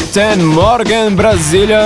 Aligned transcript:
Guten 0.00 0.42
Morgen, 0.42 1.10
Brasília! 1.14 1.78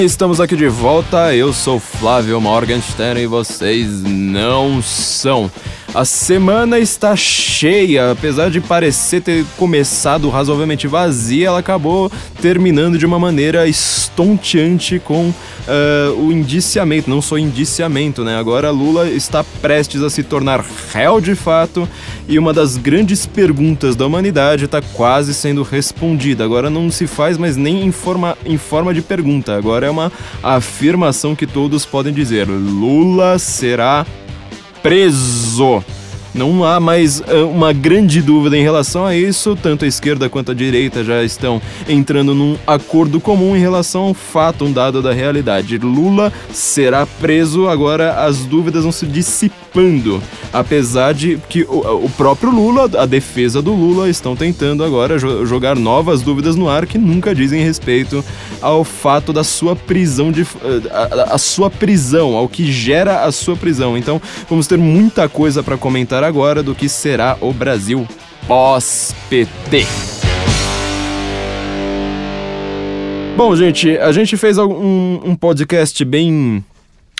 Estamos 0.00 0.40
aqui 0.40 0.56
de 0.56 0.68
volta. 0.68 1.34
Eu 1.34 1.52
sou 1.52 1.78
Flávio 1.78 2.40
Morgenstern 2.40 3.20
e 3.20 3.26
vocês 3.26 4.02
não 4.02 4.82
são. 4.82 5.50
A 5.94 6.06
semana 6.06 6.78
está 6.78 7.14
cheia, 7.14 8.12
apesar 8.12 8.50
de 8.50 8.62
parecer 8.62 9.20
ter 9.20 9.44
começado 9.58 10.30
razoavelmente 10.30 10.86
vazia, 10.86 11.48
ela 11.48 11.58
acabou 11.58 12.10
terminando 12.40 12.96
de 12.96 13.04
uma 13.04 13.18
maneira 13.18 13.68
estonteante 13.68 14.98
com 14.98 15.28
uh, 15.28 16.18
o 16.18 16.32
indiciamento, 16.32 17.10
não 17.10 17.20
só 17.20 17.36
indiciamento, 17.36 18.24
né? 18.24 18.38
Agora 18.38 18.70
Lula 18.70 19.06
está 19.10 19.44
prestes 19.44 20.02
a 20.02 20.08
se 20.08 20.22
tornar 20.22 20.64
réu 20.94 21.20
de 21.20 21.34
fato 21.34 21.86
e 22.26 22.38
uma 22.38 22.54
das 22.54 22.78
grandes 22.78 23.26
perguntas 23.26 23.94
da 23.94 24.06
humanidade 24.06 24.64
está 24.64 24.80
quase 24.80 25.34
sendo 25.34 25.62
respondida. 25.62 26.42
Agora 26.42 26.70
não 26.70 26.90
se 26.90 27.06
faz 27.06 27.36
mais 27.36 27.54
nem 27.58 27.84
em 27.84 27.92
forma, 27.92 28.34
em 28.46 28.56
forma 28.56 28.94
de 28.94 29.02
pergunta, 29.02 29.54
agora 29.54 29.86
é 29.86 29.90
uma 29.90 30.10
afirmação 30.42 31.36
que 31.36 31.46
todos 31.46 31.84
podem 31.84 32.14
dizer: 32.14 32.48
Lula 32.48 33.38
será 33.38 34.06
preso. 34.82 35.84
Não 36.34 36.64
há 36.64 36.80
mais 36.80 37.20
uh, 37.20 37.46
uma 37.52 37.74
grande 37.74 38.22
dúvida 38.22 38.56
em 38.56 38.62
relação 38.62 39.04
a 39.04 39.14
isso, 39.14 39.54
tanto 39.54 39.84
a 39.84 39.88
esquerda 39.88 40.30
quanto 40.30 40.52
a 40.52 40.54
direita 40.54 41.04
já 41.04 41.22
estão 41.22 41.60
entrando 41.86 42.34
num 42.34 42.56
acordo 42.66 43.20
comum 43.20 43.54
em 43.54 43.60
relação 43.60 44.04
ao 44.04 44.14
fato, 44.14 44.64
um 44.64 44.72
dado 44.72 45.02
da 45.02 45.12
realidade. 45.12 45.76
Lula 45.76 46.32
será 46.50 47.04
preso, 47.06 47.68
agora 47.68 48.24
as 48.24 48.38
dúvidas 48.38 48.82
vão 48.82 48.92
se 48.92 49.06
dissipando, 49.06 50.22
apesar 50.52 51.12
de 51.12 51.38
que 51.50 51.66
o, 51.68 52.10
próprio 52.16 52.50
Lula, 52.50 52.90
a 52.98 53.04
defesa 53.04 53.60
do 53.60 53.74
Lula, 53.74 54.08
estão 54.08 54.34
tentando 54.34 54.82
agora 54.82 55.18
jo 55.18 55.44
jogar 55.44 55.76
novas 55.76 56.22
dúvidas 56.22 56.56
no 56.56 56.68
ar 56.68 56.86
que 56.86 56.96
nunca 56.96 57.34
dizem 57.34 57.62
respeito 57.62 58.24
ao 58.60 58.84
fato 58.84 59.34
da 59.34 59.44
sua 59.44 59.76
prisão, 59.76 60.32
de, 60.32 60.42
uh, 60.42 60.48
a, 60.90 61.34
a 61.34 61.38
sua 61.38 61.70
prisão, 61.70 62.36
ao 62.36 62.48
que 62.48 62.72
gera 62.72 63.24
a 63.24 63.32
sua 63.32 63.54
prisão. 63.54 63.98
Então 63.98 64.20
vamos 64.48 64.66
ter 64.66 64.78
muita 64.78 65.28
coisa 65.28 65.62
para 65.62 65.76
comentar 65.76 66.21
agora 66.22 66.62
do 66.62 66.74
que 66.74 66.88
será 66.88 67.36
o 67.40 67.52
Brasil 67.52 68.06
pós-PT. 68.46 69.86
Bom, 73.36 73.56
gente, 73.56 73.96
a 73.98 74.12
gente 74.12 74.36
fez 74.36 74.58
um, 74.58 75.20
um 75.24 75.34
podcast 75.34 76.04
bem 76.04 76.62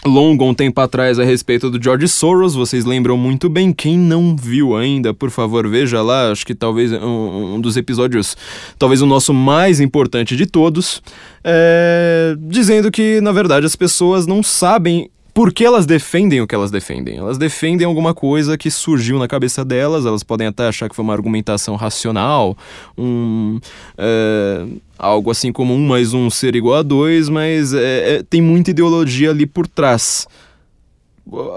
longo 0.05 0.45
um 0.45 0.53
tempo 0.53 0.81
atrás 0.81 1.19
a 1.19 1.25
respeito 1.25 1.71
do 1.71 1.83
George 1.83 2.09
Soros, 2.09 2.55
vocês 2.55 2.85
lembram 2.85 3.17
muito 3.17 3.49
bem. 3.49 3.73
Quem 3.73 3.97
não 3.97 4.37
viu 4.37 4.77
ainda, 4.77 5.15
por 5.15 5.31
favor, 5.31 5.69
veja 5.69 6.03
lá. 6.03 6.31
Acho 6.31 6.45
que 6.45 6.55
talvez 6.55 6.93
um, 6.93 7.55
um 7.55 7.61
dos 7.61 7.77
episódios, 7.77 8.37
talvez 8.79 9.01
o 9.01 9.07
nosso 9.07 9.33
mais 9.33 9.81
importante 9.81 10.37
de 10.37 10.47
todos, 10.47 11.03
é, 11.45 12.35
dizendo 12.39 12.91
que 12.91 13.21
na 13.21 13.33
verdade 13.33 13.65
as 13.65 13.77
pessoas 13.77 14.27
não 14.27 14.43
sabem 14.43 15.09
por 15.35 15.53
que 15.53 15.65
elas 15.65 15.87
defendem 15.87 16.41
o 16.41 16.47
que 16.47 16.55
elas 16.55 16.71
defendem? 16.71 17.17
Elas 17.17 17.39
defendem 17.39 17.87
alguma 17.87 18.13
coisa 18.13 18.59
que 18.59 18.71
surgiu 18.71 19.19
na 19.19 19.27
cabeça 19.27 19.65
delas, 19.65 20.05
elas 20.05 20.23
podem 20.23 20.47
até 20.47 20.69
achar 20.69 20.89
que 20.89 20.95
foi 20.95 21.03
uma 21.03 21.15
argumentação 21.15 21.75
racional, 21.75 22.57
um, 22.97 23.59
é, 23.97 24.67
algo 24.99 25.31
assim 25.31 25.51
como 25.51 25.75
um 25.75 25.87
mais 25.87 26.13
um 26.13 26.29
ser 26.29 26.55
igual 26.55 26.77
a 26.77 26.83
dois, 26.83 27.29
mas 27.29 27.73
é, 27.73 28.17
é, 28.17 28.23
tem 28.23 28.43
muita 28.43 28.71
ideologia 28.71 29.31
ali 29.31 29.47
por 29.47 29.67
trás. 29.67 30.27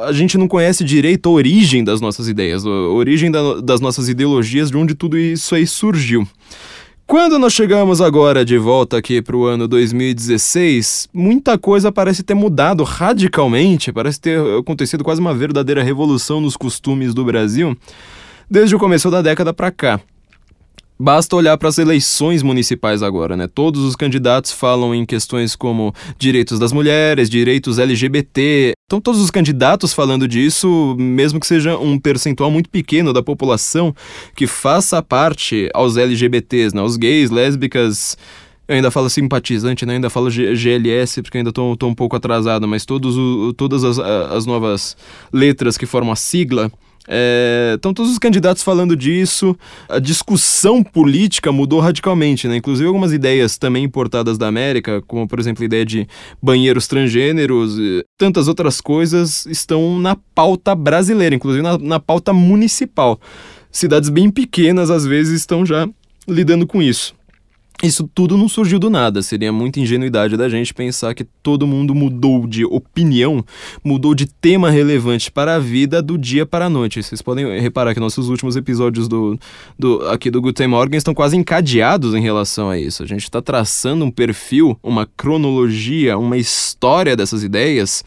A 0.04 0.14
gente 0.14 0.38
não 0.38 0.48
conhece 0.48 0.84
direito 0.84 1.28
a 1.28 1.32
origem 1.32 1.84
das 1.84 2.00
nossas 2.00 2.30
ideias, 2.30 2.66
a 2.66 2.70
origem 2.70 3.30
da, 3.30 3.60
das 3.60 3.82
nossas 3.82 4.08
ideologias, 4.08 4.72
de 4.72 4.78
onde 4.78 4.96
tudo 4.96 5.18
isso 5.18 5.54
aí 5.54 5.68
surgiu. 5.68 6.26
Quando 7.08 7.38
nós 7.38 7.54
chegamos 7.54 8.02
agora 8.02 8.44
de 8.44 8.58
volta 8.58 8.98
aqui 8.98 9.22
para 9.22 9.38
o 9.38 9.46
ano 9.46 9.68
2016, 9.68 11.08
muita 11.14 11.56
coisa 11.56 11.92
parece 11.92 12.24
ter 12.24 12.34
mudado 12.34 12.84
radicalmente, 12.84 13.94
parece 13.94 14.20
ter 14.20 14.40
acontecido 14.58 15.04
quase 15.04 15.22
uma 15.22 15.32
verdadeira 15.32 15.84
revolução 15.84 16.42
nos 16.42 16.58
costumes 16.58 17.14
do 17.14 17.24
Brasil 17.24 17.78
desde 18.50 18.76
o 18.76 18.80
começo 18.80 19.12
da 19.12 19.22
década 19.22 19.54
para 19.54 19.70
cá. 19.70 20.00
Basta 20.98 21.36
olhar 21.36 21.58
para 21.58 21.68
as 21.68 21.78
eleições 21.78 22.42
municipais 22.42 23.04
agora, 23.04 23.36
né? 23.36 23.48
Todos 23.48 23.82
os 23.82 23.98
candidatos 23.98 24.54
falam 24.54 24.96
em 24.96 25.06
questões 25.06 25.54
como 25.54 25.94
direitos 26.18 26.58
das 26.58 26.72
mulheres, 26.72 27.30
direitos 27.30 27.78
LGBT. 27.78 28.72
Então, 28.86 29.02
todos 29.02 29.20
os 29.20 29.30
candidatos 29.30 29.94
falando 29.94 30.26
disso, 30.26 30.96
mesmo 30.98 31.38
que 31.38 31.48
seja 31.48 31.78
um 31.78 32.00
percentual 32.00 32.50
muito 32.50 32.70
pequeno 32.70 33.12
da 33.12 33.22
população 33.22 33.94
que 34.34 34.48
faça 34.48 35.02
parte 35.04 35.70
aos 35.74 35.98
LGBTs, 35.98 36.74
né? 36.74 36.82
Os 36.82 36.96
gays, 36.96 37.30
lésbicas. 37.30 38.18
Eu 38.66 38.76
ainda 38.78 38.90
falo 38.90 39.10
simpatizante, 39.10 39.86
né? 39.86 39.94
Eu 39.94 39.96
ainda 39.96 40.10
falo 40.10 40.30
GLS, 40.30 41.22
porque 41.22 41.40
ainda 41.40 41.50
estou 41.50 41.78
um 41.84 41.94
pouco 41.94 42.16
atrasado, 42.16 42.66
mas 42.70 42.86
todos 42.86 43.18
o, 43.18 43.54
todas 43.54 43.84
as, 43.84 44.00
as 44.00 44.46
novas 44.46 44.96
letras 45.34 45.78
que 45.78 45.86
formam 45.86 46.14
a 46.14 46.16
sigla 46.16 46.72
Estão 47.08 47.92
é, 47.92 47.94
todos 47.94 48.12
os 48.12 48.18
candidatos 48.18 48.64
falando 48.64 48.96
disso, 48.96 49.56
a 49.88 50.00
discussão 50.00 50.84
política 50.84 51.52
mudou 51.52 51.80
radicalmente, 51.80 52.48
né? 52.48 52.58
Inclusive 52.58 52.88
algumas 52.88 53.14
ideias 53.14 53.58
também 53.58 53.84
importadas 53.84 54.38
da 54.38 54.48
América, 54.48 55.02
como 55.08 55.28
por 55.28 55.40
exemplo 55.40 55.64
a 55.64 55.66
ideia 55.66 55.86
de 55.86 56.08
banheiros 56.42 56.88
transgêneros, 56.88 57.78
tantas 58.18 58.48
outras 58.48 58.82
coisas 58.82 59.46
estão 59.46 60.00
na 60.00 60.16
pauta 60.34 60.74
brasileira, 60.74 61.36
inclusive 61.36 61.62
na, 61.62 61.78
na 61.78 62.00
pauta 62.00 62.34
municipal. 62.34 63.20
Cidades 63.72 64.10
bem 64.10 64.32
pequenas 64.32 64.90
às 64.90 65.06
vezes 65.06 65.40
estão 65.40 65.66
já 65.66 65.88
lidando 66.28 66.66
com 66.66 66.82
isso. 66.82 67.14
Isso 67.84 68.10
tudo 68.14 68.38
não 68.38 68.48
surgiu 68.48 68.80
do 68.80 68.90
nada, 68.90 69.22
seria 69.22 69.52
muita 69.52 69.80
ingenuidade 69.80 70.38
da 70.38 70.48
gente 70.48 70.74
pensar 70.74 71.14
que 71.14 71.24
todo 71.24 71.68
mundo 71.68 71.94
mudou 71.94 72.48
de 72.48 72.64
opinião, 72.64 73.44
mudou 73.84 74.16
de 74.16 74.26
tema 74.26 74.72
relevante 74.72 75.30
para 75.30 75.56
a 75.56 75.60
vida 75.60 76.02
do 76.02 76.18
dia 76.18 76.46
para 76.46 76.66
a 76.66 76.70
noite. 76.70 77.04
Vocês 77.04 77.22
podem 77.22 77.60
reparar 77.60 77.94
que 77.94 78.00
nossos 78.00 78.30
últimos 78.30 78.56
episódios 78.56 79.08
do, 79.08 79.38
do 79.78 80.08
aqui 80.08 80.32
do 80.32 80.42
Guten 80.42 80.68
Morgen 80.68 80.98
estão 80.98 81.14
quase 81.14 81.36
encadeados 81.36 82.16
em 82.16 82.22
relação 82.22 82.70
a 82.70 82.80
isso. 82.80 83.04
A 83.04 83.06
gente 83.06 83.24
está 83.24 83.42
traçando 83.42 84.06
um 84.06 84.12
perfil, 84.12 84.80
uma 84.82 85.06
cronologia, 85.06 86.18
uma 86.18 86.38
história 86.38 87.16
dessas 87.16 87.44
ideias 87.44 88.04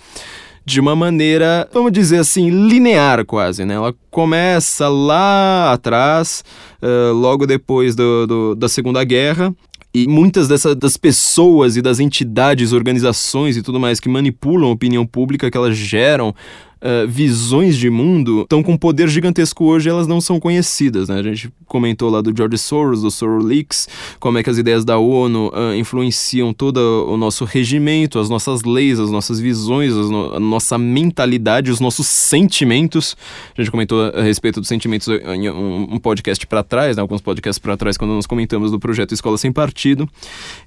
de 0.69 0.81
uma 0.81 0.95
maneira, 0.95 1.67
vamos 1.73 1.91
dizer 1.91 2.19
assim, 2.19 2.51
linear 2.51 3.25
quase, 3.25 3.65
né? 3.65 3.73
Ela 3.73 3.95
começa 4.11 4.87
lá 4.87 5.73
atrás, 5.73 6.45
uh, 6.83 7.15
logo 7.15 7.47
depois 7.47 7.97
do, 7.97 8.27
do, 8.27 8.55
da 8.55 8.69
Segunda 8.69 9.03
Guerra, 9.03 9.55
e 9.95 10.07
muitas 10.07 10.47
dessas 10.47 10.77
das 10.77 10.99
pessoas 10.99 11.79
e 11.79 11.81
das 11.81 12.01
entidades, 12.01 12.75
organizações 12.75 13.57
e 13.57 13.63
tudo 13.63 13.81
mais 13.81 13.99
que 13.99 14.11
manipulam 14.11 14.69
a 14.69 14.73
opinião 14.73 15.07
pública, 15.07 15.51
que 15.51 15.57
elas 15.57 15.75
geram 15.75 16.35
uh, 16.83 17.09
visões 17.09 17.77
de 17.77 17.91
mundo 17.91 18.43
estão 18.43 18.63
com 18.63 18.77
poder 18.77 19.09
gigantesco 19.09 19.65
hoje 19.65 19.89
elas 19.89 20.07
não 20.07 20.21
são 20.21 20.41
conhecidas, 20.41 21.09
né? 21.09 21.19
A 21.19 21.23
gente 21.23 21.51
comentou 21.67 22.11
lá 22.11 22.21
do 22.21 22.35
George 22.37 22.59
Soros, 22.59 23.03
do 23.03 23.11
Soros 23.11 23.45
Leaks, 23.45 23.89
como 24.19 24.39
é 24.39 24.43
que 24.43 24.51
as 24.51 24.59
ideias 24.59 24.85
da 24.85 24.99
ONU 24.99 25.49
uh, 25.49 25.75
influenciam 25.75 26.53
todo 26.53 26.79
o 27.09 27.17
nosso 27.17 27.45
regimento, 27.45 28.19
as 28.19 28.29
nossas 28.29 28.63
leis, 28.63 28.99
as 28.99 29.11
nossas 29.11 29.39
visões, 29.41 29.95
no 29.95 30.35
a 30.35 30.41
nossa 30.41 30.77
mentalidade, 30.77 31.71
os 31.71 31.81
nossos 31.81 32.07
sentimentos. 32.07 33.17
A 33.57 33.61
gente 33.61 33.71
comentou 33.71 34.11
a 34.11 34.23
respeito 34.23 34.61
dos 34.61 34.69
sentimentos 34.69 35.09
em 35.09 35.51
um, 35.51 35.95
um 35.95 35.99
podcast 35.99 36.47
para 36.47 36.63
trás, 36.63 36.97
né? 36.97 37.03
alguns 37.03 37.21
podcasts 37.21 37.59
para 37.59 37.77
trás, 37.77 37.97
quando 37.97 38.13
nós 38.13 38.27
comentamos 38.27 38.71
do 38.71 38.79
projeto 38.79 39.13
Escola 39.13 39.39
Sem 39.39 39.53
Partido. 39.53 40.09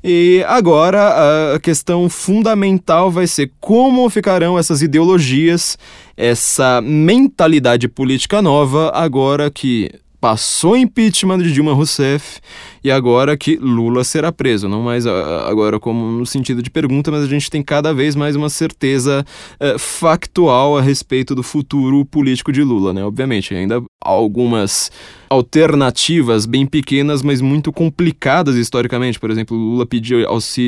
E 0.03 0.43
agora 0.47 1.55
a 1.55 1.59
questão 1.59 2.09
fundamental 2.09 3.11
vai 3.11 3.27
ser 3.27 3.51
como 3.59 4.09
ficarão 4.09 4.57
essas 4.57 4.81
ideologias 4.81 5.77
essa 6.15 6.81
mentalidade 6.81 7.87
política 7.87 8.41
nova 8.41 8.91
agora 8.93 9.49
que 9.49 9.91
passou 10.21 10.77
impeachment 10.77 11.39
de 11.39 11.51
Dilma 11.51 11.73
Rousseff 11.73 12.39
e 12.83 12.91
agora 12.91 13.35
que 13.35 13.57
Lula 13.57 14.03
será 14.03 14.31
preso. 14.31 14.69
Não 14.69 14.83
mais 14.83 15.07
agora 15.07 15.79
como 15.79 16.11
no 16.11 16.25
sentido 16.27 16.61
de 16.61 16.69
pergunta, 16.69 17.09
mas 17.09 17.23
a 17.23 17.27
gente 17.27 17.49
tem 17.49 17.63
cada 17.63 17.91
vez 17.91 18.15
mais 18.15 18.35
uma 18.35 18.49
certeza 18.49 19.25
é, 19.59 19.77
factual 19.79 20.77
a 20.77 20.81
respeito 20.81 21.33
do 21.33 21.41
futuro 21.41 22.05
político 22.05 22.51
de 22.51 22.61
Lula, 22.61 22.93
né? 22.93 23.03
Obviamente, 23.03 23.55
ainda 23.55 23.81
algumas 23.99 24.91
alternativas 25.29 26.45
bem 26.45 26.65
pequenas, 26.65 27.23
mas 27.23 27.39
muito 27.39 27.71
complicadas 27.71 28.55
historicamente. 28.55 29.19
Por 29.19 29.31
exemplo, 29.31 29.55
Lula 29.55 29.85
pediu 29.85 30.19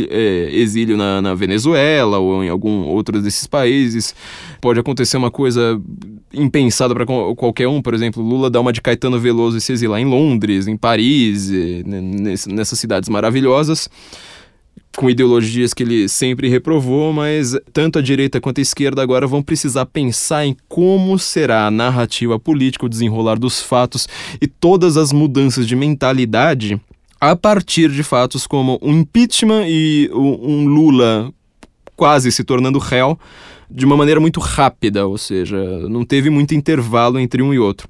é, 0.10 0.50
exílio 0.52 0.96
na, 0.96 1.22
na, 1.22 1.36
Venezuela 1.36 2.18
ou 2.18 2.44
em 2.44 2.50
algum 2.50 2.86
outro 2.86 3.22
desses 3.22 3.46
países. 3.46 4.16
Pode 4.62 4.80
acontecer 4.80 5.18
uma 5.18 5.30
coisa 5.30 5.80
impensada 6.34 6.94
para 6.94 7.06
qualquer 7.06 7.68
um. 7.68 7.82
Por 7.82 7.94
exemplo, 7.94 8.24
Lula 8.24 8.50
dá 8.50 8.60
uma 8.60 8.74
de 8.74 8.82
Caetano 8.82 9.20
Veloso 9.20 9.58
e 9.58 9.62
se 9.62 9.74
exilar 9.74 10.00
em 10.00 10.06
Londres, 10.06 10.68
em 10.68 10.76
Paris, 10.78 11.50
nessas 12.48 12.80
cidades 12.80 13.10
maravilhosas 13.10 13.90
com 14.96 15.10
ideologias 15.10 15.74
que 15.74 15.84
ele 15.84 16.08
sempre 16.08 16.48
reprovou, 16.48 17.12
mas 17.12 17.58
tanto 17.72 17.98
a 17.98 18.02
direita 18.02 18.40
quanto 18.40 18.60
a 18.60 18.62
esquerda 18.62 19.02
agora 19.02 19.26
vão 19.26 19.42
precisar 19.42 19.86
pensar 19.88 20.46
em 20.46 20.56
como 20.68 21.18
será 21.18 21.66
a 21.66 21.72
narrativa 21.72 22.40
política, 22.40 22.86
o 22.86 22.90
desenrolar 22.90 23.40
dos 23.40 23.62
fatos 23.62 24.08
e 24.40 24.48
todas 24.48 24.96
as 24.96 25.12
mudanças 25.12 25.68
de 25.68 25.76
mentalidade 25.76 26.80
a 27.20 27.36
partir 27.36 27.90
de 27.90 28.04
fatos 28.04 28.46
como 28.46 28.78
um 28.82 29.00
impeachment 29.00 29.66
e 29.68 30.10
um 30.14 30.66
Lula 30.68 31.34
quase 31.96 32.32
se 32.32 32.44
tornando 32.44 32.78
réu 32.78 33.18
de 33.70 33.86
uma 33.86 33.98
maneira 33.98 34.20
muito 34.20 34.40
rápida, 34.40 35.06
ou 35.06 35.18
seja, 35.18 35.58
não 35.90 36.04
teve 36.04 36.30
muito 36.30 36.54
intervalo 36.56 37.20
entre 37.20 37.42
um 37.42 37.54
e 37.54 37.60
outro. 37.60 37.88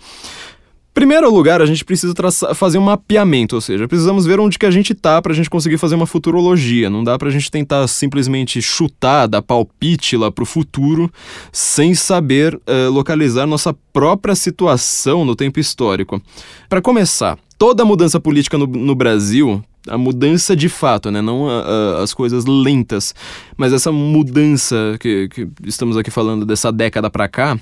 Primeiro 0.93 1.27
lugar, 1.33 1.59
a 1.59 1.65
gente 1.65 1.83
precisa 1.83 2.13
fazer 2.53 2.77
um 2.77 2.83
mapeamento, 2.83 3.55
ou 3.55 3.61
seja, 3.61 3.87
precisamos 3.87 4.27
ver 4.27 4.39
onde 4.39 4.59
que 4.59 4.65
a 4.65 4.69
gente 4.69 4.93
tá 4.93 5.19
para 5.19 5.31
a 5.31 5.35
gente 5.35 5.49
conseguir 5.49 5.79
fazer 5.79 5.95
uma 5.95 6.05
futurologia. 6.05 6.87
Não 6.87 7.03
dá 7.03 7.17
para 7.17 7.29
a 7.29 7.31
gente 7.31 7.49
tentar 7.49 7.87
simplesmente 7.87 8.61
chutar, 8.61 9.25
dar 9.25 9.41
palpite 9.41 10.15
lá 10.15 10.31
pro 10.31 10.45
futuro, 10.45 11.11
sem 11.51 11.95
saber 11.95 12.53
uh, 12.53 12.91
localizar 12.91 13.47
nossa 13.47 13.75
própria 13.91 14.35
situação 14.35 15.25
no 15.25 15.35
tempo 15.35 15.59
histórico. 15.59 16.21
Para 16.69 16.79
começar, 16.79 17.39
toda 17.57 17.83
mudança 17.83 18.19
política 18.19 18.55
no, 18.55 18.67
no 18.67 18.93
Brasil 18.93 19.63
a 19.88 19.97
mudança 19.97 20.56
de 20.56 20.69
fato, 20.69 21.12
né? 21.12 21.21
Não 21.21 21.50
a, 21.50 21.62
a, 21.62 22.03
as 22.03 22.13
coisas 22.13 22.45
lentas, 22.45 23.13
mas 23.57 23.74
essa 23.74 23.91
mudança 23.91 24.97
que, 25.00 25.27
que 25.30 25.47
estamos 25.65 25.97
aqui 25.97 26.09
falando 26.09 26.45
dessa 26.45 26.71
década 26.71 27.09
para 27.09 27.27
cá, 27.27 27.59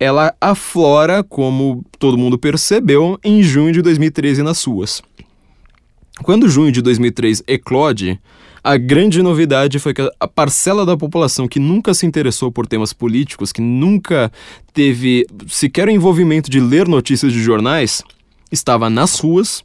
ela 0.00 0.34
aflora, 0.40 1.24
como 1.24 1.84
todo 1.98 2.18
mundo 2.18 2.38
percebeu, 2.38 3.18
em 3.24 3.42
junho 3.42 3.72
de 3.72 3.82
2013 3.82 4.42
nas 4.42 4.58
suas. 4.58 5.02
Quando 6.22 6.48
junho 6.48 6.72
de 6.72 6.82
2003 6.82 7.44
eclode, 7.46 8.20
a 8.62 8.76
grande 8.76 9.22
novidade 9.22 9.78
foi 9.78 9.94
que 9.94 10.10
a 10.18 10.28
parcela 10.28 10.84
da 10.84 10.96
população 10.96 11.46
que 11.46 11.60
nunca 11.60 11.94
se 11.94 12.06
interessou 12.06 12.50
por 12.50 12.66
temas 12.66 12.92
políticos, 12.92 13.52
que 13.52 13.60
nunca 13.60 14.30
teve 14.72 15.26
sequer 15.46 15.88
o 15.88 15.90
envolvimento 15.90 16.50
de 16.50 16.60
ler 16.60 16.88
notícias 16.88 17.32
de 17.32 17.40
jornais, 17.40 18.02
estava 18.50 18.90
nas 18.90 19.18
ruas, 19.18 19.62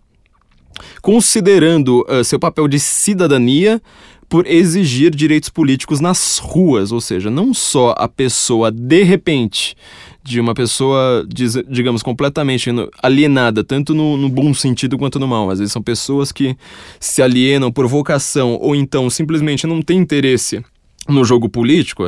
considerando 1.02 2.06
uh, 2.10 2.24
seu 2.24 2.40
papel 2.40 2.68
de 2.68 2.80
cidadania 2.80 3.82
por 4.28 4.48
exigir 4.48 5.14
direitos 5.14 5.50
políticos 5.50 6.00
nas 6.00 6.40
ruas, 6.40 6.92
ou 6.92 7.00
seja, 7.00 7.30
não 7.30 7.54
só 7.54 7.94
a 7.98 8.08
pessoa 8.08 8.72
de 8.72 9.04
repente 9.04 9.76
de 10.24 10.40
uma 10.40 10.54
pessoa, 10.54 11.24
digamos, 11.70 12.02
completamente 12.02 12.70
alienada, 13.02 13.64
tanto 13.64 13.94
no, 13.94 14.16
no, 14.16 14.30
bom 14.30 14.54
sentido 14.54 14.98
quanto 14.98 15.20
no 15.20 15.28
mal. 15.28 15.50
Às 15.50 15.60
vezes 15.60 15.74
são 15.74 15.84
pessoas 15.84 16.32
que 16.32 16.56
se 17.00 17.22
alienam 17.22 17.72
por 17.72 17.86
vocação 17.88 18.58
ou 18.60 18.74
então 18.74 19.10
simplesmente 19.10 19.68
não 19.68 19.82
têm 19.82 20.00
interesse 20.00 20.64
no 21.08 21.26
jogo 21.26 21.50
político. 21.50 22.04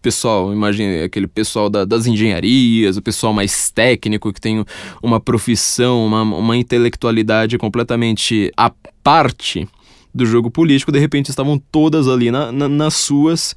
Pessoal, 0.00 0.52
imagine 0.52 1.02
aquele 1.02 1.26
pessoal 1.26 1.68
da, 1.68 1.84
das 1.84 2.06
engenharias, 2.06 2.96
o 2.96 3.02
pessoal 3.02 3.32
mais 3.32 3.70
técnico 3.70 4.32
que 4.32 4.40
tem 4.40 4.64
uma 5.02 5.18
profissão, 5.18 6.06
uma, 6.06 6.22
uma 6.22 6.56
intelectualidade 6.56 7.58
completamente 7.58 8.52
à 8.56 8.70
parte 9.02 9.68
do 10.14 10.24
jogo 10.24 10.50
político, 10.50 10.92
de 10.92 10.98
repente 10.98 11.30
estavam 11.30 11.58
todas 11.70 12.08
ali 12.08 12.30
na, 12.30 12.50
na, 12.50 12.68
nas 12.68 12.94
suas 12.94 13.54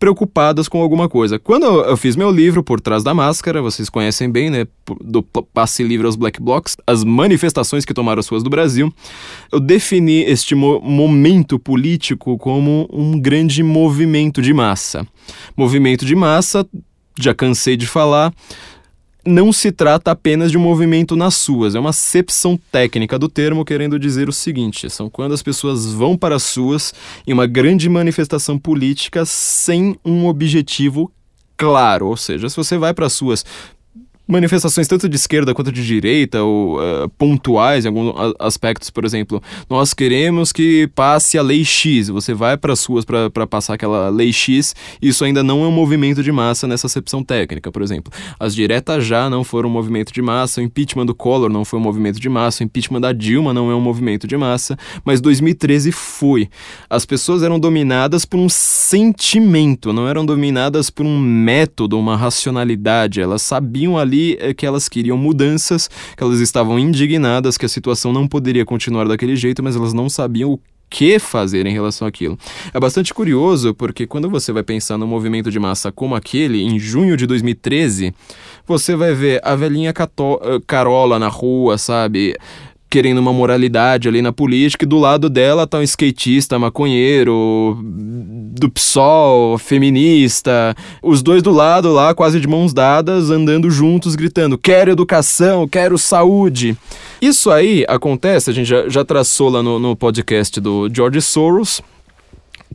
preocupadas 0.00 0.66
com 0.66 0.80
alguma 0.80 1.10
coisa. 1.10 1.38
Quando 1.38 1.66
eu 1.66 1.96
fiz 1.96 2.16
meu 2.16 2.30
livro 2.30 2.64
Por 2.64 2.80
Trás 2.80 3.04
da 3.04 3.12
Máscara, 3.12 3.60
vocês 3.60 3.90
conhecem 3.90 4.30
bem, 4.30 4.48
né? 4.48 4.66
Do 4.98 5.22
passe 5.22 5.84
livre 5.84 6.06
aos 6.06 6.16
Black 6.16 6.40
Blocs, 6.42 6.74
as 6.86 7.04
manifestações 7.04 7.84
que 7.84 7.92
tomaram 7.92 8.18
as 8.18 8.26
ruas 8.26 8.42
do 8.42 8.48
Brasil, 8.48 8.90
eu 9.52 9.60
defini 9.60 10.22
este 10.22 10.54
mo 10.54 10.80
momento 10.80 11.58
político 11.58 12.38
como 12.38 12.88
um 12.90 13.20
grande 13.20 13.62
movimento 13.62 14.40
de 14.40 14.54
massa. 14.54 15.06
Movimento 15.54 16.06
de 16.06 16.16
massa, 16.16 16.66
já 17.20 17.34
cansei 17.34 17.76
de 17.76 17.86
falar, 17.86 18.32
não 19.30 19.52
se 19.52 19.72
trata 19.72 20.10
apenas 20.10 20.50
de 20.50 20.58
um 20.58 20.60
movimento 20.60 21.16
nas 21.16 21.34
suas, 21.34 21.74
é 21.74 21.80
uma 21.80 21.90
acepção 21.90 22.58
técnica 22.70 23.18
do 23.18 23.28
termo, 23.28 23.64
querendo 23.64 23.98
dizer 23.98 24.28
o 24.28 24.32
seguinte: 24.32 24.90
são 24.90 25.08
quando 25.08 25.32
as 25.32 25.42
pessoas 25.42 25.86
vão 25.86 26.16
para 26.16 26.36
as 26.36 26.42
suas 26.42 26.92
em 27.26 27.32
uma 27.32 27.46
grande 27.46 27.88
manifestação 27.88 28.58
política 28.58 29.24
sem 29.24 29.96
um 30.04 30.26
objetivo 30.26 31.10
claro. 31.56 32.08
Ou 32.08 32.16
seja, 32.16 32.48
se 32.48 32.56
você 32.56 32.76
vai 32.76 32.92
para 32.92 33.06
as 33.06 33.12
suas 33.12 33.44
manifestações 34.30 34.86
tanto 34.86 35.08
de 35.08 35.16
esquerda 35.16 35.52
quanto 35.52 35.72
de 35.72 35.84
direita, 35.84 36.42
ou 36.42 36.78
uh, 36.78 37.08
pontuais 37.18 37.84
em 37.84 37.88
alguns 37.88 38.14
aspectos, 38.38 38.90
por 38.90 39.04
exemplo, 39.04 39.42
nós 39.68 39.92
queremos 39.92 40.52
que 40.52 40.88
passe 40.94 41.36
a 41.36 41.42
lei 41.42 41.64
X, 41.64 42.08
você 42.08 42.32
vai 42.32 42.56
para 42.56 42.72
as 42.72 42.84
ruas 42.84 43.04
para 43.04 43.46
passar 43.46 43.74
aquela 43.74 44.08
lei 44.08 44.32
X, 44.32 44.74
isso 45.02 45.24
ainda 45.24 45.42
não 45.42 45.64
é 45.64 45.68
um 45.68 45.72
movimento 45.72 46.22
de 46.22 46.30
massa 46.30 46.66
nessa 46.66 46.86
acepção 46.86 47.22
técnica, 47.24 47.72
por 47.72 47.82
exemplo. 47.82 48.12
As 48.38 48.54
diretas 48.54 49.04
já 49.04 49.28
não 49.28 49.42
foram 49.42 49.68
um 49.68 49.72
movimento 49.72 50.12
de 50.12 50.22
massa, 50.22 50.60
o 50.60 50.64
impeachment 50.64 51.06
do 51.06 51.14
Collor 51.14 51.50
não 51.50 51.64
foi 51.64 51.78
um 51.78 51.82
movimento 51.82 52.20
de 52.20 52.28
massa, 52.28 52.62
o 52.62 52.66
impeachment 52.66 53.00
da 53.00 53.12
Dilma 53.12 53.52
não 53.52 53.70
é 53.70 53.74
um 53.74 53.80
movimento 53.80 54.26
de 54.26 54.36
massa, 54.36 54.78
mas 55.04 55.20
2013 55.20 55.90
foi. 55.90 56.48
As 56.88 57.04
pessoas 57.04 57.42
eram 57.42 57.58
dominadas 57.58 58.24
por 58.24 58.38
um 58.38 58.48
sentimento, 58.48 59.92
não 59.92 60.06
eram 60.06 60.24
dominadas 60.24 60.90
por 60.90 61.04
um 61.04 61.18
método, 61.18 61.98
uma 61.98 62.16
racionalidade, 62.16 63.20
elas 63.20 63.42
sabiam 63.42 63.98
ali 63.98 64.19
é 64.40 64.54
que 64.54 64.66
elas 64.66 64.88
queriam 64.88 65.16
mudanças, 65.16 65.88
que 66.16 66.22
elas 66.22 66.40
estavam 66.40 66.78
indignadas, 66.78 67.56
que 67.56 67.66
a 67.66 67.68
situação 67.68 68.12
não 68.12 68.26
poderia 68.26 68.64
continuar 68.64 69.06
daquele 69.06 69.36
jeito, 69.36 69.62
mas 69.62 69.76
elas 69.76 69.92
não 69.92 70.08
sabiam 70.08 70.52
o 70.52 70.60
que 70.90 71.20
fazer 71.20 71.64
em 71.66 71.72
relação 71.72 72.06
àquilo. 72.06 72.36
É 72.74 72.80
bastante 72.80 73.14
curioso 73.14 73.72
porque 73.72 74.06
quando 74.06 74.28
você 74.28 74.52
vai 74.52 74.64
pensar 74.64 74.98
num 74.98 75.06
movimento 75.06 75.50
de 75.50 75.58
massa 75.58 75.92
como 75.92 76.16
aquele, 76.16 76.62
em 76.62 76.78
junho 76.80 77.16
de 77.16 77.26
2013, 77.26 78.12
você 78.66 78.96
vai 78.96 79.14
ver 79.14 79.40
a 79.44 79.54
velhinha 79.54 79.94
eh, 79.96 80.60
Carola 80.66 81.18
na 81.18 81.28
rua, 81.28 81.78
sabe? 81.78 82.36
Querendo 82.90 83.18
uma 83.18 83.32
moralidade 83.32 84.08
ali 84.08 84.20
na 84.20 84.32
política, 84.32 84.84
e 84.84 84.88
do 84.88 84.98
lado 84.98 85.30
dela 85.30 85.64
tá 85.66 85.78
um 85.78 85.82
skatista, 85.82 86.58
maconheiro, 86.58 87.78
do 87.82 88.68
PSOL, 88.68 89.56
feminista, 89.56 90.74
os 91.00 91.22
dois 91.22 91.40
do 91.40 91.52
lado 91.52 91.92
lá, 91.92 92.12
quase 92.12 92.40
de 92.40 92.48
mãos 92.48 92.74
dadas, 92.74 93.30
andando 93.30 93.70
juntos, 93.70 94.16
gritando: 94.16 94.58
quero 94.58 94.90
educação, 94.90 95.68
quero 95.68 95.96
saúde. 95.96 96.76
Isso 97.22 97.50
aí 97.50 97.84
acontece, 97.88 98.50
a 98.50 98.52
gente 98.52 98.66
já, 98.68 98.88
já 98.88 99.04
traçou 99.04 99.48
lá 99.48 99.62
no, 99.62 99.78
no 99.78 99.94
podcast 99.94 100.60
do 100.60 100.88
George 100.92 101.22
Soros, 101.22 101.80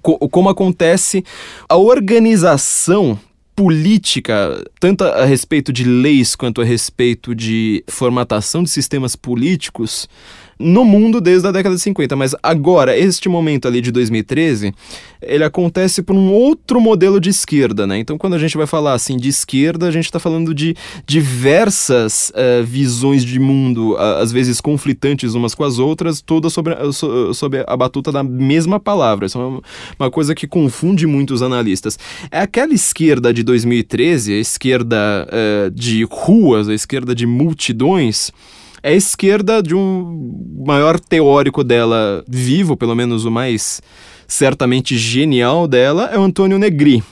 co 0.01 0.17
como 0.29 0.47
acontece 0.47 1.25
a 1.67 1.75
organização 1.75 3.19
política, 3.55 4.63
tanto 4.79 5.03
a 5.05 5.23
respeito 5.23 5.71
de 5.71 5.83
leis 5.83 6.35
quanto 6.35 6.61
a 6.61 6.65
respeito 6.65 7.33
de 7.33 7.83
formatação 7.87 8.61
de 8.63 8.69
sistemas 8.69 9.15
políticos, 9.15 10.09
no 10.57 10.85
mundo 10.85 11.19
desde 11.19 11.47
a 11.47 11.51
década 11.51 11.75
de 11.75 11.81
50, 11.81 12.15
mas 12.15 12.35
agora, 12.41 12.97
este 12.97 13.27
momento 13.27 13.67
ali 13.67 13.81
de 13.81 13.91
2013, 13.91 14.73
ele 15.21 15.43
acontece 15.43 16.01
por 16.01 16.15
um 16.15 16.31
outro 16.31 16.79
modelo 16.79 17.19
de 17.19 17.29
esquerda, 17.29 17.85
né? 17.85 17.97
Então, 17.97 18.17
quando 18.17 18.35
a 18.35 18.39
gente 18.39 18.55
vai 18.55 18.67
falar 18.67 18.93
assim 18.93 19.17
de 19.17 19.27
esquerda, 19.27 19.87
a 19.87 19.91
gente 19.91 20.05
está 20.05 20.19
falando 20.19 20.53
de 20.53 20.75
diversas 21.05 22.31
uh, 22.31 22.63
visões 22.63 23.23
de 23.23 23.39
mundo, 23.39 23.93
uh, 23.93 24.21
às 24.21 24.31
vezes 24.31 24.61
conflitantes 24.61 25.33
umas 25.33 25.53
com 25.53 25.63
as 25.63 25.79
outras, 25.79 26.21
todas 26.21 26.53
sobre, 26.53 26.73
uh, 26.73 27.33
sobre 27.33 27.63
a 27.67 27.75
batuta 27.77 28.11
da 28.11 28.23
mesma 28.23 28.79
palavra. 28.79 29.25
Isso 29.25 29.37
é 29.37 29.45
uma, 29.45 29.61
uma 29.99 30.11
coisa 30.11 30.33
que 30.33 30.47
confunde 30.47 31.05
muito 31.05 31.33
os 31.33 31.41
analistas. 31.41 31.99
É 32.31 32.39
aquela 32.39 32.73
esquerda 32.73 33.33
de 33.33 33.43
2013, 33.43 34.33
a 34.33 34.39
esquerda 34.39 35.27
de 35.73 36.03
ruas, 36.03 36.69
a 36.69 36.73
esquerda 36.73 37.13
de 37.15 37.25
multidões 37.25 38.31
é 38.85 38.89
a 38.89 38.93
esquerda 38.93 39.63
de 39.63 39.73
um 39.73 40.53
maior 40.63 40.99
teórico 40.99 41.63
dela 41.63 42.23
vivo, 42.27 42.77
pelo 42.77 42.93
menos 42.93 43.25
o 43.25 43.31
mais 43.31 43.81
certamente 44.27 44.95
genial 44.95 45.67
dela, 45.67 46.11
é 46.13 46.19
o 46.19 46.21
Antônio 46.21 46.59
Negri. 46.59 47.03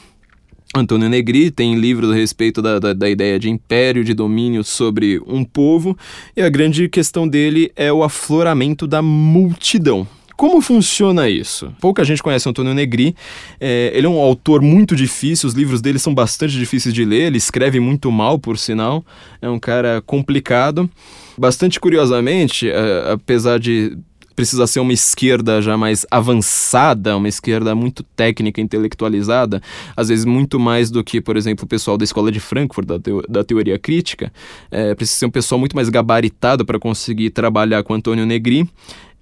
Antônio 0.76 1.10
Negri 1.10 1.50
tem 1.50 1.74
livros 1.74 2.12
a 2.12 2.14
respeito 2.14 2.62
da, 2.62 2.78
da, 2.78 2.94
da, 2.94 3.10
ideia 3.10 3.40
de 3.40 3.50
império, 3.50 4.04
de 4.04 4.14
domínio 4.14 4.64
sobre 4.64 5.20
um 5.26 5.44
povo, 5.44 5.98
e 6.38 6.44
a 6.44 6.50
grande 6.50 6.88
questão 6.88 7.28
dele 7.28 7.72
é 7.76 7.92
o 7.92 8.04
afloramento 8.04 8.86
da 8.86 9.02
multidão. 9.02 10.08
Como 10.38 10.62
funciona 10.62 11.28
isso? 11.28 11.74
Pouca 11.82 12.04
gente 12.04 12.22
conhece 12.22 12.48
Antônio 12.48 12.74
Negri. 12.74 13.16
É, 13.60 13.92
ele 13.96 14.06
é 14.06 14.10
um 14.10 14.20
autor 14.20 14.62
muito 14.62 14.96
difícil, 14.96 15.48
os 15.48 15.56
livros 15.56 15.82
dele 15.82 15.98
são 15.98 16.14
bastante 16.14 16.54
difíceis 16.54 16.94
de 16.94 17.04
ler, 17.04 17.28
ele 17.28 17.38
escreve 17.38 17.80
muito 17.80 18.12
mal, 18.12 18.38
por 18.38 18.60
sinal. 18.60 19.04
É 19.42 19.50
um 19.50 19.60
cara 19.60 20.04
complicado. 20.06 20.88
Bastante 21.38 21.80
curiosamente, 21.80 22.70
é, 22.70 23.12
apesar 23.12 23.60
de 23.60 23.98
precisar 24.36 24.68
ser 24.68 24.80
uma 24.80 24.94
esquerda 24.94 25.62
já 25.62 25.78
mais 25.78 26.06
avançada, 26.10 27.16
uma 27.16 27.28
esquerda 27.28 27.76
muito 27.76 28.04
técnica, 28.04 28.60
intelectualizada, 28.60 29.62
às 29.96 30.10
vezes 30.10 30.26
muito 30.26 30.60
mais 30.60 30.90
do 30.90 31.04
que, 31.04 31.22
por 31.22 31.38
exemplo, 31.38 31.66
o 31.66 31.68
pessoal 31.68 31.98
da 31.98 32.04
escola 32.04 32.32
de 32.32 32.40
Frankfurt, 32.40 32.88
da, 32.88 33.00
teo 33.00 33.22
da 33.30 33.44
teoria 33.44 33.78
crítica, 33.78 34.32
é, 34.72 34.96
precisa 34.96 35.20
ser 35.20 35.26
um 35.26 35.32
pessoal 35.32 35.60
muito 35.60 35.76
mais 35.76 35.90
gabaritado 35.90 36.66
para 36.66 36.80
conseguir 36.80 37.30
trabalhar 37.30 37.84
com 37.84 37.94
Antônio 37.94 38.26
Negri 38.26 38.68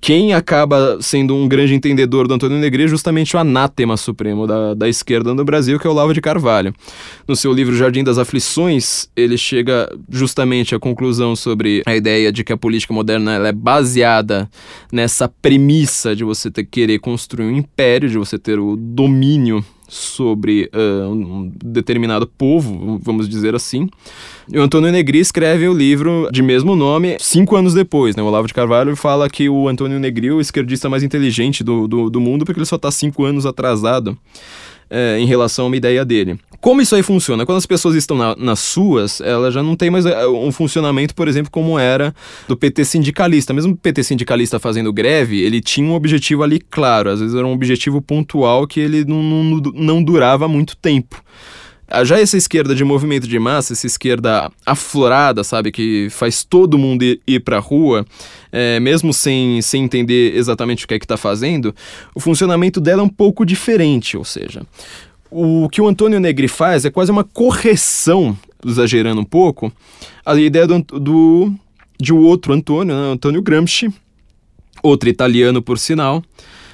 quem 0.02 0.34
acaba 0.34 0.98
sendo 1.00 1.36
um 1.36 1.48
grande 1.48 1.76
entendedor 1.76 2.28
do 2.28 2.34
Antônio 2.34 2.58
Negri 2.58 2.86
é 2.86 2.88
justamente 2.88 3.36
o 3.36 3.40
anátema 3.40 3.96
supremo 3.96 4.48
da, 4.48 4.74
da 4.74 4.90
esquerda 4.90 5.36
no 5.36 5.46
Brasil, 5.46 5.80
que 5.80 5.86
é 5.86 5.90
o 5.90 5.94
Lavo 5.94 6.12
de 6.12 6.20
Carvalho. 6.20 6.74
No 7.28 7.36
seu 7.36 7.54
livro 7.54 7.78
Jardim 7.78 8.04
das 8.04 8.18
Aflições, 8.18 9.08
ele 9.16 9.38
chega 9.38 9.88
justamente 10.10 10.74
à 10.74 10.80
conclusão 10.80 11.36
sobre 11.36 11.84
a 11.86 11.96
ideia 11.96 12.32
de 12.32 12.44
que 12.44 12.52
a 12.52 12.58
política 12.58 12.92
moderna 12.92 13.48
é 13.48 13.52
baseada 13.52 14.50
nessa 14.92 15.30
premissa 15.30 16.16
de 16.16 16.24
você 16.24 16.50
ter, 16.50 16.64
querer 16.64 16.98
construir 16.98 17.46
um 17.46 17.56
império, 17.56 18.10
de 18.10 18.18
você 18.18 18.40
ter 18.40 18.58
o 18.58 18.76
domínio 18.76 19.64
sobre 19.92 20.72
uh, 20.74 21.10
um 21.10 21.52
determinado 21.62 22.26
povo, 22.26 22.98
vamos 23.04 23.28
dizer 23.28 23.54
assim. 23.54 23.90
E 24.50 24.58
o 24.58 24.62
Antônio 24.62 24.90
Negri 24.90 25.20
escreve 25.20 25.68
o 25.68 25.74
livro 25.74 26.30
de 26.32 26.42
mesmo 26.42 26.78
nome 26.78 27.18
cinco 27.20 27.58
anos 27.58 27.74
depois. 27.74 28.16
Né? 28.16 28.24
O 28.24 28.26
Olavo 28.28 28.48
de 28.48 28.54
Carvalho 28.54 28.96
fala 28.96 29.30
que 29.30 29.50
o 29.50 29.68
Antônio 29.68 30.00
Negri 30.00 30.28
é 30.28 30.32
o 30.32 30.40
esquerdista 30.40 30.88
mais 30.88 31.04
inteligente 31.04 31.62
do, 31.62 31.90
do, 31.90 32.10
do 32.10 32.22
mundo 32.22 32.46
porque 32.46 32.60
ele 32.60 32.66
só 32.66 32.78
está 32.78 32.90
cinco 32.90 33.26
anos 33.26 33.46
atrasado 33.46 34.18
é, 34.92 35.18
em 35.18 35.26
relação 35.26 35.66
a 35.66 35.68
uma 35.70 35.78
ideia 35.78 36.04
dele. 36.04 36.38
Como 36.60 36.80
isso 36.80 36.96
aí 36.96 37.02
funciona? 37.02 37.44
Quando 37.44 37.58
as 37.58 37.66
pessoas 37.66 37.96
estão 37.96 38.16
na, 38.16 38.36
nas 38.36 38.60
suas, 38.60 39.20
ela 39.22 39.50
já 39.50 39.64
não 39.64 39.76
tem 39.76 39.90
mais 39.90 40.06
é, 40.06 40.28
um 40.28 40.52
funcionamento, 40.52 41.16
por 41.16 41.28
exemplo, 41.28 41.50
como 41.50 41.80
era 41.80 42.14
do 42.48 42.56
PT 42.56 42.86
sindicalista. 42.86 43.52
Mesmo 43.52 43.74
o 43.74 43.76
PT 43.78 44.04
sindicalista 44.04 44.60
fazendo 44.60 44.94
greve, 44.94 45.42
ele 45.42 45.60
tinha 45.60 45.88
um 45.88 45.96
objetivo 45.96 46.44
ali 46.44 46.60
claro. 46.60 47.10
Às 47.10 47.20
vezes 47.20 47.36
era 47.36 47.48
um 47.48 47.54
objetivo 47.54 48.00
pontual 48.00 48.68
que 48.68 48.80
ele 48.80 49.04
não, 49.06 49.24
não, 49.24 49.62
não 49.74 50.04
durava 50.04 50.48
muito 50.48 50.78
tempo. 50.78 51.24
Ah, 51.94 52.06
já 52.06 52.18
essa 52.18 52.38
esquerda 52.38 52.74
de 52.74 52.86
movimento 52.86 53.28
de 53.28 53.38
massa, 53.38 53.74
essa 53.74 53.86
esquerda 53.86 54.50
aflorada, 54.66 55.44
sabe, 55.44 55.74
que 55.74 56.08
faz 56.10 56.42
todo 56.42 56.78
mundo 56.78 57.04
ir, 57.04 57.20
ir 57.28 57.42
pra 57.42 57.60
rua, 57.60 58.06
é, 58.50 58.80
mesmo 58.80 59.14
sem, 59.14 59.62
sem 59.62 59.84
entender 59.84 60.34
exatamente 60.36 60.86
o 60.86 60.88
que 60.88 60.94
é 60.94 61.00
que 61.00 61.06
tá 61.06 61.18
fazendo, 61.18 61.76
o 62.16 62.20
funcionamento 62.22 62.80
dela 62.80 63.02
é 63.02 63.06
um 63.06 63.10
pouco 63.10 63.46
diferente, 63.46 64.16
ou 64.16 64.24
seja, 64.24 64.66
o 65.30 65.68
que 65.70 65.82
o 65.82 65.88
Antônio 65.88 66.18
Negri 66.18 66.48
faz 66.48 66.86
é 66.86 66.90
quase 66.90 67.12
uma 67.12 67.26
correção, 67.26 68.38
exagerando 68.66 69.20
um 69.20 69.26
pouco, 69.26 69.70
a 70.26 70.34
ideia 70.36 70.66
do, 70.66 70.80
do 70.82 71.54
de 72.00 72.14
um 72.14 72.20
outro 72.20 72.54
Antônio, 72.54 72.96
né, 72.96 73.12
Antônio 73.12 73.42
Gramsci, 73.42 73.94
outro 74.82 75.10
italiano 75.10 75.62
por 75.62 75.78
sinal, 75.78 76.24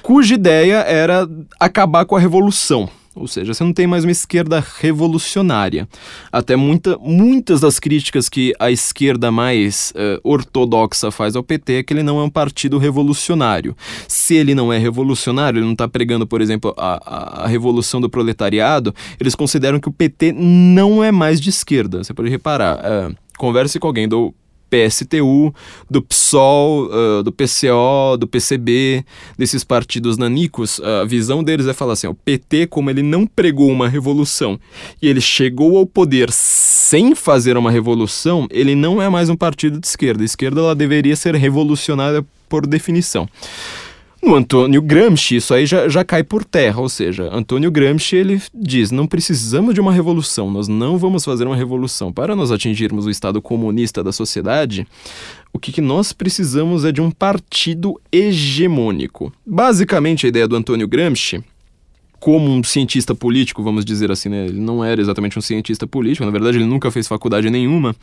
cuja 0.00 0.34
ideia 0.34 0.76
era 0.76 1.28
acabar 1.58 2.04
com 2.04 2.14
a 2.14 2.20
revolução. 2.20 2.88
Ou 3.14 3.26
seja, 3.26 3.52
você 3.52 3.64
não 3.64 3.72
tem 3.72 3.86
mais 3.86 4.04
uma 4.04 4.12
esquerda 4.12 4.64
revolucionária. 4.78 5.88
Até 6.30 6.54
muita, 6.54 6.96
muitas 6.98 7.60
das 7.60 7.80
críticas 7.80 8.28
que 8.28 8.54
a 8.58 8.70
esquerda 8.70 9.30
mais 9.30 9.92
uh, 9.96 10.20
ortodoxa 10.22 11.10
faz 11.10 11.34
ao 11.34 11.42
PT 11.42 11.72
é 11.74 11.82
que 11.82 11.92
ele 11.92 12.02
não 12.02 12.20
é 12.20 12.22
um 12.22 12.30
partido 12.30 12.78
revolucionário. 12.78 13.76
Se 14.06 14.34
ele 14.34 14.54
não 14.54 14.72
é 14.72 14.78
revolucionário, 14.78 15.58
ele 15.58 15.66
não 15.66 15.72
está 15.72 15.88
pregando, 15.88 16.26
por 16.26 16.40
exemplo, 16.40 16.72
a, 16.76 17.00
a, 17.04 17.44
a, 17.44 17.46
revolução 17.48 18.00
do 18.00 18.08
proletariado, 18.08 18.94
eles 19.18 19.34
consideram 19.34 19.80
que 19.80 19.88
o 19.88 19.92
PT 19.92 20.32
não 20.32 21.02
é 21.02 21.10
mais 21.10 21.40
de 21.40 21.50
esquerda. 21.50 22.04
Você 22.04 22.14
pode 22.14 22.28
reparar. 22.28 22.78
Uh, 22.78 23.16
converse 23.36 23.78
com 23.78 23.86
alguém 23.86 24.08
do 24.08 24.34
PSTU, 24.70 25.54
do 25.90 26.02
PSOL, 26.02 26.86
uh, 26.86 27.22
do 27.22 27.32
PCO, 27.32 28.16
do 28.18 28.26
PCB, 28.26 29.04
desses 29.36 29.64
partidos 29.64 30.16
nanicos, 30.16 30.80
a 30.80 31.04
visão 31.04 31.42
deles 31.42 31.66
é 31.66 31.72
falar 31.72 31.94
assim: 31.94 32.06
o 32.06 32.14
PT, 32.14 32.66
como 32.66 32.90
ele 32.90 33.02
não 33.02 33.26
pregou 33.26 33.70
uma 33.70 33.88
revolução 33.88 34.58
e 35.00 35.08
ele 35.08 35.20
chegou 35.20 35.76
ao 35.76 35.86
poder 35.86 36.30
sem 36.30 37.14
fazer 37.14 37.56
uma 37.56 37.70
revolução, 37.70 38.46
ele 38.50 38.74
não 38.74 39.00
é 39.00 39.08
mais 39.08 39.28
um 39.28 39.36
partido 39.36 39.78
de 39.78 39.86
esquerda. 39.86 40.22
A 40.22 40.24
esquerda 40.24 40.60
ela 40.60 40.74
deveria 40.74 41.14
ser 41.16 41.34
revolucionária 41.34 42.24
por 42.48 42.66
definição. 42.66 43.28
No 44.22 44.34
Antônio 44.34 44.82
Gramsci, 44.82 45.36
isso 45.36 45.54
aí 45.54 45.64
já, 45.64 45.88
já 45.88 46.04
cai 46.04 46.24
por 46.24 46.44
terra, 46.44 46.80
ou 46.80 46.88
seja, 46.88 47.30
Antônio 47.32 47.70
Gramsci 47.70 48.16
ele 48.16 48.42
diz: 48.52 48.90
não 48.90 49.06
precisamos 49.06 49.74
de 49.74 49.80
uma 49.80 49.92
revolução, 49.92 50.50
nós 50.50 50.66
não 50.66 50.98
vamos 50.98 51.24
fazer 51.24 51.46
uma 51.46 51.56
revolução. 51.56 52.12
Para 52.12 52.34
nós 52.34 52.50
atingirmos 52.50 53.06
o 53.06 53.10
estado 53.10 53.40
comunista 53.40 54.02
da 54.02 54.10
sociedade, 54.10 54.86
o 55.52 55.58
que, 55.58 55.70
que 55.70 55.80
nós 55.80 56.12
precisamos 56.12 56.84
é 56.84 56.90
de 56.90 57.00
um 57.00 57.10
partido 57.10 57.98
hegemônico. 58.10 59.32
Basicamente, 59.46 60.26
a 60.26 60.28
ideia 60.28 60.48
do 60.48 60.56
Antônio 60.56 60.88
Gramsci 60.88 61.42
como 62.20 62.50
um 62.50 62.64
cientista 62.64 63.14
político, 63.14 63.62
vamos 63.62 63.84
dizer 63.84 64.10
assim, 64.10 64.28
né? 64.28 64.46
Ele 64.46 64.60
não 64.60 64.84
era 64.84 65.00
exatamente 65.00 65.38
um 65.38 65.42
cientista 65.42 65.86
político, 65.86 66.24
na 66.24 66.32
verdade 66.32 66.58
ele 66.58 66.64
nunca 66.64 66.90
fez 66.90 67.06
faculdade 67.06 67.48
nenhuma. 67.48 67.94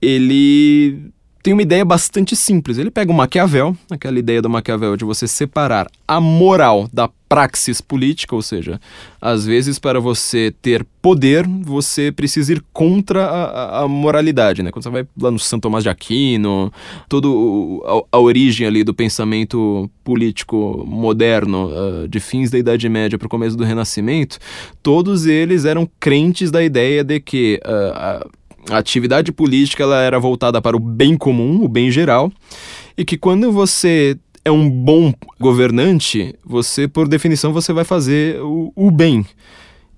Ele 0.00 1.10
tem 1.42 1.52
uma 1.52 1.62
ideia 1.62 1.84
bastante 1.84 2.36
simples. 2.36 2.78
Ele 2.78 2.90
pega 2.90 3.10
o 3.10 3.14
Maquiavel, 3.14 3.76
aquela 3.90 4.18
ideia 4.18 4.42
do 4.42 4.50
Maquiavel 4.50 4.96
de 4.96 5.04
você 5.04 5.26
separar 5.26 5.86
a 6.06 6.20
moral 6.20 6.88
da 6.92 7.08
praxis 7.28 7.80
política, 7.80 8.34
ou 8.34 8.42
seja, 8.42 8.80
às 9.20 9.46
vezes 9.46 9.78
para 9.78 10.00
você 10.00 10.52
ter 10.60 10.84
poder, 11.00 11.46
você 11.46 12.10
precisa 12.10 12.52
ir 12.52 12.64
contra 12.72 13.24
a, 13.24 13.82
a 13.82 13.88
moralidade, 13.88 14.64
né? 14.64 14.72
Quando 14.72 14.82
você 14.82 14.90
vai 14.90 15.06
lá 15.16 15.30
no 15.30 15.38
Santo 15.38 15.62
Tomás 15.62 15.84
de 15.84 15.88
Aquino, 15.88 16.72
toda 17.08 17.28
a, 18.10 18.18
origem 18.18 18.66
ali 18.66 18.82
do 18.82 18.92
pensamento 18.92 19.88
político 20.02 20.84
moderno, 20.84 21.68
uh, 21.68 22.08
de 22.08 22.18
fins 22.18 22.50
da 22.50 22.58
Idade 22.58 22.88
Média 22.88 23.16
para 23.16 23.26
o 23.26 23.30
começo 23.30 23.56
do 23.56 23.62
Renascimento, 23.62 24.36
todos 24.82 25.24
eles 25.24 25.64
eram 25.64 25.88
crentes 26.00 26.50
da 26.50 26.64
ideia 26.64 27.04
de 27.04 27.20
que 27.20 27.60
uh, 27.64 28.28
a 28.68 28.78
atividade 28.78 29.32
política 29.32 29.82
ela 29.82 30.00
era 30.00 30.18
voltada 30.18 30.60
para 30.60 30.76
o 30.76 30.80
bem 30.80 31.16
comum, 31.16 31.62
o 31.62 31.68
bem 31.68 31.90
geral, 31.90 32.32
e 32.96 33.04
que 33.04 33.16
quando 33.16 33.50
você 33.50 34.18
é 34.44 34.50
um 34.50 34.68
bom 34.68 35.12
governante, 35.38 36.34
você, 36.44 36.88
por 36.88 37.08
definição, 37.08 37.52
você 37.52 37.72
vai 37.72 37.84
fazer 37.84 38.40
o, 38.40 38.72
o 38.74 38.90
bem. 38.90 39.24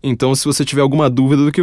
Então, 0.02 0.34
se 0.34 0.44
você 0.44 0.64
tiver 0.64 0.82
alguma 0.82 1.08
dúvida 1.08 1.44
do 1.44 1.52
que 1.52 1.62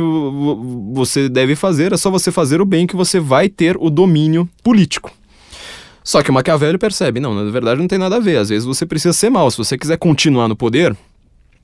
você 0.94 1.28
deve 1.28 1.56
fazer, 1.56 1.92
é 1.92 1.98
só 1.98 2.10
você 2.10 2.32
fazer 2.32 2.62
o 2.62 2.66
bem 2.66 2.88
que 2.88 2.96
você 2.96 3.20
vai 3.20 3.50
ter 3.50 3.76
o 3.78 3.90
domínio 3.90 4.48
político. 4.64 5.12
Só 6.04 6.24
que 6.24 6.32
o 6.32 6.34
Maquiavel 6.34 6.80
percebe, 6.80 7.20
não, 7.20 7.36
na 7.36 7.52
verdade 7.52 7.82
não 7.82 7.88
tem 7.88 8.00
nada 8.00 8.16
a 8.16 8.20
ver. 8.20 8.38
Às 8.38 8.50
vezes 8.50 8.66
você 8.66 8.86
precisa 8.86 9.14
ser 9.14 9.30
mal. 9.30 9.52
Se 9.52 9.58
você 9.58 9.78
quiser 9.78 9.98
continuar 9.98 10.48
no 10.48 10.56
poder, 10.56 10.96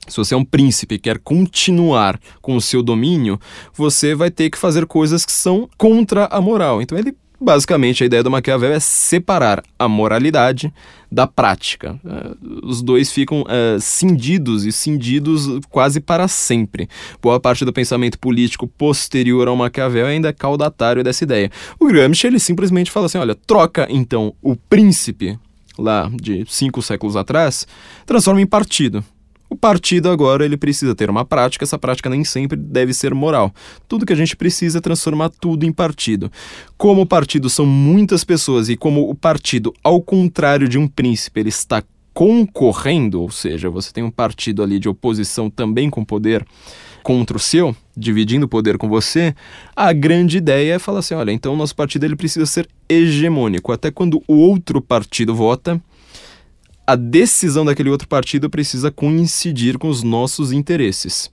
se 0.08 0.16
você 0.16 0.34
é 0.34 0.36
um 0.36 0.44
príncipe 0.44 0.96
e 0.96 0.98
quer 0.98 1.18
continuar 1.18 2.20
com 2.40 2.56
o 2.56 2.60
seu 2.60 2.82
domínio, 2.82 3.38
você 3.74 4.14
vai 4.14 4.30
ter 4.30 4.50
que 4.50 4.58
fazer 4.58 4.86
coisas 4.86 5.24
que 5.24 5.32
são 5.32 5.68
contra 5.76 6.26
a 6.26 6.40
moral. 6.40 6.80
Então 6.82 6.96
ele 6.98 7.14
Basicamente, 7.38 8.02
a 8.02 8.06
ideia 8.06 8.22
do 8.22 8.30
Maquiavel 8.30 8.72
é 8.72 8.80
separar 8.80 9.62
a 9.78 9.86
moralidade 9.86 10.72
da 11.12 11.26
prática. 11.26 12.00
Uh, 12.02 12.66
os 12.66 12.80
dois 12.80 13.12
ficam 13.12 13.42
uh, 13.42 13.78
cindidos 13.78 14.64
e 14.64 14.72
cindidos 14.72 15.60
quase 15.68 16.00
para 16.00 16.28
sempre. 16.28 16.88
Boa 17.20 17.38
parte 17.38 17.62
do 17.62 17.74
pensamento 17.74 18.18
político 18.18 18.66
posterior 18.66 19.48
ao 19.48 19.56
Maquiavel 19.56 20.06
ainda 20.06 20.30
é 20.30 20.32
caudatário 20.32 21.04
dessa 21.04 21.24
ideia. 21.24 21.50
O 21.78 21.86
Gramsci 21.86 22.26
ele 22.26 22.38
simplesmente 22.38 22.90
fala 22.90 23.04
assim: 23.04 23.18
olha, 23.18 23.34
troca 23.34 23.86
então 23.90 24.34
o 24.40 24.56
príncipe 24.56 25.38
lá 25.78 26.10
de 26.14 26.44
cinco 26.48 26.80
séculos 26.80 27.16
atrás, 27.16 27.66
transforma 28.06 28.40
em 28.40 28.46
partido. 28.46 29.04
O 29.48 29.56
partido 29.56 30.10
agora 30.10 30.44
ele 30.44 30.56
precisa 30.56 30.94
ter 30.94 31.08
uma 31.08 31.24
prática, 31.24 31.64
essa 31.64 31.78
prática 31.78 32.10
nem 32.10 32.24
sempre 32.24 32.56
deve 32.56 32.92
ser 32.92 33.14
moral. 33.14 33.54
Tudo 33.88 34.04
que 34.04 34.12
a 34.12 34.16
gente 34.16 34.36
precisa 34.36 34.78
é 34.78 34.80
transformar 34.80 35.30
tudo 35.30 35.64
em 35.64 35.72
partido. 35.72 36.30
Como 36.76 37.02
o 37.02 37.06
partido 37.06 37.48
são 37.48 37.64
muitas 37.64 38.24
pessoas 38.24 38.68
e 38.68 38.76
como 38.76 39.08
o 39.08 39.14
partido, 39.14 39.72
ao 39.82 40.00
contrário 40.00 40.68
de 40.68 40.78
um 40.78 40.88
príncipe, 40.88 41.40
ele 41.40 41.48
está 41.48 41.82
concorrendo, 42.12 43.20
ou 43.20 43.30
seja, 43.30 43.68
você 43.68 43.92
tem 43.92 44.02
um 44.02 44.10
partido 44.10 44.62
ali 44.62 44.78
de 44.78 44.88
oposição 44.88 45.50
também 45.50 45.90
com 45.90 46.02
poder 46.02 46.46
contra 47.02 47.36
o 47.36 47.40
seu, 47.40 47.76
dividindo 47.96 48.46
o 48.46 48.48
poder 48.48 48.78
com 48.78 48.88
você, 48.88 49.34
a 49.76 49.92
grande 49.92 50.38
ideia 50.38 50.74
é 50.74 50.78
falar 50.78 51.00
assim, 51.00 51.14
olha, 51.14 51.30
então 51.30 51.52
o 51.52 51.56
nosso 51.56 51.76
partido 51.76 52.04
ele 52.04 52.16
precisa 52.16 52.46
ser 52.46 52.66
hegemônico. 52.88 53.70
Até 53.70 53.90
quando 53.90 54.22
o 54.26 54.34
outro 54.34 54.80
partido 54.80 55.34
vota, 55.34 55.80
a 56.86 56.94
decisão 56.94 57.64
daquele 57.64 57.90
outro 57.90 58.06
partido 58.06 58.48
precisa 58.48 58.90
coincidir 58.90 59.78
com 59.78 59.88
os 59.88 60.02
nossos 60.02 60.52
interesses. 60.52 61.30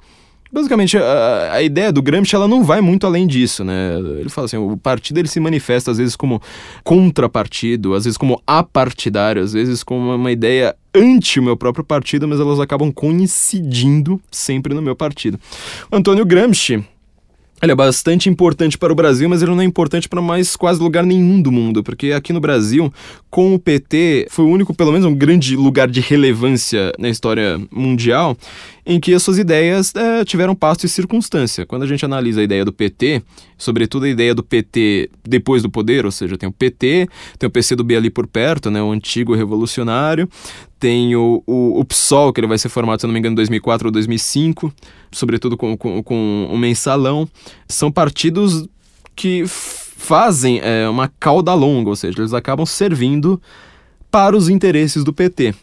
Basicamente, 0.53 0.95
a, 0.99 1.53
a, 1.53 1.63
ideia 1.63 1.91
do 1.91 1.99
Gramsci 1.99 2.35
ela 2.35 2.47
não 2.47 2.63
vai 2.63 2.79
muito 2.79 3.07
além 3.07 3.25
disso, 3.25 3.63
né? 3.63 3.97
Ele 4.19 4.29
fala 4.29 4.45
assim, 4.45 4.57
o 4.57 4.77
partido 4.77 5.17
ele 5.17 5.27
se 5.27 5.39
manifesta 5.39 5.89
às 5.89 5.97
vezes 5.97 6.15
como 6.15 6.39
contrapartido, 6.83 7.95
às 7.95 8.03
vezes 8.03 8.19
como 8.19 8.39
apartidário, 8.45 9.41
às 9.41 9.51
vezes 9.53 9.81
como 9.81 10.13
uma, 10.13 10.31
ideia 10.31 10.75
anti 10.93 11.39
o 11.39 11.43
meu 11.43 11.57
próprio 11.57 11.83
partido, 11.83 12.27
mas 12.27 12.39
elas 12.39 12.59
acabam 12.59 12.91
coincidindo 12.91 14.21
sempre 14.29 14.75
no 14.75 14.81
meu 14.81 14.95
partido. 14.95 15.39
O 15.91 15.95
Antônio 15.95 16.23
Gramsci, 16.23 16.85
ele 17.63 17.71
é 17.71 17.75
bastante 17.75 18.29
importante 18.29 18.77
para 18.77 18.91
o 18.91 18.95
Brasil, 18.95 19.29
mas 19.29 19.41
ele 19.41 19.51
não 19.51 19.61
é 19.61 19.63
importante 19.63 20.09
para 20.09 20.21
mais 20.21 20.55
quase 20.55 20.81
lugar 20.81 21.05
nenhum 21.05 21.41
do 21.41 21.51
mundo, 21.51 21.81
porque 21.81 22.11
aqui 22.11 22.33
no 22.33 22.41
Brasil, 22.41 22.93
com 23.29 23.55
o 23.55 23.59
PT, 23.59 24.27
foi 24.29 24.43
o 24.43 24.49
único, 24.49 24.73
pelo 24.73 24.91
menos, 24.91 25.05
um 25.05 25.15
grande 25.15 25.55
lugar 25.55 25.87
de 25.87 26.01
relevância 26.01 26.91
na 26.99 27.09
história 27.09 27.59
mundial 27.71 28.37
em 28.85 28.99
que 28.99 29.13
as 29.13 29.23
suas 29.23 29.37
ideias 29.37 29.93
é, 29.95 30.25
tiveram 30.25 30.53
passo 30.53 30.85
e 30.85 30.89
circunstância. 30.89 31.65
Quando 31.65 31.83
a 31.83 31.87
gente 31.87 32.03
analisa 32.03 32.41
a 32.41 32.43
ideia 32.43 32.65
do 32.65 32.73
PT, 32.73 33.23
sobretudo 33.57 34.05
a 34.05 34.09
ideia 34.09 34.35
do 34.35 34.43
PT 34.43 35.09
depois 35.23 35.63
do 35.63 35.69
poder, 35.69 36.05
ou 36.05 36.11
seja, 36.11 36.37
tem 36.37 36.49
o 36.49 36.51
PT, 36.51 37.07
tem 37.39 37.47
o 37.47 37.51
PCdoB 37.51 37.95
ali 37.95 38.09
por 38.09 38.27
perto, 38.27 38.69
né, 38.69 38.81
o 38.81 38.91
antigo 38.91 39.33
revolucionário, 39.33 40.27
tem 40.77 41.15
o, 41.15 41.41
o, 41.47 41.79
o 41.79 41.85
PSOL, 41.85 42.33
que 42.33 42.41
ele 42.41 42.47
vai 42.47 42.57
ser 42.57 42.69
formado, 42.69 42.99
se 42.99 43.07
não 43.07 43.13
me 43.13 43.19
engano, 43.19 43.33
em 43.33 43.37
2004 43.37 43.87
ou 43.87 43.91
2005, 43.91 44.73
sobretudo 45.11 45.55
com, 45.55 45.77
com, 45.77 46.03
com 46.03 46.49
o 46.51 46.57
Mensalão. 46.57 47.27
São 47.67 47.89
partidos 47.89 48.67
que 49.15 49.45
fazem 49.47 50.59
é, 50.61 50.89
uma 50.89 51.07
cauda 51.07 51.53
longa, 51.53 51.89
ou 51.89 51.95
seja, 51.95 52.19
eles 52.19 52.33
acabam 52.33 52.65
servindo 52.65 53.41
para 54.11 54.35
os 54.35 54.49
interesses 54.49 55.05
do 55.05 55.13
PT 55.13 55.55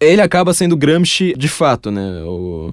ele 0.00 0.20
acaba 0.20 0.54
sendo 0.54 0.76
Gramsci 0.76 1.34
de 1.36 1.48
fato, 1.48 1.90
né? 1.90 2.22
O 2.24 2.72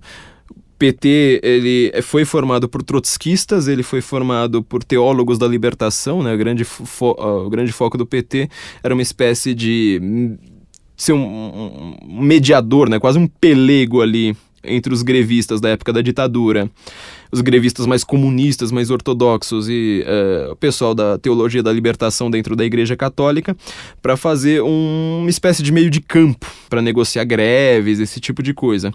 PT 0.77 1.39
ele 1.43 2.01
foi 2.01 2.25
formado 2.25 2.67
por 2.67 2.83
trotskistas, 2.83 3.67
ele 3.67 3.83
foi 3.83 4.01
formado 4.01 4.63
por 4.63 4.83
teólogos 4.83 5.37
da 5.37 5.47
libertação, 5.47 6.21
né? 6.21 6.33
O 6.33 6.37
grande, 6.37 6.63
fo 6.63 7.15
o 7.17 7.49
grande 7.49 7.71
foco 7.71 7.97
do 7.97 8.05
PT 8.05 8.49
era 8.83 8.93
uma 8.93 9.01
espécie 9.01 9.53
de 9.53 10.37
ser 10.97 11.13
um, 11.13 11.97
um 12.03 12.21
mediador, 12.21 12.89
né? 12.89 12.99
Quase 12.99 13.17
um 13.17 13.27
pelego 13.27 14.01
ali 14.01 14.35
entre 14.63 14.93
os 14.93 15.01
grevistas 15.01 15.61
da 15.61 15.69
época 15.69 15.93
da 15.93 16.01
ditadura, 16.01 16.69
os 17.35 17.41
grevistas 17.41 17.85
mais 17.85 18.03
comunistas, 18.03 18.71
mais 18.71 18.89
ortodoxos 18.89 19.67
e 19.69 20.03
uh, 20.05 20.53
o 20.53 20.55
pessoal 20.55 20.95
da 20.95 21.17
teologia 21.17 21.61
da 21.61 21.71
libertação 21.71 22.31
dentro 22.31 22.55
da 22.55 22.65
Igreja 22.65 22.95
Católica, 22.95 23.55
para 24.01 24.15
fazer 24.17 24.61
um, 24.61 25.19
uma 25.21 25.29
espécie 25.29 25.61
de 25.61 25.71
meio 25.71 25.89
de 25.89 26.01
campo 26.01 26.47
para 26.69 26.81
negociar 26.81 27.25
greves, 27.25 27.99
esse 27.99 28.19
tipo 28.19 28.41
de 28.41 28.53
coisa. 28.53 28.91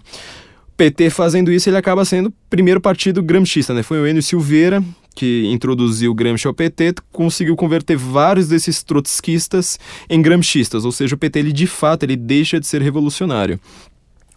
PT 0.75 1.11
fazendo 1.11 1.51
isso, 1.51 1.69
ele 1.69 1.77
acaba 1.77 2.03
sendo 2.03 2.29
o 2.29 2.33
primeiro 2.49 2.81
partido 2.81 3.21
gramscista, 3.21 3.73
né? 3.73 3.83
Foi 3.83 3.99
o 3.99 4.07
Enio 4.07 4.23
Silveira 4.23 4.83
que 5.13 5.45
introduziu 5.51 6.11
o 6.11 6.15
Gramsci 6.15 6.47
ao 6.47 6.53
PT, 6.53 6.95
conseguiu 7.11 7.55
converter 7.55 7.97
vários 7.97 8.47
desses 8.47 8.81
trotskistas 8.81 9.77
em 10.09 10.21
gramscistas, 10.21 10.85
ou 10.85 10.91
seja, 10.91 11.15
o 11.15 11.17
PT 11.17 11.39
ele 11.39 11.51
de 11.51 11.67
fato 11.67 12.03
ele 12.03 12.15
deixa 12.15 12.59
de 12.59 12.65
ser 12.65 12.81
revolucionário. 12.81 13.59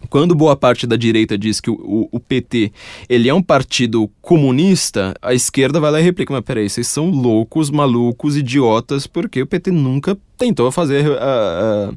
Quando 0.08 0.34
boa 0.34 0.56
parte 0.56 0.86
da 0.86 0.96
direita 0.96 1.36
diz 1.36 1.60
que 1.60 1.70
o, 1.70 1.74
o, 1.74 2.08
o, 2.12 2.20
PT 2.20 2.72
ele 3.08 3.28
é 3.28 3.34
um 3.34 3.42
partido 3.42 4.10
comunista, 4.20 5.14
a 5.20 5.34
esquerda 5.34 5.80
vai 5.80 5.90
lá 5.90 6.00
e 6.00 6.02
replica, 6.02 6.32
mas 6.32 6.44
peraí, 6.44 6.68
vocês 6.68 6.86
são 6.86 7.10
loucos, 7.10 7.70
malucos, 7.70 8.36
idiotas, 8.36 9.06
porque 9.06 9.42
o 9.42 9.46
PT 9.46 9.70
nunca 9.70 10.16
tentou 10.36 10.70
fazer 10.70 11.06
a, 11.12 11.90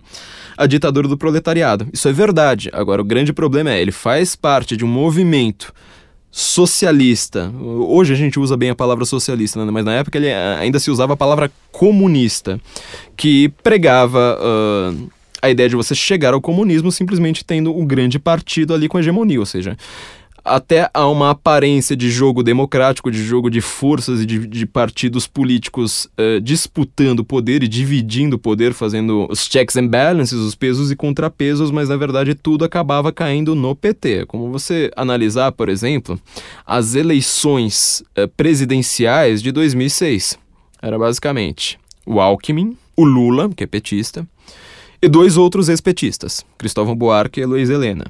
a, 0.57 0.63
a 0.63 0.67
ditadura 0.67 1.07
do 1.07 1.17
proletariado. 1.17 1.87
Isso 1.91 2.07
é 2.07 2.13
verdade. 2.13 2.69
Agora, 2.73 3.01
o 3.01 3.05
grande 3.05 3.33
problema 3.33 3.71
é, 3.71 3.81
ele 3.81 3.91
faz 3.91 4.35
parte 4.35 4.77
de 4.77 4.85
um 4.85 4.87
movimento 4.87 5.73
socialista. 6.31 7.51
Hoje 7.59 8.13
a 8.13 8.15
gente 8.15 8.39
usa 8.39 8.55
bem 8.55 8.69
a 8.69 8.75
palavra 8.75 9.05
socialista, 9.05 9.63
né? 9.65 9.71
mas 9.71 9.83
na 9.83 9.93
época 9.93 10.17
ele 10.17 10.31
ainda 10.31 10.79
se 10.79 10.91
usava 10.91 11.13
a 11.13 11.17
palavra 11.17 11.51
comunista, 11.71 12.59
que 13.15 13.49
pregava... 13.63 14.37
Uh, 14.39 15.16
a 15.41 15.49
ideia 15.49 15.69
de 15.69 15.75
você 15.75 15.95
chegar 15.95 16.33
ao 16.33 16.41
comunismo 16.41 16.91
simplesmente 16.91 17.43
tendo 17.45 17.71
o 17.71 17.81
um 17.81 17.85
grande 17.85 18.19
partido 18.19 18.73
ali 18.73 18.87
com 18.87 18.99
hegemonia, 18.99 19.39
ou 19.39 19.45
seja, 19.45 19.77
até 20.47 20.89
há 20.93 21.07
uma 21.07 21.31
aparência 21.31 21.95
de 21.95 22.09
jogo 22.09 22.41
democrático, 22.41 23.11
de 23.11 23.23
jogo 23.23 23.49
de 23.49 23.59
forças 23.59 24.21
e 24.21 24.25
de, 24.25 24.47
de 24.47 24.65
partidos 24.65 25.27
políticos 25.27 26.07
uh, 26.17 26.39
disputando 26.41 27.23
poder 27.23 27.63
e 27.63 27.67
dividindo 27.67 28.39
poder, 28.39 28.73
fazendo 28.73 29.27
os 29.29 29.45
checks 29.45 29.75
and 29.75 29.87
balances, 29.87 30.39
os 30.39 30.55
pesos 30.55 30.89
e 30.89 30.95
contrapesos, 30.95 31.69
mas 31.69 31.89
na 31.89 31.97
verdade 31.97 32.33
tudo 32.33 32.63
acabava 32.63 33.11
caindo 33.11 33.53
no 33.53 33.75
PT. 33.75 34.25
Como 34.25 34.49
você 34.49 34.89
analisar, 34.95 35.51
por 35.51 35.69
exemplo, 35.69 36.19
as 36.65 36.95
eleições 36.95 38.03
uh, 38.17 38.27
presidenciais 38.29 39.41
de 39.41 39.51
2006. 39.51 40.39
Era 40.81 40.97
basicamente 40.97 41.77
o 42.05 42.21
Alckmin, 42.21 42.77
o 42.95 43.03
Lula, 43.03 43.49
que 43.49 43.63
é 43.63 43.67
petista, 43.67 44.25
e 45.01 45.07
dois 45.07 45.37
outros 45.37 45.69
ex-petistas, 45.69 46.45
Cristóvão 46.57 46.95
Buarque 46.95 47.41
e 47.41 47.45
Luiz 47.45 47.69
Helena. 47.69 48.05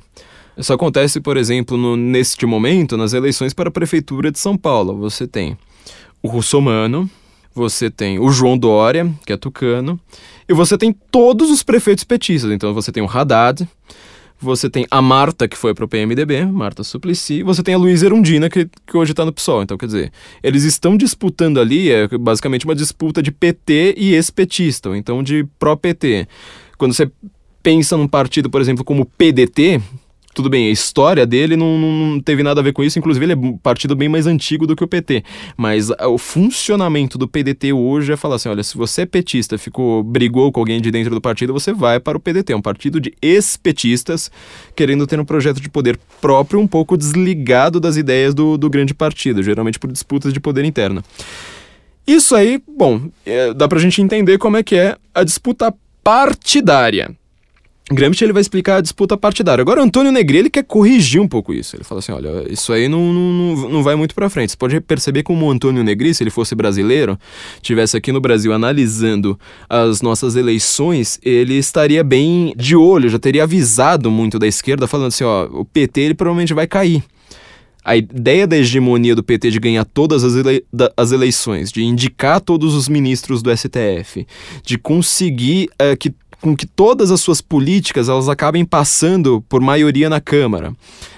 Isso 0.58 0.74
acontece, 0.74 1.22
por 1.22 1.38
exemplo, 1.38 1.78
no, 1.78 1.96
neste 1.96 2.46
momento, 2.46 2.98
nas 2.98 3.14
eleições 3.14 3.54
para 3.54 3.70
a 3.70 3.72
Prefeitura 3.72 4.32
de 4.32 4.40
São 4.40 4.58
Paulo. 4.58 4.98
Você 4.98 5.28
tem 5.28 5.58
o 6.22 6.28
Russomano, 6.28 7.10
você 7.54 7.92
tem 7.92 8.18
o 8.18 8.30
João 8.30 8.58
Dória, 8.58 9.12
que 9.26 9.32
é 9.32 9.38
tucano, 9.38 10.00
e 10.50 10.54
você 10.54 10.78
tem 10.78 10.96
todos 11.12 11.52
os 11.52 11.62
prefeitos 11.62 12.04
petistas. 12.04 12.52
Então 12.52 12.74
você 12.74 12.92
tem 12.92 13.04
o 13.04 13.10
Haddad, 13.10 13.68
você 14.40 14.70
tem 14.70 14.86
a 14.90 15.02
Marta, 15.02 15.48
que 15.48 15.58
foi 15.58 15.74
para 15.74 15.86
o 15.86 15.88
PMDB, 15.88 16.46
Marta 16.46 16.84
Suplicy, 16.84 17.42
você 17.42 17.64
tem 17.64 17.74
a 17.74 17.78
Luísa 17.78 18.06
Erundina, 18.06 18.50
que, 18.50 18.70
que 18.86 18.96
hoje 18.96 19.12
está 19.12 19.26
no 19.26 19.34
PSOL. 19.34 19.64
Então, 19.64 19.78
quer 19.78 19.88
dizer, 19.88 20.12
eles 20.44 20.64
estão 20.64 20.96
disputando 20.96 21.60
ali, 21.60 21.92
é 21.92 22.08
basicamente 22.08 22.66
uma 22.66 22.76
disputa 22.76 23.22
de 23.22 23.32
PT 23.32 23.96
e 23.98 24.14
ex-petista, 24.14 24.90
ou 24.90 24.96
então 24.96 25.24
de 25.24 25.44
pró-PT. 25.58 26.28
Quando 26.78 26.94
você 26.94 27.10
pensa 27.64 27.98
num 27.98 28.08
partido, 28.08 28.50
por 28.50 28.62
exemplo, 28.62 28.84
como 28.84 29.04
o 29.04 29.06
PDT, 29.06 29.82
tudo 30.38 30.52
bem, 30.52 30.68
a 30.68 30.72
história 30.72 31.26
dele 31.26 31.58
não, 31.58 31.80
não, 31.80 32.20
teve 32.22 32.44
nada 32.44 32.62
a 32.62 32.64
ver 32.64 32.72
com 32.72 32.84
isso, 32.84 33.00
inclusive 33.00 33.26
ele 33.26 33.34
é 33.34 33.36
um 33.36 33.58
partido 33.58 33.96
bem 33.96 34.08
mais 34.08 34.28
antigo 34.28 34.68
do 34.68 34.76
que 34.76 34.84
o 34.84 34.88
PT. 34.88 35.24
Mas 35.58 35.90
o 35.90 36.18
funcionamento 36.20 37.18
do 37.18 37.28
PDT 37.28 37.74
hoje 37.74 38.14
é 38.14 38.16
falar 38.16 38.36
assim: 38.36 38.48
olha, 38.48 38.62
se 38.62 38.78
você 38.78 39.02
é 39.02 39.06
petista, 39.08 39.58
ficou, 39.58 40.04
brigou 40.04 40.52
com 40.52 40.60
alguém 40.60 40.80
de 40.80 40.92
dentro 40.92 41.16
do 41.16 41.20
partido, 41.20 41.54
você 41.54 41.74
vai 41.74 42.00
para 42.00 42.16
o 42.16 42.22
PDT. 42.22 42.54
É 42.54 42.56
um 42.56 42.62
partido 42.62 43.02
de 43.02 43.16
ex-petistas 43.20 44.30
querendo 44.76 45.08
ter 45.08 45.20
um 45.20 45.26
projeto 45.26 45.60
de 45.60 45.70
poder 45.70 46.00
próprio, 46.22 46.60
um 46.60 46.68
pouco 46.68 46.96
desligado 46.96 47.80
das 47.80 47.98
ideias 47.98 48.36
do, 48.36 48.60
do 48.60 48.70
grande 48.70 48.94
partido, 48.94 49.42
geralmente 49.42 49.80
por 49.80 49.92
disputas 49.92 50.32
de 50.32 50.40
poder 50.40 50.64
interna. 50.66 51.04
Isso 52.06 52.36
aí, 52.36 52.62
bom, 52.66 53.10
é, 53.26 53.56
dá 53.56 53.68
pra 53.68 53.80
gente 53.80 54.04
entender 54.04 54.38
como 54.38 54.56
é 54.56 54.62
que 54.62 54.76
é 54.76 54.96
a 55.16 55.24
disputa 55.24 55.74
partidária. 56.08 57.12
Gramsci 57.92 58.24
ele 58.24 58.32
vai 58.32 58.40
explicar 58.40 58.78
a 58.78 58.82
disputa 58.82 59.18
partidária. 59.18 59.62
Agora, 59.62 59.84
Antônio 59.84 60.10
Negri 60.10 60.38
ele 60.38 60.50
quer 60.50 60.64
corrigir 60.64 61.22
um 61.22 61.28
pouco 61.28 61.54
isso. 61.54 61.76
Ele 61.76 61.84
fala 61.84 62.00
assim: 62.00 62.14
olha, 62.14 62.46
isso 62.50 62.72
aí 62.72 62.88
não, 62.88 63.12
não, 63.12 63.70
não 63.70 63.84
vai 63.84 63.94
muito 63.96 64.16
para 64.16 64.30
frente. 64.30 64.52
Você 64.52 64.58
pode 64.58 64.80
perceber 64.80 65.24
como 65.24 65.46
o 65.46 65.52
Antônio 65.52 65.84
Negri, 65.84 66.14
se 66.14 66.24
ele 66.24 66.30
fosse 66.30 66.56
brasileiro, 66.56 67.20
tivesse 67.62 67.98
aqui 67.98 68.14
no 68.14 68.22
Brasil 68.22 68.54
analisando 68.54 69.38
as 69.70 70.02
nossas 70.02 70.38
eleições, 70.38 71.20
ele 71.22 71.56
estaria 71.56 72.06
bem 72.06 72.54
de 72.56 72.74
olho, 72.74 73.10
já 73.10 73.20
teria 73.20 73.44
avisado 73.44 74.10
muito 74.10 74.40
da 74.40 74.48
esquerda, 74.48 74.88
falando 74.88 75.08
assim: 75.08 75.26
ó, 75.26 75.44
o 75.46 75.66
PT 75.66 76.00
ele 76.00 76.14
provavelmente 76.14 76.54
vai 76.54 76.68
cair 76.68 77.04
a 77.88 77.96
ideia 77.96 78.46
da 78.46 78.58
hegemonia 78.58 79.16
do 79.16 79.24
PT 79.24 79.50
de 79.50 79.60
ganhar 79.62 79.86
todas 79.86 80.22
as, 80.22 80.36
ele 80.36 80.66
as 80.98 81.14
eleições, 81.14 81.72
de 81.72 81.82
indicar 81.82 82.42
todos 82.42 82.76
os 82.76 82.90
ministros 82.90 83.42
do 83.42 83.50
STF, 83.56 84.28
de 84.62 84.78
conseguir 84.78 85.70
uh, 85.82 85.96
que 85.98 86.14
com 86.42 86.56
que 86.56 86.66
todas 86.66 87.12
as 87.12 87.20
suas 87.22 87.42
políticas 87.42 88.10
elas 88.10 88.30
acabem 88.30 88.64
passando 88.64 89.44
por 89.50 89.62
maioria 89.62 90.10
na 90.10 90.22
Câmara, 90.22 90.74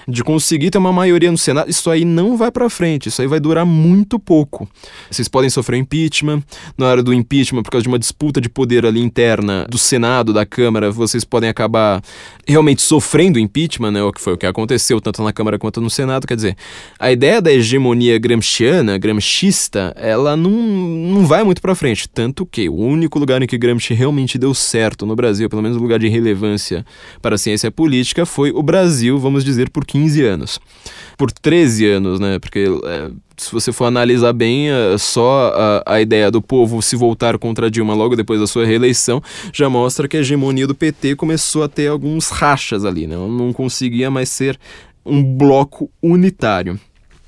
de 0.08 0.24
conseguir 0.24 0.70
ter 0.70 0.78
uma 0.78 0.92
maioria 0.92 1.30
no 1.30 1.38
Senado, 1.38 1.70
isso 1.70 1.88
aí 1.90 2.04
não 2.04 2.36
vai 2.36 2.50
para 2.50 2.68
frente, 2.68 3.08
isso 3.08 3.22
aí 3.22 3.28
vai 3.28 3.38
durar 3.38 3.64
muito 3.64 4.18
pouco. 4.18 4.68
Vocês 5.10 5.28
podem 5.28 5.48
sofrer 5.50 5.78
impeachment, 5.78 6.42
na 6.76 6.86
hora 6.86 7.02
do 7.02 7.14
impeachment, 7.14 7.62
por 7.62 7.70
causa 7.70 7.82
de 7.82 7.88
uma 7.88 7.98
disputa 7.98 8.40
de 8.40 8.48
poder 8.48 8.84
ali 8.84 9.00
interna 9.00 9.66
do 9.68 9.78
Senado, 9.78 10.32
da 10.32 10.44
Câmara, 10.44 10.90
vocês 10.90 11.24
podem 11.24 11.48
acabar 11.48 12.02
realmente 12.46 12.82
sofrendo 12.82 13.38
impeachment, 13.38 13.92
né, 13.92 14.02
o 14.02 14.12
que 14.12 14.20
foi 14.20 14.32
o 14.32 14.38
que 14.38 14.46
aconteceu 14.46 15.00
tanto 15.00 15.22
na 15.22 15.32
Câmara 15.32 15.58
quanto 15.58 15.80
no 15.80 15.90
Senado, 15.90 16.26
quer 16.26 16.34
dizer, 16.34 16.56
a 16.98 17.12
ideia 17.12 17.40
da 17.40 17.52
hegemonia 17.52 18.18
gramsciana, 18.18 18.98
gramscista, 18.98 19.92
ela 19.96 20.36
não, 20.36 20.50
não 20.50 21.26
vai 21.26 21.44
muito 21.44 21.62
para 21.62 21.74
frente, 21.74 22.08
tanto 22.08 22.44
que 22.44 22.68
o 22.68 22.74
único 22.74 23.18
lugar 23.18 23.42
em 23.42 23.46
que 23.46 23.58
Gramsci 23.58 23.94
realmente 23.94 24.38
deu 24.38 24.54
certo 24.54 25.06
no 25.10 25.16
Brasil, 25.16 25.48
pelo 25.50 25.62
menos 25.62 25.76
um 25.76 25.80
lugar 25.80 25.98
de 25.98 26.08
relevância 26.08 26.84
para 27.20 27.34
a 27.34 27.38
ciência 27.38 27.70
política, 27.70 28.24
foi 28.24 28.50
o 28.50 28.62
Brasil, 28.62 29.18
vamos 29.18 29.44
dizer, 29.44 29.68
por 29.68 29.84
15 29.84 30.24
anos. 30.24 30.60
Por 31.18 31.30
13 31.30 31.86
anos, 31.86 32.18
né? 32.18 32.38
Porque 32.38 32.66
é, 32.84 33.10
se 33.36 33.52
você 33.52 33.72
for 33.72 33.84
analisar 33.84 34.32
bem, 34.32 34.70
é, 34.70 34.96
só 34.96 35.52
a, 35.54 35.94
a, 35.94 36.00
ideia 36.00 36.30
do 36.30 36.40
povo 36.40 36.80
se 36.80 36.96
voltar 36.96 37.36
contra 37.38 37.70
Dilma 37.70 37.94
logo 37.94 38.16
depois 38.16 38.40
da 38.40 38.46
sua 38.46 38.64
reeleição 38.64 39.22
já 39.52 39.68
mostra 39.68 40.06
que 40.06 40.16
a 40.16 40.20
hegemonia 40.20 40.66
do 40.66 40.74
PT 40.74 41.16
começou 41.16 41.62
a 41.62 41.68
ter 41.68 41.88
alguns 41.88 42.28
rachas 42.28 42.84
ali, 42.84 43.06
né? 43.06 43.16
Não 43.16 43.52
conseguia 43.52 44.10
mais 44.10 44.28
ser 44.28 44.58
um 45.04 45.22
bloco 45.22 45.90
unitário. 46.02 46.78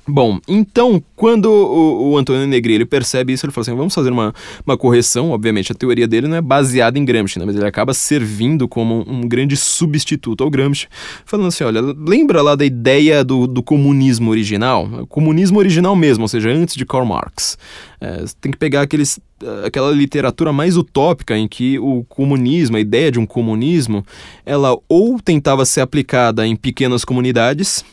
Bom, 0.05 0.37
então, 0.49 1.01
quando 1.15 1.45
o, 1.45 2.11
o 2.11 2.17
Antônio 2.17 2.45
Negri 2.45 2.73
ele 2.73 2.85
percebe 2.85 3.31
isso, 3.31 3.45
ele 3.45 3.53
fala 3.53 3.63
assim: 3.63 3.75
vamos 3.75 3.93
fazer 3.93 4.11
uma, 4.11 4.33
uma 4.65 4.77
correção. 4.77 5.31
Obviamente, 5.31 5.71
a 5.71 5.75
teoria 5.75 6.05
dele 6.05 6.27
não 6.27 6.35
é 6.35 6.41
baseada 6.41 6.99
em 6.99 7.05
Gramsci, 7.05 7.39
né, 7.39 7.45
mas 7.45 7.55
ele 7.55 7.65
acaba 7.65 7.93
servindo 7.93 8.67
como 8.67 9.05
um, 9.07 9.21
grande 9.21 9.55
substituto 9.55 10.43
ao 10.43 10.49
Gramsci, 10.49 10.87
falando 11.25 11.47
assim: 11.47 11.63
olha, 11.63 11.79
lembra 11.81 12.41
lá 12.41 12.53
da 12.53 12.65
ideia 12.65 13.23
do, 13.23 13.47
do 13.47 13.63
comunismo 13.63 14.29
original? 14.29 15.07
Comunismo 15.07 15.57
original 15.57 15.95
mesmo, 15.95 16.23
ou 16.23 16.27
seja, 16.27 16.49
antes 16.49 16.75
de 16.75 16.85
Karl 16.85 17.05
Marx. 17.05 17.57
É, 18.01 18.25
tem 18.41 18.51
que 18.51 18.57
pegar 18.57 18.81
aqueles, 18.81 19.17
aquela 19.65 19.89
literatura 19.89 20.51
mais 20.51 20.75
utópica 20.75 21.37
em 21.37 21.47
que 21.47 21.79
o 21.79 22.03
comunismo, 22.09 22.75
a 22.75 22.79
ideia 22.81 23.09
de 23.09 23.17
um 23.17 23.25
comunismo, 23.25 24.05
ela 24.45 24.77
ou 24.89 25.17
tentava 25.21 25.65
ser 25.65 25.79
aplicada 25.79 26.45
em 26.45 26.57
pequenas 26.57 27.05
comunidades 27.05 27.85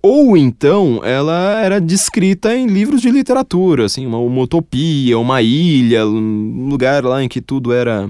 ou 0.00 0.36
então 0.36 1.00
ela 1.04 1.60
era 1.60 1.80
descrita 1.80 2.54
em 2.54 2.66
livros 2.66 3.00
de 3.00 3.10
literatura, 3.10 3.86
assim, 3.86 4.06
uma, 4.06 4.18
uma 4.18 4.42
utopia, 4.42 5.18
uma 5.18 5.42
ilha, 5.42 6.06
um 6.06 6.68
lugar 6.68 7.04
lá 7.04 7.22
em 7.22 7.28
que 7.28 7.40
tudo 7.40 7.72
era 7.72 8.08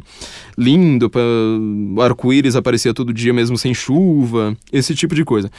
lindo, 0.56 1.10
o 1.96 2.02
arco-íris 2.02 2.56
aparecia 2.56 2.92
todo 2.92 3.12
dia 3.12 3.32
mesmo 3.32 3.56
sem 3.56 3.72
chuva, 3.72 4.56
esse 4.72 4.94
tipo 4.94 5.14
de 5.14 5.24
coisa. 5.24 5.50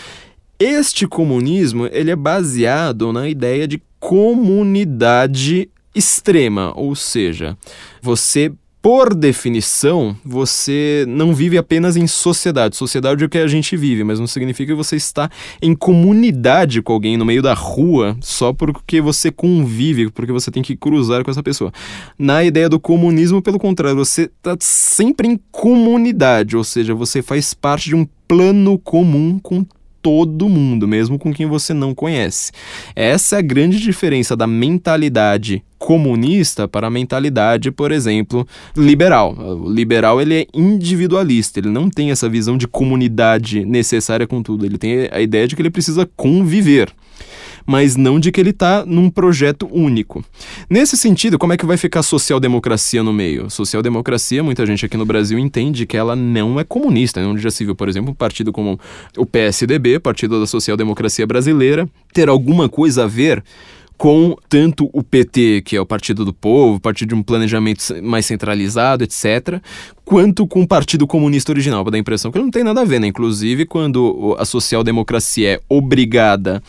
Este 0.60 1.08
comunismo, 1.08 1.88
ele 1.92 2.12
é 2.12 2.16
baseado 2.16 3.12
na 3.14 3.28
ideia 3.28 3.68
de 3.68 3.82
comunidade 4.00 5.70
extrema, 5.96 6.74
ou 6.76 6.96
seja, 6.96 7.58
você 8.02 8.52
por 8.82 9.14
definição, 9.14 10.16
você 10.24 11.04
não 11.08 11.34
vive 11.34 11.58
apenas 11.58 11.98
em 11.98 12.08
sociedade. 12.08 12.78
Sociedade 12.78 13.24
é 13.24 13.28
o 13.28 13.30
que 13.30 13.38
a 13.38 13.48
gente 13.48 13.76
vive, 13.76 14.04
mas 14.06 14.20
não 14.20 14.28
significa 14.28 14.72
que 14.72 14.78
você 14.78 14.96
está 14.96 15.30
em 15.62 15.76
comunidade 15.76 16.82
com 16.82 16.94
alguém 16.94 17.18
no 17.18 17.26
meio 17.26 17.42
da 17.42 17.54
rua 17.54 18.16
só 18.22 18.54
porque 18.54 19.02
você 19.02 19.32
convive, 19.32 20.10
porque 20.10 20.32
você 20.32 20.50
tem 20.50 20.64
que 20.64 20.78
cruzar 20.78 21.26
com 21.26 21.32
essa 21.32 21.44
pessoa. 21.44 21.74
Na 22.18 22.44
ideia 22.44 22.70
do 22.70 22.80
comunismo, 22.80 23.42
pelo 23.42 23.60
contrário, 23.60 23.98
você 23.98 24.24
está 24.24 24.56
sempre 24.60 25.28
em 25.28 25.40
comunidade, 25.52 26.56
ou 26.56 26.64
seja, 26.64 26.94
você 26.96 27.22
faz 27.22 27.54
parte 27.54 27.90
de 27.90 27.96
um 27.96 28.08
plano 28.28 28.78
comum 28.80 29.40
com 29.40 29.66
todo 30.10 30.50
mundo, 30.50 30.88
mesmo 30.88 31.20
com 31.20 31.32
quem 31.32 31.46
você 31.46 31.72
não 31.72 31.94
conhece. 31.94 32.52
Essa 32.96 33.36
é 33.36 33.40
a 33.40 33.44
grande 33.44 33.80
diferença 33.80 34.36
da 34.36 34.48
mentalidade 34.48 35.64
comunista 35.78 36.68
para 36.68 36.88
a 36.88 36.90
mentalidade, 36.90 37.70
por 37.70 37.92
exemplo, 37.92 38.48
liberal. 38.76 39.36
O 39.38 39.70
liberal 39.70 40.20
ele 40.20 40.34
é 40.34 40.48
individualista, 40.52 41.60
ele 41.60 41.70
não 41.70 41.92
tem 41.92 42.10
essa 42.10 42.28
visão 42.28 42.58
de 42.58 42.68
comunidade 42.68 43.64
necessária 43.64 44.26
com 44.26 44.42
tudo, 44.42 44.66
ele 44.66 44.80
tem 44.80 45.08
a 45.12 45.22
ideia 45.22 45.48
de 45.48 45.56
que 45.56 45.62
ele 45.62 45.70
precisa 45.70 46.10
conviver 46.18 46.92
mas 47.66 47.96
não 47.96 48.20
de 48.20 48.32
que 48.32 48.40
ele 48.40 48.50
está 48.52 48.86
num 48.86 49.10
projeto 49.10 49.68
único. 49.72 50.24
Nesse 50.70 50.98
sentido, 50.98 51.38
como 51.38 51.54
é 51.54 51.58
que 51.58 51.66
vai 51.66 51.78
ficar 51.78 52.04
social-democracia 52.04 53.04
no 53.04 53.14
meio? 53.14 53.50
Social-democracia, 53.50 54.44
muita 54.44 54.66
gente 54.66 54.86
aqui 54.86 54.98
no 54.98 55.06
Brasil 55.06 55.38
entende 55.40 55.86
que 55.86 55.98
ela 55.98 56.16
não 56.16 56.60
é 56.60 56.64
comunista, 56.64 57.20
onde 57.22 57.42
já 57.42 57.52
se 57.52 57.64
viu, 57.66 57.76
por 57.76 57.90
exemplo, 57.90 58.12
um 58.12 58.16
partido 58.16 58.52
como 58.52 58.80
o 59.18 59.26
PSDB, 59.26 60.00
Partido 60.00 60.40
da 60.40 60.48
Social-Democracia 60.48 61.26
Brasileira, 61.26 61.88
ter 62.14 62.30
alguma 62.30 62.68
coisa 62.70 63.04
a 63.04 63.08
ver 63.08 63.44
com 64.00 64.34
tanto 64.48 64.90
o 64.94 65.04
PT, 65.04 65.62
que 65.66 65.76
é 65.76 65.82
o 65.82 65.86
Partido 65.86 66.24
do 66.24 66.32
Povo, 66.32 66.80
partido 66.80 67.10
de 67.10 67.16
um 67.16 67.22
planejamento 67.22 67.84
mais 68.02 68.26
centralizado, 68.26 69.04
etc., 69.04 69.62
quanto 70.06 70.48
com 70.48 70.62
o 70.62 70.68
Partido 70.68 71.06
Comunista 71.06 71.52
original, 71.52 71.84
para 71.84 71.92
dar 71.92 71.98
a 71.98 72.00
impressão 72.00 72.32
que 72.32 72.40
não 72.40 72.50
tem 72.50 72.64
nada 72.64 72.80
a 72.80 72.86
ver, 72.86 73.02
né? 73.02 73.08
Inclusive, 73.08 73.66
quando 73.66 74.38
a 74.40 74.46
social-democracia 74.46 75.56
é 75.56 75.62
obrigada 75.68 76.64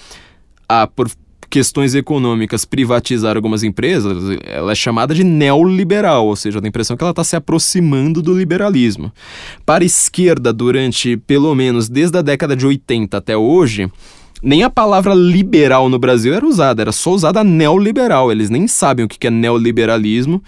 a, 0.71 0.87
por 0.87 1.11
questões 1.51 1.97
econômicas, 1.97 2.65
privatizar 2.65 3.35
algumas 3.35 3.65
empresas, 3.65 4.39
ela 4.45 4.71
é 4.71 4.75
chamada 4.75 5.13
de 5.13 5.25
neoliberal, 5.25 6.29
ou 6.29 6.37
seja, 6.37 6.61
dá 6.61 6.67
a 6.67 6.69
impressão 6.69 6.97
que 6.97 7.03
ela 7.03 7.11
está 7.11 7.25
se 7.25 7.35
aproximando 7.35 8.23
do 8.23 8.33
liberalismo. 8.33 9.13
Para 9.67 9.83
a 9.83 9.87
esquerda, 9.87 10.53
durante 10.53 11.17
pelo 11.17 11.53
menos 11.57 11.89
desde 11.89 12.17
a 12.17 12.23
década 12.23 12.55
de 12.55 12.65
80 12.65 13.17
até 13.17 13.37
hoje, 13.37 13.91
nem 14.41 14.63
a 14.63 14.71
palavra 14.71 15.13
liberal 15.13 15.89
no 15.89 15.99
Brasil 15.99 16.33
era 16.33 16.47
usada, 16.47 16.83
era 16.83 16.93
só 16.93 17.11
usada 17.11 17.43
neoliberal. 17.43 18.31
Eles 18.31 18.49
nem 18.49 18.69
sabem 18.69 19.05
o 19.05 19.09
que 19.09 19.27
é 19.27 19.31
neoliberalismo. 19.31 20.41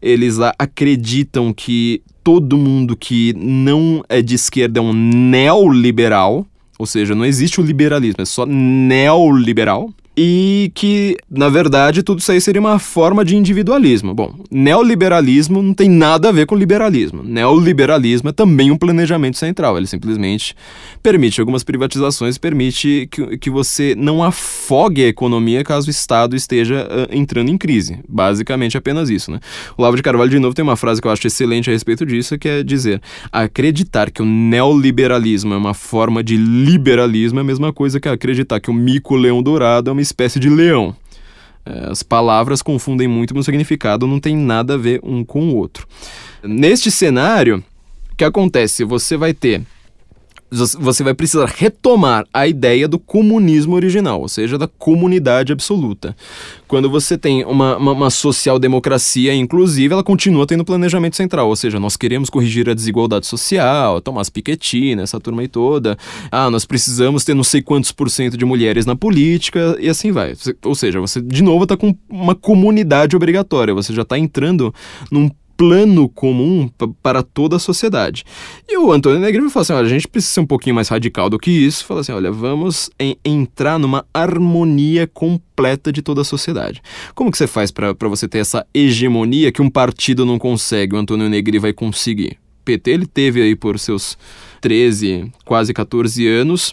Eles 0.00 0.38
acreditam 0.58 1.54
que 1.54 2.02
todo 2.22 2.58
mundo 2.58 2.94
que 2.94 3.34
não 3.34 4.04
é 4.10 4.20
de 4.20 4.34
esquerda 4.34 4.78
é 4.78 4.82
um 4.82 4.92
neoliberal, 4.92 6.46
ou 6.80 6.86
seja, 6.86 7.14
não 7.14 7.26
existe 7.26 7.60
o 7.60 7.62
liberalismo, 7.62 8.22
é 8.22 8.24
só 8.24 8.46
neoliberal 8.46 9.90
e 10.16 10.72
que, 10.74 11.16
na 11.30 11.48
verdade, 11.48 12.02
tudo 12.02 12.18
isso 12.18 12.32
aí 12.32 12.40
seria 12.40 12.60
uma 12.60 12.78
forma 12.78 13.24
de 13.24 13.36
individualismo. 13.36 14.12
Bom, 14.12 14.34
neoliberalismo 14.50 15.62
não 15.62 15.72
tem 15.72 15.88
nada 15.88 16.28
a 16.28 16.32
ver 16.32 16.46
com 16.46 16.56
liberalismo. 16.56 17.22
Neoliberalismo 17.22 18.28
é 18.28 18.32
também 18.32 18.70
um 18.70 18.76
planejamento 18.76 19.38
central. 19.38 19.78
Ele 19.78 19.86
simplesmente 19.86 20.54
permite 21.02 21.40
algumas 21.40 21.62
privatizações, 21.62 22.38
permite 22.38 23.08
que, 23.10 23.38
que 23.38 23.50
você 23.50 23.94
não 23.96 24.22
afogue 24.22 25.04
a 25.04 25.08
economia 25.08 25.62
caso 25.62 25.86
o 25.86 25.90
Estado 25.90 26.34
esteja 26.34 26.86
uh, 26.86 27.14
entrando 27.16 27.48
em 27.48 27.56
crise. 27.56 28.00
Basicamente 28.08 28.76
apenas 28.76 29.08
isso, 29.08 29.30
né? 29.30 29.38
O 29.76 29.82
Lavo 29.82 29.96
de 29.96 30.02
Carvalho, 30.02 30.30
de 30.30 30.38
novo, 30.38 30.54
tem 30.54 30.62
uma 30.62 30.76
frase 30.76 31.00
que 31.00 31.06
eu 31.06 31.12
acho 31.12 31.26
excelente 31.26 31.70
a 31.70 31.72
respeito 31.72 32.04
disso, 32.04 32.36
que 32.36 32.48
é 32.48 32.62
dizer: 32.62 33.00
acreditar 33.30 34.10
que 34.10 34.20
o 34.20 34.26
neoliberalismo 34.26 35.54
é 35.54 35.56
uma 35.56 35.72
forma 35.72 36.22
de 36.22 36.36
liberalismo 36.36 37.38
é 37.38 37.42
a 37.42 37.44
mesma 37.44 37.72
coisa 37.72 38.00
que 38.00 38.08
acreditar 38.08 38.60
que 38.60 38.70
o 38.70 38.74
mico-leão 38.74 39.42
dourado 39.42 39.88
é 39.88 39.92
uma 39.92 39.99
espécie 40.00 40.38
de 40.38 40.48
leão. 40.48 40.94
É, 41.64 41.90
as 41.90 42.02
palavras 42.02 42.62
confundem 42.62 43.06
muito, 43.06 43.34
mas 43.34 43.42
o 43.42 43.44
significado 43.44 44.06
não 44.06 44.18
tem 44.18 44.36
nada 44.36 44.74
a 44.74 44.78
ver 44.78 45.00
um 45.02 45.24
com 45.24 45.50
o 45.50 45.56
outro. 45.56 45.86
Neste 46.42 46.90
cenário, 46.90 47.62
o 48.12 48.16
que 48.16 48.24
acontece? 48.24 48.84
Você 48.84 49.16
vai 49.16 49.34
ter 49.34 49.62
você 50.50 51.04
vai 51.04 51.14
precisar 51.14 51.46
retomar 51.46 52.26
a 52.32 52.46
ideia 52.46 52.88
do 52.88 52.98
comunismo 52.98 53.74
original, 53.74 54.20
ou 54.20 54.28
seja, 54.28 54.58
da 54.58 54.66
comunidade 54.66 55.52
absoluta. 55.52 56.16
Quando 56.66 56.90
você 56.90 57.16
tem 57.16 57.44
uma, 57.44 57.76
uma, 57.76 57.92
uma 57.92 58.10
social-democracia, 58.10 59.34
inclusive, 59.34 59.92
ela 59.92 60.02
continua 60.02 60.46
tendo 60.46 60.64
planejamento 60.64 61.16
central, 61.16 61.48
ou 61.48 61.56
seja, 61.56 61.78
nós 61.78 61.96
queremos 61.96 62.28
corrigir 62.28 62.68
a 62.68 62.74
desigualdade 62.74 63.26
social, 63.26 64.00
Tomás 64.00 64.28
Piketty, 64.28 64.96
né, 64.96 65.04
essa 65.04 65.20
turma 65.20 65.42
aí 65.42 65.48
toda. 65.48 65.96
Ah, 66.30 66.50
nós 66.50 66.64
precisamos 66.64 67.24
ter 67.24 67.34
não 67.34 67.44
sei 67.44 67.62
quantos 67.62 67.92
por 67.92 68.10
cento 68.10 68.36
de 68.36 68.44
mulheres 68.44 68.86
na 68.86 68.96
política, 68.96 69.76
e 69.80 69.88
assim 69.88 70.10
vai. 70.10 70.34
Ou 70.64 70.74
seja, 70.74 71.00
você 71.00 71.20
de 71.20 71.42
novo 71.42 71.64
está 71.64 71.76
com 71.76 71.94
uma 72.08 72.34
comunidade 72.34 73.14
obrigatória, 73.14 73.74
você 73.74 73.92
já 73.92 74.02
está 74.02 74.18
entrando 74.18 74.74
num 75.10 75.30
plano 75.60 76.08
comum 76.08 76.70
para 77.02 77.22
toda 77.22 77.56
a 77.56 77.58
sociedade. 77.58 78.24
E 78.66 78.78
o 78.78 78.90
Antônio 78.90 79.20
Negri 79.20 79.40
falou 79.50 79.60
assim: 79.60 79.74
olha, 79.74 79.84
a 79.84 79.90
gente 79.90 80.08
precisa 80.08 80.32
ser 80.32 80.40
um 80.40 80.46
pouquinho 80.46 80.74
mais 80.74 80.88
radical 80.88 81.28
do 81.28 81.38
que 81.38 81.50
isso. 81.50 81.84
Fala 81.84 82.00
assim: 82.00 82.12
olha, 82.12 82.32
vamos 82.32 82.88
em, 82.98 83.14
entrar 83.22 83.78
numa 83.78 84.06
harmonia 84.14 85.06
completa 85.06 85.92
de 85.92 86.00
toda 86.00 86.22
a 86.22 86.24
sociedade. 86.24 86.80
Como 87.14 87.30
que 87.30 87.36
você 87.36 87.46
faz 87.46 87.70
para 87.70 87.92
você 88.08 88.26
ter 88.26 88.38
essa 88.38 88.66
hegemonia 88.72 89.52
que 89.52 89.60
um 89.60 89.68
partido 89.68 90.24
não 90.24 90.38
consegue? 90.38 90.96
O 90.96 90.98
Antônio 90.98 91.28
Negri 91.28 91.58
vai 91.58 91.74
conseguir. 91.74 92.38
PT 92.64 92.90
ele 92.90 93.06
teve 93.06 93.42
aí 93.42 93.54
por 93.54 93.78
seus 93.78 94.16
13, 94.62 95.30
quase 95.44 95.74
14 95.74 96.26
anos. 96.26 96.72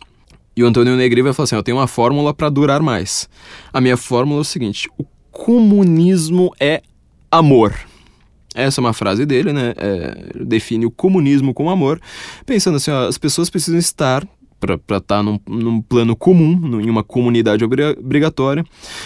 E 0.56 0.64
o 0.64 0.66
Antônio 0.66 0.96
Negri 0.96 1.22
vai 1.22 1.34
falar 1.34 1.44
assim: 1.44 1.58
eu 1.58 1.64
tenho 1.64 1.76
uma 1.76 1.88
fórmula 1.88 2.34
para 2.34 2.48
durar 2.48 2.82
mais. 2.82 3.28
A 3.74 3.82
minha 3.82 3.98
fórmula 3.98 4.40
é 4.40 4.44
o 4.44 4.46
seguinte: 4.46 4.88
o 4.98 5.04
comunismo 5.30 6.54
é 6.58 6.82
amor. 7.30 7.87
Essa 8.58 8.82
é 8.82 8.84
uma 8.84 8.94
frase 8.94 9.24
dele, 9.24 9.54
né? 9.54 9.74
É, 9.78 10.44
define 10.44 10.86
o 10.86 10.92
comunismo 10.92 11.54
como 11.54 11.70
amor, 11.70 12.02
pensando 12.44 12.78
assim: 12.78 12.90
ó, 12.90 13.08
as 13.08 13.18
pessoas 13.18 13.52
precisam 13.52 13.78
estar 13.78 14.28
para 14.60 14.74
estar 14.74 15.00
tá 15.02 15.22
num, 15.22 15.40
num, 15.48 15.80
plano 15.80 16.16
comum, 16.16 16.82
em 16.82 16.90
uma 16.90 17.04
comunidade 17.04 17.64
obrigatória, 17.64 18.66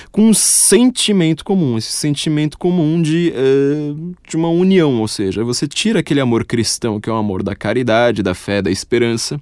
com 0.09 0.29
um 0.29 0.33
sentimento 0.33 1.43
comum, 1.43 1.77
esse 1.77 1.91
sentimento 1.91 2.57
comum 2.57 3.01
de, 3.01 3.33
uh, 3.35 4.15
de 4.25 4.37
uma 4.37 4.47
união, 4.47 5.01
ou 5.01 5.07
seja, 5.07 5.43
você 5.43 5.67
tira 5.67 5.99
aquele 5.99 6.21
amor 6.21 6.45
cristão, 6.45 7.01
que 7.01 7.09
é 7.09 7.13
o 7.13 7.17
amor 7.17 7.43
da 7.43 7.53
caridade, 7.53 8.23
da 8.23 8.33
fé, 8.33 8.61
da 8.61 8.71
esperança, 8.71 9.37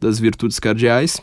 das 0.00 0.20
virtudes 0.20 0.60
cardeais, 0.60 1.20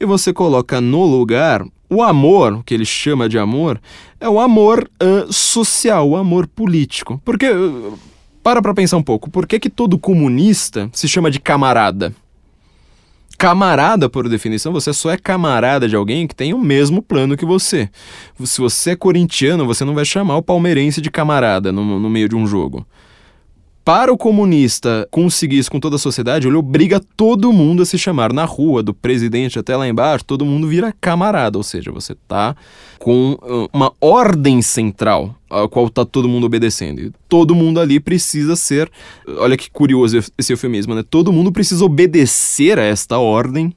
e 0.00 0.06
você 0.06 0.32
coloca 0.32 0.80
no 0.80 1.04
lugar 1.04 1.62
o 1.88 2.02
amor, 2.02 2.54
o 2.54 2.62
que 2.62 2.74
ele 2.74 2.84
chama 2.84 3.28
de 3.28 3.38
amor, 3.38 3.80
é 4.20 4.28
o 4.28 4.40
amor 4.40 4.88
uh, 5.02 5.32
social, 5.32 6.08
o 6.08 6.16
amor 6.16 6.46
político. 6.46 7.20
Porque, 7.24 7.46
para 8.42 8.62
pra 8.62 8.74
pensar 8.74 8.96
um 8.96 9.02
pouco, 9.02 9.30
por 9.30 9.46
que, 9.46 9.60
que 9.60 9.70
todo 9.70 9.98
comunista 9.98 10.88
se 10.92 11.08
chama 11.08 11.30
de 11.30 11.40
camarada? 11.40 12.14
Camarada, 13.36 14.08
por 14.08 14.28
definição, 14.28 14.72
você 14.72 14.92
só 14.92 15.10
é 15.10 15.18
camarada 15.18 15.88
de 15.88 15.96
alguém 15.96 16.26
que 16.26 16.34
tem 16.34 16.54
o 16.54 16.58
mesmo 16.58 17.02
plano 17.02 17.36
que 17.36 17.44
você. 17.44 17.90
Se 18.44 18.60
você 18.60 18.92
é 18.92 18.96
corintiano, 18.96 19.66
você 19.66 19.84
não 19.84 19.94
vai 19.94 20.04
chamar 20.04 20.36
o 20.36 20.42
palmeirense 20.42 21.00
de 21.00 21.10
camarada 21.10 21.72
no, 21.72 21.98
no 21.98 22.08
meio 22.08 22.28
de 22.28 22.36
um 22.36 22.46
jogo. 22.46 22.86
Para 23.84 24.10
o 24.10 24.16
comunista 24.16 25.06
conseguir 25.10 25.58
isso 25.58 25.70
com 25.70 25.78
toda 25.78 25.96
a 25.96 25.98
sociedade, 25.98 26.48
ele 26.48 26.56
obriga 26.56 26.98
todo 27.16 27.52
mundo 27.52 27.82
a 27.82 27.86
se 27.86 27.98
chamar 27.98 28.32
na 28.32 28.44
rua, 28.44 28.82
do 28.82 28.94
presidente 28.94 29.58
até 29.58 29.76
lá 29.76 29.86
embaixo, 29.86 30.24
todo 30.24 30.46
mundo 30.46 30.66
vira 30.66 30.94
camarada, 30.98 31.58
ou 31.58 31.62
seja, 31.62 31.92
você 31.92 32.14
tá 32.26 32.56
com 32.98 33.32
uh, 33.42 33.68
uma 33.72 33.92
ordem 34.00 34.62
central 34.62 35.36
a 35.50 35.68
qual 35.68 35.90
tá 35.90 36.04
todo 36.04 36.28
mundo 36.28 36.44
obedecendo. 36.44 37.00
E 37.00 37.12
todo 37.28 37.54
mundo 37.54 37.78
ali 37.78 38.00
precisa 38.00 38.56
ser, 38.56 38.90
olha 39.38 39.56
que 39.56 39.70
curioso 39.70 40.18
esse 40.38 40.52
eufemismo, 40.52 40.94
né? 40.94 41.04
Todo 41.08 41.32
mundo 41.32 41.52
precisa 41.52 41.84
obedecer 41.84 42.78
a 42.78 42.82
esta 42.82 43.18
ordem 43.18 43.74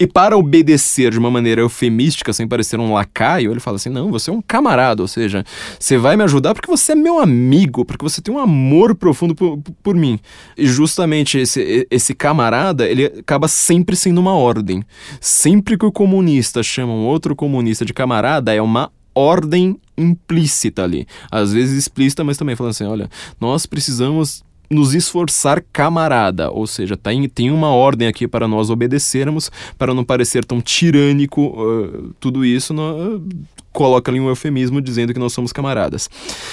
e 0.00 0.06
para 0.06 0.36
obedecer 0.36 1.10
de 1.10 1.18
uma 1.18 1.30
maneira 1.30 1.60
eufemística, 1.60 2.32
sem 2.32 2.46
parecer 2.46 2.78
um 2.78 2.92
lacaio, 2.92 3.50
ele 3.50 3.58
fala 3.58 3.76
assim: 3.76 3.88
não, 3.88 4.10
você 4.10 4.30
é 4.30 4.32
um 4.32 4.40
camarada, 4.40 5.02
ou 5.02 5.08
seja, 5.08 5.44
você 5.78 5.98
vai 5.98 6.16
me 6.16 6.22
ajudar 6.22 6.54
porque 6.54 6.70
você 6.70 6.92
é 6.92 6.94
meu 6.94 7.18
amigo, 7.18 7.84
porque 7.84 8.04
você 8.04 8.20
tem 8.20 8.32
um 8.32 8.38
amor 8.38 8.94
profundo 8.94 9.34
por, 9.34 9.58
por 9.82 9.96
mim. 9.96 10.20
E 10.56 10.66
justamente 10.66 11.38
esse, 11.38 11.86
esse 11.90 12.14
camarada, 12.14 12.88
ele 12.88 13.06
acaba 13.06 13.48
sempre 13.48 13.96
sendo 13.96 14.20
uma 14.20 14.34
ordem. 14.34 14.84
Sempre 15.20 15.76
que 15.76 15.84
o 15.84 15.92
comunista 15.92 16.62
chama 16.62 16.92
um 16.92 17.04
outro 17.04 17.34
comunista 17.34 17.84
de 17.84 17.92
camarada, 17.92 18.54
é 18.54 18.62
uma 18.62 18.92
ordem 19.14 19.76
implícita 19.96 20.84
ali. 20.84 21.08
Às 21.28 21.52
vezes 21.52 21.76
explícita, 21.76 22.22
mas 22.22 22.36
também 22.36 22.54
falando 22.54 22.70
assim: 22.70 22.84
olha, 22.84 23.10
nós 23.40 23.66
precisamos 23.66 24.44
nos 24.70 24.94
esforçar 24.94 25.64
camarada, 25.72 26.50
ou 26.50 26.66
seja, 26.66 26.96
tá 26.96 27.10
tem 27.34 27.50
uma 27.50 27.70
ordem 27.70 28.06
aqui 28.06 28.28
para 28.28 28.46
nós 28.46 28.70
obedecermos, 28.70 29.50
para 29.78 29.94
não 29.94 30.04
parecer 30.04 30.44
tão 30.44 30.60
tirânico 30.60 31.40
uh, 31.42 32.14
tudo 32.20 32.44
isso, 32.44 32.74
no, 32.74 33.16
uh, 33.16 33.28
coloca 33.72 34.10
ali 34.10 34.20
um 34.20 34.28
eufemismo 34.28 34.80
dizendo 34.80 35.14
que 35.14 35.20
nós 35.20 35.32
somos 35.32 35.52
camaradas. 35.52 36.10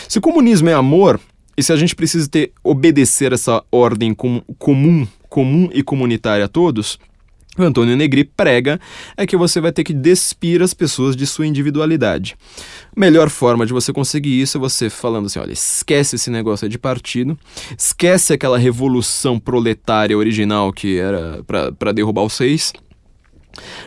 Se 0.07 0.17
o 0.17 0.21
comunismo 0.21 0.69
é 0.69 0.73
amor, 0.73 1.19
e 1.57 1.63
se 1.63 1.71
a 1.71 1.75
gente 1.75 1.95
precisa 1.95 2.29
ter 2.29 2.51
obedecer 2.63 3.31
essa 3.31 3.63
ordem 3.71 4.13
com, 4.13 4.41
comum, 4.57 5.07
comum 5.29 5.69
e 5.73 5.81
comunitária 5.81 6.45
a 6.45 6.49
todos, 6.49 6.99
o 7.57 7.63
Antônio 7.63 7.95
Negri 7.95 8.23
prega 8.23 8.79
é 9.15 9.25
que 9.25 9.37
você 9.37 9.61
vai 9.61 9.71
ter 9.71 9.83
que 9.83 9.93
despir 9.93 10.61
as 10.61 10.73
pessoas 10.73 11.15
de 11.15 11.25
sua 11.25 11.47
individualidade. 11.47 12.35
Melhor 12.95 13.29
forma 13.29 13.65
de 13.65 13.73
você 13.73 13.93
conseguir 13.93 14.41
isso 14.41 14.57
é 14.57 14.59
você 14.59 14.89
falando 14.89 15.25
assim: 15.27 15.39
olha, 15.39 15.53
esquece 15.53 16.15
esse 16.15 16.29
negócio 16.29 16.67
de 16.67 16.77
partido, 16.77 17.37
esquece 17.77 18.33
aquela 18.33 18.57
revolução 18.57 19.39
proletária 19.39 20.17
original 20.17 20.71
que 20.73 20.97
era 20.97 21.43
para 21.77 21.91
derrubar 21.91 22.23
os 22.23 22.33
seis. 22.33 22.73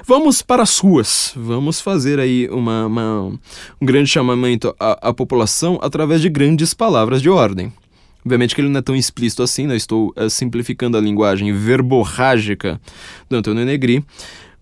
Vamos 0.06 0.40
para 0.40 0.62
as 0.62 0.78
ruas, 0.78 1.32
vamos 1.36 1.80
fazer 1.80 2.18
aí 2.18 2.48
uma, 2.48 2.86
uma 2.86 3.22
um 3.80 3.86
grande 3.86 4.08
chamamento 4.08 4.74
à, 4.80 5.08
à 5.08 5.14
população 5.14 5.78
através 5.82 6.22
de 6.22 6.30
grandes 6.30 6.72
palavras 6.72 7.20
de 7.20 7.28
ordem. 7.28 7.72
Obviamente 8.24 8.54
que 8.54 8.60
ele 8.60 8.68
não 8.68 8.78
é 8.78 8.82
tão 8.82 8.96
explícito 8.96 9.42
assim, 9.42 9.66
né? 9.66 9.76
estou 9.76 10.12
uh, 10.16 10.28
simplificando 10.28 10.96
a 10.96 11.00
linguagem 11.00 11.52
verborrágica 11.52 12.80
do 13.28 13.36
Antônio 13.36 13.64
Negri, 13.64 14.04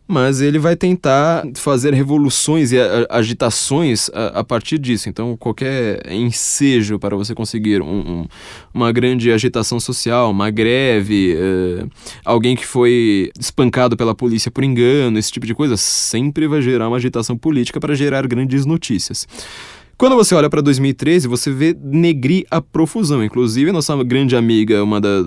mas 0.08 0.40
ele 0.40 0.58
vai 0.58 0.76
tentar 0.76 1.44
fazer 1.56 1.92
revoluções 1.92 2.70
e 2.70 2.76
agitações 3.10 4.08
a, 4.10 4.40
a, 4.40 4.44
partir 4.44 4.78
disso. 4.78 5.08
Então, 5.08 5.36
qualquer 5.36 6.00
ensejo 6.12 6.98
para 6.98 7.16
você 7.16 7.34
conseguir 7.34 7.82
um, 7.82 7.86
um, 7.86 8.26
uma 8.72 8.92
grande 8.92 9.32
agitação 9.32 9.80
social, 9.80 10.30
uma 10.30 10.48
greve, 10.48 11.34
uh, 11.34 11.90
alguém 12.24 12.54
que 12.54 12.64
foi 12.64 13.32
espancado 13.38 13.96
pela 13.96 14.14
polícia 14.14 14.50
por 14.50 14.62
engano, 14.62 15.18
esse 15.18 15.32
tipo 15.32 15.46
de 15.46 15.54
coisa, 15.54 15.76
sempre 15.76 16.46
vai 16.46 16.62
gerar 16.62 16.86
uma 16.86 16.98
agitação 16.98 17.36
política 17.36 17.80
para 17.80 17.94
gerar 17.94 18.26
grandes 18.28 18.64
notícias. 18.64 19.26
Quando 19.98 20.14
você 20.14 20.34
olha 20.34 20.50
para 20.50 20.60
2013, 20.60 21.26
você 21.26 21.50
vê 21.50 21.74
Negri 21.82 22.46
a 22.50 22.60
profusão. 22.60 23.24
Inclusive, 23.24 23.72
nossa 23.72 23.96
grande 24.04 24.36
amiga, 24.36 24.84
uma 24.84 25.00
da, 25.00 25.22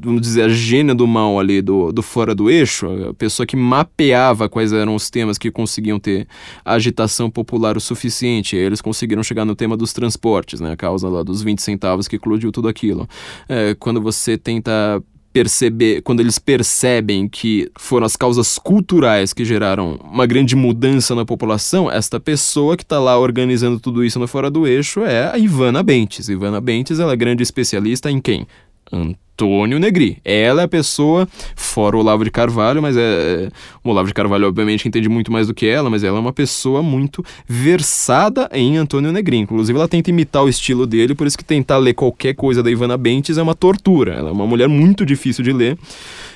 vamos 0.00 0.22
dizer, 0.22 0.42
a 0.42 0.48
gênia 0.48 0.94
do 0.94 1.08
mal 1.08 1.40
ali 1.40 1.60
do, 1.60 1.90
do 1.90 2.02
Fora 2.02 2.32
do 2.32 2.48
Eixo, 2.48 2.86
a 3.08 3.14
pessoa 3.14 3.44
que 3.44 3.56
mapeava 3.56 4.48
quais 4.48 4.72
eram 4.72 4.94
os 4.94 5.10
temas 5.10 5.36
que 5.36 5.50
conseguiam 5.50 5.98
ter 5.98 6.28
agitação 6.64 7.28
popular 7.28 7.76
o 7.76 7.80
suficiente. 7.80 8.54
Eles 8.54 8.80
conseguiram 8.80 9.24
chegar 9.24 9.44
no 9.44 9.56
tema 9.56 9.76
dos 9.76 9.92
transportes, 9.92 10.60
né? 10.60 10.70
A 10.72 10.76
causa 10.76 11.08
lá 11.08 11.24
dos 11.24 11.42
20 11.42 11.60
centavos 11.60 12.06
que 12.06 12.14
eclodiu 12.14 12.52
tudo 12.52 12.68
aquilo. 12.68 13.08
É, 13.48 13.74
quando 13.74 14.00
você 14.00 14.38
tenta 14.38 15.02
perceber, 15.36 16.00
quando 16.00 16.20
eles 16.20 16.38
percebem 16.38 17.28
que 17.28 17.70
foram 17.78 18.06
as 18.06 18.16
causas 18.16 18.58
culturais 18.58 19.34
que 19.34 19.44
geraram 19.44 20.00
uma 20.02 20.24
grande 20.24 20.56
mudança 20.56 21.14
na 21.14 21.26
população, 21.26 21.90
esta 21.90 22.18
pessoa 22.18 22.74
que 22.74 22.82
está 22.82 22.98
lá 22.98 23.18
organizando 23.18 23.78
tudo 23.78 24.02
isso 24.02 24.18
no 24.18 24.26
Fora 24.26 24.50
do 24.50 24.66
Eixo 24.66 25.02
é 25.02 25.30
a 25.30 25.36
Ivana 25.36 25.82
Bentes. 25.82 26.30
Ivana 26.30 26.58
Bentes 26.58 26.98
ela 26.98 27.12
é 27.12 27.16
grande 27.16 27.42
especialista 27.42 28.10
em 28.10 28.18
quem? 28.18 28.46
Antônio 28.92 29.78
Negri. 29.78 30.18
Ela 30.24 30.62
é 30.62 30.64
a 30.64 30.68
pessoa, 30.68 31.28
fora 31.54 31.96
o 31.96 32.00
Olavo 32.00 32.24
de 32.24 32.30
Carvalho, 32.30 32.80
mas 32.80 32.96
é, 32.96 33.00
é. 33.00 33.48
O 33.84 33.90
Olavo 33.90 34.08
de 34.08 34.14
Carvalho, 34.14 34.48
obviamente, 34.48 34.88
entende 34.88 35.08
muito 35.08 35.30
mais 35.30 35.46
do 35.46 35.54
que 35.54 35.66
ela, 35.66 35.90
mas 35.90 36.02
ela 36.02 36.16
é 36.16 36.20
uma 36.20 36.32
pessoa 36.32 36.82
muito 36.82 37.24
versada 37.46 38.48
em 38.52 38.78
Antônio 38.78 39.12
Negri. 39.12 39.36
Inclusive, 39.36 39.78
ela 39.78 39.88
tenta 39.88 40.08
imitar 40.08 40.42
o 40.42 40.48
estilo 40.48 40.86
dele, 40.86 41.14
por 41.14 41.26
isso 41.26 41.36
que 41.36 41.44
tentar 41.44 41.76
ler 41.76 41.92
qualquer 41.92 42.34
coisa 42.34 42.62
da 42.62 42.70
Ivana 42.70 42.96
Bentes 42.96 43.36
é 43.36 43.42
uma 43.42 43.54
tortura. 43.54 44.14
Ela 44.14 44.30
é 44.30 44.32
uma 44.32 44.46
mulher 44.46 44.68
muito 44.68 45.04
difícil 45.04 45.44
de 45.44 45.52
ler, 45.52 45.78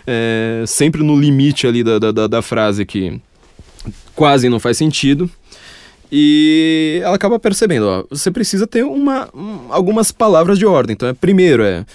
é, 0.07 0.65
sempre 0.67 1.03
no 1.03 1.19
limite 1.19 1.67
ali 1.67 1.83
da, 1.83 1.99
da, 1.99 2.27
da 2.27 2.43
frase 2.43 2.85
que 2.85 3.19
quase 4.15 4.51
não 4.51 4.61
faz 4.61 4.77
sentido. 4.77 5.31
E 6.13 7.01
ela 7.05 7.15
acaba 7.15 7.39
percebendo, 7.39 7.87
ó, 7.87 8.05
você 8.11 8.33
precisa 8.33 8.67
ter 8.67 8.85
uma, 8.85 9.29
um, 9.33 9.73
algumas 9.73 10.11
palavras 10.11 10.59
de 10.59 10.67
ordem. 10.67 10.95
Então, 10.95 11.09
é, 11.09 11.13
primeiro 11.13 11.63
é 11.63 11.87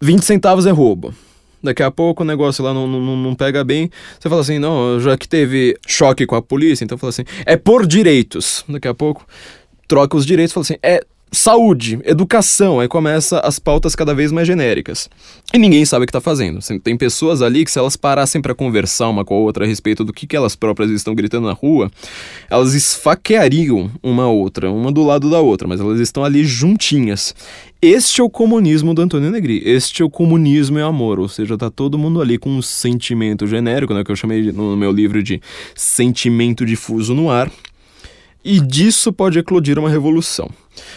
20 0.00 0.22
centavos 0.22 0.66
é 0.66 0.70
roubo. 0.70 1.14
Daqui 1.62 1.82
a 1.82 1.90
pouco 1.90 2.22
o 2.22 2.26
negócio 2.26 2.62
lá 2.64 2.72
não, 2.72 2.86
não, 2.86 3.16
não 3.16 3.34
pega 3.34 3.64
bem. 3.64 3.90
Você 4.18 4.28
fala 4.28 4.40
assim, 4.40 4.58
não, 4.58 5.00
já 5.00 5.16
que 5.16 5.28
teve 5.28 5.76
choque 5.86 6.24
com 6.24 6.36
a 6.36 6.42
polícia, 6.42 6.84
então 6.84 6.96
fala 6.96 7.10
assim, 7.10 7.24
é 7.44 7.56
por 7.56 7.86
direitos. 7.86 8.64
Daqui 8.68 8.86
a 8.86 8.94
pouco 8.94 9.26
troca 9.88 10.16
os 10.16 10.24
direitos, 10.24 10.52
fala 10.52 10.62
assim, 10.62 10.76
é 10.82 11.04
saúde, 11.30 11.98
educação, 12.04 12.80
aí 12.80 12.88
começa 12.88 13.40
as 13.40 13.58
pautas 13.58 13.94
cada 13.94 14.14
vez 14.14 14.32
mais 14.32 14.46
genéricas. 14.46 15.08
E 15.52 15.58
ninguém 15.58 15.84
sabe 15.84 16.04
o 16.04 16.06
que 16.06 16.10
está 16.10 16.20
fazendo. 16.20 16.58
Tem 16.82 16.96
pessoas 16.96 17.42
ali 17.42 17.64
que 17.64 17.70
se 17.70 17.78
elas 17.78 17.96
parassem 17.96 18.40
para 18.40 18.54
conversar 18.54 19.08
uma 19.08 19.24
com 19.24 19.34
a 19.34 19.38
outra 19.38 19.64
a 19.64 19.68
respeito 19.68 20.04
do 20.04 20.12
que, 20.12 20.26
que 20.26 20.36
elas 20.36 20.56
próprias 20.56 20.90
estão 20.90 21.14
gritando 21.14 21.46
na 21.46 21.52
rua, 21.52 21.90
elas 22.50 22.74
esfaqueariam 22.74 23.90
uma 24.02 24.28
outra, 24.28 24.70
uma 24.70 24.92
do 24.92 25.04
lado 25.04 25.30
da 25.30 25.40
outra, 25.40 25.66
mas 25.66 25.80
elas 25.80 26.00
estão 26.00 26.24
ali 26.24 26.44
juntinhas. 26.44 27.34
Este 27.80 28.20
é 28.20 28.24
o 28.24 28.28
comunismo 28.28 28.92
do 28.92 29.02
Antônio 29.02 29.30
Negri. 29.30 29.62
Este 29.64 30.02
é 30.02 30.04
o 30.04 30.10
comunismo 30.10 30.80
e 30.80 30.82
amor. 30.82 31.20
Ou 31.20 31.28
seja, 31.28 31.56
tá 31.56 31.70
todo 31.70 31.96
mundo 31.96 32.20
ali 32.20 32.36
com 32.36 32.50
um 32.50 32.60
sentimento 32.60 33.46
genérico, 33.46 33.94
né, 33.94 34.02
que 34.02 34.10
eu 34.10 34.16
chamei 34.16 34.50
no 34.50 34.76
meu 34.76 34.90
livro 34.90 35.22
de 35.22 35.40
sentimento 35.76 36.66
difuso 36.66 37.14
no 37.14 37.30
ar. 37.30 37.48
E 38.44 38.60
disso 38.60 39.12
pode 39.12 39.38
eclodir 39.38 39.78
uma 39.78 39.90
revolução. 39.90 40.48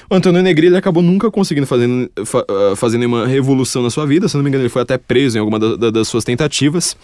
O 0.10 0.16
Antônio 0.16 0.42
Negri 0.42 0.74
acabou 0.76 1.02
nunca 1.02 1.32
conseguindo 1.32 1.66
fazer, 1.66 1.88
fa, 2.24 2.46
uh, 2.50 2.76
fazer 2.76 2.98
nenhuma 2.98 3.26
revolução 3.26 3.82
na 3.82 3.90
sua 3.90 4.06
vida, 4.06 4.28
se 4.28 4.36
não 4.36 4.44
me 4.44 4.50
engano, 4.50 4.64
ele 4.64 4.70
foi 4.70 4.84
até 4.84 4.98
preso 4.98 5.38
em 5.38 5.40
alguma 5.40 5.58
da, 5.58 5.76
da, 5.76 5.90
das 5.90 6.08
suas 6.08 6.24
tentativas. 6.24 6.96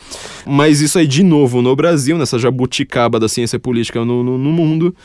Mas 0.46 0.80
isso 0.80 1.00
aí, 1.00 1.08
de 1.08 1.24
novo, 1.24 1.62
no 1.62 1.76
Brasil, 1.76 2.18
nessa 2.18 2.38
jabuticaba 2.38 3.20
da 3.20 3.28
ciência 3.28 3.60
política 3.60 4.06
no, 4.06 4.24
no, 4.24 4.38
no 4.38 4.52
mundo, 4.52 4.96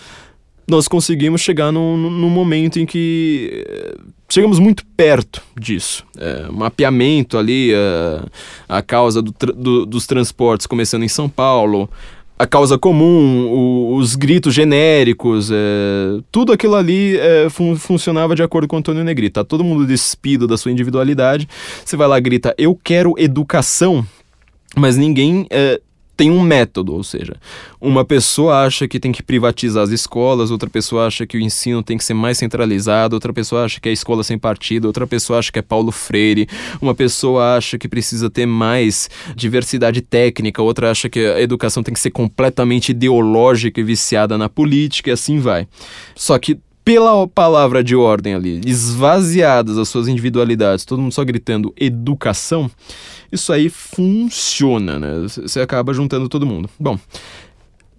nós 0.68 0.86
conseguimos 0.86 1.40
chegar 1.40 1.72
num, 1.72 1.96
num 1.96 2.30
momento 2.30 2.78
em 2.78 2.86
que 2.86 3.64
eh, 3.66 3.96
chegamos 4.28 4.58
muito 4.58 4.84
perto 4.96 5.42
disso. 5.58 6.04
É, 6.16 6.46
mapeamento 6.50 7.36
ali, 7.36 7.72
a, 7.74 8.76
a 8.78 8.82
causa 8.82 9.20
do, 9.20 9.32
do, 9.32 9.86
dos 9.86 10.06
transportes 10.06 10.66
começando 10.66 11.02
em 11.02 11.08
São 11.08 11.28
Paulo, 11.28 11.90
a 12.42 12.46
causa 12.46 12.76
comum, 12.76 13.46
o, 13.52 13.94
os 13.94 14.16
gritos 14.16 14.52
genéricos, 14.52 15.48
é, 15.52 16.20
tudo 16.32 16.52
aquilo 16.52 16.74
ali 16.74 17.16
é, 17.16 17.48
fun 17.48 17.76
funcionava 17.76 18.34
de 18.34 18.42
acordo 18.42 18.66
com 18.66 18.76
Antônio 18.76 19.04
Negri. 19.04 19.30
Tá 19.30 19.44
todo 19.44 19.62
mundo 19.62 19.86
despido 19.86 20.48
da 20.48 20.56
sua 20.56 20.72
individualidade. 20.72 21.48
Você 21.84 21.96
vai 21.96 22.08
lá 22.08 22.18
grita, 22.18 22.52
eu 22.58 22.74
quero 22.74 23.14
educação, 23.16 24.04
mas 24.76 24.96
ninguém 24.96 25.46
é, 25.50 25.80
tem 26.16 26.30
um 26.30 26.40
método, 26.40 26.94
ou 26.94 27.02
seja, 27.02 27.36
uma 27.80 28.04
pessoa 28.04 28.64
acha 28.64 28.86
que 28.86 29.00
tem 29.00 29.10
que 29.10 29.22
privatizar 29.22 29.82
as 29.82 29.90
escolas, 29.90 30.50
outra 30.50 30.68
pessoa 30.68 31.06
acha 31.06 31.26
que 31.26 31.36
o 31.36 31.40
ensino 31.40 31.82
tem 31.82 31.96
que 31.96 32.04
ser 32.04 32.14
mais 32.14 32.38
centralizado, 32.38 33.16
outra 33.16 33.32
pessoa 33.32 33.64
acha 33.64 33.80
que 33.80 33.88
é 33.88 33.92
escola 33.92 34.22
sem 34.22 34.38
partido, 34.38 34.86
outra 34.86 35.06
pessoa 35.06 35.38
acha 35.38 35.50
que 35.50 35.58
é 35.58 35.62
Paulo 35.62 35.90
Freire, 35.90 36.48
uma 36.80 36.94
pessoa 36.94 37.56
acha 37.56 37.78
que 37.78 37.88
precisa 37.88 38.28
ter 38.28 38.46
mais 38.46 39.08
diversidade 39.34 40.02
técnica, 40.02 40.62
outra 40.62 40.90
acha 40.90 41.08
que 41.08 41.20
a 41.20 41.40
educação 41.40 41.82
tem 41.82 41.94
que 41.94 42.00
ser 42.00 42.10
completamente 42.10 42.90
ideológica 42.90 43.80
e 43.80 43.84
viciada 43.84 44.36
na 44.36 44.48
política 44.48 45.10
e 45.10 45.12
assim 45.12 45.38
vai. 45.38 45.66
Só 46.14 46.38
que 46.38 46.58
pela 46.84 47.26
palavra 47.28 47.82
de 47.82 47.94
ordem 47.94 48.34
ali, 48.34 48.60
esvaziadas 48.66 49.78
as 49.78 49.88
suas 49.88 50.08
individualidades, 50.08 50.84
todo 50.84 51.00
mundo 51.00 51.12
só 51.12 51.24
gritando 51.24 51.72
educação, 51.76 52.70
isso 53.32 53.52
aí 53.52 53.68
funciona, 53.70 54.98
né? 54.98 55.26
Você 55.26 55.60
acaba 55.60 55.94
juntando 55.94 56.28
todo 56.28 56.46
mundo. 56.46 56.68
Bom, 56.78 56.98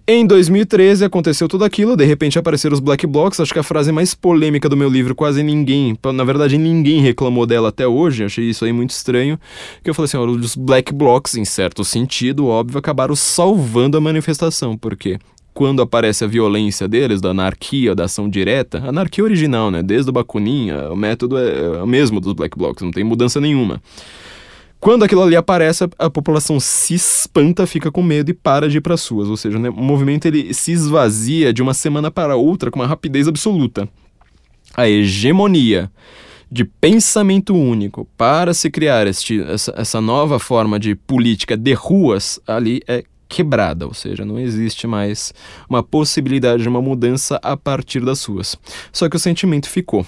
Em 0.05 0.27
2013 0.27 1.05
aconteceu 1.05 1.47
tudo 1.47 1.63
aquilo, 1.63 1.95
de 1.95 2.03
repente 2.03 2.37
apareceram 2.37 2.73
os 2.73 2.81
black 2.81 3.07
blocs, 3.07 3.39
acho 3.39 3.53
que 3.53 3.59
a 3.59 3.63
frase 3.63 3.89
mais 3.89 4.13
polêmica 4.13 4.67
do 4.67 4.75
meu 4.75 4.89
livro, 4.89 5.15
quase 5.15 5.41
ninguém, 5.41 5.97
na 6.13 6.25
verdade 6.25 6.57
ninguém 6.57 6.99
reclamou 6.99 7.45
dela 7.45 7.69
até 7.69 7.87
hoje, 7.87 8.25
achei 8.25 8.49
isso 8.49 8.65
aí 8.65 8.73
muito 8.73 8.89
estranho, 8.89 9.39
que 9.81 9.89
eu 9.89 9.93
falei 9.93 10.07
assim, 10.07 10.17
os 10.17 10.57
black 10.57 10.93
blocs, 10.93 11.35
em 11.35 11.45
certo 11.45 11.85
sentido, 11.85 12.47
óbvio, 12.47 12.79
acabaram 12.79 13.15
salvando 13.15 13.95
a 13.95 14.01
manifestação, 14.01 14.77
porque 14.77 15.17
quando 15.53 15.81
aparece 15.81 16.25
a 16.25 16.27
violência 16.27 16.85
deles, 16.85 17.21
da 17.21 17.29
anarquia, 17.29 17.95
da 17.95 18.03
ação 18.03 18.27
direta, 18.27 18.79
anarquia 18.85 19.23
original, 19.23 19.71
né, 19.71 19.81
desde 19.81 20.09
o 20.09 20.13
Bakunin, 20.13 20.71
o 20.91 20.97
método 20.97 21.37
é, 21.37 21.59
é 21.59 21.81
o 21.81 21.87
mesmo 21.87 22.19
dos 22.19 22.33
black 22.33 22.57
blocs, 22.57 22.83
não 22.83 22.91
tem 22.91 23.05
mudança 23.05 23.39
nenhuma. 23.39 23.81
Quando 24.83 25.03
aquilo 25.03 25.21
ali 25.21 25.33
aparece, 25.33 25.85
a, 25.97 26.09
população 26.09 26.59
se 26.59 26.95
espanta, 26.95 27.65
fica 27.65 27.89
com 27.89 28.03
medo 28.03 28.31
e 28.31 28.33
para 28.33 28.67
de 28.67 28.79
ir 28.79 28.81
para 28.81 28.97
suas. 28.97 29.29
Ou 29.29 29.37
seja, 29.37 29.57
né, 29.57 29.69
o 29.69 29.81
movimento 29.81 30.25
ele 30.25 30.53
se 30.53 30.73
esvazia 30.73 31.53
de 31.53 31.61
uma 31.61 31.73
semana 31.73 32.11
para 32.11 32.35
outra 32.35 32.69
com 32.69 32.79
uma 32.79 32.85
rapidez 32.85 33.25
absoluta. 33.25 33.87
A 34.75 34.89
hegemonia 34.89 35.89
de 36.51 36.65
pensamento 36.65 37.55
único 37.55 38.05
para 38.17 38.53
se 38.53 38.69
criar 38.69 39.07
este, 39.07 39.41
essa, 39.43 39.73
essa 39.77 40.01
nova 40.01 40.37
forma 40.37 40.77
de 40.77 40.95
política 40.95 41.55
de 41.55 41.71
ruas 41.71 42.37
ali 42.45 42.81
é 42.85 43.05
quebrada, 43.29 43.87
ou 43.87 43.93
seja, 43.93 44.25
não 44.25 44.37
existe 44.37 44.85
mais 44.85 45.33
uma 45.69 45.81
possibilidade 45.81 46.61
de 46.61 46.67
uma 46.67 46.81
mudança 46.81 47.39
a 47.41 47.55
partir 47.55 48.01
das 48.01 48.25
ruas. 48.25 48.57
Só 48.91 49.07
que 49.07 49.15
o 49.15 49.19
sentimento 49.19 49.69
ficou. 49.69 50.05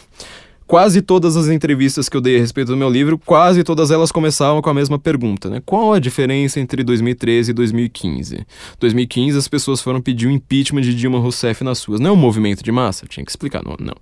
Quase 0.68 1.02
todas 1.02 1.38
as 1.38 1.48
entrevistas 1.48 2.10
que 2.10 2.18
eu 2.18 2.22
dei 2.22 2.38
a 2.38 2.40
respeito 2.40 2.70
do 2.70 2.78
meu 2.78 2.90
livro, 2.90 3.20
quase 3.20 3.64
todas 3.64 3.92
elas 3.92 4.12
começavam 4.12 4.64
com 4.64 4.70
a 4.70 4.74
mesma 4.74 4.98
pergunta, 4.98 5.48
né? 5.48 5.62
Qual 5.64 5.94
a 5.94 6.00
diferença 6.00 6.60
entre 6.60 6.84
2013 6.84 7.52
e 7.52 7.54
2015? 7.54 8.46
2015 8.80 9.38
as 9.38 9.48
pessoas 9.48 9.80
foram 9.80 10.02
pedir 10.02 10.26
o 10.26 10.32
impeachment 10.32 10.82
de 10.82 10.96
Dilma 10.96 11.20
Rousseff 11.20 11.64
nas 11.64 11.78
suas. 11.78 12.00
Não 12.00 12.10
é 12.10 12.14
um 12.14 12.18
movimento 12.18 12.64
de 12.64 12.72
massa, 12.72 13.06
tinha 13.08 13.24
que 13.24 13.32
explicar, 13.32 13.62
não. 13.64 13.76
não. 13.80 13.96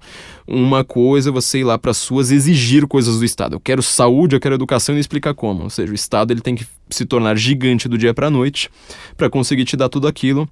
Uma 0.48 0.86
coisa 0.86 1.30
é 1.30 1.34
você 1.34 1.60
ir 1.60 1.64
lá 1.66 1.78
para 1.78 1.92
as 1.92 1.98
suas 1.98 2.32
exigir 2.32 2.88
coisas 2.88 3.20
do 3.20 3.26
Estado. 3.26 3.56
Eu 3.56 3.60
quero 3.60 3.84
saúde, 3.84 4.36
eu 4.36 4.40
quero 4.40 4.56
educação 4.56 4.96
e 4.96 5.00
explicar 5.00 5.34
como. 5.34 5.64
Ou 5.64 5.70
seja, 5.70 5.92
o 5.92 5.96
Estado 5.96 6.32
ele 6.32 6.42
tem 6.42 6.56
que 6.56 6.66
se 6.90 7.06
tornar 7.06 7.36
gigante 7.38 7.90
do 7.90 7.98
dia 7.98 8.14
para 8.14 8.28
a 8.28 8.30
noite 8.30 8.70
para 9.18 9.30
conseguir 9.30 9.66
te 9.66 9.76
dar 9.76 9.90
tudo 9.90 10.08
aquilo 10.08 10.48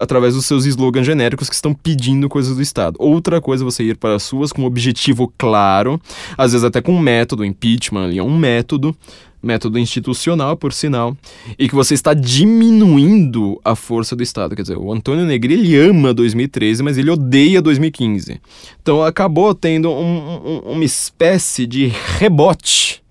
através 0.00 0.34
dos 0.34 0.46
seus 0.46 0.64
slogans 0.64 1.04
genéricos 1.04 1.48
que 1.48 1.54
estão 1.54 1.74
pedindo 1.74 2.28
coisas 2.28 2.56
do 2.56 2.62
Estado. 2.62 2.96
Outra 2.98 3.38
coisa 3.40 3.62
é 3.62 3.66
você 3.66 3.84
ir 3.84 3.96
para 3.98 4.14
as 4.14 4.22
suas 4.22 4.50
com 4.50 4.62
um 4.62 4.64
objetivo 4.64 5.30
claro, 5.36 6.00
às 6.38 6.52
vezes 6.52 6.64
até 6.64 6.80
com 6.80 6.94
um 6.94 6.98
método, 6.98 7.44
impeachment 7.44 8.06
ali 8.06 8.18
é 8.18 8.22
um 8.22 8.36
método, 8.36 8.96
método 9.42 9.78
institucional, 9.78 10.56
por 10.56 10.72
sinal, 10.72 11.14
e 11.58 11.68
que 11.68 11.74
você 11.74 11.92
está 11.92 12.14
diminuindo 12.14 13.60
a 13.62 13.76
força 13.76 14.16
do 14.16 14.22
Estado. 14.22 14.56
Quer 14.56 14.62
dizer, 14.62 14.78
o 14.78 14.90
Antônio 14.90 15.26
Negri 15.26 15.52
ele 15.52 15.76
ama 15.76 16.14
2013, 16.14 16.82
mas 16.82 16.96
ele 16.96 17.10
odeia 17.10 17.60
2015. 17.60 18.40
Então 18.80 19.02
acabou 19.02 19.54
tendo 19.54 19.90
um, 19.90 20.40
um, 20.46 20.58
uma 20.72 20.84
espécie 20.84 21.66
de 21.66 21.92
rebote 22.18 23.02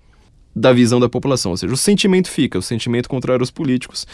da 0.54 0.72
visão 0.72 0.98
da 0.98 1.08
população, 1.08 1.52
ou 1.52 1.56
seja, 1.56 1.72
o 1.72 1.76
sentimento 1.76 2.28
fica, 2.28 2.58
o 2.58 2.62
sentimento 2.62 3.08
contrário 3.08 3.40
aos 3.40 3.52
políticos 3.52 4.04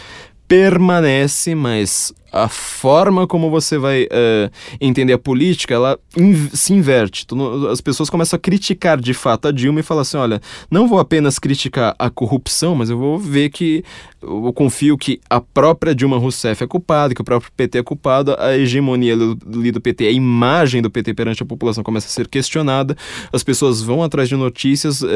permanece, 0.49 1.55
mas 1.55 2.15
a 2.33 2.49
forma 2.49 3.27
como 3.27 3.51
você 3.51 3.79
vai 3.79 4.05
uh, 4.05 4.51
entender 4.81 5.13
a 5.13 5.19
política, 5.19 5.75
ela 5.75 5.99
in 6.17 6.35
se 6.53 6.75
inverte. 6.75 7.27
As 7.71 7.81
pessoas 7.81 8.11
começam 8.11 8.37
a 8.37 8.41
criticar 8.41 9.01
de 9.01 9.15
fato 9.15 9.49
a 9.49 9.53
Dilma 9.53 9.81
e 9.81 9.83
falam 9.83 10.03
assim: 10.03 10.17
olha, 10.17 10.41
não 10.71 10.87
vou 10.87 10.99
apenas 10.99 11.39
criticar 11.39 11.95
a 11.99 12.11
corrupção, 12.11 12.75
mas 12.75 12.91
eu 12.91 12.99
vou 12.99 13.19
ver 13.19 13.49
que 13.51 13.83
eu 14.21 14.53
confio 14.53 14.99
que 14.99 15.21
a 15.31 15.41
própria 15.41 15.95
Dilma 15.95 16.19
Rousseff 16.19 16.63
é 16.63 16.67
culpada, 16.67 17.15
que 17.15 17.21
o 17.21 17.25
próprio 17.25 17.51
PT 17.57 17.79
é 17.79 17.83
culpado, 17.83 18.37
a 18.39 18.57
hegemonia 18.57 19.15
ali 19.15 19.71
do 19.71 19.81
PT, 19.81 20.07
a 20.07 20.11
imagem 20.11 20.83
do 20.83 20.91
PT 20.91 21.15
perante 21.15 21.43
a 21.43 21.47
população 21.47 21.83
começa 21.83 22.09
a 22.09 22.11
ser 22.11 22.29
questionada, 22.29 22.97
as 23.33 23.43
pessoas 23.43 23.81
vão 23.81 24.03
atrás 24.03 24.29
de 24.29 24.37
notícias, 24.37 25.01
uh, 25.03 25.07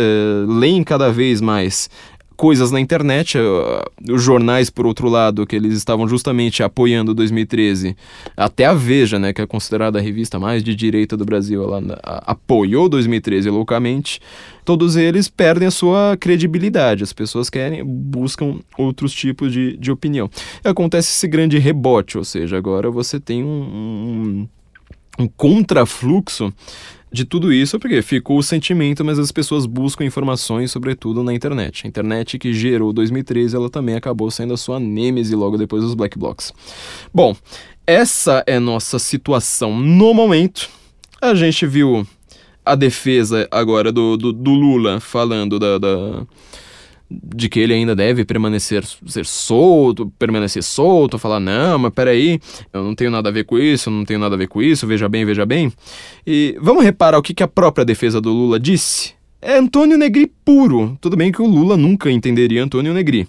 leem 0.47 0.83
cada 0.83 1.11
vez 1.11 1.41
mais 1.41 1.91
coisas 2.41 2.71
na 2.71 2.81
internet, 2.81 3.37
os 4.11 4.23
jornais, 4.23 4.71
por 4.71 4.87
outro 4.87 5.11
lado, 5.11 5.47
que 5.47 5.55
eles 5.55 5.77
estavam 5.77 6.09
justamente 6.09 6.63
apoiando 6.63 7.13
2013, 7.13 7.95
até 8.35 8.65
a 8.65 8.73
Veja, 8.73 9.19
né, 9.19 9.31
que 9.31 9.43
é 9.43 9.47
considerada 9.47 9.99
a 9.99 10.03
revista 10.03 10.39
mais 10.39 10.65
de 10.65 10.75
direita 10.75 11.19
do 11.19 11.27
Brasil, 11.27 11.63
ela 11.63 12.01
apoiou 12.03 12.89
2013 12.89 13.51
loucamente, 13.51 14.23
todos 14.65 14.97
eles 14.97 15.29
perdem 15.29 15.69
a 15.69 15.71
sua 15.71 16.17
credibilidade, 16.19 17.05
as 17.05 17.13
pessoas 17.13 17.51
querem, 17.51 17.85
buscam 17.85 18.61
outros 18.79 19.13
tipos 19.13 19.53
de, 19.53 19.77
de 19.77 19.93
opinião. 19.93 20.31
E 20.65 20.69
acontece 20.69 21.11
esse 21.11 21.29
grande 21.29 21.59
rebote, 21.59 22.17
ou 22.17 22.25
seja, 22.25 22.57
agora 22.57 22.91
você 22.91 23.21
tem 23.21 23.45
um, 23.45 24.49
um, 25.19 25.25
um 25.25 25.29
contrafluxo 25.29 26.51
de 27.13 27.25
tudo 27.25 27.53
isso 27.53 27.79
porque 27.79 28.03
ficou 28.03 28.39
o 28.39 28.43
sentimento, 28.43 29.05
mas 29.05 29.19
as 29.19 29.33
pessoas 29.33 29.67
buscam 29.67 30.05
informações, 30.05 30.71
sobretudo 30.71 31.23
na 31.23 31.35
internet. 31.35 31.85
A 31.85 31.89
internet 31.89 32.39
que 32.39 32.53
gerou 32.53 32.93
2013, 32.93 33.57
ela 33.57 33.69
também 33.69 33.97
acabou 33.97 34.31
sendo 34.31 34.55
a 34.55 34.57
sua 34.57 34.79
nêmese 34.79 35.35
logo 35.35 35.59
depois 35.59 35.83
dos 35.83 35.95
Black 35.95 36.19
Blocs. 36.19 36.53
Bom, 37.13 37.37
essa 37.87 38.45
é 38.47 38.59
nossa 38.59 38.99
situação 38.99 39.77
no 39.77 40.15
momento. 40.15 40.69
A 41.21 41.35
gente 41.35 41.67
viu 41.67 42.07
a 42.65 42.75
defesa 42.75 43.49
agora 43.51 43.91
do, 43.91 44.17
do, 44.17 44.33
do 44.33 44.51
Lula 44.53 45.01
falando 45.01 45.59
da, 45.59 45.79
da 45.79 46.27
de 47.11 47.49
que 47.49 47.59
ele 47.59 47.75
ainda 47.75 47.95
deve 47.97 48.25
permanecer 48.25 48.85
ser 49.07 49.27
solto, 49.27 50.13
permanecer 50.19 50.63
solto, 50.63 51.19
falar 51.19 51.41
não, 51.41 51.79
mas 51.79 51.93
peraí, 51.93 52.39
eu 52.73 52.85
não 52.85 52.95
tenho 52.95 53.11
nada 53.11 53.29
a 53.29 53.33
ver 53.33 53.45
com 53.45 53.59
isso, 53.59 53.91
não 53.91 54.05
tenho 54.05 54.21
nada 54.21 54.37
a 54.37 54.39
ver 54.39 54.47
com 54.47 54.63
isso, 54.63 54.87
veja 54.87 55.09
bem, 55.09 55.25
veja 55.25 55.45
bem. 55.45 55.73
E 56.27 56.57
vamos 56.61 56.85
reparar 56.85 57.19
o 57.19 57.23
que, 57.23 57.35
que 57.35 57.43
a 57.43 57.49
própria 57.49 57.85
defesa 57.85 58.21
do 58.21 58.31
Lula 58.31 58.61
disse? 58.61 59.15
É 59.43 59.57
Antônio 59.57 59.97
Negri 59.97 60.31
puro. 60.45 60.99
Tudo 61.01 61.17
bem 61.17 61.33
que 61.33 61.41
o 61.41 61.47
Lula 61.47 61.77
nunca 61.77 62.11
entenderia 62.11 62.63
Antônio 62.63 62.93
Negri. 62.93 63.27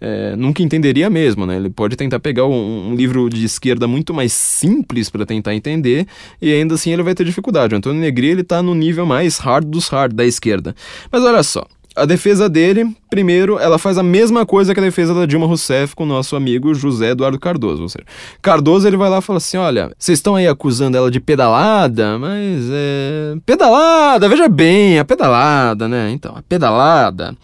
É, 0.00 0.34
nunca 0.36 0.62
entenderia 0.62 1.08
mesmo, 1.08 1.46
né? 1.46 1.56
Ele 1.56 1.70
pode 1.70 1.96
tentar 1.96 2.18
pegar 2.18 2.44
um, 2.44 2.90
um 2.90 2.94
livro 2.94 3.30
de 3.30 3.44
esquerda 3.44 3.86
muito 3.86 4.12
mais 4.12 4.32
simples 4.32 5.08
para 5.08 5.24
tentar 5.24 5.54
entender 5.54 6.06
e 6.42 6.52
ainda 6.52 6.74
assim 6.74 6.92
ele 6.92 7.02
vai 7.02 7.14
ter 7.14 7.24
dificuldade. 7.24 7.74
O 7.74 7.78
Antônio 7.78 8.00
Negri 8.00 8.26
ele 8.26 8.42
tá 8.42 8.62
no 8.62 8.74
nível 8.74 9.06
mais 9.06 9.38
hard 9.38 9.64
dos 9.64 9.88
hard 9.88 10.12
da 10.12 10.26
esquerda. 10.26 10.74
Mas 11.10 11.22
olha 11.22 11.42
só, 11.42 11.64
a 11.96 12.04
defesa 12.04 12.48
dele, 12.48 12.94
primeiro, 13.08 13.58
ela 13.58 13.78
faz 13.78 13.96
a 13.96 14.02
mesma 14.02 14.44
coisa 14.44 14.74
que 14.74 14.80
a 14.80 14.82
defesa 14.82 15.14
da 15.14 15.26
Dilma 15.26 15.46
Rousseff 15.46 15.94
com 15.94 16.02
o 16.02 16.06
nosso 16.06 16.34
amigo 16.34 16.74
José 16.74 17.10
Eduardo 17.10 17.38
Cardoso. 17.38 17.82
Ou 17.82 17.88
seja, 17.88 18.04
Cardoso 18.42 18.86
ele 18.86 18.96
vai 18.96 19.08
lá 19.08 19.18
e 19.18 19.22
fala 19.22 19.36
assim: 19.36 19.56
olha, 19.56 19.92
vocês 19.98 20.18
estão 20.18 20.34
aí 20.34 20.48
acusando 20.48 20.96
ela 20.96 21.10
de 21.10 21.20
pedalada, 21.20 22.18
mas 22.18 22.68
é. 22.70 23.36
Pedalada, 23.46 24.28
veja 24.28 24.48
bem, 24.48 24.98
a 24.98 25.04
pedalada, 25.04 25.88
né? 25.88 26.10
Então, 26.10 26.34
a 26.36 26.42
pedalada. 26.42 27.36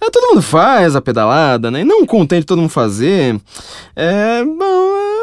É, 0.00 0.10
todo 0.10 0.28
mundo 0.28 0.42
faz 0.42 0.94
a 0.94 1.00
pedalada, 1.00 1.70
né? 1.72 1.80
E 1.80 1.84
não 1.84 2.06
contente 2.06 2.46
todo 2.46 2.60
mundo 2.60 2.70
fazer. 2.70 3.36
É. 3.96 4.44
Bom, 4.44 4.54
tem 4.54 5.17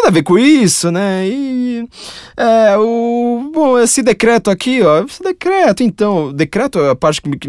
nada 0.00 0.08
a 0.08 0.12
ver 0.12 0.22
com 0.22 0.38
isso, 0.38 0.90
né? 0.90 1.28
E 1.28 1.88
é, 2.36 2.76
o 2.76 3.50
bom, 3.52 3.78
esse 3.78 4.02
decreto 4.02 4.50
aqui, 4.50 4.82
ó, 4.82 5.04
esse 5.04 5.22
decreto, 5.22 5.82
então, 5.82 6.32
decreto 6.32 6.78
é 6.80 6.90
a 6.90 6.94
parte 6.94 7.20
que, 7.20 7.30
que 7.36 7.48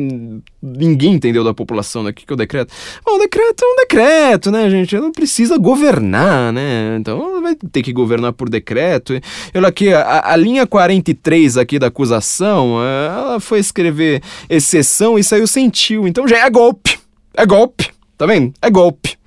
ninguém 0.61 1.13
entendeu 1.13 1.43
da 1.43 1.53
população, 1.53 2.03
né? 2.03 2.11
O 2.11 2.13
que, 2.13 2.25
que 2.25 2.31
é 2.31 2.35
o 2.35 2.37
decreto? 2.37 2.73
Bom, 3.05 3.15
o 3.15 3.19
decreto 3.19 3.63
é 3.63 3.67
um 3.67 3.75
decreto, 3.77 4.51
né, 4.51 4.69
gente? 4.69 4.95
Não 4.97 5.11
precisa 5.11 5.57
governar, 5.57 6.51
né? 6.51 6.97
Então 6.99 7.41
vai 7.41 7.55
ter 7.55 7.81
que 7.81 7.93
governar 7.93 8.33
por 8.33 8.49
decreto. 8.49 9.13
Olha 9.55 9.67
aqui, 9.67 9.93
a, 9.93 10.31
a 10.31 10.35
linha 10.35 10.67
43 10.67 11.57
aqui 11.57 11.79
da 11.79 11.87
acusação, 11.87 12.77
é, 12.83 13.07
ela 13.07 13.39
foi 13.39 13.59
escrever 13.59 14.21
exceção 14.49 15.17
e 15.17 15.23
saiu 15.23 15.47
sentiu. 15.47 16.07
Então 16.07 16.27
já 16.27 16.45
é 16.45 16.49
golpe. 16.49 16.99
É 17.33 17.45
golpe. 17.45 17.89
Tá 18.17 18.25
vendo? 18.25 18.53
É 18.61 18.69
golpe. 18.69 19.17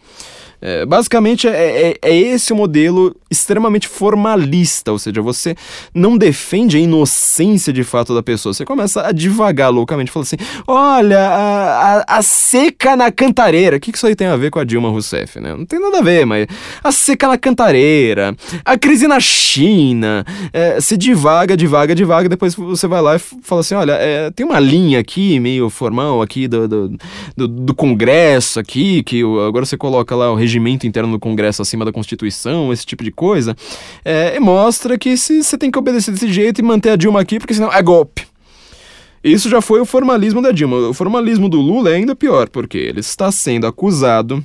É, 0.66 0.86
basicamente, 0.86 1.46
é, 1.46 1.90
é, 1.90 1.94
é, 2.00 2.16
esse 2.16 2.50
o 2.50 2.56
modelo 2.56 3.14
extremamente 3.30 3.86
formalista, 3.86 4.92
ou 4.92 4.98
seja, 4.98 5.20
você 5.20 5.54
não 5.92 6.16
defende 6.16 6.78
a 6.78 6.80
inocência 6.80 7.70
de 7.70 7.84
fato 7.84 8.14
da 8.14 8.22
pessoa, 8.22 8.54
você 8.54 8.64
começa 8.64 9.06
a 9.06 9.12
divagar 9.12 9.70
loucamente, 9.70 10.10
fala 10.10 10.22
assim: 10.22 10.38
olha, 10.66 11.20
a, 11.20 11.96
a, 11.98 12.04
a 12.16 12.22
seca 12.22 12.96
na 12.96 13.12
cantareira. 13.12 13.76
O 13.76 13.80
que, 13.80 13.92
que 13.92 13.98
isso 13.98 14.06
aí 14.06 14.16
tem 14.16 14.26
a 14.26 14.36
ver 14.36 14.50
com 14.50 14.58
a 14.58 14.64
Dilma 14.64 14.88
Rousseff, 14.88 15.38
né? 15.38 15.54
Não 15.54 15.66
tem 15.66 15.78
nada 15.78 15.98
a 15.98 16.02
ver, 16.02 16.24
mas 16.24 16.46
a 16.82 16.90
seca 16.90 17.28
na 17.28 17.36
cantareira, 17.36 18.34
a 18.64 18.78
crise 18.78 19.06
na 19.06 19.20
China, 19.20 20.24
é, 20.50 20.80
você 20.80 20.96
divaga, 20.96 21.58
divaga, 21.58 21.94
divaga, 21.94 22.26
depois 22.26 22.54
você 22.54 22.86
vai 22.86 23.02
lá 23.02 23.16
e 23.16 23.18
fala 23.18 23.60
assim: 23.60 23.74
olha, 23.74 23.92
é, 24.00 24.30
tem 24.30 24.46
uma 24.46 24.60
linha 24.60 24.98
aqui, 24.98 25.38
meio 25.38 25.68
formal, 25.68 26.22
aqui 26.22 26.48
do, 26.48 26.66
do, 26.66 26.98
do, 27.36 27.48
do 27.48 27.74
Congresso, 27.74 28.58
aqui, 28.58 29.02
que 29.02 29.20
agora 29.46 29.66
você 29.66 29.76
coloca 29.76 30.16
lá 30.16 30.32
o 30.32 30.34
regime 30.34 30.53
regimento 30.54 30.86
interno 30.86 31.10
do 31.10 31.18
Congresso 31.18 31.62
acima 31.62 31.84
da 31.84 31.92
Constituição, 31.92 32.72
esse 32.72 32.86
tipo 32.86 33.02
de 33.02 33.10
coisa, 33.10 33.56
é, 34.04 34.38
mostra 34.38 34.96
que 34.96 35.16
você 35.16 35.58
tem 35.58 35.70
que 35.70 35.78
obedecer 35.78 36.12
desse 36.12 36.32
jeito 36.32 36.60
e 36.60 36.64
manter 36.64 36.90
a 36.90 36.96
Dilma 36.96 37.20
aqui, 37.20 37.38
porque 37.38 37.54
senão 37.54 37.72
é 37.72 37.82
golpe. 37.82 38.26
Isso 39.22 39.48
já 39.48 39.60
foi 39.60 39.80
o 39.80 39.86
formalismo 39.86 40.40
da 40.40 40.52
Dilma. 40.52 40.76
O 40.88 40.94
formalismo 40.94 41.48
do 41.48 41.60
Lula 41.60 41.90
é 41.90 41.94
ainda 41.94 42.14
pior, 42.14 42.48
porque 42.48 42.78
ele 42.78 43.00
está 43.00 43.32
sendo 43.32 43.66
acusado 43.66 44.44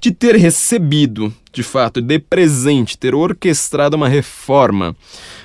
de 0.00 0.10
ter 0.10 0.34
recebido, 0.34 1.32
de 1.52 1.62
fato, 1.62 2.00
de 2.00 2.18
presente, 2.18 2.98
ter 2.98 3.14
orquestrado 3.14 3.96
uma 3.96 4.08
reforma 4.08 4.96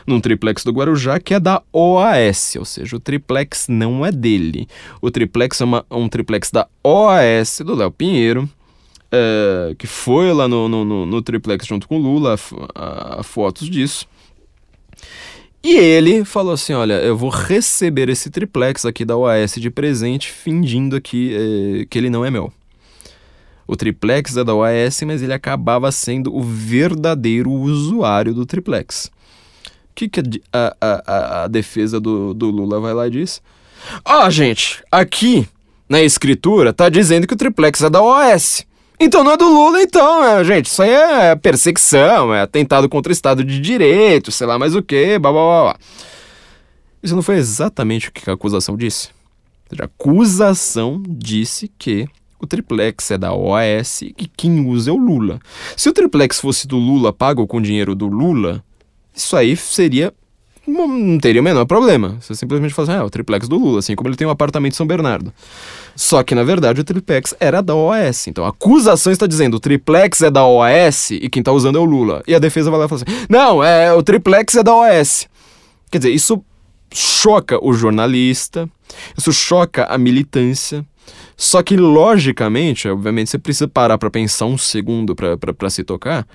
num 0.07 0.19
triplex 0.19 0.63
do 0.63 0.71
Guarujá 0.71 1.19
que 1.19 1.33
é 1.33 1.39
da 1.39 1.61
OAS, 1.71 2.55
ou 2.57 2.65
seja, 2.65 2.95
o 2.95 2.99
triplex 2.99 3.67
não 3.67 4.05
é 4.05 4.11
dele. 4.11 4.67
O 5.01 5.11
triplex 5.11 5.61
é 5.61 5.65
uma, 5.65 5.85
um 5.91 6.07
triplex 6.07 6.49
da 6.51 6.67
OAS, 6.83 7.61
do 7.63 7.75
Léo 7.75 7.91
Pinheiro, 7.91 8.49
uh, 9.13 9.75
que 9.75 9.85
foi 9.85 10.33
lá 10.33 10.47
no, 10.47 10.67
no, 10.67 11.05
no, 11.05 11.21
triplex 11.21 11.65
junto 11.65 11.87
com 11.87 11.97
Lula, 11.97 12.35
a, 12.73 13.19
a 13.19 13.23
fotos 13.23 13.69
disso. 13.69 14.07
E 15.63 15.75
ele 15.75 16.25
falou 16.25 16.53
assim: 16.53 16.73
Olha, 16.73 16.95
eu 16.95 17.15
vou 17.15 17.29
receber 17.29 18.09
esse 18.09 18.29
triplex 18.29 18.85
aqui 18.85 19.05
da 19.05 19.15
OAS 19.15 19.53
de 19.55 19.69
presente, 19.69 20.29
fingindo 20.29 20.95
aqui 20.95 21.33
eh, 21.33 21.85
que 21.89 21.97
ele 21.97 22.09
não 22.09 22.25
é 22.25 22.31
meu. 22.31 22.51
O 23.65 23.77
triplex 23.77 24.35
é 24.35 24.43
da 24.43 24.53
OAS, 24.53 25.01
mas 25.03 25.21
ele 25.21 25.31
acabava 25.31 25.89
sendo 25.89 26.35
o 26.35 26.41
verdadeiro 26.41 27.49
usuário 27.49 28.33
do 28.33 28.45
triplex. 28.45 29.05
O 29.65 29.95
que, 29.95 30.09
que 30.09 30.21
a, 30.51 30.75
a, 30.81 31.43
a, 31.43 31.47
defesa 31.47 31.99
do, 31.99 32.33
do 32.33 32.49
Lula 32.49 32.79
vai 32.79 32.93
lá 32.93 33.07
e 33.07 33.11
diz? 33.11 33.41
Ó, 34.03 34.25
oh, 34.25 34.29
gente, 34.29 34.83
aqui 34.91 35.47
na 35.87 36.01
escritura 36.01 36.73
tá 36.73 36.89
dizendo 36.89 37.25
que 37.25 37.33
o 37.33 37.37
triplex 37.37 37.81
é 37.83 37.89
da 37.89 38.01
OAS. 38.01 38.65
Então 38.99 39.23
não 39.23 39.31
é 39.31 39.37
do 39.37 39.47
Lula, 39.47 39.81
então, 39.81 40.21
né, 40.21 40.43
gente? 40.43 40.67
Isso 40.67 40.81
aí 40.81 40.89
é 40.89 41.35
perseguição, 41.35 42.33
é 42.33 42.41
atentado 42.41 42.87
contra 42.87 43.09
o 43.09 43.13
Estado 43.13 43.43
de 43.43 43.59
Direito, 43.59 44.31
sei 44.31 44.47
lá 44.47 44.57
mais 44.57 44.75
o 44.75 44.81
que, 44.81 45.17
blá 45.19 45.31
blá 45.31 45.63
blá. 45.63 45.77
Isso 47.01 47.15
não 47.15 47.21
foi 47.21 47.35
exatamente 47.35 48.09
o 48.09 48.11
que 48.11 48.29
a 48.29 48.33
acusação 48.33 48.77
disse. 48.77 49.09
A 49.77 49.85
acusação 49.85 51.01
disse 51.05 51.69
que 51.77 52.07
o 52.39 52.45
triplex 52.47 53.11
é 53.11 53.17
da 53.17 53.33
OAS 53.33 54.01
e 54.03 54.29
quem 54.37 54.65
usa 54.67 54.89
é 54.89 54.93
o 54.93 54.97
Lula. 54.97 55.39
Se 55.75 55.89
o 55.89 55.93
triplex 55.93 56.39
fosse 56.39 56.67
do 56.67 56.77
Lula, 56.77 57.11
pago 57.11 57.47
com 57.47 57.61
dinheiro 57.61 57.95
do 57.95 58.07
Lula, 58.07 58.63
isso 59.15 59.35
aí 59.35 59.55
seria. 59.55 60.13
Não 60.65 61.17
teria 61.19 61.41
o 61.41 61.43
menor 61.43 61.65
problema. 61.65 62.17
Você 62.21 62.33
simplesmente 62.35 62.73
fala 62.73 62.87
assim, 62.87 62.97
ah, 62.97 63.01
é 63.01 63.05
o 63.05 63.09
triplex 63.09 63.49
do 63.49 63.57
Lula, 63.57 63.79
assim 63.79 63.95
como 63.95 64.07
ele 64.07 64.15
tem 64.15 64.25
um 64.25 64.29
apartamento 64.29 64.73
em 64.73 64.75
São 64.77 64.87
Bernardo. 64.87 65.33
Só 65.93 66.23
que, 66.23 66.33
na 66.33 66.43
verdade, 66.43 66.79
o 66.79 66.83
triplex 66.85 67.35
era 67.37 67.61
da 67.61 67.75
OAS. 67.75 68.27
Então 68.27 68.45
a 68.45 68.49
acusação 68.49 69.11
está 69.11 69.27
dizendo 69.27 69.55
o 69.55 69.59
triplex 69.59 70.21
é 70.21 70.31
da 70.31 70.45
OAS 70.45 71.11
e 71.11 71.27
quem 71.29 71.41
está 71.41 71.51
usando 71.51 71.77
é 71.77 71.81
o 71.81 71.83
Lula. 71.83 72.23
E 72.25 72.33
a 72.33 72.39
defesa 72.39 72.71
vai 72.71 72.79
lá 72.79 72.85
e 72.85 72.89
fala 72.89 73.01
assim: 73.05 73.25
não, 73.29 73.61
é, 73.61 73.93
o 73.93 74.01
triplex 74.01 74.55
é 74.55 74.63
da 74.63 74.73
OAS. 74.73 75.27
Quer 75.91 75.97
dizer, 75.97 76.11
isso 76.11 76.41
choca 76.93 77.63
o 77.63 77.73
jornalista, 77.73 78.69
isso 79.17 79.33
choca 79.33 79.85
a 79.85 79.97
militância. 79.97 80.85
Só 81.35 81.61
que, 81.61 81.75
logicamente, 81.75 82.87
obviamente, 82.87 83.29
você 83.29 83.37
precisa 83.37 83.67
parar 83.67 83.97
para 83.97 84.09
pensar 84.09 84.45
um 84.45 84.57
segundo 84.57 85.13
para 85.13 85.69
se 85.69 85.83
tocar 85.83 86.25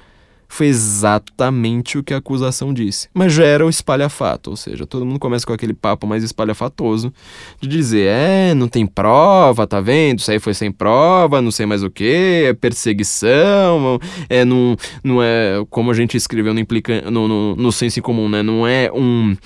foi 0.49 0.66
exatamente 0.66 1.99
o 1.99 2.03
que 2.03 2.14
a 2.14 2.16
acusação 2.16 2.72
disse. 2.72 3.09
Mas 3.12 3.34
já 3.34 3.44
era 3.44 3.64
o 3.64 3.68
espalhafato, 3.68 4.51
ou 4.51 4.57
seja, 4.57 4.86
todo 4.86 5.05
mundo 5.05 5.18
começa 5.18 5.46
com 5.46 5.53
aquele 5.53 5.74
papo 5.74 6.07
mais 6.07 6.24
espalhafatoso 6.24 7.12
de 7.61 7.68
dizer: 7.68 8.09
é, 8.09 8.55
não 8.55 8.66
tem 8.66 8.86
prova, 8.86 9.66
tá 9.66 9.80
vendo? 9.80 10.20
Isso 10.20 10.30
aí 10.30 10.38
foi 10.38 10.55
sem 10.55 10.72
prova, 10.72 11.42
não 11.42 11.51
sei 11.51 11.66
mais 11.66 11.82
o 11.82 11.90
que, 11.90 12.44
é 12.46 12.55
perseguição, 12.55 14.01
é 14.28 14.44
não, 14.44 14.76
não 15.05 15.22
é. 15.22 15.64
Como 15.68 15.90
a 15.90 15.94
gente 15.94 16.16
escreveu 16.16 16.55
no, 16.55 16.61
implica, 16.61 17.11
no, 17.11 17.28
no, 17.28 17.55
no 17.55 17.70
senso 17.70 18.01
comum, 18.01 18.28
né? 18.28 18.42
Não 18.42 18.66
é 18.66 18.90
um 18.92 19.36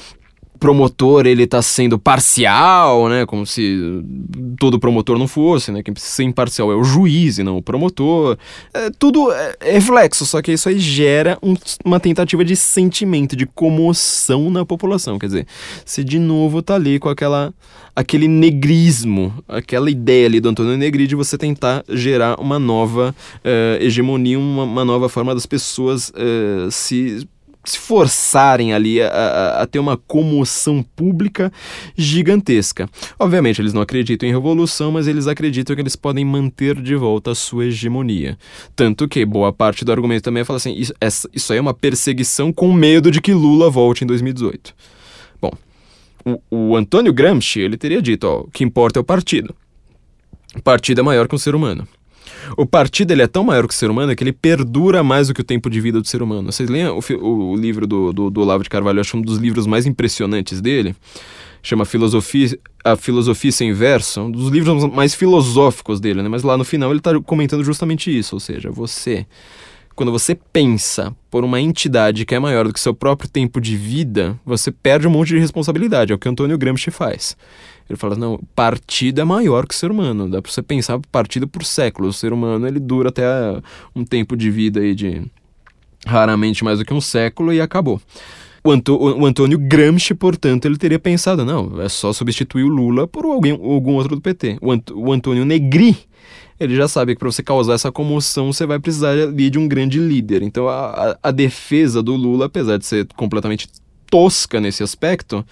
promotor 0.63 1.27
ele 1.27 1.45
tá 1.45 1.61
sendo 1.61 1.99
parcial, 1.99 3.09
né? 3.09 3.27
Como 3.27 3.45
se 3.45 4.01
todo 4.57 4.79
promotor 4.79 5.19
não 5.19 5.27
fosse, 5.27 5.73
né? 5.73 5.83
Quem 5.83 5.93
precisa 5.93 6.15
ser 6.15 6.23
imparcial 6.23 6.71
é 6.71 6.77
o 6.77 6.85
juiz 6.85 7.39
e 7.39 7.43
não 7.43 7.57
o 7.57 7.63
promotor. 7.63 8.39
É, 8.73 8.89
tudo 8.97 9.33
é, 9.33 9.57
é 9.61 9.73
reflexo, 9.73 10.25
só 10.25 10.41
que 10.41 10.53
isso 10.53 10.69
aí 10.69 10.79
gera 10.79 11.37
um, 11.43 11.57
uma 11.85 11.99
tentativa 11.99 12.45
de 12.45 12.55
sentimento, 12.55 13.35
de 13.35 13.45
comoção 13.45 14.51
na 14.51 14.65
população. 14.65 15.19
Quer 15.19 15.27
dizer, 15.27 15.47
você 15.85 16.05
de 16.05 16.21
novo 16.21 16.63
tá 16.63 16.77
ali 16.77 17.01
com 17.01 17.09
aquela 17.09 17.53
aquele 17.95 18.27
negrismo, 18.27 19.35
aquela 19.47 19.91
ideia 19.91 20.27
ali 20.27 20.41
do 20.41 20.49
Antônio 20.49 20.79
Negri 20.79 21.07
de 21.07 21.15
você 21.15 21.37
tentar 21.37 21.85
gerar 21.89 22.41
uma 22.41 22.59
nova 22.59 23.15
uh, 23.45 23.83
hegemonia, 23.83 24.39
uma, 24.39 24.63
uma, 24.63 24.85
nova 24.85 25.09
forma 25.11 25.35
das 25.35 25.45
pessoas 25.45 26.11
uh, 26.11 26.71
se 26.71 27.29
se 27.65 27.79
forçarem 27.79 28.73
ali 28.73 29.01
a, 29.01 29.09
a, 29.09 29.63
a, 29.63 29.67
ter 29.67 29.79
uma 29.79 29.97
comoção 29.97 30.83
pública 30.83 31.53
gigantesca. 31.97 32.89
Obviamente, 33.19 33.61
eles 33.61 33.73
não 33.73 33.83
acreditam 33.83 34.29
em 34.29 34.33
revolução, 34.33 34.91
mas 34.91 35.07
eles 35.07 35.27
acreditam 35.27 35.77
que 35.77 35.83
eles 35.83 35.95
podem 35.95 36.25
manter 36.25 36.81
de 36.81 36.97
volta 36.97 37.31
a 37.31 37.35
sua 37.35 37.67
hegemonia. 37.67 38.37
Tanto 38.75 39.07
que 39.07 39.25
boa 39.25 39.53
parte 39.53 39.85
do 39.85 39.93
argumento 39.93 40.25
também 40.25 40.41
é 40.41 40.45
falar 40.45 40.57
assim: 40.57 40.75
isso, 40.75 40.93
essa, 41.01 41.29
isso 41.33 41.53
aí 41.53 41.59
é 41.59 41.63
uma 41.63 41.75
perseguição 41.75 42.53
com 42.53 42.73
medo 42.73 43.11
de 43.11 43.21
que 43.21 43.33
Lula 43.33 43.71
volte 43.71 44.03
em 44.03 44.07
2018. 44.07 44.75
Bom, 45.41 45.53
o, 46.25 46.41
o 46.51 46.77
Antônio 46.77 47.13
Gramsci 47.13 47.61
ele 47.61 47.77
teria 47.77 48.03
dito: 48.03 48.25
ó, 48.25 48.41
o 48.41 48.51
que 48.51 48.65
importa 48.65 48.99
é 48.99 49.03
o 49.03 49.05
partido. 49.05 49.55
O 50.57 50.63
partido 50.63 51.01
é 51.01 51.05
maior 51.05 51.29
que 51.29 51.35
um 51.35 51.39
ser 51.39 51.55
humano. 51.55 51.87
O 52.57 52.67
partido 52.67 53.13
ele 53.13 53.23
é 53.23 53.27
tão 53.27 53.45
maior 53.45 53.67
que 53.67 53.75
o 53.75 53.77
ser 53.77 53.91
humano 53.91 54.15
que 54.15 54.23
ele 54.23 54.33
perdura 54.33 55.03
mais 55.03 55.29
do 55.29 55.35
que 55.35 55.41
o 55.41 55.45
tempo 55.45 55.71
de 55.71 55.81
vida 55.81 56.01
do 56.01 56.07
ser 56.07 56.23
humano. 56.23 56.53
Vocês 56.53 56.69
leem 56.69 56.87
o, 56.89 57.01
o, 57.21 57.51
o 57.53 57.57
livro 57.57 57.87
do, 57.87 58.13
do, 58.13 58.31
do, 58.31 58.41
Olavo 58.41 58.63
de 58.63 58.71
Carvalho, 58.71 58.99
eu 58.99 59.01
acho 59.01 59.17
um 59.17 59.23
dos 59.23 59.39
livros 59.39 59.67
mais 59.67 59.87
impressionantes 59.87 60.61
dele. 60.61 60.95
Chama 61.63 61.85
Filosofia, 61.85 62.59
A 62.85 62.97
Filosofia 62.97 63.53
Sem 63.53 63.73
Verso, 63.73 64.23
um 64.23 64.31
dos 64.31 64.49
livros 64.51 64.85
mais 64.93 65.15
filosóficos 65.15 66.01
dele, 66.01 66.23
né? 66.23 66.29
Mas 66.29 66.43
lá 66.43 66.57
no 66.57 66.65
final 66.65 66.91
ele 66.91 66.99
está 66.99 67.19
comentando 67.21 67.63
justamente 67.63 68.17
isso, 68.17 68.35
ou 68.35 68.41
seja, 68.41 68.71
você 68.71 69.25
quando 69.95 70.13
você 70.13 70.35
pensa 70.35 71.15
por 71.31 71.45
uma 71.45 71.61
entidade 71.61 72.25
que 72.25 72.35
é 72.35 72.39
maior 72.39 72.67
do 72.67 72.73
que 72.73 72.81
seu 72.81 72.95
próprio 72.95 73.29
tempo 73.29 73.61
de 73.61 73.77
vida, 73.77 74.39
você 74.45 74.71
perde 74.71 75.07
um 75.07 75.11
monte 75.11 75.29
de 75.29 75.39
responsabilidade. 75.39 76.13
É 76.13 76.15
o 76.15 76.19
que 76.19 76.29
Antônio 76.29 76.59
Gramsci 76.59 76.91
faz. 76.91 77.37
Ele 77.89 77.97
fala, 77.97 78.17
não, 78.17 78.41
partido 78.55 79.21
é 79.21 79.25
maior 79.25 79.67
que 79.67 79.75
o 79.75 79.77
ser 79.77 79.91
humano. 79.91 80.29
Dá 80.29 80.41
pra 80.41 80.51
você 80.51 80.63
pensar 80.63 81.01
partido 81.11 81.47
por 81.47 81.65
séculos. 81.65 82.17
O 82.17 82.19
ser 82.19 82.33
humano, 82.33 82.67
ele 82.67 82.81
dura 82.81 83.11
até 83.11 83.25
um 83.95 84.05
tempo 84.05 84.37
de 84.37 84.51
vida 84.51 84.81
aí 84.81 84.95
de 84.95 85.23
raramente 86.07 86.65
mais 86.65 86.79
do 86.79 86.85
que 86.85 86.95
um 86.95 87.01
século 87.01 87.53
e 87.53 87.61
acabou. 87.61 88.01
O, 88.65 88.71
Anto 88.71 88.97
o 88.97 89.27
Antônio 89.27 89.59
Gramsci, 89.59 90.15
portanto, 90.15 90.67
ele 90.67 90.77
teria 90.77 90.99
pensado, 90.99 91.45
não, 91.45 91.81
é 91.81 91.89
só 91.89 92.13
substituir 92.13 92.63
o 92.63 92.69
Lula 92.69 93.09
por 93.09 93.25
alguém, 93.25 93.53
algum 93.53 93.95
outro 93.95 94.15
do 94.15 94.23
PT. 94.23 94.59
O, 94.61 94.71
Ant 94.71 94.91
o 94.93 95.13
Antônio 95.13 95.45
Negri, 95.45 95.97
ele 96.61 96.77
já 96.77 96.87
sabe 96.87 97.15
que 97.15 97.19
para 97.19 97.31
você 97.31 97.43
causar 97.43 97.75
essa 97.75 97.91
comoção, 97.91 98.53
você 98.53 98.65
vai 98.65 98.79
precisar 98.79 99.11
ali 99.11 99.51
de 99.51 99.59
um 99.59 99.67
grande 99.67 99.99
líder. 99.99 100.43
Então, 100.43 100.69
a, 100.69 101.19
a 101.21 101.31
defesa 101.33 102.01
do 102.01 102.15
Lula, 102.15 102.47
apesar 102.47 102.79
de 102.79 102.87
ser 102.87 103.09
completamente 103.17 103.69
tosca 104.09 104.61
nesse 104.61 104.83
aspecto, 104.83 105.45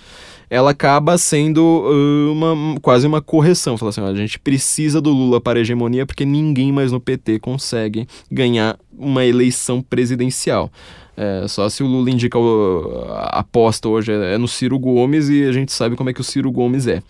ela 0.51 0.73
acaba 0.73 1.17
sendo 1.17 1.63
uh, 1.63 2.33
uma, 2.33 2.81
quase 2.81 3.07
uma 3.07 3.23
correção. 3.23 3.79
Fala 3.79 3.91
assim, 3.91 4.03
a 4.03 4.15
gente 4.15 4.39
precisa 4.39 5.01
do 5.01 5.11
Lula 5.11 5.41
para 5.41 5.61
a 5.61 5.63
hegemonia 5.63 6.05
porque 6.05 6.25
ninguém 6.25 6.73
mais 6.73 6.91
no 6.91 7.01
PT 7.01 7.39
consegue 7.39 8.09
ganhar 8.31 8.77
uma 8.99 9.25
eleição 9.25 9.81
presidencial. 9.81 10.69
É, 11.17 11.47
só 11.47 11.69
se 11.69 11.83
o 11.83 11.87
Lula 11.87 12.11
indica 12.11 12.37
o, 12.37 13.05
a 13.11 13.41
aposta 13.41 13.89
hoje 13.89 14.11
é, 14.11 14.35
é 14.35 14.39
no 14.39 14.49
Ciro 14.49 14.79
Gomes 14.79 15.29
e 15.29 15.45
a 15.45 15.53
gente 15.53 15.73
sabe 15.73 15.95
como 15.95 16.11
é 16.11 16.13
que 16.13 16.21
o 16.21 16.25
Ciro 16.25 16.51
Gomes 16.51 16.89
é. 16.89 17.01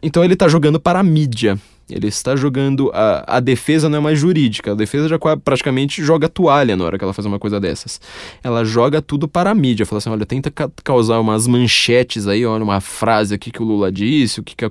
Então 0.00 0.22
ele 0.22 0.34
está 0.34 0.46
jogando 0.46 0.78
para 0.78 1.00
a 1.00 1.02
mídia. 1.02 1.58
Ele 1.88 2.08
está 2.08 2.34
jogando. 2.34 2.90
A, 2.92 3.36
a 3.36 3.40
defesa 3.40 3.88
não 3.88 3.98
é 3.98 4.00
mais 4.00 4.18
jurídica. 4.18 4.72
A 4.72 4.74
defesa 4.74 5.08
já 5.08 5.18
praticamente 5.42 6.02
joga 6.02 6.28
toalha 6.28 6.76
na 6.76 6.84
hora 6.84 6.98
que 6.98 7.04
ela 7.04 7.12
faz 7.12 7.24
uma 7.26 7.38
coisa 7.38 7.60
dessas. 7.60 8.00
Ela 8.42 8.64
joga 8.64 9.00
tudo 9.00 9.28
para 9.28 9.50
a 9.50 9.54
mídia. 9.54 9.86
Fala 9.86 9.98
assim: 9.98 10.10
olha, 10.10 10.26
tenta 10.26 10.50
ca 10.50 10.68
causar 10.82 11.20
umas 11.20 11.46
manchetes 11.46 12.26
aí, 12.26 12.44
olha, 12.44 12.64
uma 12.64 12.80
frase 12.80 13.34
aqui 13.34 13.50
que 13.50 13.62
o 13.62 13.64
Lula 13.64 13.92
disse, 13.92 14.40
o 14.40 14.42
que, 14.42 14.56
que 14.56 14.64
a, 14.64 14.70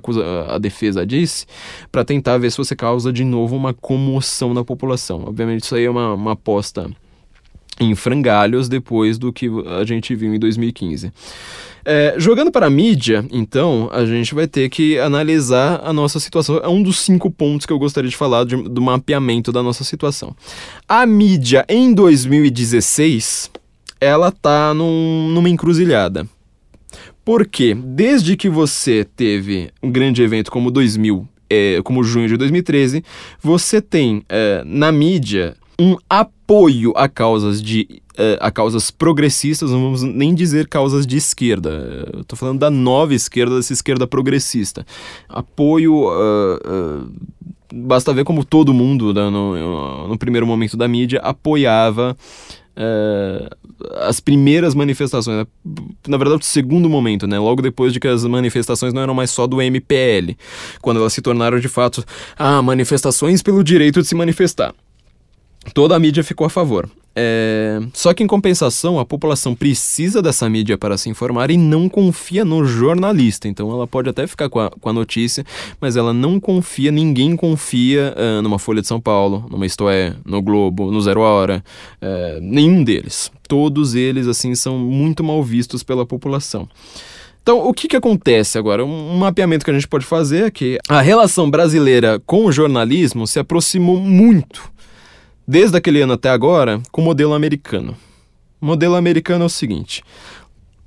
a 0.54 0.58
defesa 0.58 1.06
disse, 1.06 1.46
para 1.90 2.04
tentar 2.04 2.38
ver 2.38 2.50
se 2.50 2.58
você 2.58 2.76
causa 2.76 3.12
de 3.12 3.24
novo 3.24 3.56
uma 3.56 3.72
comoção 3.72 4.52
na 4.52 4.62
população. 4.62 5.24
Obviamente, 5.26 5.64
isso 5.64 5.74
aí 5.74 5.84
é 5.84 5.90
uma, 5.90 6.14
uma 6.14 6.32
aposta 6.32 6.90
em 7.78 7.94
frangalhos 7.94 8.68
depois 8.68 9.18
do 9.18 9.32
que 9.32 9.48
a 9.66 9.84
gente 9.84 10.14
viu 10.14 10.34
em 10.34 10.38
2015. 10.38 11.12
É, 11.88 12.16
jogando 12.18 12.50
para 12.50 12.66
a 12.66 12.70
mídia, 12.70 13.24
então, 13.30 13.88
a 13.92 14.04
gente 14.04 14.34
vai 14.34 14.48
ter 14.48 14.68
que 14.68 14.98
analisar 14.98 15.80
a 15.84 15.92
nossa 15.92 16.18
situação. 16.18 16.56
É 16.56 16.66
um 16.66 16.82
dos 16.82 16.98
cinco 16.98 17.30
pontos 17.30 17.64
que 17.64 17.72
eu 17.72 17.78
gostaria 17.78 18.10
de 18.10 18.16
falar 18.16 18.44
de, 18.44 18.56
do 18.56 18.82
mapeamento 18.82 19.52
da 19.52 19.62
nossa 19.62 19.84
situação. 19.84 20.34
A 20.88 21.06
mídia 21.06 21.64
em 21.68 21.94
2016, 21.94 23.52
ela 24.00 24.32
tá 24.32 24.74
num, 24.74 25.28
numa 25.28 25.48
encruzilhada. 25.48 26.26
Porque 27.24 27.72
desde 27.74 28.36
que 28.36 28.48
você 28.48 29.04
teve 29.04 29.70
um 29.80 29.90
grande 29.90 30.22
evento 30.22 30.50
como 30.50 30.72
2000, 30.72 31.26
é, 31.48 31.80
como 31.84 32.02
junho 32.02 32.26
de 32.26 32.36
2013, 32.36 33.04
você 33.40 33.80
tem 33.80 34.24
é, 34.28 34.62
na 34.64 34.90
mídia 34.90 35.56
um 35.78 35.96
apoio 36.08 36.92
a 36.96 37.08
causas 37.08 37.60
de 37.60 37.86
uh, 38.18 38.38
a 38.40 38.50
causas 38.50 38.90
progressistas, 38.90 39.70
não 39.70 39.82
vamos 39.82 40.02
nem 40.02 40.34
dizer 40.34 40.68
causas 40.68 41.06
de 41.06 41.16
esquerda. 41.16 42.10
Eu 42.14 42.24
tô 42.24 42.36
falando 42.36 42.58
da 42.58 42.70
nova 42.70 43.14
esquerda, 43.14 43.56
dessa 43.56 43.72
esquerda 43.72 44.06
progressista. 44.06 44.86
Apoio 45.28 46.06
uh, 46.06 46.56
uh, 46.56 47.10
basta 47.72 48.12
ver 48.14 48.24
como 48.24 48.44
todo 48.44 48.72
mundo, 48.72 49.12
né, 49.12 49.28
no, 49.28 50.08
no, 50.08 50.18
primeiro 50.18 50.46
momento 50.46 50.76
da 50.76 50.88
mídia, 50.88 51.20
apoiava 51.20 52.16
é, 52.76 53.48
as 54.02 54.20
primeiras 54.20 54.74
manifestações, 54.74 55.38
né? 55.38 55.46
na 56.06 56.16
verdade, 56.16 56.42
o 56.42 56.44
segundo 56.44 56.88
momento, 56.88 57.26
né? 57.26 57.38
Logo 57.38 57.62
depois 57.62 57.92
de 57.92 57.98
que 57.98 58.06
as 58.06 58.24
manifestações 58.24 58.92
não 58.92 59.02
eram 59.02 59.14
mais 59.14 59.30
só 59.30 59.46
do 59.46 59.60
MPL, 59.60 60.36
quando 60.80 61.00
elas 61.00 61.12
se 61.12 61.22
tornaram 61.22 61.58
de 61.58 61.68
fato 61.68 62.04
ah, 62.38 62.62
manifestações 62.62 63.42
pelo 63.42 63.64
direito 63.64 64.00
de 64.00 64.08
se 64.08 64.14
manifestar. 64.14 64.74
Toda 65.74 65.96
a 65.96 65.98
mídia 65.98 66.24
ficou 66.24 66.46
a 66.46 66.50
favor. 66.50 66.88
É... 67.18 67.80
Só 67.94 68.12
que, 68.12 68.22
em 68.22 68.26
compensação, 68.26 68.98
a 68.98 69.04
população 69.04 69.54
precisa 69.54 70.20
dessa 70.20 70.48
mídia 70.50 70.76
para 70.76 70.98
se 70.98 71.08
informar 71.08 71.50
e 71.50 71.56
não 71.56 71.88
confia 71.88 72.44
no 72.44 72.64
jornalista. 72.66 73.48
Então, 73.48 73.72
ela 73.72 73.86
pode 73.86 74.10
até 74.10 74.26
ficar 74.26 74.50
com 74.50 74.60
a, 74.60 74.70
com 74.70 74.88
a 74.90 74.92
notícia, 74.92 75.44
mas 75.80 75.96
ela 75.96 76.12
não 76.12 76.38
confia, 76.38 76.92
ninguém 76.92 77.34
confia 77.34 78.14
uh, 78.14 78.42
numa 78.42 78.58
Folha 78.58 78.82
de 78.82 78.88
São 78.88 79.00
Paulo, 79.00 79.46
numa 79.50 79.64
Isto 79.64 79.88
É, 79.88 80.14
no 80.26 80.42
Globo, 80.42 80.90
no 80.92 81.00
Zero 81.00 81.20
Hora. 81.20 81.64
Uh, 82.02 82.38
nenhum 82.42 82.84
deles. 82.84 83.32
Todos 83.48 83.94
eles, 83.94 84.26
assim, 84.26 84.54
são 84.54 84.76
muito 84.78 85.24
mal 85.24 85.42
vistos 85.42 85.82
pela 85.82 86.04
população. 86.04 86.68
Então, 87.42 87.66
o 87.66 87.72
que, 87.72 87.86
que 87.86 87.96
acontece 87.96 88.58
agora? 88.58 88.84
Um 88.84 89.18
mapeamento 89.18 89.64
que 89.64 89.70
a 89.70 89.74
gente 89.74 89.86
pode 89.86 90.04
fazer 90.04 90.46
é 90.46 90.50
que 90.50 90.78
a 90.88 91.00
relação 91.00 91.48
brasileira 91.48 92.20
com 92.26 92.44
o 92.44 92.50
jornalismo 92.50 93.24
se 93.24 93.38
aproximou 93.38 94.00
muito 94.00 94.75
desde 95.46 95.76
aquele 95.76 96.00
ano 96.00 96.14
até 96.14 96.30
agora, 96.30 96.80
com 96.90 97.02
o 97.02 97.04
modelo 97.04 97.34
americano. 97.34 97.96
O 98.60 98.66
modelo 98.66 98.94
americano 98.94 99.44
é 99.44 99.46
o 99.46 99.50
seguinte: 99.50 100.02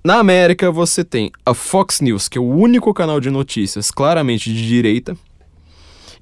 na 0.04 0.16
América 0.16 0.72
você 0.72 1.04
tem 1.04 1.32
a 1.46 1.54
Fox 1.54 2.02
News, 2.02 2.28
que 2.28 2.38
é 2.38 2.42
o 2.42 2.50
único 2.50 2.94
canal 2.94 3.20
de 3.20 3.30
notícias 3.30 3.92
claramente 3.92 4.52
de 4.54 4.68
direita, 4.68 5.16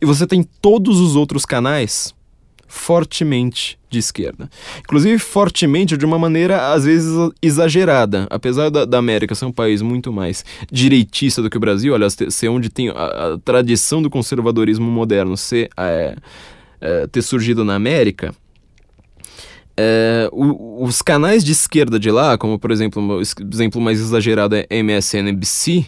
e 0.02 0.06
você 0.06 0.28
tem 0.28 0.44
todos 0.44 1.00
os 1.00 1.16
outros 1.16 1.46
canais 1.46 2.16
fortemente 2.68 3.80
de 3.90 3.98
esquerda. 3.98 4.50
Inclusive, 4.80 5.18
fortemente 5.18 5.96
de 5.96 6.06
uma 6.06 6.20
maneira 6.20 6.74
às 6.74 6.84
vezes 6.84 7.14
exagerada. 7.42 8.28
Apesar 8.30 8.70
da, 8.70 8.84
da, 8.84 8.98
América 8.98 9.34
ser 9.34 9.46
um 9.46 9.52
país 9.52 9.82
muito 9.82 10.12
mais 10.12 10.44
direitista 10.70 11.42
do 11.42 11.50
que 11.50 11.56
o 11.56 11.62
Brasil, 11.62 11.96
aliás, 11.96 12.16
ser 12.30 12.50
onde 12.50 12.70
tem 12.70 12.90
a, 12.90 12.94
a 12.94 13.38
tradição 13.38 14.02
do 14.02 14.10
conservadorismo 14.10 14.90
moderno 14.92 15.38
ser. 15.38 15.70
É, 15.78 16.16
é, 16.82 17.08
ter 17.08 17.22
surgido 17.22 17.64
na 17.64 17.76
América, 17.76 18.34
é, 19.80 20.28
o, 20.32 20.84
os 20.84 21.02
canais 21.04 21.44
de 21.44 21.52
esquerda 21.52 22.00
de 22.00 22.10
lá, 22.10 22.38
como 22.38 22.58
por 22.58 22.72
exemplo, 22.72 23.18
o 23.18 23.22
exemplo 23.22 23.80
mais 23.80 24.00
exagerado 24.00 24.56
é 24.56 24.66
MSNBC, 24.70 25.86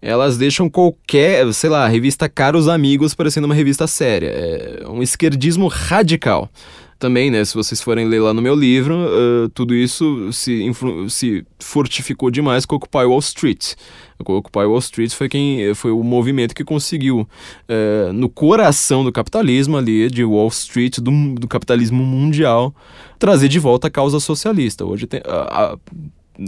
elas 0.00 0.36
deixam 0.36 0.68
qualquer, 0.68 1.50
sei 1.54 1.70
lá, 1.70 1.88
revista 1.88 2.28
Caros 2.28 2.68
Amigos 2.68 3.14
parecendo 3.14 3.46
uma 3.46 3.54
revista 3.54 3.86
séria. 3.86 4.28
É 4.28 4.86
um 4.86 5.02
esquerdismo 5.02 5.66
radical. 5.66 6.50
Também, 7.04 7.30
né, 7.30 7.44
se 7.44 7.54
vocês 7.54 7.82
forem 7.82 8.08
ler 8.08 8.20
lá 8.20 8.32
no 8.32 8.40
meu 8.40 8.54
livro, 8.54 8.94
uh, 8.94 9.46
tudo 9.50 9.74
isso 9.74 10.32
se, 10.32 10.64
se 11.10 11.44
fortificou 11.60 12.30
demais 12.30 12.64
com 12.64 12.76
Occupy 12.76 13.04
Wall 13.04 13.18
Street. 13.18 13.74
O 14.26 14.32
Occupy 14.32 14.60
Wall 14.60 14.78
Street 14.78 15.12
foi, 15.12 15.28
quem, 15.28 15.74
foi 15.74 15.90
o 15.90 16.02
movimento 16.02 16.54
que 16.54 16.64
conseguiu, 16.64 17.28
uh, 17.68 18.10
no 18.14 18.30
coração 18.30 19.04
do 19.04 19.12
capitalismo 19.12 19.76
ali, 19.76 20.08
de 20.08 20.24
Wall 20.24 20.48
Street, 20.48 20.98
do, 20.98 21.34
do 21.34 21.46
capitalismo 21.46 22.02
mundial, 22.02 22.74
trazer 23.18 23.48
de 23.48 23.58
volta 23.58 23.88
a 23.88 23.90
causa 23.90 24.18
socialista. 24.18 24.86
Hoje 24.86 25.06
tem... 25.06 25.20
a, 25.26 25.76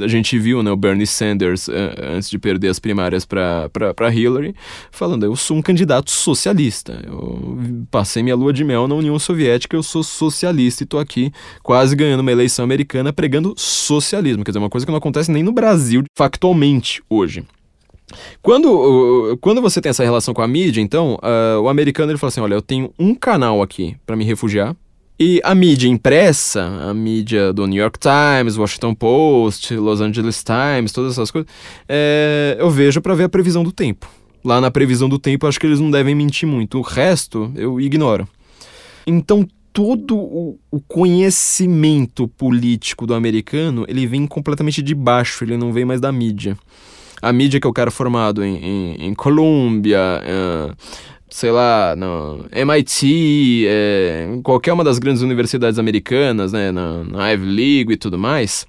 a 0.00 0.08
gente 0.08 0.38
viu 0.38 0.62
né, 0.62 0.70
o 0.70 0.76
Bernie 0.76 1.06
Sanders, 1.06 1.68
eh, 1.68 1.94
antes 2.14 2.28
de 2.28 2.38
perder 2.38 2.68
as 2.68 2.78
primárias 2.78 3.24
para 3.24 4.12
Hillary, 4.12 4.54
falando: 4.90 5.24
eu 5.24 5.36
sou 5.36 5.56
um 5.56 5.62
candidato 5.62 6.10
socialista. 6.10 7.00
Eu 7.06 7.58
passei 7.90 8.22
minha 8.22 8.34
lua 8.34 8.52
de 8.52 8.64
mel 8.64 8.88
na 8.88 8.94
União 8.94 9.18
Soviética, 9.18 9.76
eu 9.76 9.82
sou 9.82 10.02
socialista 10.02 10.82
e 10.82 10.84
estou 10.84 10.98
aqui 10.98 11.32
quase 11.62 11.94
ganhando 11.94 12.20
uma 12.20 12.32
eleição 12.32 12.64
americana 12.64 13.12
pregando 13.12 13.54
socialismo. 13.56 14.44
Quer 14.44 14.50
dizer, 14.50 14.58
uma 14.58 14.70
coisa 14.70 14.84
que 14.84 14.90
não 14.90 14.98
acontece 14.98 15.30
nem 15.30 15.42
no 15.42 15.52
Brasil, 15.52 16.02
factualmente, 16.16 17.02
hoje. 17.08 17.44
Quando, 18.40 19.36
quando 19.40 19.60
você 19.60 19.80
tem 19.80 19.90
essa 19.90 20.04
relação 20.04 20.32
com 20.32 20.40
a 20.40 20.46
mídia, 20.46 20.80
então, 20.80 21.18
uh, 21.22 21.60
o 21.60 21.68
americano 21.68 22.12
ele 22.12 22.18
fala 22.18 22.28
assim: 22.28 22.40
olha, 22.40 22.54
eu 22.54 22.62
tenho 22.62 22.92
um 22.98 23.14
canal 23.14 23.62
aqui 23.62 23.96
para 24.06 24.16
me 24.16 24.24
refugiar 24.24 24.76
e 25.18 25.40
a 25.42 25.54
mídia 25.54 25.88
impressa, 25.88 26.62
a 26.62 26.92
mídia 26.92 27.52
do 27.52 27.66
New 27.66 27.80
York 27.80 27.98
Times, 27.98 28.58
Washington 28.58 28.94
Post, 28.94 29.74
Los 29.74 30.00
Angeles 30.00 30.44
Times, 30.44 30.92
todas 30.92 31.12
essas 31.12 31.30
coisas, 31.30 31.50
é, 31.88 32.56
eu 32.58 32.70
vejo 32.70 33.00
para 33.00 33.14
ver 33.14 33.24
a 33.24 33.28
previsão 33.28 33.64
do 33.64 33.72
tempo. 33.72 34.06
Lá 34.44 34.60
na 34.60 34.70
previsão 34.70 35.08
do 35.08 35.18
tempo, 35.18 35.46
acho 35.46 35.58
que 35.58 35.66
eles 35.66 35.80
não 35.80 35.90
devem 35.90 36.14
mentir 36.14 36.46
muito. 36.46 36.78
O 36.78 36.82
resto, 36.82 37.50
eu 37.56 37.80
ignoro. 37.80 38.28
Então, 39.06 39.46
todo 39.72 40.16
o, 40.16 40.58
o 40.70 40.80
conhecimento 40.80 42.28
político 42.28 43.06
do 43.06 43.14
americano, 43.14 43.84
ele 43.88 44.06
vem 44.06 44.26
completamente 44.26 44.82
de 44.82 44.94
baixo, 44.94 45.44
ele 45.44 45.56
não 45.56 45.72
vem 45.72 45.84
mais 45.84 46.00
da 46.00 46.12
mídia. 46.12 46.56
A 47.20 47.32
mídia 47.32 47.58
que 47.58 47.66
é 47.66 47.70
o 47.70 47.72
cara 47.72 47.90
formado 47.90 48.44
em, 48.44 48.56
em, 48.56 49.06
em 49.06 49.14
Colômbia, 49.14 49.98
uh, 50.22 50.76
sei 51.28 51.50
lá, 51.50 51.94
no 51.96 52.46
MIT, 52.52 53.66
é, 53.68 54.38
qualquer 54.42 54.72
uma 54.72 54.84
das 54.84 54.98
grandes 54.98 55.22
universidades 55.22 55.78
americanas, 55.78 56.52
né, 56.52 56.70
na, 56.70 57.04
na 57.04 57.32
Ivy 57.32 57.46
League 57.46 57.92
e 57.92 57.96
tudo 57.96 58.18
mais, 58.18 58.66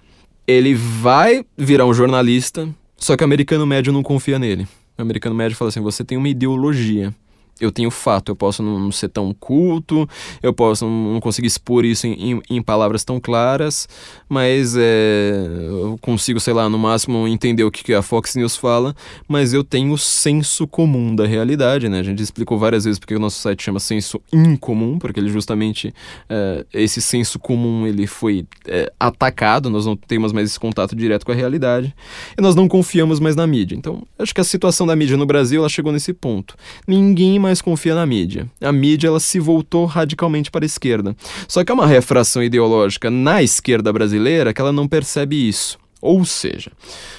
ele 0.48 0.74
vai 0.74 1.46
virar 1.58 1.86
um 1.86 1.94
jornalista, 1.94 2.68
só 2.98 3.16
que 3.16 3.24
o 3.24 3.26
americano 3.26 3.66
médio 3.66 3.94
não 3.94 4.02
confia 4.02 4.40
nele. 4.40 4.68
O 4.98 5.02
americano 5.02 5.36
médio 5.36 5.56
fala 5.58 5.70
assim: 5.70 5.82
você 5.82 6.04
tem 6.04 6.18
uma 6.18 6.30
ideologia 6.30 7.14
eu 7.60 7.72
tenho 7.72 7.90
fato, 7.92 8.32
eu 8.32 8.36
posso 8.36 8.62
não 8.62 8.92
ser 8.92 9.10
tão 9.10 9.34
culto, 9.34 10.08
eu 10.42 10.54
posso 10.54 10.86
não 10.86 11.20
conseguir 11.20 11.48
expor 11.48 11.86
isso 11.86 12.08
em, 12.08 12.34
em, 12.34 12.42
em 12.50 12.62
palavras 12.62 13.04
tão 13.04 13.20
claras, 13.20 13.88
mas 14.30 14.76
é, 14.78 15.48
eu 15.70 15.98
consigo, 16.02 16.40
sei 16.40 16.54
lá, 16.54 16.70
no 16.70 16.78
máximo 16.78 17.28
entender 17.28 17.64
o 17.64 17.72
que, 17.72 17.84
que 17.84 17.94
a 17.94 18.02
Fox 18.02 18.36
News 18.36 18.56
fala, 18.56 18.96
mas 19.28 19.54
eu 19.54 19.64
tenho 19.64 19.94
o 19.94 19.98
senso 19.98 20.68
comum 20.68 21.16
da 21.16 21.26
realidade, 21.26 21.90
né? 21.90 22.00
A 22.00 22.04
gente 22.04 22.22
explicou 22.22 22.58
várias 22.58 22.84
vezes 22.86 23.00
porque 23.00 23.16
o 23.16 23.20
nosso 23.20 23.40
site 23.40 23.64
chama 23.64 23.80
senso 23.80 24.22
incomum, 24.32 25.00
porque 25.00 25.20
ele 25.20 25.30
justamente, 25.30 25.94
é, 26.30 26.66
esse 26.74 27.02
senso 27.02 27.40
comum, 27.40 27.88
ele 27.88 28.08
foi 28.08 28.46
é, 28.68 28.92
atacado, 29.00 29.70
nós 29.70 29.86
não 29.86 29.96
temos 29.96 30.32
mais 30.32 30.50
esse 30.50 30.60
contato 30.60 30.96
direto 30.96 31.26
com 31.26 31.32
a 31.32 31.36
realidade, 31.36 31.94
e 32.38 32.42
nós 32.42 32.56
não 32.56 32.68
confiamos 32.68 33.20
mais 33.20 33.36
na 33.36 33.48
mídia. 33.48 33.76
Então, 33.76 34.04
acho 34.18 34.34
que 34.34 34.42
a 34.42 34.44
situação 34.44 34.86
da 34.86 34.96
mídia 34.96 35.18
no 35.18 35.26
Brasil, 35.26 35.62
ela 35.62 35.70
chegou 35.70 35.92
nesse 35.92 36.14
ponto. 36.14 36.56
Ninguém 36.88 37.40
mais 37.48 37.62
confia 37.62 37.96
na 37.96 38.06
mídia. 38.06 38.50
A 38.62 38.72
mídia 38.72 39.08
ela 39.08 39.20
se 39.20 39.40
voltou 39.40 39.86
radicalmente 39.86 40.52
para 40.52 40.66
a 40.66 40.68
esquerda. 40.68 41.16
Só 41.48 41.64
que 41.64 41.72
é 41.72 41.76
uma 41.76 41.88
refração 41.88 42.44
ideológica 42.44 43.10
na 43.10 43.42
esquerda 43.42 43.92
brasileira 43.92 44.54
que 44.54 44.60
ela 44.60 44.74
não 44.74 44.88
percebe 44.88 45.48
isso. 45.48 45.80
Ou 46.02 46.24
seja, 46.26 46.72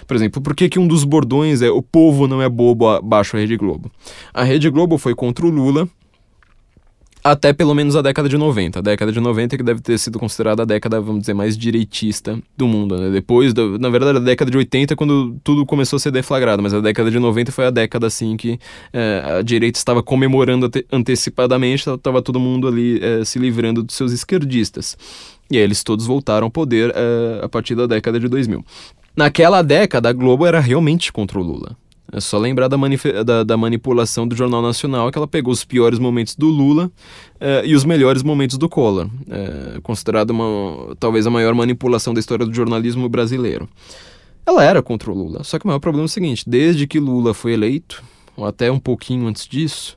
por 0.06 0.16
exemplo, 0.16 0.40
por 0.40 0.54
que, 0.54 0.68
que 0.68 0.78
um 0.78 0.86
dos 0.86 1.02
bordões 1.02 1.62
é 1.62 1.70
o 1.70 1.82
povo 1.82 2.28
não 2.28 2.40
é 2.40 2.48
bobo 2.48 2.88
abaixo 2.88 3.36
a 3.36 3.40
Rede 3.40 3.56
Globo? 3.56 3.90
A 4.32 4.44
Rede 4.44 4.70
Globo 4.70 4.98
foi 4.98 5.14
contra 5.14 5.44
o 5.46 5.50
Lula 5.50 5.88
até 7.22 7.52
pelo 7.52 7.74
menos 7.74 7.96
a 7.96 8.02
década 8.02 8.28
de 8.28 8.36
90. 8.36 8.78
A 8.78 8.82
década 8.82 9.12
de 9.12 9.20
90 9.20 9.56
que 9.56 9.62
deve 9.62 9.80
ter 9.80 9.98
sido 9.98 10.18
considerada 10.18 10.62
a 10.62 10.64
década, 10.64 11.00
vamos 11.00 11.20
dizer, 11.20 11.34
mais 11.34 11.56
direitista 11.56 12.38
do 12.56 12.66
mundo. 12.66 12.96
Né? 12.96 13.10
Depois, 13.10 13.52
na 13.80 13.88
verdade, 13.88 14.18
a 14.18 14.20
década 14.20 14.50
de 14.50 14.56
80 14.56 14.94
é 14.94 14.96
quando 14.96 15.36
tudo 15.42 15.66
começou 15.66 15.96
a 15.96 16.00
ser 16.00 16.10
deflagrado, 16.10 16.62
mas 16.62 16.72
a 16.72 16.80
década 16.80 17.10
de 17.10 17.18
90 17.18 17.52
foi 17.52 17.66
a 17.66 17.70
década 17.70 18.06
assim 18.06 18.36
que 18.36 18.58
é, 18.92 19.38
a 19.38 19.42
direita 19.42 19.78
estava 19.78 20.02
comemorando 20.02 20.66
ante 20.66 20.86
antecipadamente, 20.90 21.88
estava 21.88 22.22
todo 22.22 22.38
mundo 22.38 22.68
ali 22.68 23.00
é, 23.02 23.24
se 23.24 23.38
livrando 23.38 23.82
dos 23.82 23.96
seus 23.96 24.12
esquerdistas. 24.12 24.96
E 25.50 25.56
aí 25.56 25.62
eles 25.62 25.82
todos 25.82 26.06
voltaram 26.06 26.46
ao 26.46 26.50
poder 26.50 26.92
é, 26.94 27.44
a 27.44 27.48
partir 27.48 27.74
da 27.74 27.86
década 27.86 28.20
de 28.20 28.28
2000. 28.28 28.64
Naquela 29.16 29.62
década, 29.62 30.10
a 30.10 30.12
Globo 30.12 30.46
era 30.46 30.60
realmente 30.60 31.12
contra 31.12 31.38
o 31.38 31.42
Lula. 31.42 31.76
É 32.10 32.20
só 32.20 32.38
lembrar 32.38 32.68
da, 32.68 32.76
da, 33.22 33.44
da, 33.44 33.56
manipulação 33.56 34.26
do 34.26 34.34
Jornal 34.34 34.62
Nacional, 34.62 35.10
que 35.12 35.18
ela 35.18 35.28
pegou 35.28 35.52
os 35.52 35.62
piores 35.62 35.98
momentos 35.98 36.34
do 36.34 36.48
Lula 36.48 36.90
eh, 37.38 37.62
e 37.66 37.74
os 37.74 37.84
melhores 37.84 38.22
momentos 38.22 38.56
do 38.56 38.66
Collor, 38.66 39.10
eh, 39.28 39.78
considerada 39.82 40.32
talvez 40.98 41.26
a 41.26 41.30
maior 41.30 41.54
manipulação 41.54 42.14
da 42.14 42.20
história 42.20 42.46
do 42.46 42.54
jornalismo 42.54 43.10
brasileiro. 43.10 43.68
Ela 44.46 44.64
era 44.64 44.82
contra 44.82 45.10
o 45.10 45.14
Lula, 45.14 45.44
só 45.44 45.58
que 45.58 45.66
o 45.66 45.68
maior 45.68 45.80
problema 45.80 46.04
é 46.04 46.06
o 46.06 46.08
seguinte: 46.08 46.44
desde 46.48 46.86
que 46.86 46.98
Lula 46.98 47.34
foi 47.34 47.52
eleito, 47.52 48.02
ou 48.34 48.46
até 48.46 48.72
um 48.72 48.78
pouquinho 48.78 49.26
antes 49.26 49.46
disso, 49.46 49.94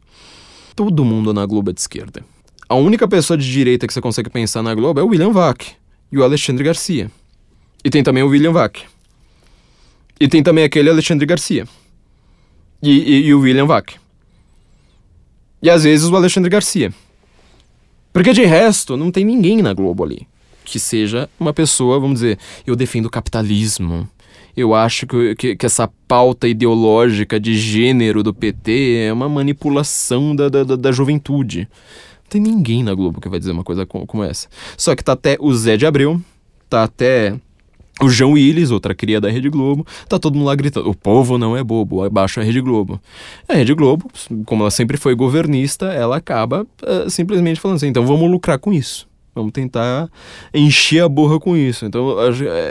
todo 0.76 1.05
mundo 1.05 1.34
na 1.34 1.45
Globo 1.45 1.70
é 1.70 1.74
de 1.74 1.80
esquerda. 1.80 2.26
A 2.68 2.76
única 2.76 3.07
pessoa 3.07 3.38
de 3.38 3.49
direita 3.49 3.88
que 3.88 3.93
você 3.93 4.01
consegue 4.01 4.30
pensar 4.30 4.62
na 4.62 4.76
Globo 4.76 4.99
é 4.99 5.03
o 5.03 5.07
William 5.07 5.32
Vac 5.32 5.64
e 6.12 6.18
o 6.18 6.24
Alexandre 6.24 6.64
Garcia. 6.66 7.09
E 7.86 7.89
tem 7.89 8.03
também 8.03 8.22
o 8.22 8.28
William 8.28 8.51
Vac. 8.51 8.80
E 10.20 10.28
tem 10.28 10.43
também 10.43 10.66
aquele 10.66 10.89
Alexandre 10.89 11.26
Garcia. 11.26 11.66
E, 12.82 12.89
e, 12.89 13.27
e 13.27 13.34
o 13.34 13.41
William 13.41 13.65
Vac. 13.65 13.95
E 15.61 15.69
às 15.69 15.84
vezes 15.84 16.09
o 16.09 16.15
Alexandre 16.15 16.49
Garcia. 16.49 16.93
Porque 18.11 18.34
de 18.34 18.43
resto, 18.43 18.97
não 18.97 19.11
tem 19.11 19.23
ninguém 19.23 19.61
na 19.61 19.73
Globo 19.73 20.03
ali 20.03 20.27
que 20.71 20.79
seja 20.79 21.29
uma 21.39 21.53
pessoa, 21.53 21.99
vamos 21.99 22.21
dizer, 22.21 22.39
eu 22.65 22.75
defendo 22.75 23.07
o 23.07 23.09
capitalismo, 23.09 24.07
Eu 24.55 24.73
acho 24.73 25.07
que, 25.07 25.36
que, 25.36 25.55
que, 25.55 25.65
essa 25.65 25.89
pauta 26.07 26.47
ideológica 26.47 27.39
de 27.39 27.57
gênero 27.57 28.21
do 28.21 28.34
PT 28.34 29.05
é 29.07 29.13
uma 29.13 29.29
manipulação 29.29 30.36
da, 30.36 30.49
da, 30.49 30.63
da 30.63 30.91
juventude. 30.91 31.67
Não 32.23 32.29
tem 32.29 32.41
ninguém 32.41 32.84
na 32.84 32.93
Globo 32.93 33.21
que 33.21 33.29
vai 33.29 33.39
dizer 33.39 33.51
uma 33.51 33.63
coisa 33.63 33.86
como, 33.86 34.05
como 34.05 34.23
essa. 34.23 34.47
Só 34.77 34.95
que 34.95 35.03
tá 35.03 35.13
até 35.13 35.38
o 35.39 35.53
Zé 35.53 35.77
de 35.77 35.86
Abreu, 35.86 36.21
tá 36.69 36.84
até 36.84 37.36
o 37.99 38.09
João 38.09 38.33
Willis, 38.33 38.71
outra 38.71 38.95
cria 38.95 39.19
da 39.19 39.29
Rede 39.29 39.49
Globo, 39.49 39.85
tá 40.07 40.17
todo 40.17 40.35
mundo 40.35 40.47
lá 40.47 40.55
gritando: 40.55 40.89
o 40.89 40.95
povo 40.95 41.37
não 41.37 41.57
é 41.57 41.63
bobo, 41.63 42.03
abaixo 42.03 42.39
a 42.39 42.43
Rede 42.43 42.61
Globo. 42.61 42.99
A 43.47 43.53
Rede 43.53 43.73
Globo, 43.73 44.09
como 44.45 44.63
ela 44.63 44.71
sempre 44.71 44.97
foi 44.97 45.15
governista, 45.15 45.87
ela 45.87 46.17
acaba 46.17 46.65
uh, 46.83 47.09
simplesmente 47.09 47.59
falando 47.59 47.77
assim: 47.77 47.87
então 47.87 48.05
vamos 48.05 48.29
lucrar 48.29 48.57
com 48.57 48.71
isso. 48.71 49.11
Vamos 49.34 49.53
tentar 49.53 50.09
encher 50.53 51.03
a 51.03 51.07
borra 51.07 51.39
com 51.39 51.55
isso. 51.55 51.86
Então 51.86 52.17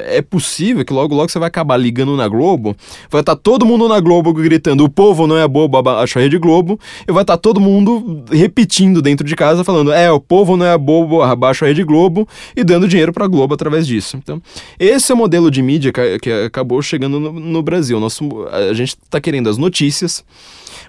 é 0.06 0.20
possível 0.20 0.84
que 0.84 0.92
logo 0.92 1.14
logo 1.14 1.30
você 1.30 1.38
vai 1.38 1.48
acabar 1.48 1.78
ligando 1.78 2.14
na 2.16 2.28
Globo, 2.28 2.76
vai 3.10 3.22
estar 3.22 3.34
tá 3.34 3.40
todo 3.42 3.64
mundo 3.64 3.88
na 3.88 3.98
Globo 3.98 4.30
gritando: 4.34 4.84
o 4.84 4.88
povo 4.88 5.26
não 5.26 5.38
é 5.38 5.48
bobo, 5.48 5.78
abaixo 5.78 6.18
a 6.18 6.22
Rede 6.22 6.36
Globo, 6.38 6.78
e 7.08 7.12
vai 7.12 7.22
estar 7.22 7.38
tá 7.38 7.40
todo 7.40 7.60
mundo 7.60 8.24
repetindo 8.30 9.00
dentro 9.00 9.26
de 9.26 9.34
casa, 9.34 9.64
falando: 9.64 9.90
é, 9.90 10.12
o 10.12 10.20
povo 10.20 10.54
não 10.54 10.66
é 10.66 10.76
bobo, 10.76 11.22
abaixo 11.22 11.64
a 11.64 11.68
Rede 11.68 11.82
Globo, 11.82 12.28
e 12.54 12.62
dando 12.62 12.86
dinheiro 12.86 13.12
para 13.12 13.24
a 13.24 13.28
Globo 13.28 13.54
através 13.54 13.86
disso. 13.86 14.18
Então, 14.18 14.42
esse 14.78 15.10
é 15.10 15.14
o 15.14 15.18
modelo 15.18 15.50
de 15.50 15.62
mídia 15.62 15.90
que, 15.90 16.18
que 16.18 16.30
acabou 16.30 16.82
chegando 16.82 17.18
no, 17.18 17.32
no 17.32 17.62
Brasil. 17.62 17.98
Nosso, 17.98 18.46
a 18.50 18.74
gente 18.74 18.98
está 19.02 19.18
querendo 19.18 19.48
as 19.48 19.56
notícias 19.56 20.22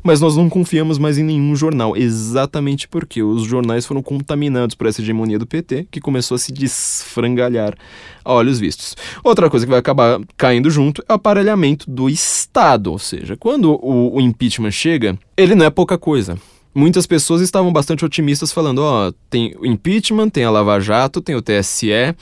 mas 0.04 0.20
nós 0.20 0.36
não 0.36 0.50
confiamos 0.50 0.98
mais 0.98 1.18
em 1.18 1.24
nenhum 1.24 1.56
jornal, 1.56 1.96
exatamente 1.96 2.88
porque 2.88 3.22
os 3.22 3.44
jornais 3.44 3.86
foram 3.86 4.02
contaminados 4.02 4.76
por 4.76 4.88
essa 4.88 5.02
hegemonia 5.02 5.38
do 5.38 5.46
PT, 5.46 5.88
que 5.92 6.02
começou 6.02 6.36
a 6.36 6.38
se 6.38 6.52
desfrangalhar 6.52 7.76
a 8.24 8.34
olhos 8.34 8.60
vistos. 8.60 8.96
Outra 9.24 9.50
coisa 9.50 9.66
que 9.66 9.70
vai 9.70 9.80
acabar 9.80 10.20
caindo 10.38 10.70
junto 10.70 11.04
é 11.08 11.12
o 11.12 11.16
aparelhamento 11.16 11.90
do 11.90 12.10
Estado, 12.10 12.92
ou 12.92 13.00
seja, 13.00 13.36
quando 13.38 13.74
o, 13.82 14.16
o 14.16 14.22
impeachment 14.22 14.72
chega, 14.72 15.18
ele 15.36 15.56
não 15.56 15.66
é 15.66 15.70
pouca 15.70 15.98
coisa. 15.98 16.38
Muitas 16.74 17.06
pessoas 17.06 17.42
estavam 17.42 17.72
bastante 17.72 18.06
otimistas 18.06 18.52
falando, 18.52 18.80
ó, 18.80 19.10
oh, 19.10 19.14
tem 19.30 19.54
o 19.60 19.66
impeachment, 19.66 20.30
tem 20.30 20.46
a 20.46 20.50
Lava 20.50 20.80
Jato, 20.80 21.22
tem 21.22 21.36
o 21.36 21.42
TSE, 21.42 22.16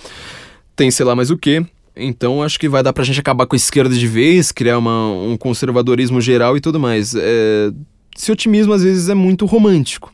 tem 0.75 0.89
sei 0.89 1.05
lá 1.05 1.15
mais 1.15 1.29
o 1.29 1.37
que, 1.37 1.63
então 1.99 2.41
acho 2.41 2.59
que 2.59 2.69
vai 2.69 2.81
dar 2.81 2.93
pra 2.93 3.03
gente 3.03 3.19
acabar 3.19 3.45
com 3.45 3.55
a 3.55 3.57
esquerda 3.57 3.93
de 3.93 4.07
vez, 4.07 4.51
criar 4.51 4.77
uma, 4.77 5.11
um 5.11 5.37
conservadorismo 5.37 6.19
geral 6.21 6.57
e 6.57 6.61
tudo 6.61 6.79
mais. 6.79 7.13
É, 7.15 7.71
esse 8.17 8.31
otimismo 8.31 8.73
às 8.73 8.83
vezes 8.83 9.09
é 9.09 9.13
muito 9.13 9.45
romântico. 9.45 10.11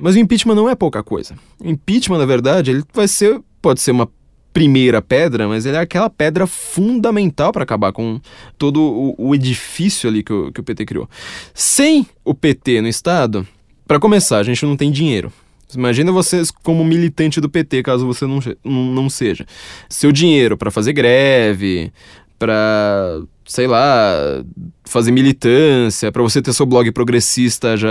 Mas 0.00 0.16
o 0.16 0.18
impeachment 0.18 0.54
não 0.54 0.68
é 0.68 0.74
pouca 0.74 1.02
coisa. 1.02 1.34
O 1.60 1.68
impeachment, 1.68 2.18
na 2.18 2.26
verdade, 2.26 2.70
ele 2.70 2.82
vai 2.92 3.06
ser. 3.06 3.40
pode 3.62 3.80
ser 3.80 3.92
uma 3.92 4.08
primeira 4.52 5.02
pedra, 5.02 5.48
mas 5.48 5.66
ele 5.66 5.76
é 5.76 5.80
aquela 5.80 6.08
pedra 6.08 6.46
fundamental 6.46 7.50
para 7.50 7.64
acabar 7.64 7.92
com 7.92 8.20
todo 8.56 8.80
o, 8.80 9.14
o 9.18 9.34
edifício 9.34 10.08
ali 10.08 10.22
que 10.22 10.32
o, 10.32 10.52
que 10.52 10.60
o 10.60 10.64
PT 10.64 10.86
criou. 10.86 11.08
Sem 11.52 12.06
o 12.24 12.32
PT 12.32 12.80
no 12.80 12.88
Estado, 12.88 13.46
para 13.86 13.98
começar, 13.98 14.38
a 14.38 14.42
gente 14.44 14.64
não 14.64 14.76
tem 14.76 14.92
dinheiro. 14.92 15.32
Imagina 15.74 16.12
você 16.12 16.42
como 16.62 16.84
militante 16.84 17.40
do 17.40 17.48
PT, 17.48 17.82
caso 17.82 18.06
você 18.06 18.26
não, 18.26 18.40
não 18.64 19.10
seja. 19.10 19.46
Seu 19.88 20.12
dinheiro 20.12 20.56
para 20.56 20.70
fazer 20.70 20.92
greve, 20.92 21.92
para, 22.38 23.20
sei 23.46 23.66
lá, 23.66 24.42
fazer 24.84 25.10
militância, 25.10 26.12
para 26.12 26.22
você 26.22 26.42
ter 26.42 26.52
seu 26.52 26.66
blog 26.66 26.90
progressista 26.92 27.76
já, 27.76 27.88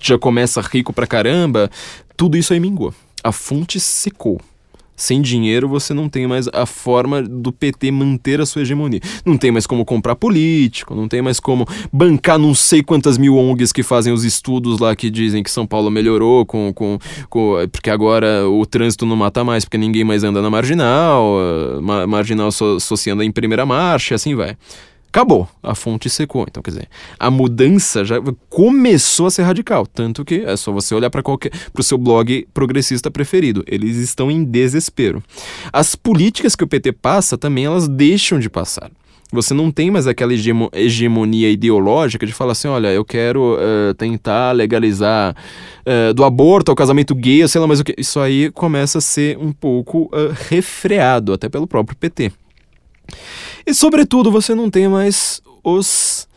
já 0.00 0.18
começa 0.18 0.60
rico 0.60 0.92
pra 0.92 1.06
caramba, 1.06 1.70
tudo 2.16 2.36
isso 2.36 2.52
aí 2.52 2.60
mingou. 2.60 2.92
A 3.22 3.32
fonte 3.32 3.80
secou 3.80 4.40
sem 4.98 5.22
dinheiro 5.22 5.68
você 5.68 5.94
não 5.94 6.08
tem 6.08 6.26
mais 6.26 6.48
a 6.52 6.66
forma 6.66 7.22
do 7.22 7.52
PT 7.52 7.90
manter 7.92 8.40
a 8.40 8.44
sua 8.44 8.62
hegemonia. 8.62 9.00
Não 9.24 9.38
tem 9.38 9.52
mais 9.52 9.66
como 9.66 9.84
comprar 9.84 10.16
político, 10.16 10.94
não 10.94 11.08
tem 11.08 11.22
mais 11.22 11.38
como 11.38 11.64
bancar 11.92 12.38
não 12.38 12.54
sei 12.54 12.82
quantas 12.82 13.16
mil 13.16 13.36
ONGs 13.36 13.72
que 13.72 13.82
fazem 13.82 14.12
os 14.12 14.24
estudos 14.24 14.80
lá 14.80 14.94
que 14.96 15.08
dizem 15.08 15.42
que 15.42 15.50
São 15.50 15.66
Paulo 15.66 15.90
melhorou 15.90 16.44
com, 16.44 16.72
com, 16.74 16.98
com 17.30 17.54
porque 17.70 17.88
agora 17.88 18.48
o 18.48 18.66
trânsito 18.66 19.06
não 19.06 19.16
mata 19.16 19.44
mais 19.44 19.64
porque 19.64 19.78
ninguém 19.78 20.02
mais 20.02 20.24
anda 20.24 20.42
na 20.42 20.50
marginal, 20.50 21.36
a 21.78 22.06
marginal 22.06 22.50
se 22.50 23.10
anda 23.10 23.24
em 23.24 23.30
primeira 23.30 23.64
marcha 23.64 24.16
assim 24.16 24.34
vai 24.34 24.56
acabou, 25.08 25.48
a 25.62 25.74
fonte 25.74 26.08
secou. 26.08 26.46
Então, 26.48 26.62
quer 26.62 26.70
dizer, 26.70 26.88
a 27.18 27.30
mudança 27.30 28.04
já 28.04 28.16
começou 28.48 29.26
a 29.26 29.30
ser 29.30 29.42
radical, 29.42 29.86
tanto 29.86 30.24
que 30.24 30.42
é 30.44 30.56
só 30.56 30.72
você 30.72 30.94
olhar 30.94 31.10
para 31.10 31.22
qualquer 31.22 31.50
para 31.72 31.80
o 31.80 31.84
seu 31.84 31.98
blog 31.98 32.46
progressista 32.52 33.10
preferido, 33.10 33.64
eles 33.66 33.96
estão 33.96 34.30
em 34.30 34.44
desespero. 34.44 35.22
As 35.72 35.94
políticas 35.94 36.54
que 36.54 36.64
o 36.64 36.68
PT 36.68 36.92
passa 36.92 37.36
também 37.36 37.64
elas 37.64 37.88
deixam 37.88 38.38
de 38.38 38.48
passar. 38.48 38.90
Você 39.30 39.52
não 39.52 39.70
tem 39.70 39.90
mais 39.90 40.06
aquela 40.06 40.32
hegemonia 40.72 41.50
ideológica 41.50 42.26
de 42.26 42.32
falar 42.32 42.52
assim, 42.52 42.66
olha, 42.66 42.88
eu 42.88 43.04
quero 43.04 43.56
uh, 43.56 43.92
tentar 43.92 44.52
legalizar 44.52 45.36
uh, 45.86 46.14
do 46.14 46.24
aborto 46.24 46.70
ao 46.70 46.76
casamento 46.76 47.14
gay, 47.14 47.46
sei 47.46 47.60
lá 47.60 47.66
mais 47.66 47.78
o 47.78 47.84
que. 47.84 47.94
Isso 47.98 48.18
aí 48.20 48.50
começa 48.52 48.98
a 48.98 49.02
ser 49.02 49.36
um 49.36 49.52
pouco 49.52 50.04
uh, 50.04 50.34
refreado, 50.48 51.34
até 51.34 51.46
pelo 51.46 51.66
próprio 51.66 51.94
PT. 51.98 52.32
E, 53.66 53.74
sobretudo, 53.74 54.30
você 54.30 54.54
não 54.54 54.70
tem 54.70 54.88
mais 54.88 55.40
os 55.62 56.28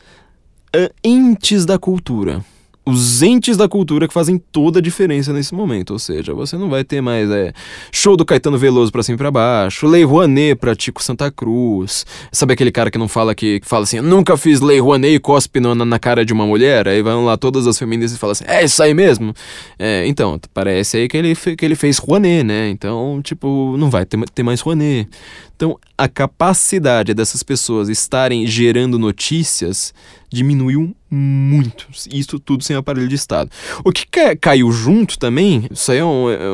uh, 0.75 0.93
entes 1.03 1.65
da 1.65 1.77
cultura. 1.77 2.43
Os 2.83 3.21
entes 3.21 3.55
da 3.55 3.67
cultura 3.67 4.07
que 4.07 4.13
fazem 4.13 4.39
toda 4.51 4.79
a 4.79 4.81
diferença 4.81 5.31
nesse 5.31 5.53
momento. 5.53 5.91
Ou 5.91 5.99
seja, 5.99 6.33
você 6.33 6.57
não 6.57 6.67
vai 6.67 6.83
ter 6.83 6.99
mais 6.99 7.29
é, 7.29 7.53
show 7.91 8.17
do 8.17 8.25
Caetano 8.25 8.57
Veloso 8.57 8.91
pra 8.91 9.03
cima 9.03 9.15
e 9.15 9.17
pra 9.17 9.29
baixo, 9.29 9.85
Lei 9.85 10.03
Rouanet 10.03 10.55
pra 10.55 10.75
Tico 10.75 11.01
Santa 11.03 11.29
Cruz. 11.29 12.05
Sabe 12.31 12.53
aquele 12.53 12.71
cara 12.71 12.89
que 12.89 12.97
não 12.97 13.07
fala 13.07 13.35
que, 13.35 13.59
que 13.59 13.67
fala 13.67 13.83
assim, 13.83 14.01
nunca 14.01 14.35
fiz 14.35 14.61
Lei 14.61 14.79
Rouanet 14.79 15.15
e 15.15 15.19
cospe 15.19 15.59
na, 15.59 15.75
na 15.75 15.99
cara 15.99 16.25
de 16.25 16.33
uma 16.33 16.45
mulher? 16.45 16.87
Aí 16.87 17.03
vão 17.03 17.23
lá 17.25 17.37
todas 17.37 17.67
as 17.67 17.77
feministas 17.77 18.17
e 18.17 18.19
falam 18.19 18.31
assim, 18.31 18.45
é 18.47 18.63
isso 18.63 18.81
aí 18.81 18.93
mesmo? 18.93 19.33
É, 19.77 20.07
então, 20.07 20.39
parece 20.51 20.97
aí 20.97 21.07
que 21.07 21.17
ele, 21.17 21.35
que 21.35 21.63
ele 21.63 21.75
fez 21.75 21.99
Rouanet, 21.99 22.43
né? 22.43 22.69
Então, 22.69 23.21
tipo, 23.23 23.75
não 23.77 23.91
vai 23.91 24.05
ter, 24.05 24.19
ter 24.29 24.41
mais 24.41 24.59
Rouanet. 24.59 25.07
Então, 25.55 25.77
a 25.95 26.07
capacidade 26.07 27.13
dessas 27.13 27.43
pessoas 27.43 27.87
estarem 27.89 28.47
gerando 28.47 28.97
notícias 28.97 29.93
diminuiu 30.31 30.95
muito. 31.09 31.87
Isso 32.11 32.39
tudo 32.39 32.63
sem 32.63 32.75
aparelho 32.75 33.07
de 33.07 33.15
Estado. 33.15 33.51
O 33.83 33.91
que 33.91 34.05
caiu 34.35 34.71
junto 34.71 35.19
também, 35.19 35.67
isso 35.69 35.91
aí 35.91 35.97
é, 35.97 36.05
um, 36.05 36.29
é, 36.29 36.49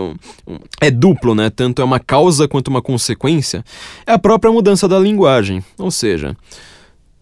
um, 0.48 0.60
é, 0.82 0.90
duplo, 0.90 1.36
né? 1.36 1.50
Tanto 1.50 1.82
é 1.82 1.86
uma 1.86 2.00
causa 2.00 2.48
quanto 2.48 2.70
uma 2.70 2.82
consequência, 2.82 3.64
é 4.06 4.14
a 4.14 4.20
própria 4.20 4.52
mudança 4.52 4.88
da 4.88 4.98
linguagem. 4.98 5.64
Ou 5.78 5.92
seja, 5.92 6.36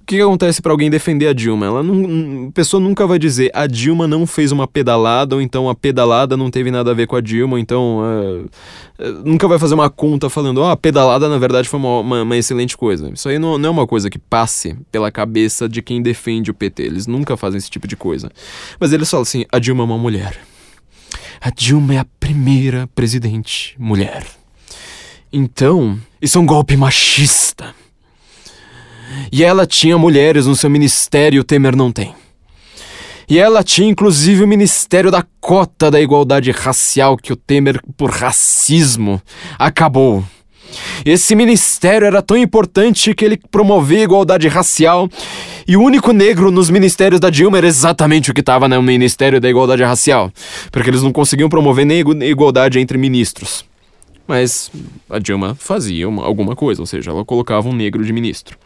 o 0.05 0.07
que, 0.07 0.21
acontece 0.21 0.61
para 0.61 0.71
alguém 0.71 0.87
defender 0.87 1.25
a 1.25 1.33
Dilma? 1.33 1.65
Ela 1.65 1.81
não, 1.81 2.49
a 2.49 2.51
pessoa 2.51 2.79
nunca 2.79 3.07
vai 3.07 3.17
dizer 3.17 3.49
a 3.55 3.65
Dilma 3.65 4.07
não 4.07 4.27
fez 4.27 4.51
uma 4.51 4.67
pedalada, 4.67 5.33
ou 5.33 5.41
então 5.41 5.67
a 5.67 5.73
pedalada 5.73 6.37
não 6.37 6.51
teve 6.51 6.69
nada 6.69 6.91
a 6.91 6.93
ver 6.93 7.07
com 7.07 7.15
a 7.15 7.21
Dilma, 7.21 7.59
então 7.59 8.01
uh, 8.01 8.45
uh, 9.03 9.11
nunca 9.25 9.47
vai 9.47 9.57
fazer 9.57 9.73
uma 9.73 9.89
conta 9.89 10.29
falando, 10.29 10.59
oh, 10.59 10.69
a 10.69 10.77
pedalada 10.77 11.27
na 11.27 11.39
verdade 11.39 11.67
foi 11.67 11.79
uma, 11.79 12.01
uma, 12.01 12.21
uma 12.21 12.37
excelente 12.37 12.77
coisa. 12.77 13.09
Isso 13.09 13.27
aí 13.27 13.39
não, 13.39 13.57
não, 13.57 13.69
é 13.69 13.71
uma 13.71 13.87
coisa 13.87 14.07
que 14.07 14.19
passe 14.19 14.77
pela 14.91 15.11
cabeça 15.11 15.67
de 15.67 15.81
quem 15.81 16.03
defende 16.03 16.51
o 16.51 16.53
PT, 16.53 16.83
eles 16.83 17.07
nunca 17.07 17.35
fazem 17.35 17.57
esse 17.57 17.71
tipo 17.71 17.87
de 17.87 17.95
coisa. 17.95 18.29
Mas 18.79 18.93
eles 18.93 19.09
falam 19.09 19.23
assim, 19.23 19.43
a 19.51 19.57
Dilma 19.57 19.81
é 19.81 19.85
uma 19.87 19.97
mulher. 19.97 20.39
A 21.41 21.49
Dilma 21.49 21.95
é 21.95 21.97
a 21.97 22.05
primeira 22.19 22.87
presidente 22.93 23.75
mulher. 23.79 24.23
Então, 25.33 25.99
isso 26.21 26.37
é 26.37 26.41
um 26.41 26.45
golpe 26.45 26.77
machista. 26.77 27.73
E 29.31 29.43
ela 29.43 29.65
tinha 29.65 29.97
mulheres 29.97 30.45
no 30.45 30.55
seu 30.55 30.69
ministério, 30.69 31.41
o 31.41 31.43
Temer 31.43 31.75
não 31.75 31.91
tem. 31.91 32.13
E 33.27 33.39
ela 33.39 33.63
tinha 33.63 33.89
inclusive 33.89 34.43
o 34.43 34.47
Ministério 34.47 35.09
da 35.09 35.25
Cota 35.41 35.89
da 35.89 35.99
Igualdade 35.99 36.51
Racial, 36.51 37.17
que 37.17 37.33
o 37.33 37.35
Temer, 37.35 37.81
por 37.97 38.11
racismo, 38.11 39.21
acabou. 39.57 40.23
Esse 41.05 41.35
ministério 41.35 42.05
era 42.05 42.21
tão 42.21 42.37
importante 42.37 43.13
que 43.13 43.23
ele 43.23 43.37
promovia 43.37 43.99
a 43.99 44.03
igualdade 44.03 44.47
racial 44.47 45.09
e 45.67 45.77
o 45.77 45.81
único 45.81 46.11
negro 46.11 46.51
nos 46.51 46.69
ministérios 46.69 47.19
da 47.19 47.29
Dilma 47.29 47.57
era 47.57 47.67
exatamente 47.67 48.31
o 48.31 48.33
que 48.33 48.41
estava 48.41 48.67
no 48.67 48.81
Ministério 48.81 49.39
da 49.39 49.49
Igualdade 49.49 49.83
Racial, 49.83 50.31
porque 50.71 50.89
eles 50.89 51.01
não 51.01 51.11
conseguiam 51.11 51.49
promover 51.49 51.85
nem 51.85 52.03
igualdade 52.23 52.79
entre 52.79 52.97
ministros. 52.97 53.65
Mas 54.27 54.71
a 55.09 55.19
Dilma 55.19 55.55
fazia 55.55 56.09
uma, 56.09 56.23
alguma 56.23 56.55
coisa, 56.55 56.81
ou 56.81 56.85
seja, 56.85 57.11
ela 57.11 57.23
colocava 57.23 57.69
um 57.69 57.73
negro 57.73 58.03
de 58.03 58.11
ministro. 58.11 58.57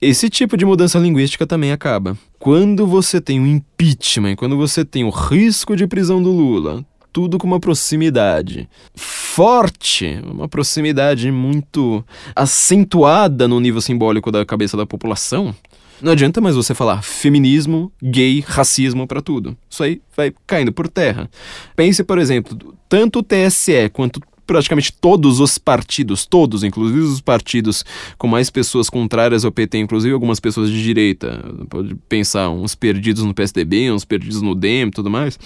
Esse 0.00 0.28
tipo 0.28 0.58
de 0.58 0.66
mudança 0.66 0.98
linguística 0.98 1.46
também 1.46 1.72
acaba. 1.72 2.18
Quando 2.38 2.86
você 2.86 3.18
tem 3.18 3.40
o 3.40 3.46
impeachment, 3.46 4.36
quando 4.36 4.54
você 4.54 4.84
tem 4.84 5.04
o 5.04 5.10
risco 5.10 5.74
de 5.74 5.86
prisão 5.86 6.22
do 6.22 6.30
Lula, 6.30 6.84
tudo 7.14 7.38
com 7.38 7.46
uma 7.46 7.58
proximidade 7.58 8.68
forte, 8.94 10.20
uma 10.30 10.46
proximidade 10.46 11.30
muito 11.30 12.04
acentuada 12.34 13.48
no 13.48 13.58
nível 13.58 13.80
simbólico 13.80 14.30
da 14.30 14.44
cabeça 14.44 14.76
da 14.76 14.84
população. 14.84 15.54
Não 16.02 16.12
adianta 16.12 16.42
mais 16.42 16.56
você 16.56 16.74
falar 16.74 17.00
feminismo, 17.00 17.90
gay, 18.02 18.44
racismo 18.46 19.06
para 19.06 19.22
tudo. 19.22 19.56
Isso 19.68 19.82
aí 19.82 20.02
vai 20.14 20.30
caindo 20.46 20.72
por 20.72 20.88
terra. 20.88 21.30
Pense, 21.74 22.04
por 22.04 22.18
exemplo, 22.18 22.74
tanto 22.86 23.20
o 23.20 23.22
TSE 23.22 23.88
quanto 23.94 24.20
praticamente 24.46 24.92
todos 24.92 25.40
os 25.40 25.58
partidos, 25.58 26.24
todos, 26.24 26.62
inclusive 26.62 27.00
os 27.00 27.20
partidos 27.20 27.84
com 28.16 28.26
mais 28.26 28.48
pessoas 28.50 28.88
contrárias 28.88 29.44
ao 29.44 29.52
PT, 29.52 29.78
inclusive 29.78 30.14
algumas 30.14 30.40
pessoas 30.40 30.70
de 30.70 30.82
direita, 30.82 31.44
pode 31.68 31.94
pensar 32.08 32.48
uns 32.50 32.74
perdidos 32.74 33.24
no 33.24 33.34
PSDB, 33.34 33.90
uns 33.90 34.04
perdidos 34.04 34.40
no 34.40 34.54
DEM 34.54 34.90
tudo 34.90 35.10
mais, 35.10 35.38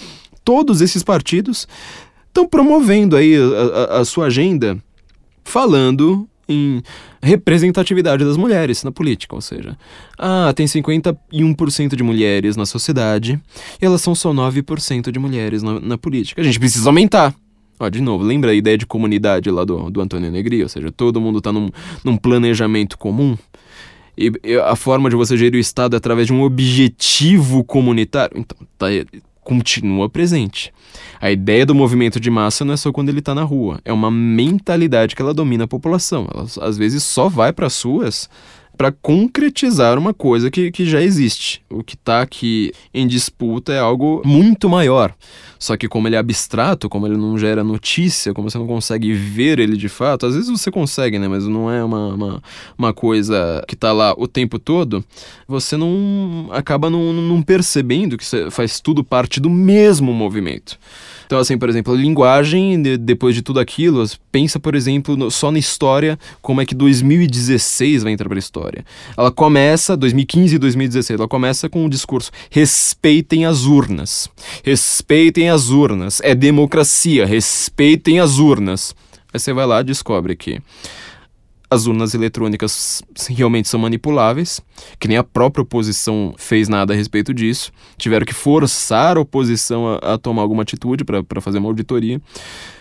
todos 0.43 0.81
esses 0.81 1.03
partidos 1.03 1.67
estão 2.27 2.47
promovendo 2.47 3.15
aí 3.15 3.35
a, 3.35 3.95
a, 3.95 3.99
a 3.99 4.05
sua 4.05 4.27
agenda 4.27 4.77
falando 5.43 6.27
em 6.47 6.81
representatividade 7.21 8.25
das 8.25 8.35
mulheres 8.35 8.83
na 8.83 8.91
política, 8.91 9.35
ou 9.35 9.41
seja, 9.41 9.77
ah, 10.17 10.51
tem 10.55 10.65
51% 10.65 11.95
de 11.95 12.03
mulheres 12.03 12.55
na 12.55 12.65
sociedade 12.65 13.39
e 13.81 13.85
elas 13.85 14.01
são 14.01 14.13
só 14.13 14.33
9% 14.33 15.11
de 15.11 15.19
mulheres 15.19 15.63
na, 15.63 15.79
na 15.79 15.97
política. 15.97 16.41
A 16.41 16.43
gente 16.43 16.59
precisa 16.59 16.89
aumentar. 16.89 17.33
Ó, 17.81 17.89
de 17.89 17.99
novo, 17.99 18.23
lembra 18.23 18.51
a 18.51 18.53
ideia 18.53 18.77
de 18.77 18.85
comunidade 18.85 19.49
lá 19.49 19.65
do, 19.65 19.89
do 19.89 20.01
Antônio 20.01 20.31
Negri? 20.31 20.61
Ou 20.61 20.69
seja, 20.69 20.91
todo 20.91 21.19
mundo 21.19 21.39
está 21.39 21.51
num, 21.51 21.67
num 22.03 22.15
planejamento 22.15 22.95
comum. 22.95 23.35
E, 24.15 24.31
e, 24.43 24.55
a 24.55 24.75
forma 24.75 25.09
de 25.09 25.15
você 25.15 25.35
gerir 25.35 25.57
o 25.57 25.59
Estado 25.59 25.95
é 25.95 25.97
através 25.97 26.27
de 26.27 26.33
um 26.33 26.43
objetivo 26.43 27.63
comunitário. 27.63 28.37
Então, 28.37 28.55
tá, 28.77 28.85
continua 29.43 30.07
presente. 30.07 30.71
A 31.19 31.31
ideia 31.31 31.65
do 31.65 31.73
movimento 31.73 32.19
de 32.19 32.29
massa 32.29 32.63
não 32.63 32.75
é 32.75 32.77
só 32.77 32.91
quando 32.91 33.09
ele 33.09 33.17
está 33.17 33.33
na 33.33 33.43
rua, 33.43 33.79
é 33.83 33.91
uma 33.91 34.11
mentalidade 34.11 35.15
que 35.15 35.21
ela 35.21 35.33
domina 35.33 35.63
a 35.63 35.67
população. 35.67 36.27
Ela 36.31 36.45
às 36.61 36.77
vezes 36.77 37.03
só 37.03 37.27
vai 37.27 37.51
para 37.51 37.65
as 37.65 37.81
ruas 37.81 38.29
para 38.77 38.91
concretizar 38.91 39.97
uma 39.97 40.13
coisa 40.13 40.49
que, 40.49 40.71
que 40.71 40.85
já 40.85 41.01
existe. 41.01 41.61
O 41.69 41.83
que 41.83 41.95
está 41.95 42.21
aqui 42.21 42.71
em 42.93 43.07
disputa 43.07 43.71
é 43.71 43.79
algo 43.79 44.21
muito 44.25 44.69
maior. 44.69 45.13
Só 45.59 45.77
que 45.77 45.87
como 45.87 46.07
ele 46.07 46.15
é 46.15 46.17
abstrato, 46.17 46.89
como 46.89 47.05
ele 47.05 47.15
não 47.15 47.37
gera 47.37 47.63
notícia, 47.63 48.33
como 48.33 48.49
você 48.49 48.57
não 48.57 48.65
consegue 48.65 49.13
ver 49.13 49.59
ele 49.59 49.77
de 49.77 49.87
fato, 49.87 50.25
às 50.25 50.33
vezes 50.33 50.49
você 50.49 50.71
consegue, 50.71 51.19
né? 51.19 51.27
Mas 51.27 51.45
não 51.45 51.71
é 51.71 51.83
uma, 51.83 52.07
uma, 52.15 52.43
uma 52.75 52.93
coisa 52.93 53.63
que 53.67 53.75
está 53.75 53.91
lá 53.91 54.15
o 54.17 54.27
tempo 54.27 54.57
todo, 54.57 55.05
você 55.47 55.77
não 55.77 56.49
acaba 56.51 56.89
não, 56.89 57.13
não 57.13 57.43
percebendo 57.43 58.17
que 58.17 58.25
faz 58.49 58.79
tudo 58.79 59.03
parte 59.03 59.39
do 59.39 59.49
mesmo 59.49 60.11
movimento. 60.11 60.79
Então, 61.31 61.39
assim, 61.39 61.57
por 61.57 61.69
exemplo, 61.69 61.93
a 61.93 61.95
linguagem, 61.95 62.81
de, 62.81 62.97
depois 62.97 63.33
de 63.33 63.41
tudo 63.41 63.61
aquilo, 63.61 64.05
pensa, 64.29 64.59
por 64.59 64.75
exemplo, 64.75 65.15
no, 65.15 65.31
só 65.31 65.49
na 65.49 65.57
história, 65.57 66.19
como 66.41 66.59
é 66.59 66.65
que 66.65 66.75
2016 66.75 68.03
vai 68.03 68.11
entrar 68.11 68.27
para 68.27 68.37
a 68.37 68.39
história. 68.39 68.83
Ela 69.15 69.31
começa, 69.31 69.95
2015 69.95 70.55
e 70.55 70.59
2016, 70.59 71.17
ela 71.17 71.29
começa 71.29 71.69
com 71.69 71.83
o 71.83 71.85
um 71.85 71.89
discurso: 71.89 72.31
respeitem 72.49 73.45
as 73.45 73.63
urnas. 73.63 74.27
Respeitem 74.61 75.49
as 75.49 75.69
urnas. 75.69 76.19
É 76.21 76.35
democracia, 76.35 77.25
respeitem 77.25 78.19
as 78.19 78.37
urnas. 78.37 78.93
Aí 79.33 79.39
você 79.39 79.53
vai 79.53 79.65
lá 79.65 79.79
e 79.79 79.85
descobre 79.85 80.35
que 80.35 80.59
as 81.71 81.85
urnas 81.85 82.13
eletrônicas 82.13 83.01
realmente 83.29 83.69
são 83.69 83.79
manipuláveis, 83.79 84.59
que 84.99 85.07
nem 85.07 85.15
a 85.15 85.23
própria 85.23 85.63
oposição 85.63 86.35
fez 86.37 86.67
nada 86.67 86.93
a 86.93 86.97
respeito 86.97 87.33
disso. 87.33 87.71
Tiveram 87.97 88.25
que 88.25 88.33
forçar 88.33 89.15
a 89.15 89.21
oposição 89.21 89.87
a, 89.87 90.15
a 90.15 90.17
tomar 90.17 90.41
alguma 90.41 90.63
atitude 90.63 91.05
para 91.05 91.39
fazer 91.39 91.59
uma 91.59 91.69
auditoria. 91.69 92.21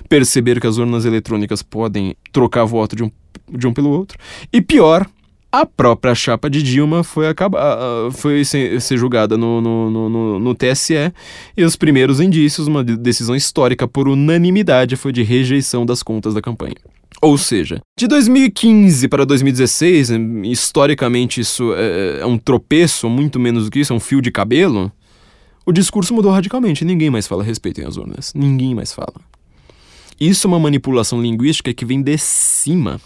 Perceber 0.09 0.61
que 0.61 0.67
as 0.67 0.77
urnas 0.77 1.05
eletrônicas 1.05 1.63
podem 1.63 2.17
trocar 2.33 2.65
voto 2.65 2.97
de 2.97 3.05
um, 3.05 3.11
de 3.49 3.65
um 3.65 3.73
pelo 3.73 3.91
outro. 3.91 4.19
E 4.53 4.61
pior, 4.61 5.07
a 5.53 5.65
própria 5.65 6.13
chapa 6.13 6.51
de 6.51 6.61
Dilma 6.61 7.05
foi, 7.05 7.29
acabar, 7.29 7.79
foi 8.11 8.45
ser, 8.45 8.81
ser 8.81 8.97
julgada 8.97 9.37
no, 9.37 9.61
no, 9.61 10.09
no, 10.11 10.39
no, 10.41 10.55
TSE 10.57 11.13
e 11.57 11.63
os 11.63 11.77
primeiros 11.77 12.19
indícios, 12.19 12.67
uma 12.67 12.83
decisão 12.83 13.37
histórica 13.37 13.87
por 13.87 14.09
unanimidade, 14.09 14.97
foi 14.97 15.13
de 15.13 15.23
rejeição 15.23 15.87
das 15.87 16.03
contas 16.03 16.35
da 16.35 16.43
campanha. 16.43 16.75
Ou 17.23 17.37
seja, 17.37 17.81
de 17.99 18.07
2015 18.07 19.07
para 19.09 19.27
2016, 19.27 20.11
historicamente 20.45 21.41
isso 21.41 21.75
é, 21.75 22.21
é, 22.21 22.27
um 22.27 22.39
tropeço, 22.39 23.11
muito 23.11 23.39
menos 23.39 23.65
do 23.65 23.71
que 23.71 23.81
isso, 23.81 23.93
é 23.93 23.97
um 23.97 24.01
fio 24.01 24.23
de 24.23 24.31
cabelo. 24.31 24.91
O 25.67 25.73
discurso 25.73 26.15
mudou 26.15 26.33
radicalmente. 26.33 26.85
Ninguém 26.85 27.11
mais 27.11 27.27
fala 27.27 27.45
respeitem 27.45 27.85
as 27.85 27.99
urnas. 27.99 28.33
Ninguém 28.35 28.75
mais 28.75 28.93
fala. 28.93 29.15
Isso 30.19 30.47
é 30.47 30.49
uma 30.49 30.59
manipulação 30.59 31.21
linguística 31.21 31.73
que 31.75 31.85
vem 31.85 32.01
de 32.01 32.17
cima 32.17 33.01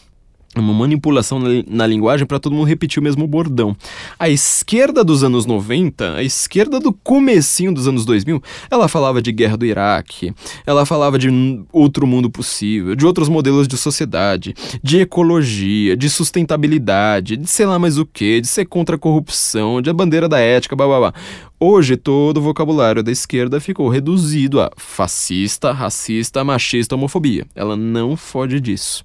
uma 0.60 0.72
manipulação 0.72 1.40
na, 1.68 1.86
linguagem 1.86 2.26
para 2.26 2.38
todo 2.38 2.54
mundo 2.54 2.66
repetir 2.66 3.00
o 3.00 3.02
mesmo 3.02 3.26
bordão. 3.26 3.76
A 4.18 4.28
esquerda 4.28 5.04
dos 5.04 5.22
anos 5.24 5.46
90, 5.46 6.14
a 6.14 6.22
esquerda 6.22 6.78
do 6.78 6.92
comecinho 6.92 7.72
dos 7.72 7.88
anos 7.88 8.04
2000, 8.04 8.42
ela 8.70 8.88
falava 8.88 9.20
de 9.20 9.32
guerra 9.32 9.56
do 9.56 9.66
Iraque, 9.66 10.32
ela 10.66 10.86
falava 10.86 11.18
de 11.18 11.28
outro 11.72 12.06
mundo 12.06 12.30
possível, 12.30 12.94
de 12.94 13.04
outros 13.06 13.28
modelos 13.28 13.66
de 13.68 13.76
sociedade, 13.76 14.54
de 14.82 15.00
ecologia, 15.00 15.96
de 15.96 16.08
sustentabilidade, 16.08 17.36
de 17.36 17.50
sei 17.50 17.66
lá 17.66 17.78
mais 17.78 17.98
o 17.98 18.06
que, 18.06 18.40
de 18.40 18.46
ser 18.46 18.64
contra 18.66 18.96
a 18.96 18.98
corrupção, 18.98 19.80
de 19.82 19.90
a 19.90 19.92
bandeira 19.92 20.28
da 20.28 20.38
ética, 20.38 20.76
blá 20.76 20.86
blá 20.86 20.98
blá. 20.98 21.14
Hoje 21.58 21.96
todo 21.96 22.38
o 22.38 22.42
vocabulário 22.42 23.02
da 23.02 23.10
esquerda 23.10 23.60
ficou 23.60 23.88
reduzido 23.88 24.60
a 24.60 24.70
fascista, 24.76 25.72
racista, 25.72 26.44
machista, 26.44 26.94
homofobia. 26.94 27.46
Ela 27.54 27.76
não 27.76 28.16
foge 28.16 28.60
disso 28.60 29.04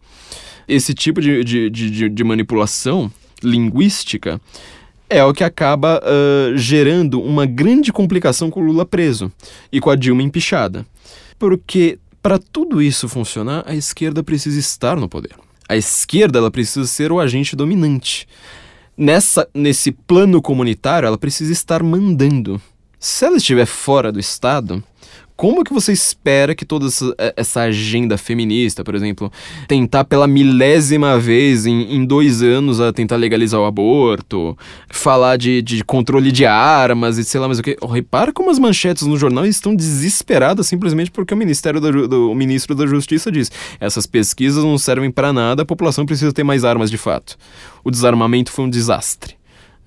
esse 0.70 0.93
tipo 0.93 1.20
de, 1.20 1.43
de, 1.43 1.70
de, 1.70 2.09
de 2.09 2.24
manipulação 2.24 3.11
linguística 3.43 4.39
é 5.09 5.24
o 5.24 5.34
que 5.34 5.43
acaba 5.43 5.99
uh, 5.99 6.55
gerando 6.55 7.20
uma 7.20 7.45
grande 7.45 7.91
complicação 7.91 8.51
com 8.51 8.61
o 8.61 8.63
Lula 8.63 8.86
preso 8.86 9.32
e 9.72 9.82
com 9.82 9.89
a 9.89 9.95
Dilma 9.95 10.22
empichada. 10.22 10.86
Porque 11.39 11.97
para 12.22 12.38
tudo 12.38 12.82
isso 12.82 13.09
funcionar, 13.09 13.63
a 13.65 13.74
esquerda 13.74 14.22
precisa 14.22 14.59
estar 14.59 14.97
no 14.97 15.09
poder. 15.09 15.34
A 15.67 15.76
esquerda 15.76 16.38
ela 16.39 16.51
precisa 16.51 16.86
ser 16.86 17.11
o 17.11 17.20
agente 17.20 17.55
dominante. 17.55 18.28
Nessa, 18.95 19.47
nesse 19.53 19.91
plano 19.91 20.41
comunitário, 20.41 21.07
ela 21.07 21.17
precisa 21.17 21.51
estar 21.53 21.82
mandando. 21.82 22.61
Se 22.99 23.26
ela 23.26 23.38
estiver 23.38 23.65
fora 23.65 24.11
do 24.11 24.20
Estado, 24.20 24.84
como 25.40 25.64
que 25.64 25.72
você 25.72 25.94
espera 25.94 26.54
que 26.54 26.66
toda 26.66 26.88
essa, 26.88 27.16
é, 27.18 27.34
essa 27.38 27.62
agenda 27.62 28.18
feminista, 28.18 28.84
por 28.84 28.94
exemplo, 28.94 29.32
tentar 29.70 30.04
pela 30.04 30.28
milésima 30.28 31.18
vez 31.18 31.66
em, 31.66 31.96
em, 31.96 32.04
dois 32.04 32.42
anos 32.42 32.82
a 32.82 32.92
tentar 32.92 33.16
legalizar 33.16 33.58
o 33.58 33.64
aborto, 33.64 34.58
falar 34.90 35.38
de, 35.38 35.62
de 35.62 35.82
controle 35.82 36.30
de 36.30 36.46
armas 36.46 37.18
e 37.18 37.24
sei 37.24 37.40
lá 37.40 37.48
mais 37.48 37.58
o 37.58 37.64
que. 37.64 37.78
Oh, 37.80 37.88
repara 37.88 38.34
como 38.34 38.52
as 38.52 38.60
manchetes 38.60 39.08
no 39.08 39.16
jornal 39.16 39.46
estão 39.46 39.74
desesperadas 39.74 40.68
simplesmente 40.68 41.10
porque 41.10 41.34
o 41.34 41.38
Ministério 41.38 41.80
do, 41.80 42.06
do 42.06 42.32
o 42.32 42.36
ministro 42.36 42.76
da 42.76 42.86
Justiça 42.86 43.32
diz 43.32 43.50
essas 43.80 44.06
pesquisas 44.06 44.62
não 44.62 44.78
servem 44.78 45.10
para 45.10 45.32
nada, 45.32 45.62
a 45.62 45.66
população 45.66 46.06
precisa 46.06 46.34
ter 46.34 46.44
mais 46.44 46.66
armas 46.66 46.92
de 46.92 46.98
fato. 46.98 47.38
O 47.82 47.90
desarmamento 47.90 48.52
foi 48.52 48.66
um 48.66 48.70
desastre 48.70 49.39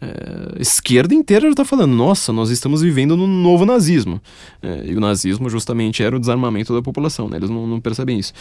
é, 0.03 0.61
esquerda 0.61 1.15
inteira 1.15 1.47
já 1.47 1.51
está 1.51 1.65
falando, 1.65 1.95
nossa, 1.95 2.33
nós 2.33 2.51
estamos 2.51 2.83
vivendo 2.83 3.17
no 3.17 3.25
novo 3.25 3.65
nazismo. 3.65 4.21
É, 4.61 4.87
e 4.87 4.97
o 4.97 5.01
nazismo 5.01 5.49
justamente 5.49 6.03
era 6.03 6.17
o 6.17 6.19
desarmamento 6.19 6.75
da 6.75 6.83
população, 6.83 7.29
né? 7.29 7.37
eles 7.37 7.49
não, 7.49 7.69
não, 7.69 7.81
percebem 7.81 8.19
isso. 8.19 8.33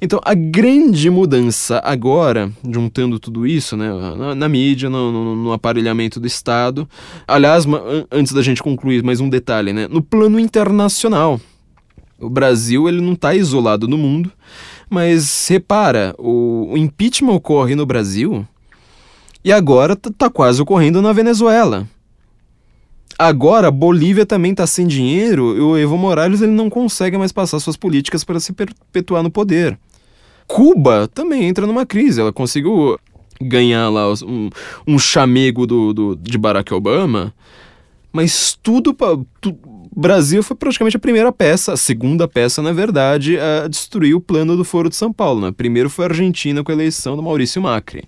Então, 0.00 0.20
a 0.24 0.32
grande 0.32 1.10
mudança 1.10 1.80
agora, 1.84 2.52
juntando 2.70 3.18
tudo 3.18 3.44
isso, 3.48 3.76
né, 3.76 3.90
na, 4.16 4.34
na 4.36 4.48
mídia, 4.48 4.88
no, 4.88 5.10
no, 5.10 5.34
no, 5.34 5.52
aparelhamento 5.52 6.20
do 6.20 6.26
Estado, 6.28 6.88
aliás, 7.26 7.64
antes 8.12 8.32
da 8.32 8.40
gente 8.40 8.62
concluir, 8.62 9.02
mais 9.02 9.18
um 9.18 9.28
detalhe, 9.28 9.72
né, 9.72 9.88
no 9.88 10.00
plano 10.00 10.38
internacional, 10.38 11.40
o 12.20 12.30
Brasil 12.30 12.88
ele 12.88 13.00
não 13.00 13.14
está 13.14 13.34
isolado 13.34 13.88
no 13.88 13.98
mundo, 13.98 14.30
mas 14.88 15.48
repara, 15.48 16.14
o, 16.16 16.68
o 16.72 16.78
impeachment 16.78 17.32
ocorre 17.32 17.74
no 17.74 17.84
Brasil 17.84 18.46
e 19.48 19.52
agora 19.52 19.96
tá 19.96 20.28
quase 20.28 20.60
ocorrendo 20.60 21.00
na 21.00 21.10
Venezuela. 21.10 21.88
Agora, 23.18 23.70
Bolívia 23.70 24.26
também 24.26 24.50
está 24.50 24.66
sem 24.66 24.86
dinheiro 24.86 25.56
e 25.56 25.60
o 25.60 25.74
Evo 25.74 25.96
Morales 25.96 26.42
ele 26.42 26.52
não 26.52 26.68
consegue 26.68 27.16
mais 27.16 27.32
passar 27.32 27.58
suas 27.58 27.74
políticas 27.74 28.22
para 28.24 28.38
se 28.40 28.52
perpetuar 28.52 29.22
no 29.22 29.30
poder. 29.30 29.78
Cuba 30.46 31.08
também 31.08 31.44
entra 31.44 31.66
numa 31.66 31.86
crise. 31.86 32.20
Ela 32.20 32.30
conseguiu 32.30 32.98
ganhar 33.40 33.88
lá 33.88 34.12
um, 34.22 34.50
um 34.86 34.98
chamego 34.98 35.66
do, 35.66 35.94
do, 35.94 36.14
de 36.14 36.36
Barack 36.36 36.74
Obama, 36.74 37.32
mas 38.12 38.54
tudo. 38.62 38.94
Brasil 39.96 40.42
foi 40.42 40.56
praticamente 40.58 40.98
a 40.98 41.00
primeira 41.00 41.32
peça, 41.32 41.72
a 41.72 41.76
segunda 41.78 42.28
peça, 42.28 42.60
na 42.60 42.72
verdade, 42.72 43.38
a 43.38 43.66
destruir 43.66 44.14
o 44.14 44.20
plano 44.20 44.58
do 44.58 44.64
Foro 44.64 44.90
de 44.90 44.96
São 44.96 45.10
Paulo. 45.10 45.40
Né? 45.40 45.52
Primeiro 45.56 45.88
foi 45.88 46.04
a 46.04 46.08
Argentina 46.08 46.62
com 46.62 46.70
a 46.70 46.74
eleição 46.74 47.16
do 47.16 47.22
Maurício 47.22 47.62
Macri. 47.62 48.04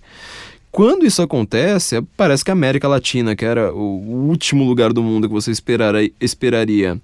Quando 0.71 1.05
isso 1.05 1.21
acontece, 1.21 2.01
parece 2.15 2.45
que 2.45 2.51
a 2.51 2.53
América 2.53 2.87
Latina, 2.87 3.35
que 3.35 3.43
era 3.43 3.73
o 3.73 4.27
último 4.29 4.63
lugar 4.63 4.93
do 4.93 5.03
mundo 5.03 5.27
que 5.27 5.33
você 5.33 5.51
esperaria 5.51 7.01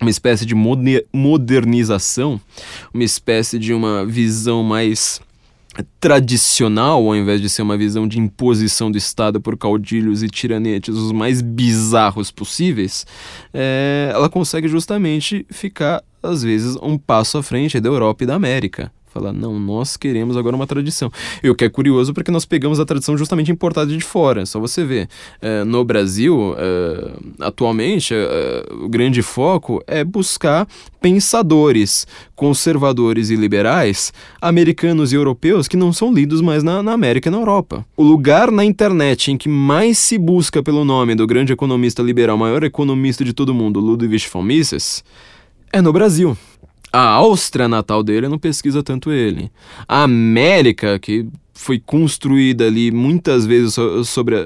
uma 0.00 0.10
espécie 0.10 0.44
de 0.44 0.54
modernização, 1.12 2.40
uma 2.92 3.04
espécie 3.04 3.58
de 3.58 3.72
uma 3.72 4.04
visão 4.04 4.64
mais 4.64 5.20
tradicional, 6.00 7.06
ao 7.06 7.14
invés 7.14 7.40
de 7.40 7.48
ser 7.48 7.62
uma 7.62 7.76
visão 7.76 8.08
de 8.08 8.18
imposição 8.18 8.90
do 8.90 8.98
Estado 8.98 9.40
por 9.40 9.56
caudilhos 9.56 10.22
e 10.22 10.28
tiranetes 10.28 10.96
os 10.96 11.12
mais 11.12 11.40
bizarros 11.40 12.32
possíveis, 12.32 13.06
é, 13.54 14.10
ela 14.12 14.28
consegue 14.28 14.66
justamente 14.66 15.46
ficar, 15.48 16.02
às 16.20 16.42
vezes, 16.42 16.76
um 16.82 16.98
passo 16.98 17.38
à 17.38 17.42
frente 17.42 17.78
da 17.78 17.88
Europa 17.88 18.24
e 18.24 18.26
da 18.26 18.34
América 18.34 18.90
Falar, 19.12 19.32
não, 19.32 19.58
nós 19.58 19.96
queremos 19.96 20.36
agora 20.36 20.54
uma 20.54 20.66
tradição. 20.66 21.10
E 21.42 21.50
o 21.50 21.54
que 21.54 21.64
é 21.64 21.68
curioso 21.68 22.14
porque 22.14 22.30
nós 22.30 22.44
pegamos 22.44 22.78
a 22.78 22.84
tradição 22.84 23.18
justamente 23.18 23.50
importada 23.50 23.90
de 23.90 24.04
fora. 24.04 24.46
Só 24.46 24.60
você 24.60 24.84
ver. 24.84 25.08
É, 25.42 25.64
no 25.64 25.84
Brasil, 25.84 26.54
é, 26.56 27.12
atualmente, 27.40 28.14
é, 28.14 28.64
o 28.70 28.88
grande 28.88 29.20
foco 29.20 29.82
é 29.86 30.04
buscar 30.04 30.66
pensadores 31.00 32.06
conservadores 32.40 33.28
e 33.28 33.36
liberais, 33.36 34.14
americanos 34.40 35.12
e 35.12 35.14
europeus, 35.14 35.68
que 35.68 35.76
não 35.76 35.92
são 35.92 36.10
lidos 36.10 36.40
mais 36.40 36.62
na, 36.62 36.82
na 36.82 36.92
América 36.92 37.28
e 37.28 37.30
na 37.30 37.36
Europa. 37.36 37.84
O 37.94 38.02
lugar 38.02 38.50
na 38.50 38.64
internet 38.64 39.30
em 39.30 39.36
que 39.36 39.46
mais 39.46 39.98
se 39.98 40.16
busca 40.16 40.62
pelo 40.62 40.82
nome 40.82 41.14
do 41.14 41.26
grande 41.26 41.52
economista 41.52 42.02
liberal, 42.02 42.38
maior 42.38 42.64
economista 42.64 43.22
de 43.22 43.34
todo 43.34 43.52
mundo, 43.52 43.78
Ludwig 43.78 44.26
von 44.32 44.42
Mises, 44.42 45.04
é 45.70 45.82
no 45.82 45.92
Brasil. 45.92 46.34
A 46.92 47.00
Áustria 47.00 47.68
natal 47.68 48.02
dele 48.02 48.28
não 48.28 48.38
pesquisa 48.38 48.82
tanto 48.82 49.12
ele. 49.12 49.50
A 49.86 50.02
América, 50.02 50.98
que 50.98 51.26
foi 51.54 51.78
construída 51.78 52.66
ali 52.66 52.90
muitas 52.90 53.46
vezes 53.46 53.76
sobre, 54.06 54.36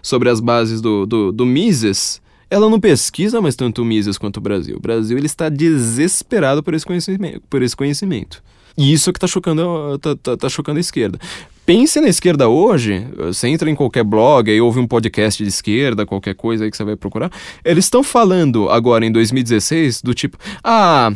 sobre 0.00 0.28
as 0.30 0.40
bases 0.40 0.80
do, 0.80 1.04
do, 1.04 1.32
do 1.32 1.44
Mises, 1.44 2.22
ela 2.48 2.70
não 2.70 2.78
pesquisa 2.78 3.40
mais 3.40 3.56
tanto 3.56 3.82
o 3.82 3.84
Mises 3.84 4.18
quanto 4.18 4.36
o 4.36 4.40
Brasil. 4.40 4.76
O 4.76 4.80
Brasil 4.80 5.16
ele 5.16 5.26
está 5.26 5.48
desesperado 5.48 6.62
por 6.62 6.74
esse 6.74 6.86
conhecimento. 6.86 7.42
Por 7.50 7.62
esse 7.62 7.76
conhecimento. 7.76 8.42
E 8.76 8.92
isso 8.92 9.12
que 9.12 9.18
está 9.18 9.26
chocando, 9.26 9.98
tá, 9.98 10.16
tá, 10.16 10.36
tá 10.36 10.48
chocando 10.48 10.78
a 10.78 10.80
esquerda. 10.80 11.18
Pense 11.64 12.00
na 12.00 12.08
esquerda 12.08 12.48
hoje, 12.48 13.06
você 13.16 13.46
entra 13.46 13.70
em 13.70 13.74
qualquer 13.74 14.02
blog 14.02 14.50
e 14.50 14.60
ouve 14.60 14.80
um 14.80 14.86
podcast 14.86 15.40
de 15.40 15.48
esquerda, 15.48 16.04
qualquer 16.04 16.34
coisa 16.34 16.64
aí 16.64 16.70
que 16.70 16.76
você 16.76 16.82
vai 16.82 16.96
procurar, 16.96 17.30
eles 17.64 17.84
estão 17.84 18.02
falando 18.02 18.68
agora 18.68 19.06
em 19.06 19.12
2016 19.12 20.02
do 20.02 20.12
tipo, 20.12 20.36
ah, 20.64 21.12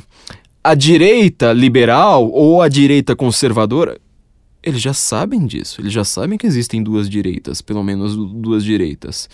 a 0.62 0.74
direita 0.74 1.52
liberal 1.52 2.30
ou 2.30 2.62
a 2.62 2.68
direita 2.68 3.16
conservadora, 3.16 3.98
eles 4.62 4.80
já 4.80 4.94
sabem 4.94 5.46
disso, 5.46 5.80
eles 5.80 5.92
já 5.92 6.04
sabem 6.04 6.38
que 6.38 6.46
existem 6.46 6.80
duas 6.80 7.10
direitas, 7.10 7.60
pelo 7.60 7.82
menos 7.82 8.16
duas 8.16 8.62
direitas. 8.62 9.28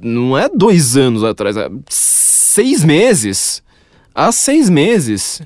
Não 0.00 0.38
é 0.38 0.48
dois 0.48 0.96
anos 0.96 1.24
atrás, 1.24 1.56
é 1.56 1.68
seis 1.88 2.84
meses. 2.84 3.62
Há 4.14 4.30
seis 4.30 4.68
meses 4.68 5.42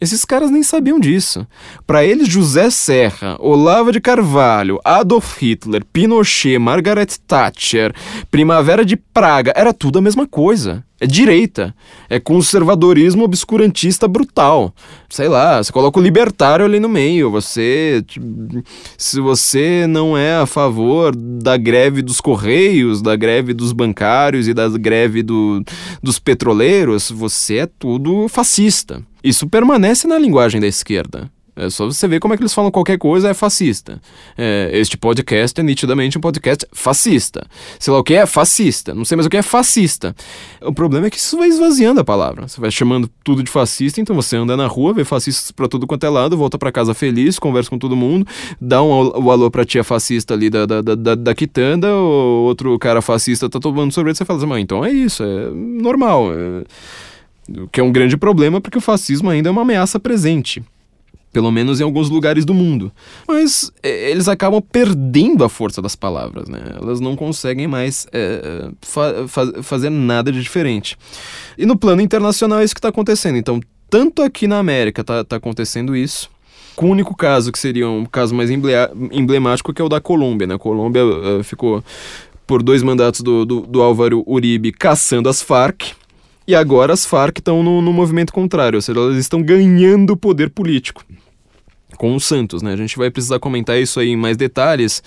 esses 0.00 0.24
caras 0.24 0.50
nem 0.50 0.62
sabiam 0.62 0.98
disso. 0.98 1.46
Para 1.86 2.04
eles, 2.04 2.28
José 2.28 2.68
Serra, 2.68 3.36
Olavo 3.38 3.92
de 3.92 4.00
Carvalho, 4.00 4.80
Adolf 4.84 5.40
Hitler, 5.40 5.84
Pinochet, 5.84 6.58
Margaret 6.58 7.06
Thatcher, 7.26 7.94
Primavera 8.30 8.84
de 8.84 8.96
Praga, 8.96 9.52
era 9.54 9.72
tudo 9.72 9.98
a 9.98 10.02
mesma 10.02 10.26
coisa. 10.26 10.84
É 11.00 11.06
direita. 11.06 11.74
É 12.08 12.18
conservadorismo 12.18 13.24
obscurantista 13.24 14.08
brutal. 14.08 14.74
Sei 15.08 15.28
lá, 15.28 15.62
você 15.62 15.70
coloca 15.70 15.98
o 15.98 16.02
libertário 16.02 16.64
ali 16.64 16.80
no 16.80 16.88
meio. 16.88 17.30
Você. 17.30 18.02
Se 18.96 19.20
você 19.20 19.86
não 19.86 20.16
é 20.16 20.36
a 20.36 20.46
favor 20.46 21.14
da 21.14 21.56
greve 21.56 22.00
dos 22.00 22.20
correios, 22.20 23.02
da 23.02 23.16
greve 23.16 23.52
dos 23.52 23.72
bancários 23.72 24.48
e 24.48 24.54
da 24.54 24.68
greve 24.68 25.22
do, 25.22 25.62
dos 26.02 26.18
petroleiros, 26.18 27.10
você 27.10 27.58
é 27.58 27.66
tudo 27.66 28.28
fascista. 28.28 29.02
Isso 29.24 29.48
permanece 29.48 30.06
na 30.06 30.18
linguagem 30.18 30.60
da 30.60 30.66
esquerda. 30.66 31.30
É 31.56 31.70
só 31.70 31.86
você 31.86 32.08
ver 32.08 32.18
como 32.18 32.34
é 32.34 32.36
que 32.36 32.42
eles 32.42 32.52
falam 32.52 32.70
qualquer 32.70 32.98
coisa 32.98 33.30
é 33.30 33.34
fascista. 33.34 34.00
É, 34.36 34.70
este 34.72 34.98
podcast 34.98 35.58
é 35.58 35.62
nitidamente 35.62 36.18
um 36.18 36.20
podcast 36.20 36.66
fascista. 36.72 37.46
Sei 37.78 37.92
lá 37.92 38.00
o 38.00 38.02
que 38.02 38.14
é 38.14 38.26
fascista. 38.26 38.92
Não 38.92 39.04
sei 39.04 39.16
mais 39.16 39.24
o 39.26 39.30
que 39.30 39.36
é 39.36 39.42
fascista. 39.42 40.16
O 40.60 40.74
problema 40.74 41.06
é 41.06 41.10
que 41.10 41.16
isso 41.16 41.38
vai 41.38 41.48
esvaziando 41.48 42.00
a 42.00 42.04
palavra. 42.04 42.48
Você 42.48 42.60
vai 42.60 42.72
chamando 42.72 43.08
tudo 43.22 43.42
de 43.42 43.50
fascista, 43.50 44.00
então 44.00 44.16
você 44.16 44.36
anda 44.36 44.56
na 44.56 44.66
rua, 44.66 44.92
vê 44.92 45.04
fascistas 45.04 45.52
pra 45.52 45.68
tudo 45.68 45.86
quanto 45.86 46.04
é 46.04 46.08
lado, 46.08 46.36
volta 46.36 46.58
para 46.58 46.72
casa 46.72 46.92
feliz, 46.92 47.38
conversa 47.38 47.70
com 47.70 47.78
todo 47.78 47.94
mundo, 47.94 48.26
dá 48.60 48.82
um, 48.82 48.90
o 48.90 49.30
alô 49.30 49.48
pra 49.48 49.64
tia 49.64 49.84
fascista 49.84 50.34
ali 50.34 50.50
da, 50.50 50.66
da, 50.66 50.82
da, 50.82 51.14
da 51.14 51.34
quitanda, 51.34 51.94
ou 51.94 52.46
outro 52.46 52.76
cara 52.80 53.00
fascista 53.00 53.48
tá 53.48 53.60
tomando 53.60 53.92
sorvete, 53.92 54.18
você 54.18 54.24
fala 54.24 54.44
assim, 54.44 54.60
então 54.60 54.84
é 54.84 54.90
isso, 54.90 55.22
é 55.22 55.50
normal. 55.50 56.32
É... 56.32 56.64
O 57.48 57.68
que 57.68 57.80
é 57.80 57.82
um 57.82 57.92
grande 57.92 58.16
problema 58.16 58.60
porque 58.60 58.78
o 58.78 58.80
fascismo 58.80 59.30
ainda 59.30 59.48
é 59.48 59.52
uma 59.52 59.62
ameaça 59.62 60.00
presente 60.00 60.62
pelo 61.34 61.50
menos 61.50 61.80
em 61.80 61.82
alguns 61.82 62.08
lugares 62.08 62.44
do 62.44 62.54
mundo. 62.54 62.92
Mas 63.26 63.72
é, 63.82 64.12
eles 64.12 64.28
acabam 64.28 64.62
perdendo 64.62 65.42
a 65.42 65.48
força 65.48 65.82
das 65.82 65.96
palavras, 65.96 66.48
né? 66.48 66.60
Elas 66.80 67.00
não 67.00 67.16
conseguem 67.16 67.66
mais 67.66 68.06
é, 68.12 68.70
fa 68.80 69.26
fa 69.26 69.62
fazer 69.62 69.90
nada 69.90 70.30
de 70.30 70.40
diferente. 70.40 70.96
E 71.58 71.66
no 71.66 71.76
plano 71.76 72.00
internacional 72.00 72.60
é 72.60 72.64
isso 72.64 72.72
que 72.72 72.78
está 72.78 72.90
acontecendo. 72.90 73.36
Então, 73.36 73.60
tanto 73.90 74.22
aqui 74.22 74.46
na 74.46 74.58
América 74.58 75.00
está 75.00 75.24
tá 75.24 75.34
acontecendo 75.34 75.96
isso, 75.96 76.30
com 76.76 76.86
o 76.86 76.90
único 76.90 77.16
caso 77.16 77.50
que 77.50 77.58
seria 77.58 77.88
um 77.88 78.06
caso 78.06 78.32
mais 78.32 78.48
emblemático 78.48 79.72
que 79.72 79.82
é 79.82 79.84
o 79.84 79.88
da 79.88 80.00
Colômbia, 80.00 80.46
né? 80.46 80.54
A 80.54 80.58
Colômbia 80.58 81.04
uh, 81.04 81.42
ficou 81.42 81.82
por 82.46 82.62
dois 82.62 82.82
mandatos 82.82 83.22
do, 83.22 83.44
do, 83.44 83.60
do 83.62 83.82
Álvaro 83.82 84.22
Uribe 84.24 84.70
caçando 84.70 85.28
as 85.28 85.42
Farc, 85.42 85.94
e 86.46 86.54
agora 86.54 86.92
as 86.92 87.06
Farc 87.06 87.38
estão 87.38 87.62
no, 87.62 87.80
no 87.80 87.92
movimento 87.92 88.32
contrário, 88.32 88.76
ou 88.76 88.82
seja, 88.82 88.98
elas 88.98 89.16
estão 89.16 89.42
ganhando 89.42 90.16
poder 90.16 90.50
político 90.50 91.04
com 91.96 92.14
o 92.14 92.20
Santos, 92.20 92.62
né? 92.62 92.72
A 92.72 92.76
gente 92.76 92.96
vai 92.96 93.10
precisar 93.10 93.38
comentar 93.38 93.78
isso 93.78 93.98
aí 94.00 94.10
em 94.10 94.16
mais 94.16 94.36
detalhes, 94.36 95.02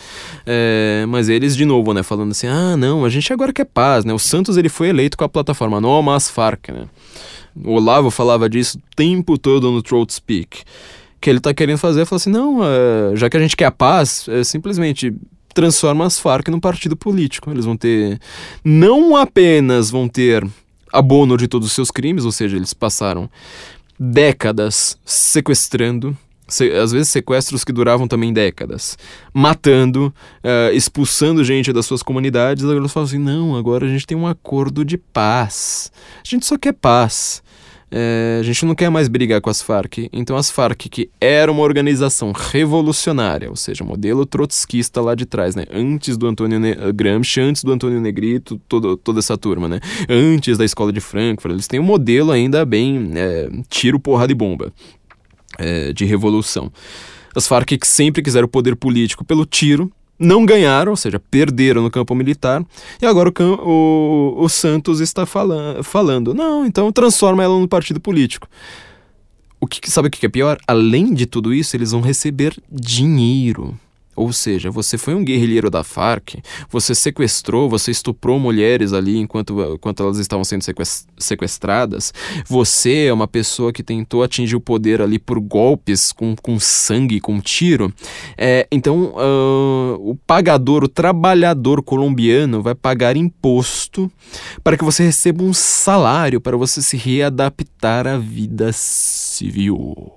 é, 0.45 1.05
mas 1.07 1.29
eles 1.29 1.55
de 1.55 1.65
novo, 1.65 1.93
né? 1.93 2.03
Falando 2.03 2.31
assim, 2.31 2.47
ah, 2.47 2.75
não, 2.77 3.05
a 3.05 3.09
gente 3.09 3.31
agora 3.31 3.53
quer 3.53 3.65
paz, 3.65 4.05
né? 4.05 4.13
O 4.13 4.19
Santos 4.19 4.57
ele 4.57 4.69
foi 4.69 4.89
eleito 4.89 5.17
com 5.17 5.23
a 5.23 5.29
plataforma 5.29 5.81
No 5.81 6.01
Mas 6.01 6.29
Farc, 6.29 6.69
né? 6.69 6.85
O 7.55 7.73
Olavo 7.73 8.11
falava 8.11 8.49
disso 8.49 8.77
o 8.77 8.95
tempo 8.95 9.37
todo 9.37 9.71
no 9.71 9.81
Throat 9.81 10.13
Speak. 10.13 10.63
Que 11.19 11.29
ele 11.29 11.39
tá 11.39 11.53
querendo 11.53 11.79
fazer, 11.79 12.05
falou 12.05 12.17
assim, 12.17 12.29
não, 12.29 12.59
é, 12.63 13.15
já 13.15 13.29
que 13.29 13.37
a 13.37 13.39
gente 13.39 13.57
quer 13.57 13.65
a 13.65 13.71
paz, 13.71 14.27
é, 14.29 14.43
simplesmente 14.43 15.13
transforma 15.53 16.05
as 16.05 16.19
Farc 16.19 16.49
num 16.49 16.59
partido 16.59 16.95
político. 16.95 17.49
Eles 17.49 17.65
vão 17.65 17.75
ter, 17.75 18.19
não 18.63 19.15
apenas 19.15 19.89
vão 19.89 20.07
ter 20.07 20.47
abono 20.91 21.37
de 21.37 21.47
todos 21.47 21.67
os 21.67 21.73
seus 21.73 21.91
crimes, 21.91 22.25
ou 22.25 22.31
seja, 22.31 22.55
eles 22.55 22.73
passaram 22.73 23.29
décadas 23.99 24.97
sequestrando, 25.03 26.15
se, 26.47 26.71
às 26.71 26.91
vezes 26.91 27.09
sequestros 27.09 27.63
que 27.63 27.73
duravam 27.73 28.07
também 28.07 28.31
décadas, 28.31 28.97
matando, 29.33 30.13
uh, 30.43 30.73
expulsando 30.73 31.43
gente 31.43 31.73
das 31.73 31.85
suas 31.85 32.01
comunidades. 32.01 32.63
Agora 32.63 32.79
eles 32.79 32.91
falam 32.91 33.07
assim: 33.07 33.17
não, 33.17 33.55
agora 33.55 33.85
a 33.85 33.89
gente 33.89 34.07
tem 34.07 34.17
um 34.17 34.27
acordo 34.27 34.85
de 34.85 34.97
paz. 34.97 35.91
A 36.23 36.27
gente 36.27 36.45
só 36.45 36.57
quer 36.57 36.73
paz. 36.73 37.43
É, 37.89 38.37
a 38.39 38.43
gente 38.43 38.65
não 38.65 38.75
quer 38.75 38.89
mais 38.89 39.07
brigar 39.07 39.39
com 39.39 39.49
as 39.49 39.61
Farc. 39.61 40.09
Então, 40.11 40.35
as 40.35 40.51
Farc, 40.51 40.89
que 40.89 41.09
era 41.21 41.51
uma 41.51 41.63
organização 41.63 42.33
revolucionária, 42.33 43.49
ou 43.49 43.55
seja, 43.55 43.83
modelo 43.83 44.25
trotskista 44.25 44.99
lá 45.01 45.15
de 45.15 45.25
trás, 45.25 45.55
né? 45.55 45.65
Antes 45.71 46.17
do 46.17 46.27
Antônio 46.27 46.59
ne 46.59 46.75
Gramsci, 46.93 47.39
antes 47.39 47.63
do 47.63 47.71
Antônio 47.71 48.01
Negrito, 48.01 48.59
todo, 48.67 48.97
toda 48.97 49.19
essa 49.19 49.37
turma, 49.37 49.69
né? 49.69 49.79
Antes 50.09 50.57
da 50.57 50.65
escola 50.65 50.91
de 50.91 50.99
Frankfurt, 50.99 51.53
eles 51.53 51.67
têm 51.67 51.79
um 51.79 51.83
modelo 51.83 52.31
ainda 52.31 52.65
bem 52.65 53.11
é, 53.15 53.49
tiro, 53.69 53.99
porrada 53.99 54.31
e 54.31 54.35
bomba 54.35 54.73
é, 55.57 55.93
de 55.93 56.03
revolução. 56.05 56.71
As 57.35 57.47
Farc 57.47 57.77
que 57.77 57.87
sempre 57.87 58.21
quiseram 58.21 58.47
poder 58.47 58.75
político 58.75 59.23
pelo 59.23 59.45
tiro, 59.45 59.91
não 60.19 60.45
ganharam, 60.45 60.91
ou 60.91 60.95
seja, 60.95 61.19
perderam 61.19 61.81
no 61.81 61.91
campo 61.91 62.15
militar, 62.15 62.65
e 63.01 63.05
agora 63.05 63.29
o, 63.29 63.43
o, 63.43 64.43
o 64.43 64.49
Santos 64.49 64.99
está 64.99 65.25
falan 65.25 65.83
falando, 65.83 66.33
não, 66.33 66.65
então 66.65 66.91
transforma 66.91 67.43
ela 67.43 67.59
no 67.59 67.67
partido 67.67 67.99
político. 67.99 68.47
O 69.59 69.65
que 69.65 69.89
sabe 69.89 70.07
o 70.07 70.11
que 70.11 70.25
é 70.25 70.29
pior? 70.29 70.57
Além 70.67 71.13
de 71.13 71.25
tudo 71.25 71.53
isso, 71.53 71.75
eles 71.75 71.91
vão 71.91 72.01
receber 72.01 72.55
dinheiro. 72.71 73.77
Ou 74.17 74.33
seja, 74.33 74.71
você 74.71 74.97
foi 74.97 75.13
um 75.13 75.23
guerrilheiro 75.23 75.69
da 75.69 75.83
Farc, 75.83 76.39
você 76.71 76.95
sequestrou, 76.95 77.69
você 77.69 77.91
estuprou 77.91 78.39
mulheres 78.39 78.91
ali 78.91 79.19
enquanto, 79.19 79.75
enquanto 79.75 80.01
elas 80.01 80.17
estavam 80.17 80.43
sendo 80.43 80.63
sequestradas, 81.15 82.11
você 82.49 83.05
é 83.05 83.13
uma 83.13 83.27
pessoa 83.27 83.71
que 83.71 83.83
tentou 83.83 84.23
atingir 84.23 84.55
o 84.55 84.59
poder 84.59 85.03
ali 85.03 85.19
por 85.19 85.39
golpes, 85.39 86.11
com, 86.11 86.35
com 86.35 86.59
sangue, 86.59 87.19
com 87.19 87.39
tiro. 87.39 87.93
É, 88.35 88.67
então, 88.71 89.13
uh, 89.15 90.09
o 90.09 90.17
pagador, 90.25 90.83
o 90.83 90.87
trabalhador 90.89 91.83
colombiano 91.83 92.63
vai 92.63 92.73
pagar 92.73 93.15
imposto 93.15 94.11
para 94.63 94.75
que 94.75 94.83
você 94.83 95.03
receba 95.03 95.43
um 95.43 95.53
salário, 95.53 96.41
para 96.41 96.57
você 96.57 96.81
se 96.81 96.97
readaptar 96.97 98.07
à 98.07 98.17
vida 98.17 98.71
civil. 98.73 100.16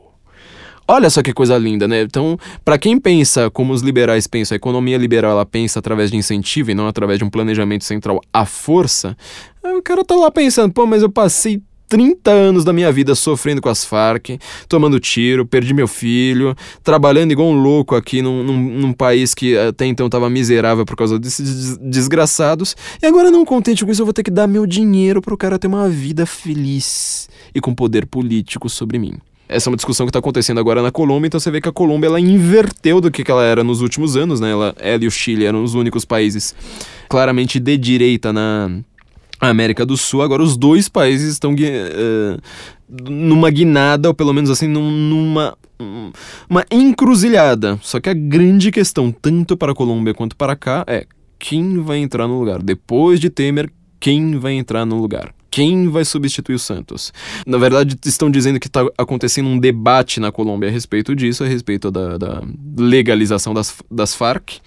Olha 0.92 1.08
só 1.08 1.22
que 1.22 1.32
coisa 1.32 1.56
linda, 1.56 1.86
né? 1.86 2.02
Então, 2.02 2.36
para 2.64 2.76
quem 2.76 2.98
pensa 2.98 3.48
como 3.48 3.72
os 3.72 3.80
liberais 3.80 4.26
pensam, 4.26 4.56
a 4.56 4.56
economia 4.56 4.98
liberal 4.98 5.30
ela 5.30 5.46
pensa 5.46 5.78
através 5.78 6.10
de 6.10 6.16
incentivo 6.16 6.72
e 6.72 6.74
não 6.74 6.88
através 6.88 7.16
de 7.20 7.24
um 7.24 7.30
planejamento 7.30 7.84
central 7.84 8.20
à 8.32 8.44
força, 8.44 9.16
o 9.62 9.80
cara 9.82 10.04
tá 10.04 10.16
lá 10.16 10.32
pensando, 10.32 10.74
pô, 10.74 10.84
mas 10.86 11.00
eu 11.00 11.08
passei 11.08 11.62
30 11.88 12.28
anos 12.28 12.64
da 12.64 12.72
minha 12.72 12.90
vida 12.90 13.14
sofrendo 13.14 13.60
com 13.60 13.68
as 13.68 13.84
Farc, 13.84 14.36
tomando 14.68 14.98
tiro, 14.98 15.46
perdi 15.46 15.72
meu 15.72 15.86
filho, 15.86 16.56
trabalhando 16.82 17.30
igual 17.30 17.50
um 17.50 17.62
louco 17.62 17.94
aqui 17.94 18.20
num, 18.20 18.42
num, 18.42 18.58
num 18.58 18.92
país 18.92 19.32
que 19.32 19.56
até 19.56 19.86
então 19.86 20.06
estava 20.06 20.28
miserável 20.28 20.84
por 20.84 20.96
causa 20.96 21.20
desses 21.20 21.78
desgraçados, 21.78 22.76
e 23.00 23.06
agora 23.06 23.30
não 23.30 23.44
contente 23.44 23.84
com 23.84 23.92
isso, 23.92 24.02
eu 24.02 24.06
vou 24.06 24.12
ter 24.12 24.24
que 24.24 24.30
dar 24.30 24.48
meu 24.48 24.66
dinheiro 24.66 25.22
para 25.22 25.34
o 25.34 25.36
cara 25.36 25.56
ter 25.56 25.68
uma 25.68 25.88
vida 25.88 26.26
feliz 26.26 27.28
e 27.54 27.60
com 27.60 27.72
poder 27.72 28.06
político 28.06 28.68
sobre 28.68 28.98
mim. 28.98 29.12
Essa 29.50 29.68
é 29.68 29.70
uma 29.70 29.76
discussão 29.76 30.06
que 30.06 30.10
está 30.10 30.20
acontecendo 30.20 30.60
agora 30.60 30.80
na 30.80 30.92
Colômbia, 30.92 31.26
então 31.26 31.40
você 31.40 31.50
vê 31.50 31.60
que 31.60 31.68
a 31.68 31.72
Colômbia 31.72 32.06
ela 32.06 32.20
inverteu 32.20 33.00
do 33.00 33.10
que, 33.10 33.28
ela 33.28 33.44
era 33.44 33.64
nos 33.64 33.80
últimos 33.80 34.16
anos, 34.16 34.38
né? 34.38 34.52
Ela, 34.52 34.74
ela 34.78 35.04
e 35.04 35.06
o 35.06 35.10
Chile 35.10 35.44
eram 35.44 35.64
os 35.64 35.74
únicos 35.74 36.04
países 36.04 36.54
claramente 37.08 37.58
de 37.58 37.76
direita 37.76 38.32
na 38.32 38.70
América 39.40 39.84
do 39.84 39.96
Sul. 39.96 40.22
Agora 40.22 40.42
os 40.42 40.56
dois 40.56 40.88
países 40.88 41.32
estão 41.32 41.52
uh, 41.52 42.40
numa 43.10 43.50
guinada, 43.50 44.08
ou 44.08 44.14
pelo 44.14 44.32
menos 44.32 44.50
assim, 44.50 44.68
numa 44.68 45.56
uma 46.48 46.64
encruzilhada. 46.70 47.78
Só 47.82 47.98
que 47.98 48.08
a 48.08 48.14
grande 48.14 48.70
questão, 48.70 49.10
tanto 49.10 49.56
para 49.56 49.72
a 49.72 49.74
Colômbia 49.74 50.14
quanto 50.14 50.36
para 50.36 50.54
cá, 50.54 50.84
é 50.86 51.06
quem 51.38 51.80
vai 51.80 51.98
entrar 51.98 52.28
no 52.28 52.38
lugar. 52.38 52.62
Depois 52.62 53.18
de 53.18 53.30
Temer, 53.30 53.70
quem 53.98 54.38
vai 54.38 54.52
entrar 54.52 54.84
no 54.84 55.00
lugar? 55.00 55.34
Quem 55.50 55.88
vai 55.88 56.04
substituir 56.04 56.54
o 56.54 56.58
Santos. 56.58 57.12
Na 57.46 57.58
verdade, 57.58 57.96
estão 58.04 58.30
dizendo 58.30 58.60
que 58.60 58.68
está 58.68 58.86
acontecendo 58.96 59.48
um 59.48 59.58
debate 59.58 60.20
na 60.20 60.30
Colômbia 60.30 60.68
a 60.68 60.72
respeito 60.72 61.14
disso, 61.14 61.44
a 61.44 61.46
respeito 61.46 61.90
da, 61.90 62.16
da 62.16 62.42
legalização 62.78 63.52
das, 63.52 63.76
das 63.90 64.14
Farc. 64.14 64.60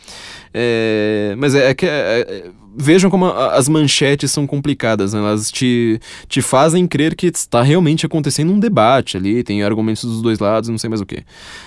É, 0.53 1.33
mas 1.37 1.55
é, 1.55 1.71
é 1.71 1.73
que 1.73 1.85
é, 1.85 1.89
é, 1.89 2.51
vejam 2.75 3.09
como 3.09 3.25
a, 3.25 3.55
as 3.55 3.67
manchetes 3.67 4.31
são 4.31 4.45
complicadas, 4.45 5.13
né? 5.13 5.19
elas 5.19 5.51
te, 5.51 5.99
te 6.27 6.41
fazem 6.41 6.85
crer 6.85 7.15
que 7.15 7.27
está 7.27 7.63
realmente 7.63 8.05
acontecendo 8.05 8.51
um 8.51 8.59
debate 8.59 9.17
ali, 9.17 9.43
tem 9.43 9.63
argumentos 9.63 10.03
dos 10.03 10.21
dois 10.21 10.37
lados, 10.37 10.69
não 10.69 10.77
sei 10.77 10.89
mais 10.89 11.01
o 11.01 11.05
que. 11.05 11.23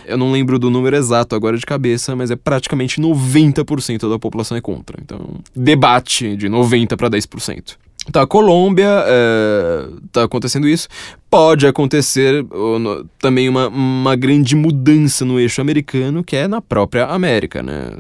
Eu 0.06 0.16
não 0.16 0.30
lembro 0.30 0.58
do 0.58 0.70
número 0.70 0.96
exato 0.96 1.34
agora 1.34 1.58
de 1.58 1.66
cabeça, 1.66 2.14
mas 2.14 2.30
é 2.30 2.36
praticamente 2.36 3.00
90% 3.00 4.08
da 4.08 4.18
população 4.18 4.56
é 4.56 4.60
contra. 4.60 4.98
Então, 5.02 5.40
debate 5.54 6.36
de 6.36 6.48
90 6.48 6.96
para 6.96 7.10
10%. 7.10 7.76
Tá, 8.12 8.26
Colômbia 8.26 9.04
é, 9.06 9.86
tá 10.12 10.24
acontecendo 10.24 10.68
isso. 10.68 10.88
Pode 11.36 11.66
acontecer 11.66 12.42
no, 12.50 13.04
também 13.18 13.46
uma, 13.46 13.68
uma 13.68 14.16
grande 14.16 14.56
mudança 14.56 15.22
no 15.22 15.38
eixo 15.38 15.60
americano, 15.60 16.24
que 16.24 16.34
é 16.34 16.48
na 16.48 16.62
própria 16.62 17.04
América, 17.04 17.62
né? 17.62 17.90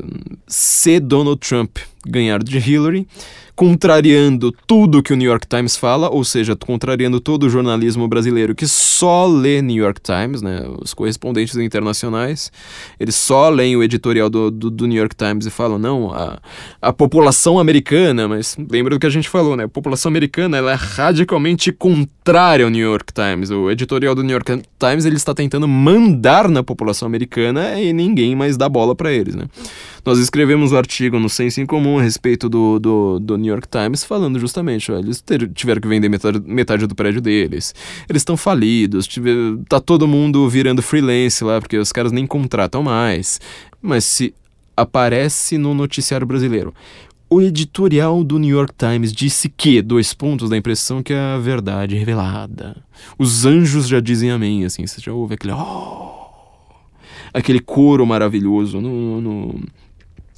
Se 0.46 0.98
Donald 0.98 1.38
Trump 1.46 1.76
ganhar 2.06 2.42
de 2.42 2.56
Hillary, 2.56 3.06
contrariando 3.56 4.52
tudo 4.66 5.02
que 5.02 5.14
o 5.14 5.16
New 5.16 5.28
York 5.28 5.46
Times 5.46 5.76
fala, 5.76 6.10
ou 6.10 6.22
seja, 6.22 6.54
contrariando 6.54 7.18
todo 7.18 7.44
o 7.44 7.50
jornalismo 7.50 8.06
brasileiro 8.06 8.54
que 8.54 8.66
só 8.66 9.26
lê 9.26 9.62
New 9.62 9.82
York 9.82 10.00
Times, 10.02 10.42
né, 10.42 10.62
os 10.82 10.92
correspondentes 10.92 11.56
internacionais, 11.56 12.52
eles 13.00 13.14
só 13.14 13.48
leem 13.48 13.74
o 13.74 13.82
editorial 13.82 14.28
do, 14.28 14.50
do, 14.50 14.70
do 14.70 14.86
New 14.86 14.98
York 14.98 15.16
Times 15.16 15.46
e 15.46 15.50
falam, 15.50 15.78
não, 15.78 16.12
a, 16.12 16.38
a 16.82 16.92
população 16.92 17.58
americana, 17.58 18.28
mas 18.28 18.56
lembra 18.70 18.94
do 18.94 19.00
que 19.00 19.06
a 19.06 19.10
gente 19.10 19.28
falou, 19.28 19.56
né, 19.56 19.64
a 19.64 19.68
população 19.68 20.10
americana 20.10 20.58
ela 20.58 20.72
é 20.72 20.76
radicalmente 20.76 21.72
contrária 21.72 22.64
ao 22.66 22.70
New 22.70 22.86
York 22.86 23.10
Times, 23.14 23.25
o 23.50 23.70
editorial 23.70 24.14
do 24.14 24.22
New 24.22 24.32
York 24.32 24.62
Times 24.78 25.04
ele 25.04 25.16
está 25.16 25.34
tentando 25.34 25.66
mandar 25.66 26.48
na 26.48 26.62
população 26.62 27.06
americana 27.06 27.80
e 27.80 27.92
ninguém 27.92 28.36
mais 28.36 28.56
dá 28.56 28.68
bola 28.68 28.94
para 28.94 29.12
eles, 29.12 29.34
né. 29.34 29.46
Nós 30.04 30.18
escrevemos 30.18 30.72
um 30.72 30.76
artigo 30.76 31.18
no 31.18 31.28
Senso 31.28 31.60
em 31.60 31.66
Comum 31.66 31.98
a 31.98 32.02
respeito 32.02 32.48
do, 32.48 32.78
do, 32.78 33.18
do 33.18 33.36
New 33.36 33.52
York 33.52 33.66
Times 33.68 34.04
falando 34.04 34.38
justamente, 34.38 34.92
ó, 34.92 34.98
eles 34.98 35.20
ter, 35.20 35.48
tiveram 35.52 35.80
que 35.80 35.88
vender 35.88 36.08
metade, 36.08 36.40
metade 36.44 36.86
do 36.86 36.94
prédio 36.94 37.20
deles, 37.20 37.74
eles 38.08 38.20
estão 38.20 38.36
falidos, 38.36 39.06
tiver, 39.06 39.34
tá 39.68 39.80
todo 39.80 40.06
mundo 40.06 40.48
virando 40.48 40.82
freelance 40.82 41.42
lá, 41.42 41.60
porque 41.60 41.76
os 41.76 41.90
caras 41.90 42.12
nem 42.12 42.26
contratam 42.26 42.82
mais. 42.82 43.40
Mas 43.82 44.04
se 44.04 44.32
aparece 44.76 45.56
no 45.56 45.72
noticiário 45.72 46.26
brasileiro, 46.26 46.74
o 47.28 47.40
editorial 47.40 48.22
do 48.22 48.38
New 48.38 48.54
York 48.54 48.72
Times 48.76 49.12
disse 49.12 49.48
que, 49.48 49.82
dois 49.82 50.14
pontos 50.14 50.50
da 50.50 50.56
impressão 50.56 51.02
que 51.02 51.12
é 51.12 51.18
a 51.18 51.38
verdade 51.38 51.96
revelada. 51.96 52.76
Os 53.18 53.44
anjos 53.44 53.88
já 53.88 54.00
dizem 54.00 54.30
amém, 54.30 54.64
assim, 54.64 54.86
você 54.86 55.00
já 55.00 55.12
ouve 55.12 55.34
aquele... 55.34 55.52
Oh, 55.52 56.16
aquele 57.32 57.60
coro 57.60 58.06
maravilhoso 58.06 58.80
no, 58.80 59.20
no 59.20 59.60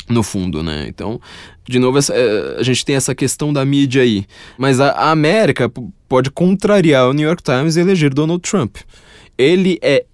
no 0.09 0.23
fundo, 0.23 0.63
né? 0.63 0.87
Então, 0.89 1.21
de 1.69 1.79
novo, 1.79 1.99
essa, 1.99 2.15
é, 2.15 2.57
a 2.59 2.63
gente 2.63 2.83
tem 2.83 2.97
essa 2.97 3.15
questão 3.15 3.53
da 3.53 3.63
mídia 3.63 4.03
aí. 4.03 4.25
Mas 4.57 4.81
a, 4.81 4.89
a 4.93 5.11
América 5.11 5.71
pode 6.09 6.31
contrariar 6.31 7.09
o 7.09 7.13
New 7.13 7.27
York 7.27 7.43
Times 7.43 7.77
e 7.77 7.81
eleger 7.81 8.13
Donald 8.13 8.41
Trump. 8.41 8.79
Ele 9.37 9.79
é 9.83 10.07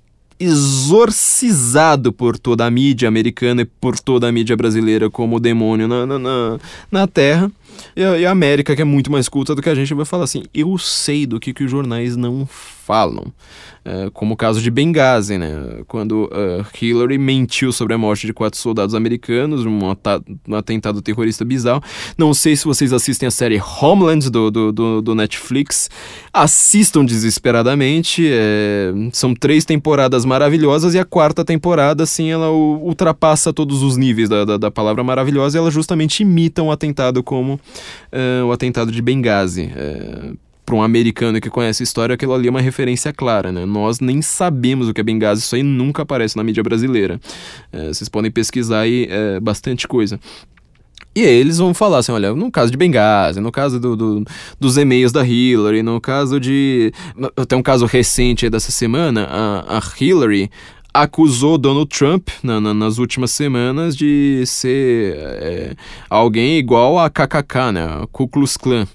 exorcizado 0.45 2.13
por 2.13 2.39
toda 2.39 2.67
a 2.67 2.71
mídia 2.71 3.09
americana 3.09 3.63
e 3.63 3.65
por 3.65 3.99
toda 3.99 4.29
a 4.29 4.33
mídia 4.33 4.57
brasileira 4.57 5.11
como 5.11 5.41
demônio 5.41 5.89
na, 5.89 6.07
na, 6.07 6.19
na, 6.19 6.59
na 6.91 7.07
Terra. 7.07 7.51
E 7.97 8.03
a, 8.03 8.19
e 8.19 8.27
a, 8.27 8.31
América, 8.31 8.75
que 8.75 8.83
é 8.83 8.85
muito 8.85 9.11
mais 9.11 9.29
culta 9.29 9.55
do 9.55 9.63
que 9.63 9.69
a 9.69 9.75
gente, 9.75 9.95
vai 9.95 10.05
falar 10.05 10.25
assim: 10.25 10.45
eu 10.55 10.77
sei 10.79 11.27
do 11.27 11.41
que, 11.41 11.53
que 11.53 11.65
os 11.65 11.71
jornais 11.71 12.17
não 12.17 12.47
falam. 12.47 13.33
Uh, 13.85 14.11
como 14.13 14.33
o 14.33 14.37
caso 14.37 14.63
de 14.63 14.71
Benghazi, 14.71 15.37
né? 15.37 15.83
Quando 15.87 16.25
uh, 16.25 16.65
Hillary 16.81 17.19
mentiu 17.19 17.71
sobre 17.71 17.93
a 17.93 17.99
morte 17.99 18.27
de 18.27 18.33
quatro 18.33 18.59
soldados 18.59 18.95
americanos, 18.95 19.67
um, 19.67 19.79
um, 20.49 20.55
atentado 20.55 21.03
terrorista 21.03 21.45
bizarro. 21.45 21.83
Não 22.17 22.33
sei 22.33 22.57
se 22.57 22.65
vocês 22.65 22.95
assistem 22.95 23.27
a 23.27 23.31
série 23.31 23.61
Homeland 23.61 24.31
do, 24.31 24.51
do, 24.51 24.73
do, 24.73 25.03
do 25.03 25.15
Netflix. 25.15 25.91
Assistam 26.33 27.05
desesperadamente. 27.05 28.27
É, 28.27 28.91
são 29.13 29.35
três 29.35 29.67
temporadas 29.67 30.25
maravilhosas 30.25 30.95
e 30.95 30.99
a 30.99 31.05
quarta 31.05 31.45
temporada, 31.45 32.05
assim, 32.05 32.31
ela 32.31 32.51
ultrapassa 32.51 33.53
todos 33.53 33.83
os 33.83 33.99
níveis 33.99 34.31
da, 34.31 34.47
da, 34.47 34.57
da 34.57 34.71
palavra 34.71 35.05
maravilhosa 35.05 35.59
e 35.59 35.61
ela 35.61 35.71
justamente 35.71 36.23
imita 36.23 36.63
um 36.63 36.71
atentado 36.71 37.23
como 37.23 37.55
uh, 37.55 38.47
o 38.47 38.53
atentado 38.53 38.91
de 38.91 39.03
Benghazi 39.03 39.71
para 40.65 40.75
um 40.75 40.83
americano 40.83 41.41
que 41.41 41.51
conhece 41.51 41.83
a 41.83 41.85
história, 41.85 42.15
aquilo 42.15 42.33
ali 42.33 42.49
é 42.49 42.51
uma 42.51 42.61
referência 42.61 43.13
clara, 43.13 43.53
né? 43.53 43.67
Nós 43.67 44.01
nem 44.01 44.23
sabemos 44.23 44.89
o 44.89 44.95
que 44.95 45.01
é 45.01 45.05
Benghazi, 45.05 45.43
isso 45.43 45.55
aí 45.55 45.63
nunca 45.63 46.03
aparece 46.03 46.37
na 46.37 46.45
mídia 46.45 46.63
brasileira. 46.63 47.21
É, 47.73 47.89
vocês 47.89 48.09
podem 48.09 48.31
pesquisar 48.31 48.81
aí 48.81 49.07
é, 49.11 49.39
bastante 49.41 49.87
coisa. 49.87 50.19
E 51.15 51.21
aí 51.21 51.35
eles 51.35 51.59
vão 51.59 51.73
falar 51.73 51.99
assim, 51.99 52.11
olha, 52.11 52.35
no 52.35 52.51
caso 52.51 52.73
de 52.73 52.77
Benghazi, 52.77 53.41
no 53.41 53.53
caso 53.53 53.79
do, 53.79 53.95
do, 53.95 54.25
dos 54.59 54.77
e-mails 54.77 55.13
da 55.13 55.25
Hillary, 55.25 55.83
no 55.83 56.01
caso 56.01 56.41
de... 56.41 56.93
Tem 57.47 57.57
um 57.57 57.63
caso 57.63 57.87
recente 57.87 58.51
dessa 58.51 58.73
semana, 58.73 59.29
a, 59.31 59.79
a 59.79 59.83
Hillary 60.01 60.51
acusou 60.93 61.59
Donald 61.59 61.89
Trump 61.89 62.29
na, 62.43 62.61
na, 62.61 62.73
nas 62.73 62.99
últimas 62.99 63.33
semanas 63.33 63.97
de 63.97 64.45
ser 64.47 65.17
é, 65.17 65.75
alguém 66.09 66.57
igual 66.57 66.99
a 66.99 67.11
KKK, 67.11 67.73
né, 67.73 68.05
Ku 68.13 68.29
Klux 68.29 68.57
Klan 68.57 68.87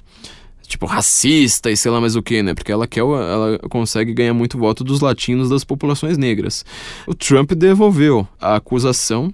tipo, 0.69 0.85
racista 0.85 1.69
e 1.71 1.75
sei 1.75 1.91
lá 1.91 1.99
mais 1.99 2.15
o 2.15 2.21
que, 2.21 2.41
né? 2.43 2.53
Porque 2.53 2.71
ela 2.71 2.87
quer, 2.87 3.01
ela 3.01 3.59
consegue 3.69 4.13
ganhar 4.13 4.33
muito 4.33 4.57
voto 4.57 4.83
dos 4.83 5.01
latinos 5.01 5.49
das 5.49 5.63
populações 5.63 6.17
negras. 6.17 6.63
O 7.07 7.15
Trump 7.15 7.51
devolveu 7.53 8.27
a 8.39 8.55
acusação, 8.55 9.33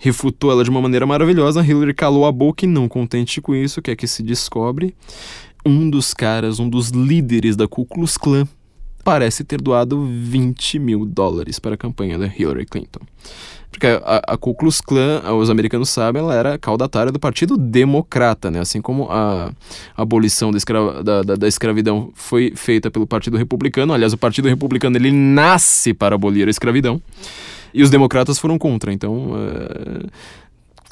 refutou 0.00 0.50
ela 0.50 0.64
de 0.64 0.70
uma 0.70 0.80
maneira 0.80 1.06
maravilhosa. 1.06 1.64
Hillary 1.64 1.94
calou 1.94 2.26
a 2.26 2.32
boca 2.32 2.64
e 2.64 2.68
não 2.68 2.88
contente 2.88 3.40
com 3.40 3.54
isso, 3.54 3.82
quer 3.82 3.94
que 3.94 4.06
se 4.06 4.22
descobre 4.22 4.94
um 5.64 5.88
dos 5.88 6.12
caras, 6.12 6.58
um 6.58 6.68
dos 6.68 6.88
líderes 6.88 7.54
da 7.54 7.68
Ku 7.68 7.84
Klux 7.84 8.16
Klan, 8.16 8.48
parece 9.04 9.44
ter 9.44 9.60
doado 9.60 10.04
20 10.04 10.78
mil 10.78 11.04
dólares 11.04 11.58
para 11.58 11.74
a 11.74 11.78
campanha 11.78 12.18
da 12.18 12.26
Hillary 12.26 12.66
Clinton. 12.66 13.00
Porque 13.72 13.86
a, 13.86 14.22
a 14.28 14.36
Ku 14.36 14.54
Klux 14.54 14.82
Klan, 14.82 15.22
os 15.32 15.48
americanos 15.48 15.88
sabem, 15.88 16.20
ela 16.22 16.34
era 16.34 16.58
caudatária 16.58 17.10
do 17.10 17.18
Partido 17.18 17.56
Democrata, 17.56 18.50
né? 18.50 18.60
Assim 18.60 18.82
como 18.82 19.10
a, 19.10 19.50
a 19.96 20.02
abolição 20.02 20.50
da, 20.52 20.58
escra 20.58 21.02
da, 21.02 21.22
da, 21.22 21.34
da, 21.36 21.48
escravidão 21.48 22.10
foi 22.14 22.52
feita 22.54 22.90
pelo 22.90 23.06
Partido 23.06 23.38
Republicano. 23.38 23.94
Aliás, 23.94 24.12
o 24.12 24.18
Partido 24.18 24.46
Republicano, 24.46 24.96
ele 24.98 25.10
nasce 25.10 25.94
para 25.94 26.14
abolir 26.14 26.46
a 26.46 26.50
escravidão. 26.50 27.00
E 27.72 27.82
os 27.82 27.88
democratas 27.88 28.38
foram 28.38 28.58
contra. 28.58 28.92
Então, 28.92 29.30
uh, 29.30 30.06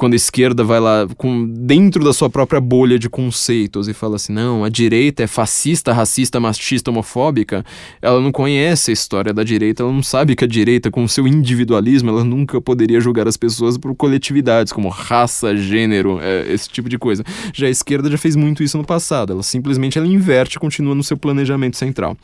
quando 0.00 0.14
a 0.14 0.16
esquerda 0.16 0.64
vai 0.64 0.80
lá 0.80 1.06
com 1.18 1.46
dentro 1.46 2.02
da 2.02 2.14
sua 2.14 2.30
própria 2.30 2.58
bolha 2.58 2.98
de 2.98 3.10
conceitos 3.10 3.86
e 3.86 3.92
fala 3.92 4.16
assim, 4.16 4.32
não, 4.32 4.64
a 4.64 4.70
direita 4.70 5.22
é 5.22 5.26
fascista, 5.26 5.92
racista, 5.92 6.40
machista, 6.40 6.90
homofóbica, 6.90 7.62
ela 8.00 8.18
não 8.18 8.32
conhece 8.32 8.90
a 8.90 8.94
história 8.94 9.30
da 9.30 9.44
direita, 9.44 9.82
ela 9.82 9.92
não 9.92 10.02
sabe 10.02 10.34
que 10.34 10.42
a 10.42 10.48
direita, 10.48 10.90
com 10.90 11.04
o 11.04 11.08
seu 11.08 11.28
individualismo, 11.28 12.08
ela 12.08 12.24
nunca 12.24 12.58
poderia 12.62 12.98
julgar 12.98 13.28
as 13.28 13.36
pessoas 13.36 13.76
por 13.76 13.94
coletividades, 13.94 14.72
como 14.72 14.88
raça, 14.88 15.54
gênero, 15.54 16.18
é, 16.18 16.50
esse 16.50 16.66
tipo 16.70 16.88
de 16.88 16.96
coisa. 16.96 17.22
Já 17.52 17.66
a 17.66 17.70
esquerda 17.70 18.10
já 18.10 18.16
fez 18.16 18.34
muito 18.34 18.62
isso 18.62 18.78
no 18.78 18.84
passado, 18.84 19.34
ela 19.34 19.42
simplesmente 19.42 19.98
ela 19.98 20.06
inverte 20.06 20.56
e 20.56 20.58
continua 20.58 20.94
no 20.94 21.04
seu 21.04 21.18
planejamento 21.18 21.76
central. 21.76 22.16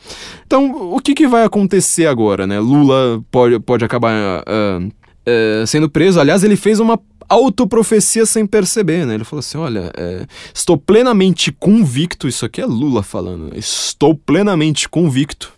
Então, 0.47 0.95
o 0.95 0.99
que, 0.99 1.13
que 1.13 1.27
vai 1.27 1.43
acontecer 1.43 2.07
agora, 2.07 2.47
né? 2.47 2.59
Lula 2.59 3.23
pode, 3.29 3.59
pode 3.59 3.85
acabar... 3.85 4.43
Uh, 4.47 4.91
sendo 5.65 5.89
preso. 5.89 6.21
Aliás, 6.21 6.41
ele 6.41 6.55
fez 6.55 6.79
uma 6.79 6.97
autoprofecia 7.27 8.25
sem 8.25 8.45
perceber, 8.45 9.05
né? 9.05 9.15
Ele 9.15 9.23
falou 9.23 9.39
assim: 9.39 9.57
olha, 9.57 9.91
é, 9.95 10.25
estou 10.53 10.77
plenamente 10.77 11.51
convicto, 11.51 12.27
isso 12.27 12.45
aqui 12.45 12.61
é 12.61 12.65
Lula 12.65 13.03
falando, 13.03 13.57
estou 13.57 14.15
plenamente 14.15 14.87
convicto 14.87 15.53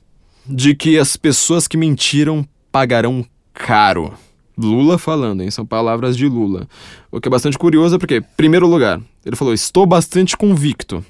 de 0.45 0.73
que 0.73 0.97
as 0.97 1.15
pessoas 1.15 1.67
que 1.67 1.77
mentiram 1.77 2.47
pagarão 2.71 3.25
caro. 3.53 4.13
Lula 4.57 4.97
falando, 4.97 5.41
hein? 5.41 5.49
São 5.49 5.65
palavras 5.65 6.17
de 6.17 6.27
Lula. 6.27 6.67
O 7.09 7.21
que 7.21 7.29
é 7.29 7.31
bastante 7.31 7.57
curioso 7.57 7.97
porque, 7.97 8.19
primeiro 8.35 8.67
lugar, 8.67 8.99
ele 9.25 9.35
falou: 9.35 9.53
estou 9.53 9.85
bastante 9.85 10.35
convicto. 10.35 11.05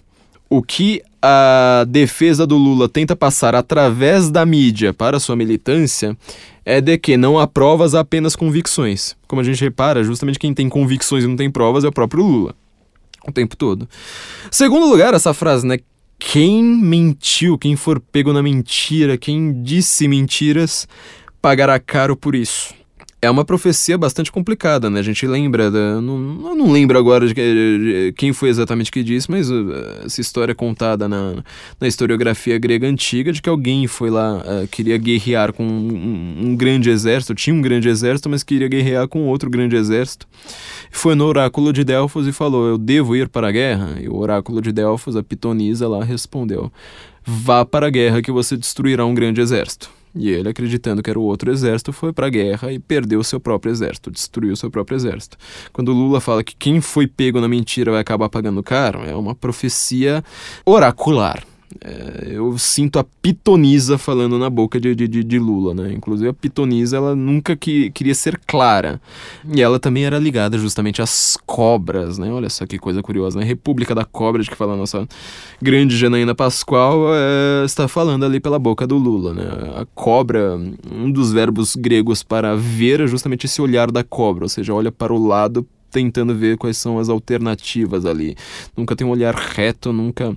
O 0.50 0.64
que 0.64 1.02
a 1.22 1.86
defesa 1.88 2.47
do 2.47 2.58
Lula 2.58 2.89
tenta 2.89 3.16
passar 3.16 3.54
através 3.54 4.30
da 4.30 4.45
mídia 4.45 4.93
para 4.93 5.20
sua 5.20 5.36
militância 5.36 6.18
é 6.66 6.82
de 6.82 6.97
que 6.97 7.18
não 7.18 7.38
há 7.38 7.45
provas, 7.45 7.93
apenas 7.93 8.36
convicções. 8.36 9.16
Como 9.28 9.41
a 9.41 9.43
gente 9.43 9.62
repara, 9.62 10.04
justamente 10.04 10.39
quem 10.39 10.54
tem 10.54 10.68
convicções 10.70 11.24
e 11.24 11.28
não 11.28 11.36
tem 11.36 11.52
provas 11.52 11.84
é 11.84 11.88
o 11.88 11.91
próprio 11.91 12.24
Lula. 12.24 12.56
O 13.28 13.32
tempo 13.32 13.56
todo. 13.56 13.88
Segundo 14.50 14.88
lugar, 14.88 15.14
essa 15.14 15.34
frase, 15.34 15.68
né? 15.68 15.78
Quem 16.18 16.64
mentiu, 16.64 17.58
quem 17.58 17.76
for 17.76 18.00
pego 18.00 18.34
na 18.34 18.41
mentira, 18.41 19.18
quem 19.18 19.62
disse 19.62 20.08
mentiras, 20.08 20.88
pagará 21.41 21.80
caro 21.80 22.16
por 22.16 22.36
isso 22.36 22.78
é 23.22 23.30
uma 23.30 23.43
profecia 23.43 23.97
bastante 23.97 24.32
complicada, 24.32 24.89
né? 24.89 24.99
A 24.99 25.03
gente 25.03 25.28
lembra, 25.28 25.70
da, 25.70 25.99
não, 25.99 26.17
não 26.17 26.72
lembro 26.72 26.97
agora 26.97 27.28
de, 27.28 27.34
de, 27.34 28.13
quem 28.13 28.32
foi 28.32 28.47
exatamente 28.47 28.89
que 28.89 29.03
disse, 29.03 29.30
mas 29.30 29.51
uh, 29.51 30.05
essa 30.05 30.22
história 30.22 30.53
é 30.53 30.55
contada 30.55 31.09
na, 31.09 31.43
na 31.80 31.88
historiografia 31.88 32.57
grega 32.57 32.88
antiga 32.88 33.34
de 33.34 33.41
que 33.41 33.49
alguém 33.49 33.88
foi 33.88 34.09
lá, 34.09 34.38
uh, 34.38 34.67
queria 34.70 34.97
guerrear 34.97 35.51
com 35.51 35.65
um, 35.65 36.38
um, 36.45 36.55
grande 36.55 36.89
exército, 36.89 37.36
tinha 37.36 37.53
um 37.53 37.61
grande 37.61 37.89
exército, 37.89 38.30
mas 38.30 38.41
queria 38.41 38.70
guerrear 38.70 39.07
com 39.09 39.28
outro 39.28 39.49
grande 39.49 39.76
exército. 39.76 40.26
Foi 40.89 41.13
no 41.13 41.26
oráculo 41.26 41.74
de 41.74 41.84
Delfos 41.84 42.26
e 42.26 42.32
falou: 42.32 42.67
Eu 42.67 42.78
devo 42.78 43.15
ir 43.15 43.28
para 43.28 43.49
a 43.49 43.51
guerra? 43.51 43.97
E 44.01 44.07
o 44.07 44.15
oráculo 44.15 44.61
de 44.61 44.72
Delfos, 44.72 45.17
a 45.17 45.24
pitonisa 45.24 45.89
lá, 45.89 46.03
respondeu: 46.05 46.72
Vá 47.26 47.65
para 47.65 47.88
a 47.88 47.89
guerra 47.89 48.22
que 48.22 48.32
você 48.32 48.55
destruirá 48.55 49.05
um 49.05 49.13
grande 49.13 49.41
exército. 49.41 49.99
E 50.16 50.30
ele, 50.30 50.49
acreditando 50.49 51.03
que 51.03 51.10
era 51.10 51.20
o 51.20 51.24
outro 51.24 51.51
exército, 51.51 51.93
foi 51.93 52.12
para 52.12 52.28
a 52.28 52.30
guerra 52.30 52.72
e 52.72 52.80
perdeu 52.80 53.24
seu 53.24 53.39
próprio 53.39 53.72
exército, 53.72 54.10
destruiu 54.10 54.55
seu 54.55 54.70
próprio 54.72 54.95
exército. 54.95 55.38
Quando 55.72 55.93
Lula 55.93 56.20
fala 56.20 56.43
que 56.43 56.55
quem 56.55 56.82
foi 56.82 57.07
pego 57.07 57.39
na 57.39 57.47
mentira 57.47 57.91
vai 57.91 58.01
acabar 58.01 58.30
pagando 58.30 58.64
caro, 58.64 59.03
é 59.03 59.16
uma 59.16 59.36
profecia 59.36 60.24
oracular. 60.66 61.43
É, 61.84 62.30
eu 62.32 62.57
sinto 62.57 62.97
a 62.97 63.03
pitonisa 63.03 63.97
falando 63.97 64.39
na 64.39 64.49
boca 64.49 64.80
de, 64.80 64.95
de, 64.95 65.07
de, 65.07 65.39
Lula, 65.39 65.74
né? 65.74 65.93
Inclusive 65.93 66.30
a 66.30 66.34
pitonisa, 66.34 66.97
ela 66.97 67.15
nunca 67.15 67.55
que, 67.55 67.91
queria 67.91 68.15
ser 68.15 68.39
clara. 68.47 68.99
E 69.53 69.61
ela 69.61 69.80
também 69.80 70.03
era 70.03 70.17
ligada 70.17 70.57
justamente 70.57 71.01
às 71.01 71.38
cobras, 71.45 72.17
né? 72.17 72.32
Olha 72.32 72.49
só 72.49 72.65
que 72.65 72.80
coisa 72.80 73.03
curiosa, 73.03 73.39
né? 73.39 73.45
República 73.45 73.93
da 73.93 74.03
Cobra, 74.03 74.41
de 74.41 74.49
que 74.49 74.55
fala 74.55 74.74
a 74.74 74.78
nossa 74.78 75.07
grande 75.61 75.95
Janaína 75.95 76.34
Pascoal, 76.34 77.13
é, 77.13 77.65
está 77.65 77.88
falando 77.88 78.26
ali 78.26 78.39
pela 78.39 78.57
boca 78.57 78.88
do 78.88 78.97
Lula, 78.97 79.34
né? 79.34 79.43
A 79.76 79.86
cobra, 79.93 80.59
um 80.91 81.11
dos 81.11 81.32
verbos 81.32 81.76
gregos 81.76 82.24
para 82.24 82.55
ver 82.55 83.01
é 83.01 83.07
justamente 83.07 83.45
esse 83.45 83.61
olhar 83.61 83.91
da 83.91 84.03
cobra, 84.03 84.45
ou 84.45 84.49
seja, 84.49 84.74
olha 84.74 84.91
para 84.91 85.13
o 85.13 85.28
lado 85.28 85.65
tentando 85.89 86.36
ver 86.36 86.57
quais 86.57 86.78
são 86.78 86.99
as 86.99 87.09
alternativas 87.09 88.05
ali. 88.05 88.36
Nunca 88.76 88.95
tem 88.95 89.05
um 89.05 89.09
olhar 89.09 89.34
reto, 89.36 89.91
nunca 89.91 90.36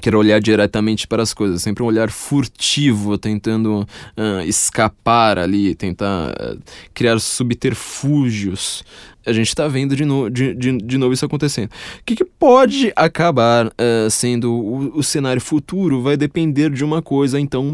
quer 0.00 0.14
olhar 0.14 0.40
diretamente 0.40 1.06
para 1.06 1.22
as 1.22 1.34
coisas, 1.34 1.62
sempre 1.62 1.82
um 1.82 1.86
olhar 1.86 2.10
furtivo, 2.10 3.18
tentando 3.18 3.80
uh, 4.16 4.40
escapar 4.46 5.38
ali, 5.38 5.74
tentar 5.74 6.30
uh, 6.30 6.58
criar 6.94 7.18
subterfúgios. 7.18 8.84
A 9.24 9.32
gente 9.32 9.48
está 9.48 9.68
vendo 9.68 9.94
de, 9.94 10.04
no, 10.04 10.28
de, 10.28 10.54
de, 10.54 10.78
de, 10.78 10.98
novo 10.98 11.12
isso 11.12 11.24
acontecendo. 11.24 11.68
O 11.68 12.04
que, 12.04 12.16
que 12.16 12.24
pode 12.24 12.92
acabar 12.96 13.66
uh, 13.66 14.10
sendo 14.10 14.52
o, 14.52 14.98
o, 14.98 15.02
cenário 15.02 15.40
futuro 15.40 16.02
vai 16.02 16.16
depender 16.16 16.70
de 16.70 16.84
uma 16.84 17.00
coisa 17.00 17.38
então 17.38 17.70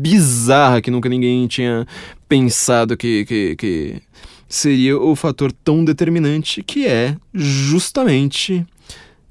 bizarra 0.00 0.80
que 0.80 0.90
nunca 0.90 1.08
ninguém 1.08 1.46
tinha 1.48 1.86
pensado 2.28 2.96
que, 2.96 3.24
que, 3.24 3.56
que 3.56 4.02
seria 4.48 4.96
o 4.96 5.16
fator 5.16 5.50
tão 5.50 5.84
determinante, 5.84 6.62
que 6.62 6.86
é 6.86 7.16
justamente 7.34 8.64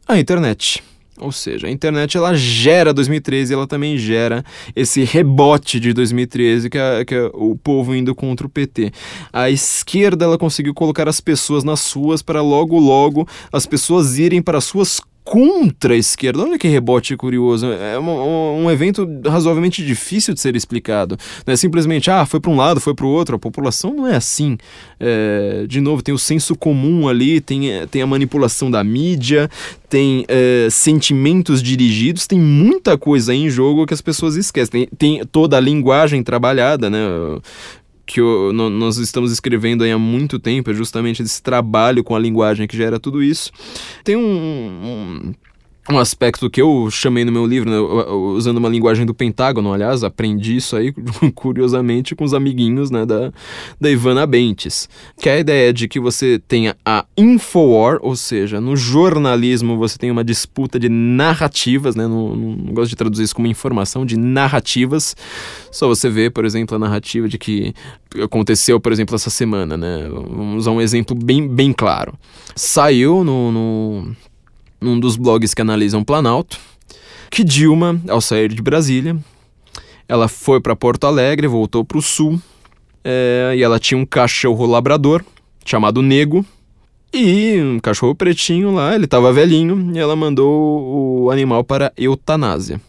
a 0.07 0.19
internet. 0.19 0.83
Ou 1.19 1.31
seja, 1.31 1.67
a 1.67 1.71
internet 1.71 2.17
ela 2.17 2.35
gera 2.35 2.93
2013 2.93 3.53
ela 3.53 3.65
também 3.65 3.97
gera 3.97 4.43
esse 4.75 5.03
rebote 5.03 5.79
de 5.79 5.93
2013 5.93 6.69
que 6.69 6.77
é, 6.77 7.05
que 7.05 7.15
é 7.15 7.29
o 7.33 7.55
povo 7.55 7.95
indo 7.95 8.13
contra 8.13 8.45
o 8.45 8.49
PT. 8.49 8.91
A 9.31 9.49
esquerda 9.49 10.25
ela 10.25 10.37
conseguiu 10.37 10.73
colocar 10.73 11.07
as 11.07 11.21
pessoas 11.21 11.63
nas 11.63 11.89
ruas 11.93 12.21
para 12.21 12.41
logo 12.41 12.77
logo 12.77 13.27
as 13.51 13.65
pessoas 13.65 14.17
irem 14.17 14.41
para 14.41 14.59
suas 14.59 14.99
contra 15.25 15.95
a 15.95 15.97
esquerda. 15.97 16.43
Olha 16.43 16.57
que 16.57 16.67
rebote 16.67 17.17
curioso. 17.17 17.65
É 17.65 17.99
um, 17.99 18.63
um, 18.63 18.71
evento 18.71 19.09
razoavelmente 19.25 19.83
difícil 19.83 20.35
de 20.35 20.39
ser 20.39 20.55
explicado. 20.55 21.17
Não 21.45 21.53
é 21.53 21.57
simplesmente, 21.57 22.11
ah, 22.11 22.25
foi 22.27 22.39
para 22.39 22.51
um 22.51 22.55
lado, 22.55 22.79
foi 22.79 22.93
para 22.93 23.07
o 23.07 23.09
outro. 23.09 23.35
A 23.35 23.39
população 23.39 23.93
não 23.93 24.07
é 24.07 24.15
assim. 24.15 24.55
É, 24.99 25.65
de 25.67 25.81
novo, 25.81 26.03
tem 26.03 26.13
o 26.13 26.19
senso 26.19 26.55
comum 26.55 27.09
ali, 27.09 27.41
tem, 27.41 27.63
tem 27.89 28.03
a 28.03 28.07
manipulação 28.07 28.69
da 28.69 28.83
mídia, 28.83 29.49
tem 29.89 30.25
é, 30.27 30.67
sentimentos 30.69 31.61
dirigidos, 31.61 32.27
tem 32.27 32.39
muita 32.39 32.95
coisa 32.95 33.33
em 33.33 33.49
jogo 33.49 33.87
que 33.87 33.95
as 33.95 34.01
pessoas 34.01 34.35
esquecem. 34.35 34.85
Tem, 34.85 35.17
tem 35.17 35.25
toda 35.25 35.57
a 35.57 35.59
linguagem 35.59 36.21
trabalhada, 36.21 36.87
né? 36.87 36.99
Que 38.05 38.21
no, 38.21 38.69
nós 38.69 38.97
estamos 38.97 39.31
escrevendo 39.31 39.83
há 39.83 39.97
muito 39.97 40.39
tempo, 40.39 40.69
é 40.69 40.73
justamente 40.73 41.23
esse 41.23 41.41
trabalho 41.41 42.03
com 42.03 42.15
a 42.15 42.19
linguagem 42.19 42.67
que 42.67 42.77
gera 42.77 42.99
tudo 42.99 43.23
isso. 43.23 43.51
Tem 44.03 44.15
um, 44.15 44.21
um 44.21 45.33
um 45.89 45.99
aspecto 45.99 46.49
que 46.49 46.61
eu 46.61 46.89
chamei 46.89 47.23
no 47.23 47.31
meu 47.31 47.45
livro, 47.45 47.69
né, 47.69 47.77
usando 47.77 48.57
uma 48.57 48.69
linguagem 48.69 49.05
do 49.05 49.13
Pentágono, 49.13 49.71
aliás, 49.71 50.03
aprendi 50.03 50.55
isso 50.55 50.75
aí, 50.75 50.91
curiosamente, 51.35 52.15
com 52.15 52.23
os 52.23 52.33
amiguinhos 52.33 52.89
né, 52.89 53.05
da, 53.05 53.31
da 53.79 53.91
Ivana 53.91 54.25
Bentes, 54.25 54.89
que 55.19 55.29
é 55.29 55.33
a 55.33 55.39
ideia 55.39 55.71
de 55.71 55.87
que 55.87 55.99
você 55.99 56.39
tenha 56.47 56.75
a 56.83 57.05
Infowar, 57.15 57.99
ou 58.01 58.15
seja, 58.15 58.59
no 58.59 58.75
jornalismo 58.75 59.77
você 59.77 59.97
tem 59.97 60.09
uma 60.09 60.23
disputa 60.23 60.79
de 60.79 60.89
narrativas, 60.89 61.95
né, 61.95 62.07
não, 62.07 62.35
não 62.35 62.73
gosto 62.73 62.89
de 62.89 62.95
traduzir 62.95 63.23
isso 63.23 63.35
como 63.35 63.47
informação, 63.47 64.05
de 64.05 64.17
narrativas, 64.17 65.15
só 65.71 65.87
você 65.87 66.09
vê, 66.09 66.31
por 66.31 66.45
exemplo, 66.45 66.75
a 66.75 66.79
narrativa 66.79 67.27
de 67.27 67.37
que 67.37 67.75
aconteceu, 68.23 68.79
por 68.79 68.91
exemplo, 68.91 69.15
essa 69.15 69.29
semana, 69.29 69.77
né, 69.77 70.07
vamos 70.09 70.57
usar 70.63 70.71
um 70.71 70.81
exemplo 70.81 71.15
bem, 71.15 71.47
bem 71.47 71.71
claro. 71.71 72.13
Saiu 72.55 73.23
no, 73.23 73.51
no 73.51 74.15
num 74.85 74.99
dos 74.99 75.17
blogs 75.17 75.53
que 75.53 75.61
analisam 75.61 76.03
Planalto, 76.03 76.59
que 77.29 77.43
Dilma, 77.43 77.99
ao 78.07 78.21
sair 78.21 78.53
de 78.53 78.61
Brasília, 78.61 79.17
ela 80.07 80.27
foi 80.27 80.61
para 80.61 80.75
Porto 80.75 81.05
Alegre, 81.07 81.47
voltou 81.47 81.83
para 81.83 81.97
o 81.97 82.01
sul, 82.01 82.39
é, 83.03 83.53
e 83.57 83.63
ela 83.63 83.79
tinha 83.79 83.97
um 83.97 84.05
cachorro 84.05 84.65
labrador 84.65 85.25
chamado 85.65 86.01
Nego, 86.01 86.45
e 87.11 87.59
um 87.59 87.79
cachorro 87.79 88.13
pretinho 88.13 88.73
lá, 88.73 88.93
ele 88.93 89.05
estava 89.05 89.33
velhinho, 89.33 89.91
e 89.93 89.97
ela 89.97 90.15
mandou 90.15 91.23
o 91.23 91.31
animal 91.31 91.63
para 91.63 91.91
eutanásia. 91.97 92.79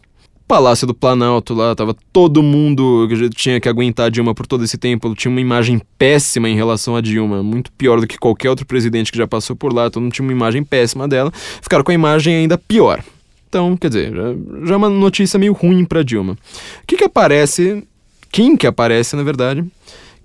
Palácio 0.47 0.87
do 0.87 0.95
Planalto 0.95 1.55
lá, 1.55 1.75
tava 1.75 1.95
todo 2.13 2.41
mundo 2.41 3.09
que 3.09 3.29
tinha 3.31 3.61
que 3.61 3.69
aguentar 3.69 4.11
Dilma 4.11 4.33
por 4.33 4.47
todo 4.47 4.63
esse 4.63 4.79
tempo, 4.79 5.13
tinha 5.15 5.31
uma 5.31 5.41
imagem 5.41 5.81
péssima 5.99 6.49
em 6.49 6.55
relação 6.55 6.95
a 6.95 7.01
Dilma, 7.01 7.43
muito 7.43 7.73
pior 7.73 8.01
do 8.01 8.07
que 8.07 8.17
qualquer 8.17 8.51
outro 8.51 8.65
presidente 8.65 9.11
que 9.11 9.19
já 9.19 9.27
passou 9.27 9.57
por 9.57 9.73
lá, 9.73 9.91
todo 9.91 10.05
mundo 10.05 10.13
tinha 10.13 10.25
uma 10.25 10.33
imagem 10.33 10.63
péssima 10.63 11.09
dela, 11.09 11.33
ficaram 11.35 11.83
com 11.83 11.91
a 11.91 11.95
imagem 11.95 12.37
ainda 12.37 12.57
pior. 12.57 13.03
Então, 13.49 13.77
quer 13.77 13.89
dizer, 13.89 14.15
já, 14.15 14.35
já 14.67 14.75
é 14.75 14.77
uma 14.77 14.89
notícia 14.89 15.39
meio 15.39 15.53
ruim 15.53 15.85
para 15.85 16.05
Dilma. 16.05 16.35
O 16.35 16.87
que 16.87 16.97
que 16.97 17.05
aparece, 17.05 17.83
quem 18.31 18.57
que 18.57 18.67
aparece, 18.67 19.17
na 19.17 19.25
verdade? 19.25 19.65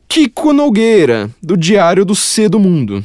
Kiko 0.08 0.54
Nogueira, 0.54 1.32
do 1.42 1.58
Diário 1.58 2.06
do 2.06 2.14
C 2.14 2.48
do 2.48 2.60
Mundo. 2.60 3.04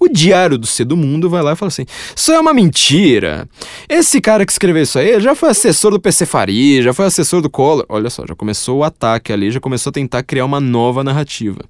O 0.00 0.08
Diário 0.08 0.56
do 0.56 0.66
C 0.66 0.82
do 0.82 0.96
Mundo 0.96 1.28
vai 1.28 1.42
lá 1.42 1.52
e 1.52 1.56
fala 1.56 1.68
assim: 1.68 1.84
Isso 2.16 2.32
é 2.32 2.40
uma 2.40 2.54
mentira. 2.54 3.46
Esse 3.86 4.18
cara 4.18 4.46
que 4.46 4.52
escreveu 4.52 4.82
isso 4.82 4.98
aí 4.98 5.20
já 5.20 5.34
foi 5.34 5.50
assessor 5.50 5.90
do 5.90 6.00
PC 6.00 6.24
Faria, 6.24 6.80
já 6.80 6.94
foi 6.94 7.04
assessor 7.04 7.42
do 7.42 7.50
Collor. 7.50 7.84
Olha 7.86 8.08
só, 8.08 8.24
já 8.26 8.34
começou 8.34 8.78
o 8.78 8.84
ataque 8.84 9.30
ali, 9.30 9.50
já 9.50 9.60
começou 9.60 9.90
a 9.90 9.92
tentar 9.92 10.22
criar 10.22 10.46
uma 10.46 10.58
nova 10.58 11.04
narrativa. 11.04 11.60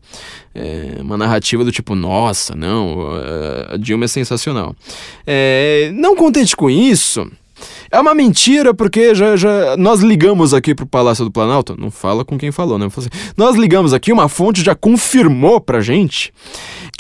É, 0.55 0.99
uma 1.01 1.19
narrativa 1.19 1.65
do 1.65 1.73
tipo: 1.73 1.97
Nossa, 1.97 2.55
não, 2.55 3.09
a 3.69 3.77
Dilma 3.77 4.05
é 4.05 4.09
sensacional. 4.09 4.77
É, 5.27 5.91
não 5.93 6.15
contente 6.15 6.55
com 6.55 6.71
isso. 6.71 7.29
É 7.91 7.99
uma 8.01 8.15
mentira 8.15 8.73
porque 8.73 9.15
já, 9.15 9.37
já 9.37 9.77
nós 9.77 10.01
ligamos 10.01 10.55
aqui 10.55 10.75
pro 10.75 10.87
Palácio 10.87 11.25
do 11.25 11.31
Planalto. 11.31 11.77
Não 11.79 11.91
fala 11.91 12.25
com 12.25 12.39
quem 12.39 12.53
falou, 12.53 12.79
né? 12.79 12.87
Assim, 12.87 13.09
nós 13.37 13.57
ligamos 13.57 13.93
aqui, 13.93 14.13
uma 14.13 14.29
fonte 14.29 14.63
já 14.63 14.75
confirmou 14.75 15.61
pra 15.61 15.81
gente 15.81 16.33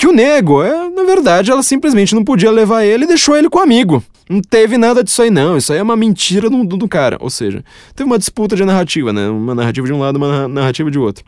que 0.00 0.06
o 0.06 0.12
nego, 0.12 0.62
é, 0.62 0.88
na 0.88 1.02
verdade, 1.02 1.50
ela 1.50 1.62
simplesmente 1.62 2.14
não 2.14 2.24
podia 2.24 2.50
levar 2.50 2.82
ele 2.86 3.04
e 3.04 3.06
deixou 3.06 3.36
ele 3.36 3.50
com 3.50 3.58
o 3.58 3.62
amigo. 3.62 4.02
Não 4.30 4.40
teve 4.40 4.78
nada 4.78 5.04
disso 5.04 5.20
aí, 5.20 5.28
não. 5.28 5.58
Isso 5.58 5.74
aí 5.74 5.78
é 5.78 5.82
uma 5.82 5.94
mentira 5.94 6.48
do, 6.48 6.64
do, 6.64 6.78
do, 6.78 6.88
cara. 6.88 7.18
Ou 7.20 7.28
seja, 7.28 7.62
teve 7.94 8.08
uma 8.08 8.18
disputa 8.18 8.56
de 8.56 8.64
narrativa, 8.64 9.12
né? 9.12 9.28
Uma 9.28 9.54
narrativa 9.54 9.86
de 9.86 9.92
um 9.92 9.98
lado, 9.98 10.16
uma 10.16 10.48
narrativa 10.48 10.90
de 10.90 10.98
outro. 10.98 11.22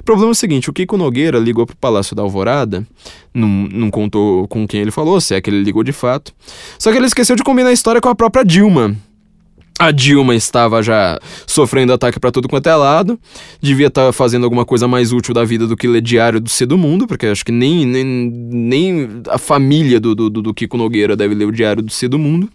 O 0.00 0.02
problema 0.02 0.30
é 0.30 0.32
o 0.32 0.34
seguinte: 0.34 0.68
o 0.68 0.72
Kiko 0.72 0.96
Nogueira 0.96 1.38
ligou 1.38 1.64
pro 1.64 1.76
Palácio 1.76 2.16
da 2.16 2.22
Alvorada, 2.22 2.84
não, 3.32 3.46
não 3.46 3.92
contou 3.92 4.48
com 4.48 4.66
quem 4.66 4.80
ele 4.80 4.90
falou, 4.90 5.20
se 5.20 5.32
é 5.32 5.40
que 5.40 5.48
ele 5.48 5.62
ligou 5.62 5.84
de 5.84 5.92
fato. 5.92 6.32
Só 6.80 6.90
que 6.90 6.98
ele 6.98 7.06
esqueceu 7.06 7.36
de 7.36 7.44
combinar 7.44 7.68
a 7.68 7.72
história 7.72 8.00
com 8.00 8.08
a 8.08 8.14
própria 8.14 8.44
Dilma. 8.44 8.96
A 9.78 9.90
Dilma 9.90 10.34
estava 10.34 10.82
já 10.82 11.20
sofrendo 11.46 11.92
ataque 11.92 12.18
para 12.18 12.32
tudo 12.32 12.48
quanto 12.48 12.66
é 12.66 12.74
lado, 12.74 13.18
devia 13.60 13.88
estar 13.88 14.06
tá 14.06 14.12
fazendo 14.12 14.44
alguma 14.44 14.64
coisa 14.64 14.88
mais 14.88 15.12
útil 15.12 15.34
da 15.34 15.44
vida 15.44 15.66
do 15.66 15.76
que 15.76 15.86
ler 15.86 16.00
Diário 16.00 16.40
do 16.40 16.48
C 16.48 16.64
do 16.64 16.78
Mundo, 16.78 17.06
porque 17.06 17.26
acho 17.26 17.44
que 17.44 17.52
nem, 17.52 17.84
nem, 17.84 18.04
nem 18.04 19.22
a 19.28 19.36
família 19.36 20.00
do, 20.00 20.14
do, 20.14 20.30
do 20.30 20.54
Kiko 20.54 20.78
Nogueira 20.78 21.14
deve 21.14 21.34
ler 21.34 21.44
o 21.44 21.52
Diário 21.52 21.82
do 21.82 21.92
C 21.92 22.08
do 22.08 22.18
Mundo. 22.18 22.48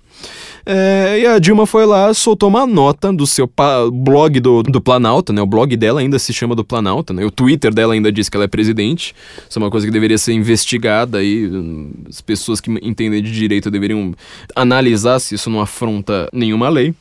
É, 0.66 1.20
e 1.20 1.26
a 1.26 1.40
Dilma 1.40 1.66
foi 1.66 1.86
lá, 1.86 2.14
soltou 2.14 2.50
uma 2.50 2.66
nota 2.66 3.12
do 3.12 3.26
seu 3.26 3.50
blog 3.92 4.40
do, 4.40 4.64
do 4.64 4.80
Planalto, 4.80 5.34
né? 5.34 5.42
O 5.42 5.46
blog 5.46 5.76
dela 5.76 6.02
ainda 6.02 6.20
se 6.20 6.34
chama 6.34 6.56
do 6.56 6.64
Planalto, 6.64 7.14
né? 7.14 7.26
O 7.26 7.32
Twitter 7.32 7.74
dela 7.74 7.94
ainda 7.94 8.12
diz 8.12 8.30
que 8.30 8.38
ela 8.38 8.46
é 8.46 8.48
presidente. 8.48 9.16
Isso 9.50 9.58
é 9.58 9.62
uma 9.62 9.72
coisa 9.72 9.86
que 9.86 9.92
deveria 9.92 10.18
ser 10.18 10.34
investigada 10.34 11.24
e 11.24 11.50
as 12.08 12.22
pessoas 12.22 12.62
que 12.62 12.72
entendem 12.84 13.22
de 13.22 13.32
direito 13.32 13.72
deveriam 13.72 14.14
analisar 14.56 15.20
se 15.20 15.36
isso 15.36 15.50
não 15.50 15.62
afronta 15.62 16.30
nenhuma 16.32 16.70
lei. 16.70 16.94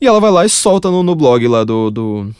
E 0.00 0.06
ela 0.06 0.20
vai 0.20 0.30
lá 0.30 0.44
e 0.44 0.48
solta 0.48 0.90
no, 0.90 1.02
no 1.02 1.14
blog 1.14 1.46
lá 1.48 1.64
do, 1.64 1.90
do, 1.90 2.30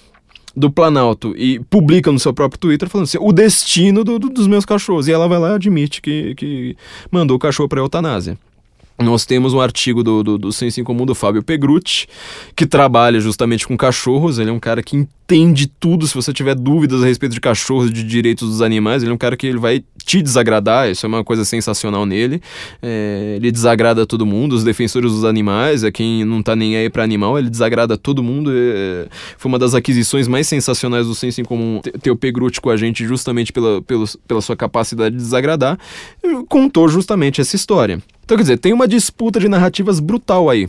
do 0.54 0.70
Planalto 0.70 1.34
e 1.36 1.58
publica 1.60 2.12
no 2.12 2.18
seu 2.18 2.32
próprio 2.32 2.58
Twitter 2.58 2.88
falando 2.88 3.04
assim: 3.04 3.18
o 3.20 3.32
destino 3.32 4.04
do, 4.04 4.18
do, 4.18 4.28
dos 4.28 4.46
meus 4.46 4.64
cachorros. 4.64 5.08
E 5.08 5.12
ela 5.12 5.28
vai 5.28 5.38
lá 5.38 5.50
e 5.50 5.54
admite 5.54 6.02
que, 6.02 6.34
que 6.34 6.76
mandou 7.10 7.36
o 7.36 7.40
cachorro 7.40 7.68
para 7.68 7.80
eutanásia. 7.80 8.38
Nós 8.98 9.26
temos 9.26 9.52
um 9.52 9.60
artigo 9.60 10.02
do, 10.02 10.22
do, 10.22 10.38
do 10.38 10.52
Senso 10.52 10.80
em 10.80 10.84
Comum 10.84 11.04
do 11.04 11.14
Fábio 11.14 11.42
Pegrucci, 11.42 12.06
que 12.54 12.64
trabalha 12.64 13.20
justamente 13.20 13.66
com 13.66 13.76
cachorros. 13.76 14.38
Ele 14.38 14.48
é 14.48 14.52
um 14.52 14.58
cara 14.58 14.82
que 14.82 14.96
entende 14.96 15.66
tudo. 15.66 16.06
Se 16.06 16.14
você 16.14 16.32
tiver 16.32 16.54
dúvidas 16.54 17.02
a 17.02 17.06
respeito 17.06 17.34
de 17.34 17.40
cachorros, 17.40 17.92
de 17.92 18.02
direitos 18.02 18.48
dos 18.48 18.62
animais, 18.62 19.02
ele 19.02 19.12
é 19.12 19.14
um 19.14 19.18
cara 19.18 19.36
que 19.36 19.46
ele 19.46 19.58
vai 19.58 19.84
te 20.02 20.22
desagradar. 20.22 20.88
Isso 20.88 21.04
é 21.04 21.08
uma 21.08 21.22
coisa 21.22 21.44
sensacional 21.44 22.06
nele. 22.06 22.40
É, 22.80 23.34
ele 23.36 23.52
desagrada 23.52 24.06
todo 24.06 24.24
mundo, 24.24 24.54
os 24.54 24.64
defensores 24.64 25.12
dos 25.12 25.24
animais, 25.24 25.84
é 25.84 25.92
quem 25.92 26.24
não 26.24 26.42
tá 26.42 26.56
nem 26.56 26.76
aí 26.76 26.88
para 26.88 27.04
animal, 27.04 27.38
ele 27.38 27.50
desagrada 27.50 27.98
todo 27.98 28.22
mundo. 28.22 28.50
É, 28.54 29.08
foi 29.36 29.50
uma 29.50 29.58
das 29.58 29.74
aquisições 29.74 30.26
mais 30.26 30.48
sensacionais 30.48 31.06
do 31.06 31.14
Senso 31.14 31.38
em 31.40 31.44
Comum 31.44 31.82
ter 32.00 32.10
o 32.10 32.16
Pegrucci 32.16 32.62
com 32.62 32.70
a 32.70 32.76
gente, 32.78 33.06
justamente 33.06 33.52
pela, 33.52 33.82
pela, 33.82 34.06
pela 34.26 34.40
sua 34.40 34.56
capacidade 34.56 35.14
de 35.14 35.22
desagradar. 35.22 35.78
Contou 36.48 36.88
justamente 36.88 37.42
essa 37.42 37.56
história. 37.56 38.00
Então, 38.26 38.36
quer 38.36 38.42
dizer, 38.42 38.58
tem 38.58 38.72
uma 38.72 38.88
disputa 38.88 39.38
de 39.38 39.48
narrativas 39.48 40.00
brutal 40.00 40.50
aí. 40.50 40.68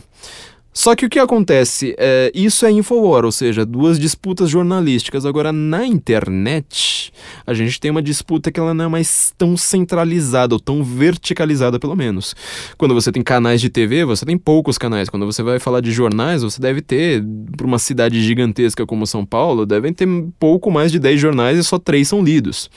Só 0.72 0.94
que 0.94 1.04
o 1.04 1.10
que 1.10 1.18
acontece? 1.18 1.92
É, 1.98 2.30
isso 2.32 2.64
é 2.64 2.70
Infowar, 2.70 3.24
ou 3.24 3.32
seja, 3.32 3.66
duas 3.66 3.98
disputas 3.98 4.48
jornalísticas. 4.48 5.26
Agora, 5.26 5.50
na 5.50 5.84
internet, 5.84 7.12
a 7.44 7.52
gente 7.52 7.80
tem 7.80 7.90
uma 7.90 8.00
disputa 8.00 8.52
que 8.52 8.60
ela 8.60 8.72
não 8.72 8.84
é 8.84 8.88
mais 8.88 9.34
tão 9.36 9.56
centralizada, 9.56 10.54
ou 10.54 10.60
tão 10.60 10.84
verticalizada, 10.84 11.80
pelo 11.80 11.96
menos. 11.96 12.32
Quando 12.76 12.94
você 12.94 13.10
tem 13.10 13.24
canais 13.24 13.60
de 13.60 13.68
TV, 13.68 14.04
você 14.04 14.24
tem 14.24 14.38
poucos 14.38 14.78
canais. 14.78 15.08
Quando 15.08 15.26
você 15.26 15.42
vai 15.42 15.58
falar 15.58 15.80
de 15.80 15.90
jornais, 15.90 16.44
você 16.44 16.60
deve 16.60 16.80
ter, 16.80 17.24
para 17.56 17.66
uma 17.66 17.80
cidade 17.80 18.22
gigantesca 18.22 18.86
como 18.86 19.04
São 19.04 19.26
Paulo, 19.26 19.66
devem 19.66 19.92
ter 19.92 20.06
pouco 20.38 20.70
mais 20.70 20.92
de 20.92 21.00
10 21.00 21.20
jornais 21.20 21.58
e 21.58 21.64
só 21.64 21.76
três 21.76 22.06
são 22.06 22.22
lidos 22.22 22.70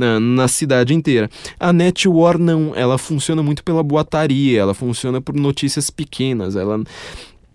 na, 0.00 0.18
na 0.18 0.48
cidade 0.48 0.94
inteira. 0.94 1.30
A 1.58 1.72
Netwar 1.72 2.38
não, 2.38 2.72
ela 2.74 2.96
funciona 2.96 3.42
muito 3.42 3.62
pela 3.62 3.82
boataria, 3.82 4.60
ela 4.60 4.74
funciona 4.74 5.20
por 5.20 5.34
notícias 5.34 5.90
pequenas, 5.90 6.56
ela 6.56 6.82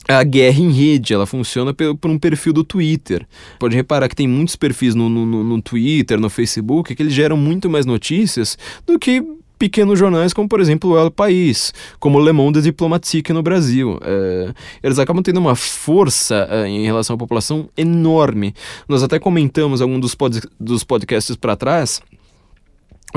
a 0.08 0.24
guerra 0.24 0.60
em 0.60 0.72
rede, 0.72 1.16
ela 1.16 1.26
funciona 1.26 1.74
por 1.74 2.12
um 2.12 2.20
perfil 2.20 2.54
do 2.54 2.64
Twitter. 2.64 3.26
Pode 3.58 3.76
reparar 3.76 4.08
que 4.08 4.16
tem 4.16 4.28
muitos 4.28 4.56
perfis 4.56 4.94
no, 4.94 5.10
no, 5.10 5.44
no, 5.44 5.62
Twitter, 5.64 6.20
no 6.20 6.30
Facebook, 6.30 6.94
que 6.94 7.02
eles 7.02 7.12
geram 7.12 7.36
muito 7.36 7.68
mais 7.72 7.88
notícias 7.88 8.56
do 8.86 9.00
que 9.00 9.24
pequenos 9.58 9.98
jornais 9.98 10.34
como, 10.34 10.48
por 10.48 10.60
exemplo, 10.60 10.92
o 10.92 11.00
El 11.00 11.10
País, 11.10 11.74
como 12.00 12.20
Le 12.20 12.32
Monde 12.32 12.62
Diplomatique 12.62 13.34
no 13.34 13.42
Brasil. 13.42 13.98
É, 14.04 14.54
eles 14.84 15.00
acabam 15.00 15.24
tendo 15.24 15.40
uma 15.40 15.56
força 15.56 16.48
é, 16.52 16.68
em 16.68 16.86
relação 16.86 17.16
à 17.16 17.18
população 17.18 17.68
enorme. 17.76 18.54
Nós 18.88 19.02
até 19.02 19.18
comentamos 19.18 19.82
algum 19.82 20.00
dos, 20.00 20.14
pod 20.14 20.42
dos 20.60 20.84
podcasts 20.84 21.36
para 21.36 21.56
trás 21.56 22.02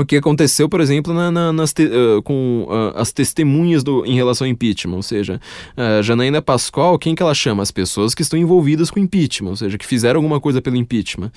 o 0.01 0.05
que 0.05 0.15
aconteceu, 0.15 0.69
por 0.69 0.79
exemplo, 0.79 1.13
na, 1.13 1.29
na, 1.29 1.51
nas 1.51 1.73
te, 1.73 1.83
uh, 1.83 2.21
com 2.23 2.65
uh, 2.69 2.97
as 2.97 3.11
testemunhas 3.11 3.83
do, 3.83 4.05
em 4.05 4.15
relação 4.15 4.45
ao 4.45 4.51
impeachment, 4.51 4.95
ou 4.95 5.03
seja, 5.03 5.41
uh, 5.77 6.01
Janaína 6.01 6.41
Pascoal, 6.41 6.97
quem 6.97 7.13
que 7.13 7.21
ela 7.21 7.33
chama? 7.33 7.61
As 7.61 7.71
pessoas 7.71 8.15
que 8.15 8.21
estão 8.21 8.39
envolvidas 8.39 8.89
com 8.89 8.99
o 8.99 9.03
impeachment, 9.03 9.49
ou 9.49 9.55
seja, 9.57 9.77
que 9.77 9.85
fizeram 9.85 10.19
alguma 10.19 10.39
coisa 10.39 10.61
pelo 10.61 10.77
impeachment. 10.77 11.31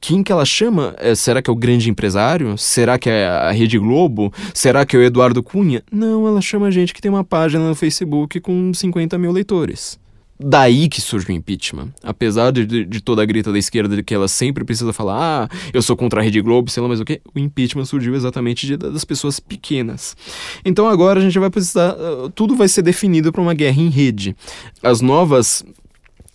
Quem 0.00 0.22
que 0.22 0.30
ela 0.30 0.44
chama? 0.44 0.94
É, 0.98 1.14
será 1.14 1.40
que 1.40 1.48
é 1.48 1.52
o 1.52 1.56
grande 1.56 1.88
empresário? 1.88 2.58
Será 2.58 2.98
que 2.98 3.08
é 3.08 3.26
a 3.26 3.50
Rede 3.50 3.78
Globo? 3.78 4.32
Será 4.52 4.84
que 4.84 4.96
é 4.96 4.98
o 4.98 5.02
Eduardo 5.02 5.42
Cunha? 5.42 5.82
Não, 5.90 6.26
ela 6.26 6.40
chama 6.40 6.70
gente 6.70 6.92
que 6.92 7.00
tem 7.00 7.10
uma 7.10 7.24
página 7.24 7.66
no 7.66 7.74
Facebook 7.74 8.40
com 8.40 8.74
50 8.74 9.16
mil 9.16 9.32
leitores 9.32 10.01
daí 10.44 10.88
que 10.88 11.00
surge 11.00 11.28
o 11.28 11.32
impeachment. 11.32 11.88
Apesar 12.02 12.50
de, 12.50 12.84
de, 12.84 13.00
toda 13.00 13.22
a 13.22 13.24
grita 13.24 13.52
da 13.52 13.58
esquerda 13.58 13.96
de 13.96 14.02
que 14.02 14.14
ela 14.14 14.28
sempre 14.28 14.64
precisa 14.64 14.92
falar, 14.92 15.48
ah, 15.50 15.56
eu 15.72 15.82
sou 15.82 15.96
contra 15.96 16.20
a 16.20 16.22
Rede 16.22 16.40
Globo, 16.40 16.70
sei 16.70 16.82
lá 16.82 16.88
mais 16.88 17.00
o 17.00 17.04
que, 17.04 17.20
o 17.34 17.38
impeachment 17.38 17.84
surgiu 17.84 18.14
exatamente 18.14 18.66
de, 18.66 18.76
das 18.76 19.04
pessoas 19.04 19.40
pequenas. 19.40 20.16
Então 20.64 20.88
agora 20.88 21.20
a 21.20 21.22
gente 21.22 21.38
vai 21.38 21.50
precisar, 21.50 21.94
uh, 21.94 22.30
tudo 22.30 22.56
vai 22.56 22.68
ser 22.68 22.82
definido 22.82 23.32
para 23.32 23.42
uma 23.42 23.54
guerra 23.54 23.80
em 23.80 23.88
rede. 23.88 24.36
As 24.82 25.00
novas 25.00 25.64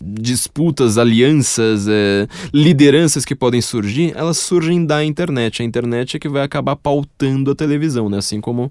disputas, 0.00 0.96
alianças, 0.96 1.86
é, 1.88 2.28
lideranças 2.52 3.24
que 3.24 3.34
podem 3.34 3.60
surgir, 3.60 4.12
elas 4.14 4.38
surgem 4.38 4.84
da 4.84 5.04
internet. 5.04 5.62
A 5.62 5.64
internet 5.64 6.16
é 6.16 6.20
que 6.20 6.28
vai 6.28 6.42
acabar 6.42 6.76
pautando 6.76 7.50
a 7.50 7.54
televisão, 7.54 8.08
né? 8.08 8.18
Assim 8.18 8.40
como 8.40 8.64
uh, 8.64 8.70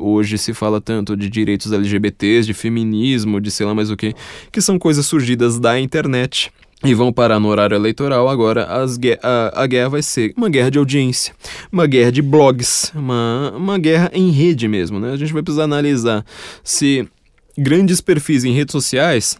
hoje 0.00 0.38
se 0.38 0.54
fala 0.54 0.80
tanto 0.80 1.16
de 1.16 1.28
direitos 1.28 1.72
LGBTs, 1.72 2.46
de 2.46 2.54
feminismo, 2.54 3.40
de 3.40 3.50
sei 3.50 3.66
lá 3.66 3.74
mais 3.74 3.90
o 3.90 3.96
que, 3.96 4.14
que 4.50 4.60
são 4.60 4.78
coisas 4.78 5.04
surgidas 5.06 5.58
da 5.58 5.78
internet 5.80 6.52
e 6.84 6.94
vão 6.94 7.12
parar 7.12 7.38
no 7.38 7.48
horário 7.48 7.76
eleitoral, 7.76 8.28
agora 8.28 8.66
a, 8.66 9.62
a, 9.62 9.66
guerra 9.68 9.88
vai 9.88 10.02
ser 10.02 10.34
uma 10.36 10.48
guerra 10.48 10.68
de 10.68 10.78
audiência, 10.78 11.32
uma 11.70 11.86
guerra 11.86 12.10
de 12.10 12.20
blogs, 12.20 12.90
uma, 12.92 13.52
uma 13.56 13.78
guerra 13.78 14.10
em 14.12 14.30
rede 14.30 14.66
mesmo, 14.66 14.98
né? 14.98 15.12
A 15.12 15.16
gente 15.16 15.32
vai 15.32 15.42
precisar 15.42 15.62
analisar 15.62 16.24
se 16.64 17.08
grandes 17.56 18.00
perfis 18.00 18.44
em 18.44 18.52
redes 18.52 18.72
sociais 18.72 19.38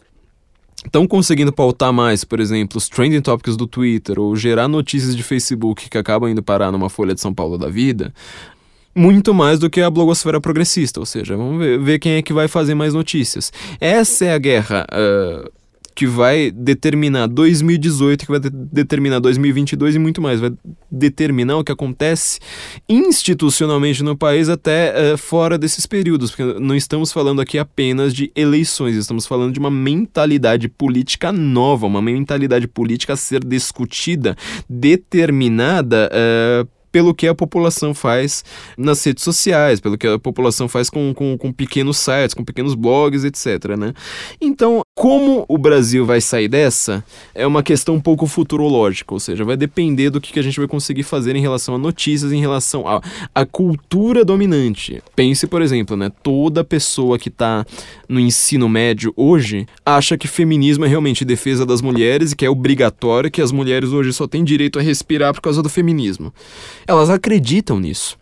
estão 0.85 1.07
conseguindo 1.07 1.53
pautar 1.53 1.93
mais, 1.93 2.25
por 2.25 2.41
exemplo, 2.41 2.79
os 2.79 2.89
trending 2.89 3.21
topics 3.21 3.57
do 3.57 3.67
Twitter 3.67 4.19
ou 4.19 4.35
gerar 4.37 4.69
notícias 4.69 5.17
de 5.17 5.23
Facebook 5.23 5.89
que 5.89 5.99
acabam 5.99 6.31
indo 6.31 6.43
parar 6.43 6.73
numa 6.73 6.89
Folha 6.89 7.15
de 7.15 7.21
São 7.21 7.33
Paulo 7.33 7.57
da 7.57 7.69
vida, 7.69 8.13
muito 8.95 9.33
mais 9.33 9.59
do 9.59 9.71
que 9.71 9.81
a 9.81 9.91
blogosfera 9.91 10.41
progressista, 10.41 11.01
ou 11.01 11.07
seja, 11.07 11.37
vamos 11.37 11.59
ver, 11.59 11.79
ver 11.79 11.99
quem 11.99 12.13
é 12.13 12.23
que 12.23 12.33
vai 12.33 12.49
fazer 12.49 12.75
mais 12.75 12.93
notícias. 12.93 13.53
Essa 13.81 14.27
é 14.27 14.35
a 14.35 14.39
guerra 14.39 14.87
uh, 14.93 15.51
que 15.94 16.06
vai 16.06 16.51
determinar 16.51 17.27
2018, 17.27 18.24
que 18.24 18.31
vai 18.31 18.40
de 18.40 18.51
determinar 18.51 19.19
2022 19.19 19.97
e 19.97 19.98
muito 19.98 20.20
mais. 20.20 20.40
Vai 20.40 20.52
determinar 20.90 21.59
o 21.59 21.64
que 21.64 21.73
acontece 21.73 22.40
institucionalmente 22.89 24.02
no 24.02 24.16
país 24.16 24.48
até 24.48 25.14
uh, 25.14 25.19
fora 25.19 25.59
desses 25.59 25.86
períodos, 25.86 26.31
porque 26.31 26.59
não 26.60 26.74
estamos 26.74 27.12
falando 27.12 27.40
aqui 27.40 27.59
apenas 27.59 28.14
de 28.14 28.32
eleições, 28.35 28.97
estamos 28.97 29.27
falando 29.27 29.52
de 29.52 29.59
uma 29.59 29.70
mentalidade 29.70 30.69
política 30.69 31.32
nova, 31.32 31.86
uma 31.86 32.02
mentalidade 32.02 32.66
política 32.66 33.12
a 33.12 33.16
ser 33.16 33.44
discutida, 33.44 34.36
determinada. 34.69 36.10
Uh, 36.12 36.82
pelo 36.93 37.14
que 37.14 37.27
a 37.27 37.35
população 37.35 37.94
faz 37.94 38.44
nas 38.77 39.02
redes 39.02 39.24
sociais, 39.24 39.81
pelo 39.81 39.97
que 39.98 40.06
a 40.06 40.19
população 40.19 40.69
faz 40.69 40.90
com, 40.90 41.12
com, 41.14 41.36
com 41.39 41.51
pequenos 41.51 41.97
sites, 41.97 42.35
com 42.35 42.44
pequenos 42.44 42.74
blogs, 42.74 43.24
etc. 43.24 43.77
Né? 43.78 43.94
Então, 44.40 44.82
como 44.94 45.44
o 45.48 45.56
Brasil 45.56 46.05
vai 46.05 46.20
sair 46.20 46.48
dessa 46.48 47.02
é 47.35 47.47
uma 47.47 47.62
questão 47.62 47.94
um 47.94 48.01
pouco 48.01 48.27
futurológica, 48.27 49.14
ou 49.14 49.19
seja, 49.19 49.44
vai 49.44 49.56
depender 49.56 50.10
do 50.10 50.20
que, 50.20 50.39
a 50.39 50.43
gente 50.43 50.59
vai 50.59 50.69
conseguir 50.69 51.02
fazer 51.02 51.35
em 51.35 51.40
relação 51.40 51.74
a 51.74 51.78
notícias, 51.78 52.31
em 52.31 52.40
relação 52.40 52.86
à 52.86 52.97
a, 53.35 53.40
a, 53.43 53.47
cultura 53.47 54.24
dominante. 54.24 55.02
Pense, 55.16 55.47
por 55.47 55.62
exemplo, 55.62 55.97
né, 55.97 56.10
toda 56.23 56.62
pessoa 56.62 57.19
que 57.19 57.28
está 57.28 57.64
no 58.09 58.20
ensino 58.20 58.69
médio 58.69 59.12
hoje 59.16 59.66
acha 59.85 60.19
que 60.19 60.28
feminismo 60.28 60.85
é 60.85 60.89
realmente 60.89 61.24
defesa 61.24 61.64
das 61.64 61.81
mulheres 61.81 62.32
e 62.32 62.36
que 62.36 62.44
é 62.44 62.51
obrigatório 62.51 63.31
que 63.31 63.40
as 63.40 63.51
mulheres 63.51 63.90
hoje 63.90 64.12
só 64.12 64.27
têm 64.27 64.44
direito 64.44 64.78
a 64.78 64.82
respirar 64.82 65.32
por 65.32 65.40
causa 65.40 65.62
do 65.62 65.69
feminismo. 65.69 66.32
Elas 66.87 67.11
acreditam 67.11 67.79
nisso. 67.79 68.17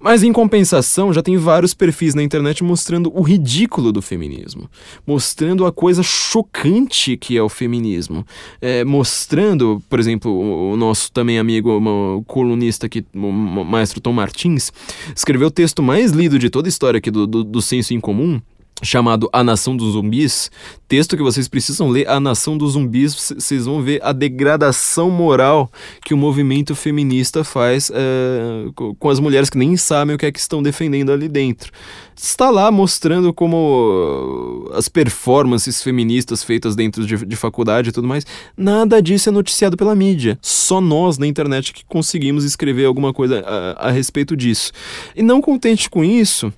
Mas 0.00 0.22
em 0.22 0.32
compensação, 0.32 1.12
já 1.12 1.22
tem 1.22 1.36
vários 1.36 1.74
perfis 1.74 2.14
na 2.14 2.22
internet 2.22 2.62
mostrando 2.62 3.10
o 3.12 3.20
ridículo 3.20 3.90
do 3.90 4.00
feminismo, 4.00 4.70
mostrando 5.04 5.66
a 5.66 5.72
coisa 5.72 6.04
chocante 6.04 7.16
que 7.16 7.36
é 7.36 7.42
o 7.42 7.48
feminismo, 7.48 8.24
é, 8.60 8.84
mostrando, 8.84 9.82
por 9.88 9.98
exemplo, 9.98 10.30
o, 10.70 10.76
nosso 10.76 11.10
também 11.10 11.38
amigo, 11.38 12.22
colunista 12.28 12.86
aqui, 12.86 13.04
o 13.12 13.32
maestro 13.64 14.00
Tom 14.00 14.12
Martins, 14.12 14.72
escreveu 15.14 15.48
o 15.48 15.50
texto 15.50 15.82
mais 15.82 16.12
lido 16.12 16.38
de 16.38 16.48
toda 16.48 16.68
a 16.68 16.70
história 16.70 16.98
aqui 16.98 17.10
do, 17.10 17.26
do, 17.26 17.42
do 17.42 17.60
Senso 17.60 17.92
em 17.92 17.98
Comum, 17.98 18.40
chamado 18.82 19.28
A 19.32 19.42
Nação 19.42 19.76
dos 19.76 19.92
Zumbis, 19.92 20.50
texto 20.86 21.16
que 21.16 21.22
vocês 21.22 21.48
precisam 21.48 21.88
ler, 21.88 22.08
A 22.08 22.20
Nação 22.20 22.56
dos 22.56 22.72
Zumbis, 22.72 23.14
vocês 23.14 23.66
vão 23.66 23.82
ver 23.82 24.00
a 24.02 24.12
degradação 24.12 25.10
moral 25.10 25.70
que 26.04 26.14
o 26.14 26.16
movimento 26.16 26.74
feminista 26.74 27.42
faz 27.44 27.90
é, 27.92 28.66
com 28.98 29.10
as 29.10 29.20
mulheres 29.20 29.50
que 29.50 29.58
nem 29.58 29.76
sabem 29.76 30.14
o 30.14 30.18
que 30.18 30.26
é 30.26 30.32
que 30.32 30.38
estão 30.38 30.62
defendendo 30.62 31.12
ali 31.12 31.28
dentro. 31.28 31.72
Está 32.16 32.50
lá 32.50 32.70
mostrando 32.70 33.32
como 33.32 34.68
as 34.74 34.88
performances 34.88 35.82
feministas 35.82 36.42
feitas 36.42 36.74
dentro 36.74 37.06
de, 37.06 37.24
de 37.24 37.36
faculdade 37.36 37.90
e 37.90 37.92
tudo 37.92 38.08
mais, 38.08 38.26
nada 38.56 39.00
disso 39.00 39.28
é 39.28 39.32
noticiado 39.32 39.76
pela 39.76 39.94
mídia. 39.94 40.38
Só 40.42 40.80
nós 40.80 41.16
na 41.16 41.26
internet 41.26 41.72
que 41.72 41.84
conseguimos 41.84 42.44
escrever 42.44 42.86
alguma 42.86 43.12
coisa 43.12 43.44
a, 43.46 43.88
a 43.88 43.90
respeito 43.90 44.36
disso. 44.36 44.72
E 45.14 45.22
não 45.22 45.40
contente 45.40 45.88
com 45.88 46.04
isso, 46.04 46.52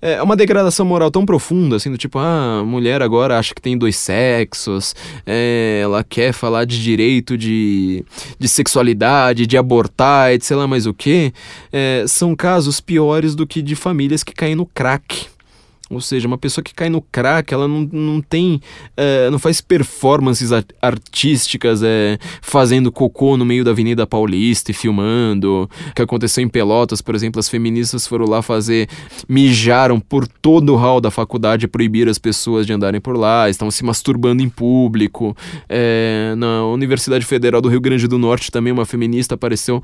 é 0.00 0.22
uma 0.22 0.36
degradação 0.36 0.86
moral 0.86 1.10
tão 1.10 1.24
profunda, 1.24 1.76
assim, 1.76 1.90
do 1.90 1.98
tipo, 1.98 2.18
ah, 2.18 2.60
a 2.60 2.64
mulher 2.64 3.02
agora 3.02 3.38
acha 3.38 3.54
que 3.54 3.62
tem 3.62 3.76
dois 3.76 3.96
sexos, 3.96 4.94
é, 5.26 5.80
ela 5.82 6.04
quer 6.04 6.32
falar 6.32 6.64
de 6.64 6.82
direito 6.82 7.36
de, 7.36 8.04
de 8.38 8.48
sexualidade, 8.48 9.46
de 9.46 9.56
abortar, 9.56 10.32
etc, 10.32 10.46
sei 10.46 10.56
lá 10.56 10.66
mais 10.66 10.86
o 10.86 10.94
que, 10.94 11.32
é, 11.72 12.04
são 12.06 12.34
casos 12.34 12.80
piores 12.80 13.34
do 13.34 13.46
que 13.46 13.60
de 13.60 13.74
famílias 13.74 14.22
que 14.22 14.32
caem 14.32 14.54
no 14.54 14.66
crack. 14.66 15.26
Ou 15.88 16.00
seja, 16.00 16.26
uma 16.26 16.36
pessoa 16.36 16.64
que 16.64 16.74
cai 16.74 16.88
no 16.88 17.00
crack, 17.00 17.54
ela 17.54 17.68
não, 17.68 17.88
não 17.92 18.20
tem. 18.20 18.60
É, 18.96 19.30
não 19.30 19.38
faz 19.38 19.60
performances 19.60 20.50
artísticas 20.82 21.80
é, 21.82 22.18
fazendo 22.42 22.90
cocô 22.90 23.36
no 23.36 23.44
meio 23.44 23.64
da 23.64 23.70
Avenida 23.70 24.04
Paulista 24.04 24.72
e 24.72 24.74
filmando. 24.74 25.68
O 25.90 25.94
que 25.94 26.02
aconteceu 26.02 26.42
em 26.42 26.48
Pelotas, 26.48 27.00
por 27.00 27.14
exemplo, 27.14 27.38
as 27.38 27.48
feministas 27.48 28.04
foram 28.04 28.26
lá 28.26 28.42
fazer. 28.42 28.88
mijaram 29.28 30.00
por 30.00 30.26
todo 30.26 30.72
o 30.72 30.76
hall 30.76 31.00
da 31.00 31.10
faculdade, 31.10 31.68
proibir 31.68 32.08
as 32.08 32.18
pessoas 32.18 32.66
de 32.66 32.72
andarem 32.72 33.00
por 33.00 33.16
lá, 33.16 33.48
estavam 33.48 33.70
se 33.70 33.84
masturbando 33.84 34.42
em 34.42 34.48
público. 34.48 35.36
É, 35.68 36.34
na 36.36 36.64
Universidade 36.66 37.24
Federal 37.24 37.60
do 37.60 37.68
Rio 37.68 37.80
Grande 37.80 38.08
do 38.08 38.18
Norte 38.18 38.50
também 38.50 38.72
uma 38.72 38.84
feminista 38.84 39.34
apareceu 39.34 39.82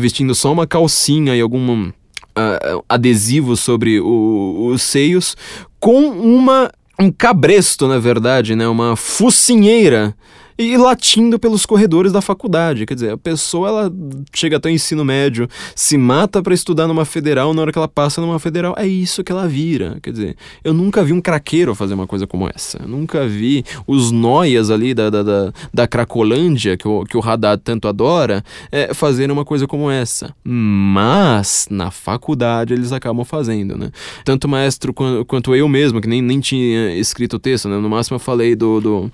vestindo 0.00 0.34
só 0.34 0.52
uma 0.52 0.66
calcinha 0.66 1.36
e 1.36 1.40
alguma 1.40 1.92
uh, 2.38 2.84
adesivos 2.88 3.60
sobre 3.60 4.00
o, 4.00 4.70
os 4.72 4.82
seios 4.82 5.36
com 5.78 6.08
uma 6.08 6.70
um 7.00 7.12
cabresto, 7.12 7.86
na 7.86 7.98
verdade, 7.98 8.56
né, 8.56 8.66
uma 8.66 8.96
focinheira 8.96 10.16
e 10.58 10.76
latindo 10.76 11.38
pelos 11.38 11.64
corredores 11.64 12.10
da 12.10 12.20
faculdade. 12.20 12.84
Quer 12.84 12.94
dizer, 12.94 13.12
a 13.12 13.16
pessoa 13.16 13.68
ela 13.68 13.92
chega 14.34 14.56
até 14.56 14.68
o 14.68 14.72
ensino 14.72 15.04
médio, 15.04 15.48
se 15.74 15.96
mata 15.96 16.42
para 16.42 16.52
estudar 16.52 16.88
numa 16.88 17.04
federal, 17.04 17.54
na 17.54 17.62
hora 17.62 17.72
que 17.72 17.78
ela 17.78 17.86
passa 17.86 18.20
numa 18.20 18.40
federal, 18.40 18.74
é 18.76 18.86
isso 18.86 19.22
que 19.22 19.30
ela 19.30 19.46
vira. 19.46 19.98
Quer 20.02 20.10
dizer, 20.10 20.36
eu 20.64 20.74
nunca 20.74 21.04
vi 21.04 21.12
um 21.12 21.20
craqueiro 21.20 21.74
fazer 21.76 21.94
uma 21.94 22.06
coisa 22.06 22.26
como 22.26 22.50
essa. 22.52 22.78
Eu 22.82 22.88
nunca 22.88 23.26
vi 23.28 23.64
os 23.86 24.10
noias 24.10 24.68
ali 24.68 24.92
da, 24.94 25.08
da, 25.08 25.22
da, 25.22 25.52
da 25.72 25.86
Cracolândia, 25.86 26.76
que 26.76 26.88
o, 26.88 27.04
que 27.04 27.16
o 27.16 27.20
Haddad 27.20 27.62
tanto 27.62 27.86
adora, 27.86 28.42
é, 28.72 28.92
fazerem 28.92 29.32
uma 29.32 29.44
coisa 29.44 29.66
como 29.66 29.88
essa. 29.88 30.34
Mas, 30.42 31.68
na 31.70 31.92
faculdade, 31.92 32.74
eles 32.74 32.90
acabam 32.90 33.24
fazendo, 33.24 33.78
né? 33.78 33.92
Tanto 34.24 34.46
o 34.46 34.48
maestro 34.48 34.92
quanto, 34.92 35.24
quanto 35.24 35.54
eu 35.54 35.68
mesmo, 35.68 36.00
que 36.00 36.08
nem, 36.08 36.20
nem 36.20 36.40
tinha 36.40 36.96
escrito 36.96 37.36
o 37.36 37.38
texto, 37.38 37.68
né? 37.68 37.78
No 37.78 37.88
máximo 37.88 38.16
eu 38.16 38.20
falei 38.20 38.56
do, 38.56 38.80
do, 38.80 39.12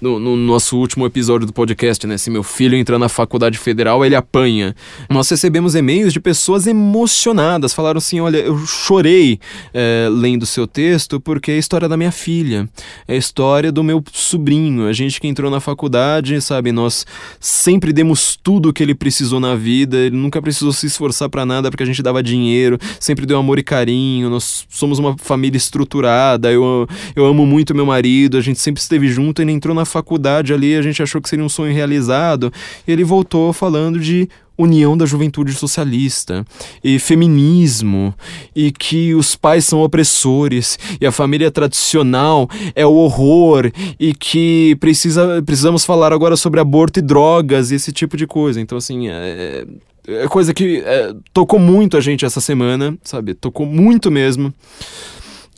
do 0.00 0.18
no 0.18 0.36
nosso 0.36 0.85
último 0.86 1.04
episódio 1.04 1.46
do 1.46 1.52
podcast, 1.52 2.06
né? 2.06 2.16
Se 2.16 2.30
meu 2.30 2.44
filho 2.44 2.76
entrar 2.76 2.98
na 2.98 3.08
faculdade 3.08 3.58
federal, 3.58 4.04
ele 4.04 4.14
apanha. 4.14 4.74
Nós 5.10 5.28
recebemos 5.28 5.74
e-mails 5.74 6.12
de 6.12 6.20
pessoas 6.20 6.66
emocionadas. 6.66 7.74
Falaram 7.74 7.98
assim: 7.98 8.20
olha, 8.20 8.38
eu 8.38 8.56
chorei 8.64 9.40
é, 9.74 10.08
lendo 10.10 10.46
seu 10.46 10.66
texto 10.66 11.20
porque 11.20 11.50
é 11.50 11.54
a 11.54 11.58
história 11.58 11.88
da 11.88 11.96
minha 11.96 12.12
filha, 12.12 12.68
é 13.08 13.14
a 13.14 13.16
história 13.16 13.72
do 13.72 13.82
meu 13.82 14.02
sobrinho. 14.12 14.86
A 14.86 14.92
gente 14.92 15.20
que 15.20 15.26
entrou 15.26 15.50
na 15.50 15.58
faculdade, 15.58 16.40
sabe? 16.40 16.70
Nós 16.70 17.04
sempre 17.40 17.92
demos 17.92 18.38
tudo 18.40 18.68
o 18.68 18.72
que 18.72 18.82
ele 18.82 18.94
precisou 18.94 19.40
na 19.40 19.56
vida, 19.56 19.96
ele 19.96 20.16
nunca 20.16 20.40
precisou 20.40 20.72
se 20.72 20.86
esforçar 20.86 21.28
para 21.28 21.44
nada 21.44 21.68
porque 21.68 21.82
a 21.82 21.86
gente 21.86 22.02
dava 22.02 22.22
dinheiro, 22.22 22.78
sempre 23.00 23.26
deu 23.26 23.38
amor 23.38 23.58
e 23.58 23.62
carinho. 23.62 24.30
Nós 24.30 24.64
somos 24.68 25.00
uma 25.00 25.16
família 25.18 25.56
estruturada. 25.56 26.52
Eu, 26.52 26.86
eu 27.16 27.26
amo 27.26 27.44
muito 27.44 27.74
meu 27.74 27.86
marido, 27.86 28.38
a 28.38 28.40
gente 28.40 28.60
sempre 28.60 28.80
esteve 28.80 29.08
junto. 29.08 29.42
Ele 29.42 29.50
entrou 29.50 29.74
na 29.74 29.84
faculdade 29.84 30.54
ali 30.54 30.75
a 30.76 30.82
gente 30.82 31.02
achou 31.02 31.20
que 31.20 31.28
seria 31.28 31.44
um 31.44 31.48
sonho 31.48 31.72
realizado, 31.72 32.52
e 32.86 32.92
ele 32.92 33.04
voltou 33.04 33.52
falando 33.52 33.98
de 33.98 34.28
união 34.58 34.96
da 34.96 35.04
juventude 35.04 35.52
socialista 35.52 36.44
e 36.82 36.98
feminismo 36.98 38.14
e 38.54 38.72
que 38.72 39.14
os 39.14 39.36
pais 39.36 39.64
são 39.64 39.82
opressores 39.82 40.78
e 41.00 41.06
a 41.06 41.12
família 41.12 41.50
tradicional 41.50 42.48
é 42.74 42.86
o 42.86 42.94
horror 42.94 43.70
e 44.00 44.14
que 44.14 44.76
precisa, 44.80 45.42
precisamos 45.42 45.84
falar 45.84 46.12
agora 46.12 46.36
sobre 46.36 46.58
aborto 46.58 46.98
e 46.98 47.02
drogas 47.02 47.70
e 47.70 47.74
esse 47.74 47.92
tipo 47.92 48.16
de 48.16 48.26
coisa. 48.26 48.60
Então, 48.60 48.78
assim, 48.78 49.08
é, 49.08 49.66
é 50.08 50.28
coisa 50.28 50.54
que 50.54 50.82
é, 50.84 51.12
tocou 51.32 51.58
muito 51.58 51.96
a 51.96 52.00
gente 52.00 52.24
essa 52.24 52.40
semana, 52.40 52.96
sabe? 53.02 53.34
Tocou 53.34 53.66
muito 53.66 54.10
mesmo. 54.10 54.52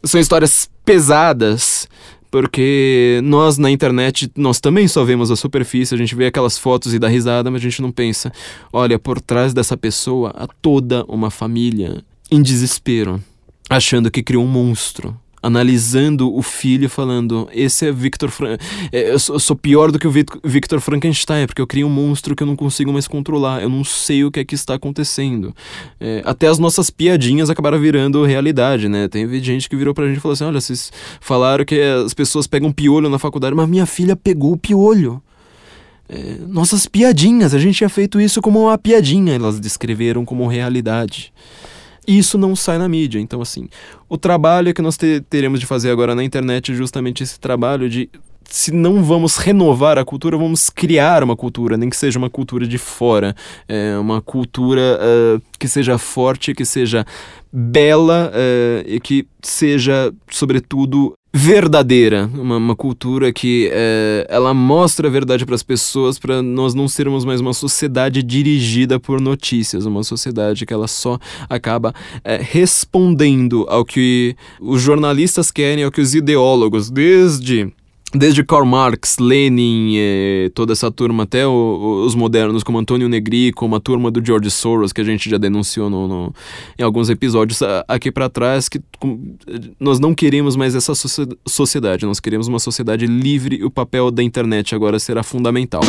São 0.02 0.20
histórias 0.20 0.68
pesadas 0.84 1.88
porque 2.30 3.20
nós 3.24 3.58
na 3.58 3.70
internet, 3.70 4.30
nós 4.36 4.60
também 4.60 4.86
só 4.86 5.04
vemos 5.04 5.30
a 5.30 5.36
superfície, 5.36 5.94
a 5.94 5.98
gente 5.98 6.14
vê 6.14 6.26
aquelas 6.26 6.58
fotos 6.58 6.94
e 6.94 6.98
dá 6.98 7.08
risada, 7.08 7.50
mas 7.50 7.60
a 7.60 7.64
gente 7.64 7.82
não 7.82 7.90
pensa, 7.90 8.32
olha, 8.72 8.98
por 8.98 9.20
trás 9.20 9.54
dessa 9.54 9.76
pessoa 9.76 10.32
há 10.36 10.46
toda 10.46 11.04
uma 11.08 11.30
família 11.30 12.02
em 12.30 12.42
desespero, 12.42 13.22
achando 13.68 14.10
que 14.10 14.22
criou 14.22 14.44
um 14.44 14.48
monstro, 14.48 15.16
analisando 15.42 16.34
o 16.34 16.42
filho 16.42 16.88
falando 16.88 17.48
esse 17.52 17.86
é 17.86 17.92
Victor 17.92 18.30
Fran 18.30 18.56
é, 18.92 19.12
eu, 19.12 19.18
sou, 19.18 19.56
pior 19.56 19.92
do 19.92 19.98
que 19.98 20.06
o 20.06 20.10
Victor 20.10 20.80
Frankenstein 20.80 21.46
porque 21.46 21.62
eu 21.62 21.66
criei 21.66 21.84
um 21.84 21.90
monstro 21.90 22.34
que 22.34 22.42
eu 22.42 22.46
não 22.46 22.56
consigo 22.56 22.92
mais 22.92 23.06
controlar 23.06 23.62
eu 23.62 23.68
não 23.68 23.84
sei 23.84 24.24
o 24.24 24.30
que 24.30 24.40
é 24.40 24.44
que 24.44 24.54
está 24.54 24.74
acontecendo. 24.74 25.54
É, 26.00 26.22
até 26.24 26.46
as 26.46 26.58
nossas 26.58 26.90
piadinhas 26.90 27.50
acabaram 27.50 27.78
virando 27.78 28.24
realidade 28.24 28.88
né? 28.88 29.08
Teve 29.08 29.40
gente 29.40 29.68
que 29.68 29.76
virou 29.76 29.94
pra 29.94 30.06
gente 30.06 30.18
e 30.18 30.20
falou 30.20 30.32
assim 30.32 30.44
olha 30.44 30.60
vocês 30.60 30.92
falaram 31.20 31.64
que 31.64 31.80
as 31.80 32.14
pessoas 32.14 32.46
pegam 32.46 32.72
piolho 32.72 33.08
na 33.08 33.18
faculdade 33.18 33.54
mas 33.54 33.68
minha 33.68 33.86
filha 33.86 34.16
pegou 34.16 34.56
piolho. 34.56 35.22
É, 36.08 36.38
nossas 36.48 36.86
piadinhas 36.86 37.52
a 37.52 37.58
gente 37.58 37.76
tinha 37.76 37.88
feito 37.88 38.18
isso 38.18 38.40
como 38.40 38.62
uma 38.62 38.78
piadinha 38.78 39.34
elas 39.34 39.60
descreveram 39.60 40.24
como 40.24 40.46
realidade 40.46 41.32
isso 42.08 42.38
não 42.38 42.56
sai 42.56 42.78
na 42.78 42.88
mídia. 42.88 43.20
Então, 43.20 43.42
assim, 43.42 43.68
o 44.08 44.16
trabalho 44.16 44.72
que 44.72 44.80
nós 44.80 44.96
te 44.96 45.20
teremos 45.28 45.60
de 45.60 45.66
fazer 45.66 45.90
agora 45.90 46.14
na 46.14 46.24
internet 46.24 46.72
é 46.72 46.74
justamente 46.74 47.22
esse 47.22 47.38
trabalho 47.38 47.88
de 47.88 48.08
se 48.48 48.72
não 48.72 49.04
vamos 49.04 49.36
renovar 49.36 49.98
a 49.98 50.04
cultura, 50.04 50.36
vamos 50.38 50.70
criar 50.70 51.22
uma 51.22 51.36
cultura, 51.36 51.76
nem 51.76 51.90
que 51.90 51.96
seja 51.96 52.18
uma 52.18 52.30
cultura 52.30 52.66
de 52.66 52.78
fora, 52.78 53.36
é, 53.68 53.98
uma 53.98 54.22
cultura 54.22 54.98
uh, 54.98 55.42
que 55.58 55.68
seja 55.68 55.98
forte, 55.98 56.54
que 56.54 56.64
seja 56.64 57.04
bela 57.52 58.32
uh, 58.32 58.88
e 58.88 58.98
que 59.00 59.26
seja, 59.42 60.12
sobretudo, 60.30 61.12
verdadeira, 61.32 62.28
uma, 62.34 62.56
uma 62.56 62.74
cultura 62.74 63.32
que 63.32 63.68
é, 63.72 64.26
ela 64.30 64.54
mostra 64.54 65.08
a 65.08 65.10
verdade 65.10 65.44
para 65.44 65.54
as 65.54 65.62
pessoas, 65.62 66.18
para 66.18 66.40
nós 66.42 66.74
não 66.74 66.88
sermos 66.88 67.24
mais 67.24 67.40
uma 67.40 67.52
sociedade 67.52 68.22
dirigida 68.22 68.98
por 68.98 69.20
notícias, 69.20 69.84
uma 69.84 70.02
sociedade 70.02 70.64
que 70.64 70.72
ela 70.72 70.88
só 70.88 71.18
acaba 71.48 71.94
é, 72.24 72.38
respondendo 72.40 73.66
ao 73.68 73.84
que 73.84 74.34
os 74.60 74.80
jornalistas 74.80 75.50
querem, 75.50 75.84
ao 75.84 75.90
que 75.90 76.00
os 76.00 76.14
ideólogos, 76.14 76.90
desde 76.90 77.72
Desde 78.14 78.42
Karl 78.42 78.64
Marx, 78.64 79.18
Lenin, 79.18 79.92
eh, 79.96 80.50
toda 80.54 80.72
essa 80.72 80.90
turma, 80.90 81.24
até 81.24 81.46
o, 81.46 82.04
os 82.06 82.14
modernos, 82.14 82.62
como 82.62 82.78
Antônio 82.78 83.06
Negri, 83.06 83.52
como 83.52 83.76
a 83.76 83.80
turma 83.80 84.10
do 84.10 84.24
George 84.24 84.50
Soros, 84.50 84.94
que 84.94 85.02
a 85.02 85.04
gente 85.04 85.28
já 85.28 85.36
denunciou 85.36 85.90
no, 85.90 86.08
no 86.08 86.34
em 86.78 86.82
alguns 86.82 87.10
episódios 87.10 87.60
aqui 87.86 88.10
para 88.10 88.30
trás, 88.30 88.66
que 88.66 88.80
com, 88.98 89.36
nós 89.78 90.00
não 90.00 90.14
queremos 90.14 90.56
mais 90.56 90.74
essa 90.74 90.94
sociedade, 91.46 92.06
nós 92.06 92.18
queremos 92.18 92.48
uma 92.48 92.58
sociedade 92.58 93.06
livre 93.06 93.56
e 93.56 93.64
o 93.64 93.70
papel 93.70 94.10
da 94.10 94.22
internet 94.22 94.74
agora 94.74 94.98
será 94.98 95.22
fundamental. 95.22 95.82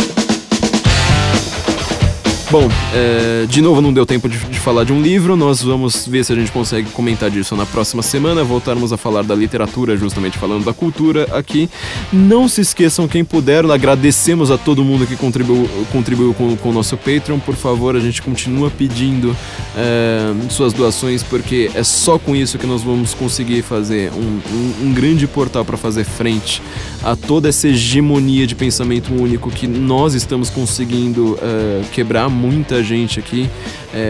Bom, 2.51 2.67
é, 2.95 3.45
de 3.47 3.61
novo 3.61 3.80
não 3.80 3.93
deu 3.93 4.07
tempo 4.07 4.27
de, 4.27 4.39
de, 4.39 4.59
falar 4.59 4.84
de 4.84 4.91
um 4.91 4.99
livro, 4.99 5.35
nós 5.35 5.61
vamos 5.61 6.07
ver 6.07 6.26
se 6.26 6.34
a 6.34 6.35
gente 6.35 6.51
consegue 6.51 6.89
comentar 6.89 7.30
disso 7.30 7.55
na 7.55 7.63
próxima 7.63 8.01
semana, 8.01 8.43
voltarmos 8.43 8.91
a 8.91 8.97
falar 8.97 9.21
da 9.21 9.35
literatura, 9.35 9.95
justamente 9.95 10.35
falando 10.35 10.65
da 10.65 10.73
cultura 10.73 11.27
aqui. 11.31 11.69
Não 12.11 12.47
se 12.47 12.61
esqueçam, 12.61 13.07
quem 13.07 13.23
puder, 13.23 13.63
agradecemos 13.69 14.49
a 14.49 14.57
todo 14.57 14.84
mundo 14.84 15.05
que 15.05 15.15
contribuiu, 15.15 15.69
contribuiu 15.91 16.34
com, 16.34 16.57
com 16.57 16.69
o 16.69 16.73
nosso 16.73 16.97
Patreon, 16.97 17.38
por 17.38 17.53
favor, 17.53 17.95
a 17.95 17.99
gente 17.99 18.19
continua 18.19 18.71
pedindo 18.71 19.38
é, 19.77 20.34
suas 20.49 20.73
doações, 20.73 21.21
porque 21.21 21.69
é 21.76 21.84
só 21.84 22.17
com 22.17 22.35
isso 22.35 22.57
que 22.57 22.65
nós 22.65 22.81
vamos 22.81 23.13
conseguir 23.13 23.61
fazer 23.61 24.11
um, 24.11 24.39
um, 24.51 24.88
um 24.88 24.93
grande 24.95 25.27
portal 25.27 25.63
para 25.63 25.77
fazer 25.77 26.03
frente 26.03 26.63
a 27.03 27.15
toda 27.15 27.47
essa 27.47 27.67
hegemonia 27.67 28.47
de 28.47 28.55
pensamento 28.55 29.13
único 29.13 29.51
que 29.51 29.67
nós 29.67 30.15
estamos 30.15 30.49
conseguindo 30.49 31.38
é, 31.43 31.84
quebrar 31.91 32.27
muita 32.40 32.82
gente 32.84 33.20
aqui 33.20 33.49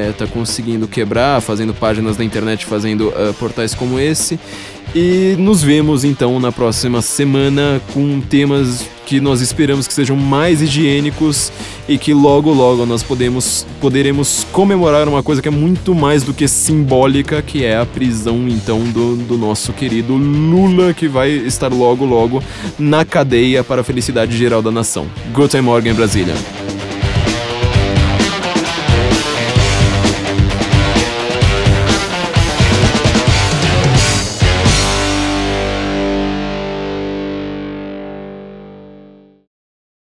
está 0.09 0.25
é, 0.25 0.27
conseguindo 0.27 0.87
quebrar, 0.87 1.41
fazendo 1.41 1.73
páginas 1.73 2.17
na 2.17 2.23
internet, 2.23 2.65
fazendo 2.65 3.09
uh, 3.09 3.33
portais 3.39 3.73
como 3.73 3.99
esse. 3.99 4.39
E 4.93 5.35
nos 5.37 5.61
vemos 5.61 6.03
então 6.03 6.39
na 6.39 6.51
próxima 6.51 7.01
semana 7.01 7.79
com 7.93 8.19
temas 8.19 8.83
que 9.05 9.19
nós 9.19 9.39
esperamos 9.39 9.87
que 9.87 9.93
sejam 9.93 10.15
mais 10.15 10.61
higiênicos 10.61 11.51
e 11.87 11.97
que 11.97 12.13
logo 12.13 12.51
logo 12.51 12.85
nós 12.85 13.03
podemos, 13.03 13.65
poderemos 13.79 14.45
comemorar 14.51 15.07
uma 15.07 15.21
coisa 15.21 15.41
que 15.41 15.47
é 15.47 15.51
muito 15.51 15.93
mais 15.93 16.23
do 16.23 16.33
que 16.33 16.47
simbólica, 16.47 17.41
que 17.41 17.63
é 17.63 17.77
a 17.77 17.85
prisão 17.85 18.47
então 18.47 18.83
do, 18.83 19.15
do 19.15 19.37
nosso 19.37 19.73
querido 19.73 20.15
Lula, 20.15 20.93
que 20.93 21.07
vai 21.07 21.31
estar 21.31 21.71
logo 21.71 22.03
logo 22.05 22.43
na 22.77 23.05
cadeia 23.05 23.63
para 23.63 23.81
a 23.81 23.83
felicidade 23.83 24.35
geral 24.35 24.61
da 24.61 24.71
nação. 24.71 25.07
Guten 25.33 25.61
Morgen, 25.61 25.93
Brasília. 25.93 26.35